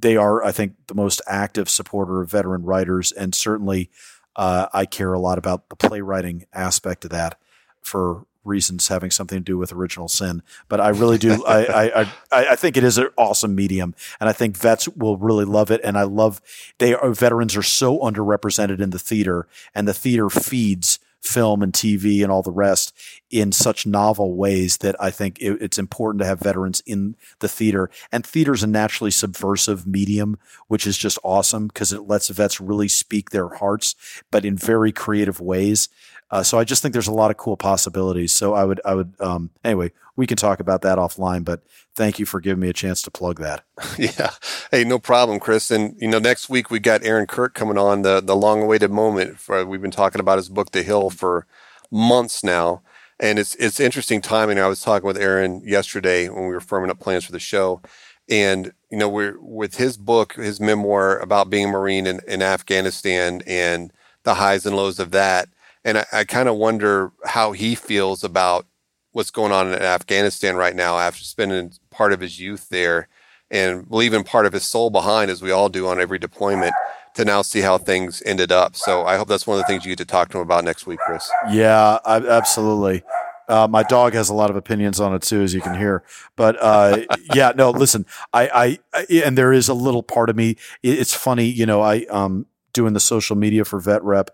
they 0.01 0.17
are, 0.17 0.43
I 0.45 0.53
think, 0.53 0.75
the 0.87 0.95
most 0.95 1.23
active 1.27 1.69
supporter 1.69 2.21
of 2.21 2.31
veteran 2.31 2.65
writers, 2.65 3.13
and 3.13 3.35
certainly 3.35 3.91
uh, 4.37 4.67
I 4.73 4.87
care 4.87 5.13
a 5.13 5.19
lot 5.19 5.39
about 5.39 5.69
the 5.69 5.77
playwriting 5.77 6.47
aspect 6.53 7.05
of 7.05 7.11
that 7.11 7.39
for 7.83 8.27
reasons 8.45 8.89
having 8.89 9.11
something 9.11 9.39
to 9.39 9.45
do 9.45 9.59
with 9.59 9.73
original 9.73 10.09
sin. 10.09 10.43
But 10.69 10.81
I 10.81 10.89
really 10.89 11.19
do. 11.19 11.45
I, 11.45 11.65
I, 11.67 12.03
I 12.03 12.13
I 12.53 12.57
think 12.57 12.77
it 12.77 12.85
is 12.85 12.99
an 12.99 13.09
awesome 13.17 13.55
medium, 13.55 13.95
and 14.19 14.29
I 14.29 14.33
think 14.33 14.57
vets 14.57 14.89
will 14.89 15.17
really 15.17 15.45
love 15.45 15.71
it. 15.71 15.81
And 15.85 15.99
I 15.99 16.05
love 16.05 16.41
they 16.79 16.95
are 16.95 17.13
veterans 17.13 17.57
are 17.57 17.63
so 17.63 17.99
underrepresented 17.99 18.81
in 18.81 18.91
the 18.91 18.99
theater, 18.99 19.47
and 19.75 19.87
the 19.87 19.95
theater 19.95 20.31
feeds 20.31 20.99
film 21.23 21.63
and 21.63 21.73
TV 21.73 22.23
and 22.23 22.33
all 22.33 22.43
the 22.43 22.51
rest 22.51 22.95
in 23.31 23.53
such 23.53 23.87
novel 23.87 24.35
ways 24.35 24.79
that 24.79 24.97
I 25.01 25.11
think 25.11 25.39
it, 25.41 25.61
it's 25.61 25.79
important 25.79 26.21
to 26.21 26.27
have 26.27 26.41
veterans 26.41 26.83
in 26.87 27.17
the 27.41 27.49
theater. 27.49 27.91
And 28.11 28.27
theater 28.27 28.53
is 28.53 28.63
a 28.63 28.67
naturally 28.67 29.11
subversive 29.11 29.87
medium, 29.87 30.39
which 30.69 30.87
is 30.87 30.97
just 30.97 31.19
awesome 31.23 31.69
because 31.69 31.93
it 31.93 32.09
lets 32.09 32.29
vets 32.29 32.61
really 32.61 32.89
speak 32.89 33.31
their 33.31 33.49
hearts, 33.49 33.95
but 34.31 34.45
in 34.45 34.57
very 34.57 34.93
creative 34.93 35.41
ways. 35.41 35.89
Uh, 36.31 36.43
so 36.43 36.59
I 36.59 36.65
just 36.65 36.81
think 36.81 36.93
there's 36.93 37.09
a 37.09 37.13
lot 37.13 37.31
of 37.31 37.37
cool 37.37 37.57
possibilities. 37.57 38.33
So 38.33 38.55
I 38.55 38.65
would, 38.65 38.81
I 38.85 38.95
would, 38.95 39.15
um, 39.19 39.51
anyway, 39.65 39.91
we 40.15 40.27
can 40.27 40.37
talk 40.37 40.61
about 40.61 40.83
that 40.83 40.97
offline, 40.97 41.45
but 41.45 41.63
thank 41.95 42.19
you 42.19 42.27
for 42.27 42.41
giving 42.41 42.61
me 42.61 42.69
a 42.69 42.73
chance 42.73 43.03
to 43.03 43.11
plug 43.11 43.41
that. 43.41 43.65
Yeah. 43.99 44.31
Hey, 44.71 44.85
no 44.85 44.99
problem, 44.99 45.41
Chris. 45.41 45.71
And, 45.71 45.97
you 46.01 46.09
know, 46.09 46.19
next 46.19 46.49
week 46.49 46.71
we 46.71 46.79
got 46.79 47.05
Aaron 47.05 47.27
Kirk 47.27 47.55
coming 47.55 47.77
on 47.77 48.03
the, 48.03 48.21
the 48.21 48.37
long 48.37 48.63
awaited 48.63 48.91
moment 48.91 49.39
for, 49.39 49.65
we've 49.67 49.83
been 49.83 49.91
talking 49.91 50.21
about 50.21 50.39
his 50.39 50.49
book, 50.49 50.71
The 50.71 50.83
Hill 50.83 51.11
for 51.11 51.47
months 51.91 52.45
now. 52.45 52.83
And 53.19 53.39
it's, 53.39 53.55
it's 53.57 53.81
interesting 53.81 54.21
timing. 54.21 54.59
I 54.59 54.69
was 54.69 54.81
talking 54.81 55.07
with 55.07 55.19
Aaron 55.19 55.63
yesterday 55.65 56.29
when 56.29 56.47
we 56.47 56.55
were 56.55 56.61
firming 56.61 56.91
up 56.91 57.01
plans 57.01 57.25
for 57.25 57.33
the 57.33 57.41
show. 57.41 57.83
And, 58.29 58.73
you 58.91 58.97
know, 58.97 59.09
we're 59.09 59.39
with 59.41 59.77
his 59.77 59.97
book, 59.97 60.35
his 60.35 60.61
memoir 60.61 61.19
about 61.19 61.51
being 61.51 61.67
a 61.67 61.73
Marine 61.73 62.07
in, 62.07 62.21
in 62.27 62.41
Afghanistan 62.41 63.43
and 63.47 63.93
the 64.23 64.35
highs 64.35 64.65
and 64.65 64.77
lows 64.77 64.99
of 65.01 65.11
that 65.11 65.49
and 65.85 65.99
I, 65.99 66.07
I 66.13 66.25
kind 66.25 66.49
of 66.49 66.57
wonder 66.57 67.13
how 67.25 67.53
he 67.53 67.75
feels 67.75 68.25
about 68.25 68.67
what's 69.13 69.31
going 69.31 69.53
on 69.53 69.69
in 69.69 69.75
Afghanistan 69.75 70.57
right 70.57 70.75
now 70.75 70.99
after 70.99 71.25
spending 71.25 71.73
part 71.91 72.13
of 72.13 72.21
his 72.21 72.39
youth 72.39 72.69
there 72.69 73.09
and 73.51 73.87
leaving 73.91 74.23
part 74.23 74.47
of 74.47 74.53
his 74.53 74.65
soul 74.65 74.91
behind, 74.91 75.31
as 75.31 75.43
we 75.43 75.51
all 75.51 75.69
do 75.69 75.89
on 75.89 76.01
every 76.01 76.19
deployment, 76.19 76.73
to 77.15 77.25
now 77.25 77.43
see 77.43 77.61
how 77.61 77.77
things 77.77 78.23
ended 78.25 78.53
up. 78.53 78.77
So 78.77 79.05
I 79.05 79.17
hope 79.17 79.27
that's 79.27 79.47
one 79.47 79.59
of 79.59 79.65
the 79.65 79.67
things 79.67 79.85
you 79.85 79.91
get 79.91 79.99
to 79.99 80.05
talk 80.05 80.29
to 80.31 80.39
him 80.39 80.43
about 80.43 80.65
next 80.65 80.87
week, 80.87 81.01
Chris. 81.01 81.29
Yeah, 81.51 81.99
I, 82.05 82.17
absolutely. 82.19 83.03
Uh, 83.49 83.67
my 83.67 83.83
dog 83.83 84.13
has 84.13 84.29
a 84.29 84.35
lot 84.35 84.51
of 84.51 84.55
opinions 84.55 85.01
on 85.01 85.13
it 85.13 85.23
too, 85.23 85.43
as 85.43 85.53
you 85.53 85.61
can 85.61 85.77
hear. 85.77 86.05
But 86.37 86.57
uh, 86.61 86.99
yeah, 87.35 87.53
no, 87.57 87.71
listen, 87.71 88.07
I, 88.33 88.49
I, 88.49 88.79
I, 88.95 89.23
and 89.25 89.37
there 89.37 89.53
is 89.53 89.69
a 89.69 89.75
little 89.75 90.05
part 90.05 90.31
of 90.31 90.37
me. 90.37 90.57
It's 90.85 91.13
funny, 91.13 91.47
you 91.47 91.67
know, 91.67 91.81
I 91.81 92.05
um 92.05 92.47
doing 92.73 92.93
the 92.93 93.01
social 93.01 93.35
media 93.35 93.65
for 93.65 93.81
Vet 93.81 94.05
Rep. 94.05 94.31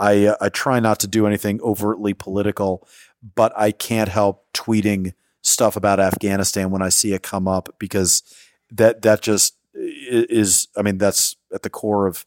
I 0.00 0.26
uh, 0.26 0.36
I 0.40 0.48
try 0.48 0.80
not 0.80 0.98
to 1.00 1.06
do 1.06 1.26
anything 1.26 1.60
overtly 1.62 2.14
political, 2.14 2.88
but 3.36 3.52
I 3.56 3.70
can't 3.70 4.08
help 4.08 4.46
tweeting 4.52 5.12
stuff 5.42 5.76
about 5.76 6.00
Afghanistan 6.00 6.70
when 6.70 6.82
I 6.82 6.88
see 6.88 7.12
it 7.12 7.22
come 7.22 7.46
up 7.46 7.68
because 7.78 8.22
that 8.72 9.02
that 9.02 9.20
just 9.20 9.56
is 9.74 10.68
I 10.76 10.82
mean 10.82 10.98
that's 10.98 11.36
at 11.54 11.62
the 11.62 11.70
core 11.70 12.06
of 12.06 12.26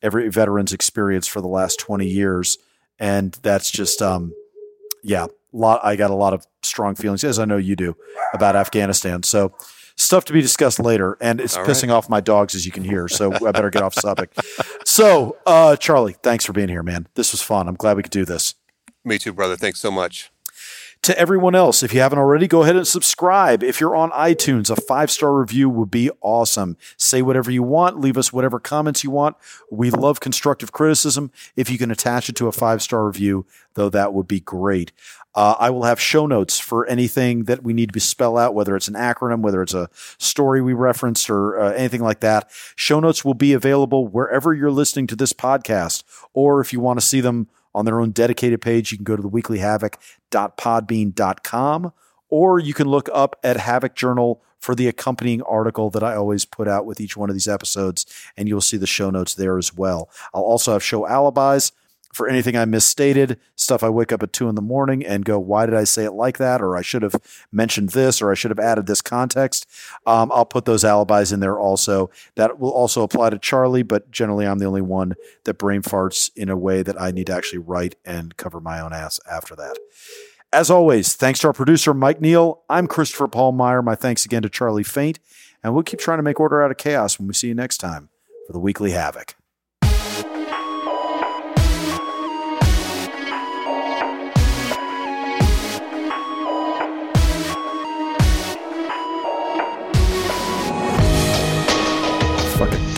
every 0.00 0.28
veteran's 0.30 0.72
experience 0.72 1.26
for 1.26 1.40
the 1.40 1.48
last 1.48 1.78
20 1.80 2.06
years 2.06 2.56
and 2.98 3.32
that's 3.42 3.70
just 3.70 4.00
um 4.00 4.32
yeah, 5.02 5.26
lot 5.52 5.80
I 5.84 5.96
got 5.96 6.10
a 6.10 6.14
lot 6.14 6.32
of 6.32 6.46
strong 6.62 6.94
feelings 6.94 7.24
as 7.24 7.38
I 7.38 7.44
know 7.44 7.56
you 7.56 7.76
do 7.76 7.96
about 8.32 8.56
Afghanistan. 8.56 9.22
So 9.22 9.54
stuff 9.98 10.24
to 10.26 10.32
be 10.32 10.40
discussed 10.40 10.78
later. 10.78 11.18
And 11.20 11.40
it's 11.40 11.56
All 11.56 11.64
pissing 11.66 11.88
right. 11.88 11.96
off 11.96 12.08
my 12.08 12.20
dogs, 12.20 12.54
as 12.54 12.64
you 12.64 12.72
can 12.72 12.84
hear. 12.84 13.08
So 13.08 13.32
I 13.34 13.52
better 13.52 13.68
get 13.70 13.82
off 13.82 13.94
subject. 14.00 14.38
So, 14.86 15.36
uh, 15.44 15.76
Charlie, 15.76 16.14
thanks 16.22 16.46
for 16.46 16.54
being 16.54 16.68
here, 16.68 16.82
man. 16.82 17.06
This 17.14 17.32
was 17.32 17.42
fun. 17.42 17.68
I'm 17.68 17.74
glad 17.74 17.96
we 17.96 18.02
could 18.02 18.12
do 18.12 18.24
this. 18.24 18.54
Me 19.04 19.18
too, 19.18 19.32
brother. 19.32 19.56
Thanks 19.56 19.80
so 19.80 19.90
much. 19.90 20.30
To 21.02 21.16
everyone 21.16 21.54
else, 21.54 21.84
if 21.84 21.94
you 21.94 22.00
haven't 22.00 22.18
already, 22.18 22.48
go 22.48 22.64
ahead 22.64 22.74
and 22.74 22.86
subscribe. 22.86 23.62
If 23.62 23.80
you're 23.80 23.94
on 23.94 24.10
iTunes, 24.10 24.68
a 24.68 24.74
five 24.74 25.12
star 25.12 25.32
review 25.32 25.70
would 25.70 25.92
be 25.92 26.10
awesome. 26.22 26.76
Say 26.96 27.22
whatever 27.22 27.52
you 27.52 27.62
want, 27.62 28.00
leave 28.00 28.18
us 28.18 28.32
whatever 28.32 28.58
comments 28.58 29.04
you 29.04 29.10
want. 29.12 29.36
We 29.70 29.90
love 29.90 30.18
constructive 30.18 30.72
criticism. 30.72 31.30
If 31.54 31.70
you 31.70 31.78
can 31.78 31.92
attach 31.92 32.28
it 32.28 32.34
to 32.36 32.48
a 32.48 32.52
five 32.52 32.82
star 32.82 33.06
review, 33.06 33.46
though, 33.74 33.88
that 33.90 34.12
would 34.12 34.26
be 34.26 34.40
great. 34.40 34.90
Uh, 35.38 35.54
I 35.60 35.70
will 35.70 35.84
have 35.84 36.00
show 36.00 36.26
notes 36.26 36.58
for 36.58 36.84
anything 36.86 37.44
that 37.44 37.62
we 37.62 37.72
need 37.72 37.92
to 37.92 38.00
spell 38.00 38.36
out, 38.36 38.56
whether 38.56 38.74
it's 38.74 38.88
an 38.88 38.94
acronym, 38.94 39.40
whether 39.40 39.62
it's 39.62 39.72
a 39.72 39.88
story 40.18 40.60
we 40.60 40.72
referenced, 40.72 41.30
or 41.30 41.60
uh, 41.60 41.70
anything 41.74 42.02
like 42.02 42.18
that. 42.20 42.50
Show 42.74 42.98
notes 42.98 43.24
will 43.24 43.34
be 43.34 43.52
available 43.52 44.08
wherever 44.08 44.52
you're 44.52 44.72
listening 44.72 45.06
to 45.06 45.14
this 45.14 45.32
podcast, 45.32 46.02
or 46.32 46.60
if 46.60 46.72
you 46.72 46.80
want 46.80 46.98
to 46.98 47.06
see 47.06 47.20
them 47.20 47.46
on 47.72 47.84
their 47.84 48.00
own 48.00 48.10
dedicated 48.10 48.60
page, 48.60 48.90
you 48.90 48.98
can 48.98 49.04
go 49.04 49.14
to 49.14 49.22
the 49.22 49.30
weeklyhavok.podbean.com, 49.30 51.92
or 52.30 52.58
you 52.58 52.74
can 52.74 52.88
look 52.88 53.08
up 53.14 53.38
at 53.44 53.58
Havok 53.58 53.94
Journal 53.94 54.42
for 54.58 54.74
the 54.74 54.88
accompanying 54.88 55.42
article 55.42 55.88
that 55.90 56.02
I 56.02 56.16
always 56.16 56.46
put 56.46 56.66
out 56.66 56.84
with 56.84 57.00
each 57.00 57.16
one 57.16 57.30
of 57.30 57.36
these 57.36 57.46
episodes, 57.46 58.06
and 58.36 58.48
you'll 58.48 58.60
see 58.60 58.76
the 58.76 58.88
show 58.88 59.10
notes 59.10 59.36
there 59.36 59.56
as 59.56 59.72
well. 59.72 60.10
I'll 60.34 60.42
also 60.42 60.72
have 60.72 60.82
show 60.82 61.06
alibis 61.06 61.70
for 62.12 62.28
anything 62.28 62.56
I 62.56 62.64
misstated, 62.64 63.38
stuff 63.54 63.82
I 63.82 63.88
wake 63.90 64.12
up 64.12 64.22
at 64.22 64.32
two 64.32 64.48
in 64.48 64.54
the 64.54 64.62
morning 64.62 65.04
and 65.04 65.24
go, 65.24 65.38
why 65.38 65.66
did 65.66 65.74
I 65.74 65.84
say 65.84 66.04
it 66.04 66.12
like 66.12 66.38
that? 66.38 66.60
Or 66.60 66.76
I 66.76 66.82
should 66.82 67.02
have 67.02 67.16
mentioned 67.52 67.90
this, 67.90 68.22
or 68.22 68.30
I 68.30 68.34
should 68.34 68.50
have 68.50 68.58
added 68.58 68.86
this 68.86 69.02
context. 69.02 69.66
Um, 70.06 70.32
I'll 70.32 70.46
put 70.46 70.64
those 70.64 70.84
alibis 70.84 71.32
in 71.32 71.40
there 71.40 71.58
also. 71.58 72.10
That 72.34 72.58
will 72.58 72.70
also 72.70 73.02
apply 73.02 73.30
to 73.30 73.38
Charlie, 73.38 73.82
but 73.82 74.10
generally 74.10 74.46
I'm 74.46 74.58
the 74.58 74.66
only 74.66 74.82
one 74.82 75.14
that 75.44 75.58
brain 75.58 75.82
farts 75.82 76.30
in 76.34 76.48
a 76.48 76.56
way 76.56 76.82
that 76.82 77.00
I 77.00 77.10
need 77.10 77.26
to 77.26 77.34
actually 77.34 77.58
write 77.58 77.96
and 78.04 78.36
cover 78.36 78.60
my 78.60 78.80
own 78.80 78.92
ass 78.92 79.20
after 79.30 79.54
that. 79.56 79.78
As 80.52 80.70
always, 80.70 81.14
thanks 81.14 81.40
to 81.40 81.48
our 81.48 81.52
producer, 81.52 81.92
Mike 81.92 82.22
Neal. 82.22 82.62
I'm 82.70 82.86
Christopher 82.86 83.28
Paul 83.28 83.52
Meyer. 83.52 83.82
My 83.82 83.94
thanks 83.94 84.24
again 84.24 84.42
to 84.42 84.48
Charlie 84.48 84.82
Faint. 84.82 85.18
And 85.62 85.74
we'll 85.74 85.82
keep 85.82 85.98
trying 85.98 86.18
to 86.18 86.22
make 86.22 86.40
order 86.40 86.62
out 86.62 86.70
of 86.70 86.78
chaos 86.78 87.18
when 87.18 87.28
we 87.28 87.34
see 87.34 87.48
you 87.48 87.54
next 87.54 87.78
time 87.78 88.08
for 88.46 88.52
the 88.52 88.60
Weekly 88.60 88.92
Havok. 88.92 89.34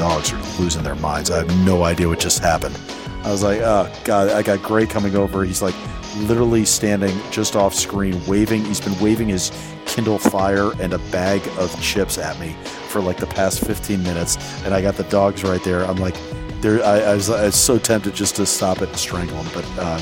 Dogs 0.01 0.33
are 0.33 0.43
losing 0.59 0.83
their 0.83 0.95
minds. 0.95 1.31
I 1.31 1.45
have 1.45 1.67
no 1.67 1.83
idea 1.83 2.09
what 2.09 2.19
just 2.19 2.39
happened. 2.39 2.75
I 3.23 3.31
was 3.31 3.43
like, 3.43 3.61
oh, 3.61 3.93
God, 4.05 4.31
I 4.31 4.41
got 4.41 4.63
Gray 4.63 4.87
coming 4.87 5.15
over. 5.15 5.45
He's 5.45 5.61
like 5.61 5.75
literally 6.21 6.65
standing 6.65 7.15
just 7.31 7.55
off 7.55 7.75
screen, 7.75 8.19
waving. 8.27 8.65
He's 8.65 8.81
been 8.81 8.99
waving 8.99 9.29
his 9.29 9.53
Kindle 9.85 10.17
Fire 10.19 10.73
and 10.81 10.95
a 10.95 10.99
bag 11.11 11.47
of 11.59 11.79
chips 11.83 12.17
at 12.17 12.41
me 12.41 12.57
for 12.89 13.03
like 13.03 13.19
the 13.19 13.27
past 13.27 13.63
15 13.63 14.03
minutes. 14.03 14.39
And 14.65 14.73
I 14.73 14.81
got 14.81 14.95
the 14.95 15.05
dogs 15.05 15.45
right 15.45 15.63
there. 15.65 15.85
I'm 15.85 15.99
like, 15.99 16.17
there. 16.63 16.83
I, 16.83 17.01
I, 17.01 17.15
was, 17.15 17.29
I 17.29 17.45
was 17.45 17.55
so 17.55 17.79
tempted 17.79 18.15
just 18.15 18.37
to 18.37 18.47
stop 18.47 18.81
it 18.81 18.89
and 18.89 18.97
strangle 18.97 19.37
him. 19.37 19.53
But 19.53 19.67
uh, 19.79 20.01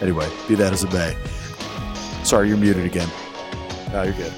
anyway, 0.00 0.30
be 0.46 0.54
that 0.54 0.72
as 0.72 0.84
it 0.84 0.92
may. 0.92 1.16
Sorry, 2.22 2.46
you're 2.46 2.56
muted 2.56 2.84
again. 2.84 3.08
No, 3.92 4.04
you're 4.04 4.12
good. 4.12 4.32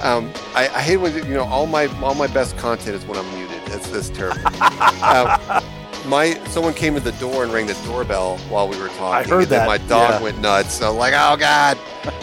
Um, 0.00 0.30
I, 0.54 0.68
I, 0.68 0.80
hate 0.80 0.98
when 0.98 1.12
you 1.16 1.34
know 1.34 1.44
all 1.44 1.66
my 1.66 1.86
all 2.02 2.14
my 2.14 2.26
best 2.26 2.56
content 2.58 2.94
is 2.94 3.04
when 3.06 3.18
I'm 3.18 3.34
muted. 3.34 3.53
That's 3.74 3.88
this 3.90 4.08
terrible. 4.10 4.46
um, 5.02 5.62
my 6.06 6.38
someone 6.48 6.74
came 6.74 6.94
to 6.94 7.00
the 7.00 7.10
door 7.12 7.42
and 7.42 7.52
rang 7.52 7.66
the 7.66 7.74
doorbell 7.86 8.38
while 8.48 8.68
we 8.68 8.78
were 8.78 8.86
talking. 8.88 9.04
I 9.04 9.22
heard 9.24 9.42
and 9.42 9.50
then 9.50 9.60
that. 9.60 9.66
My 9.66 9.78
dog 9.78 10.10
Yeah. 10.12 10.22
went 10.22 10.38
nuts. 10.40 10.74
So 10.74 10.90
I'm 10.92 10.96
like, 10.96 11.12
oh 11.16 11.36
god. 11.36 11.76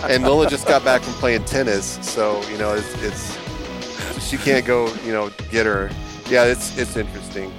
And 0.10 0.24
Lola 0.24 0.50
just 0.50 0.66
got 0.66 0.86
back 0.86 1.02
from 1.02 1.14
playing 1.16 1.44
tennis, 1.46 2.00
so 2.02 2.42
you 2.50 2.58
know 2.58 2.74
it's, 2.74 2.94
it's 3.04 4.30
she 4.30 4.38
can't 4.38 4.66
go. 4.66 4.94
You 5.04 5.12
know, 5.12 5.30
get 5.50 5.66
her. 5.66 5.90
Yeah, 6.30 6.46
it's 6.46 6.78
it's 6.78 6.96
interesting. 6.96 7.52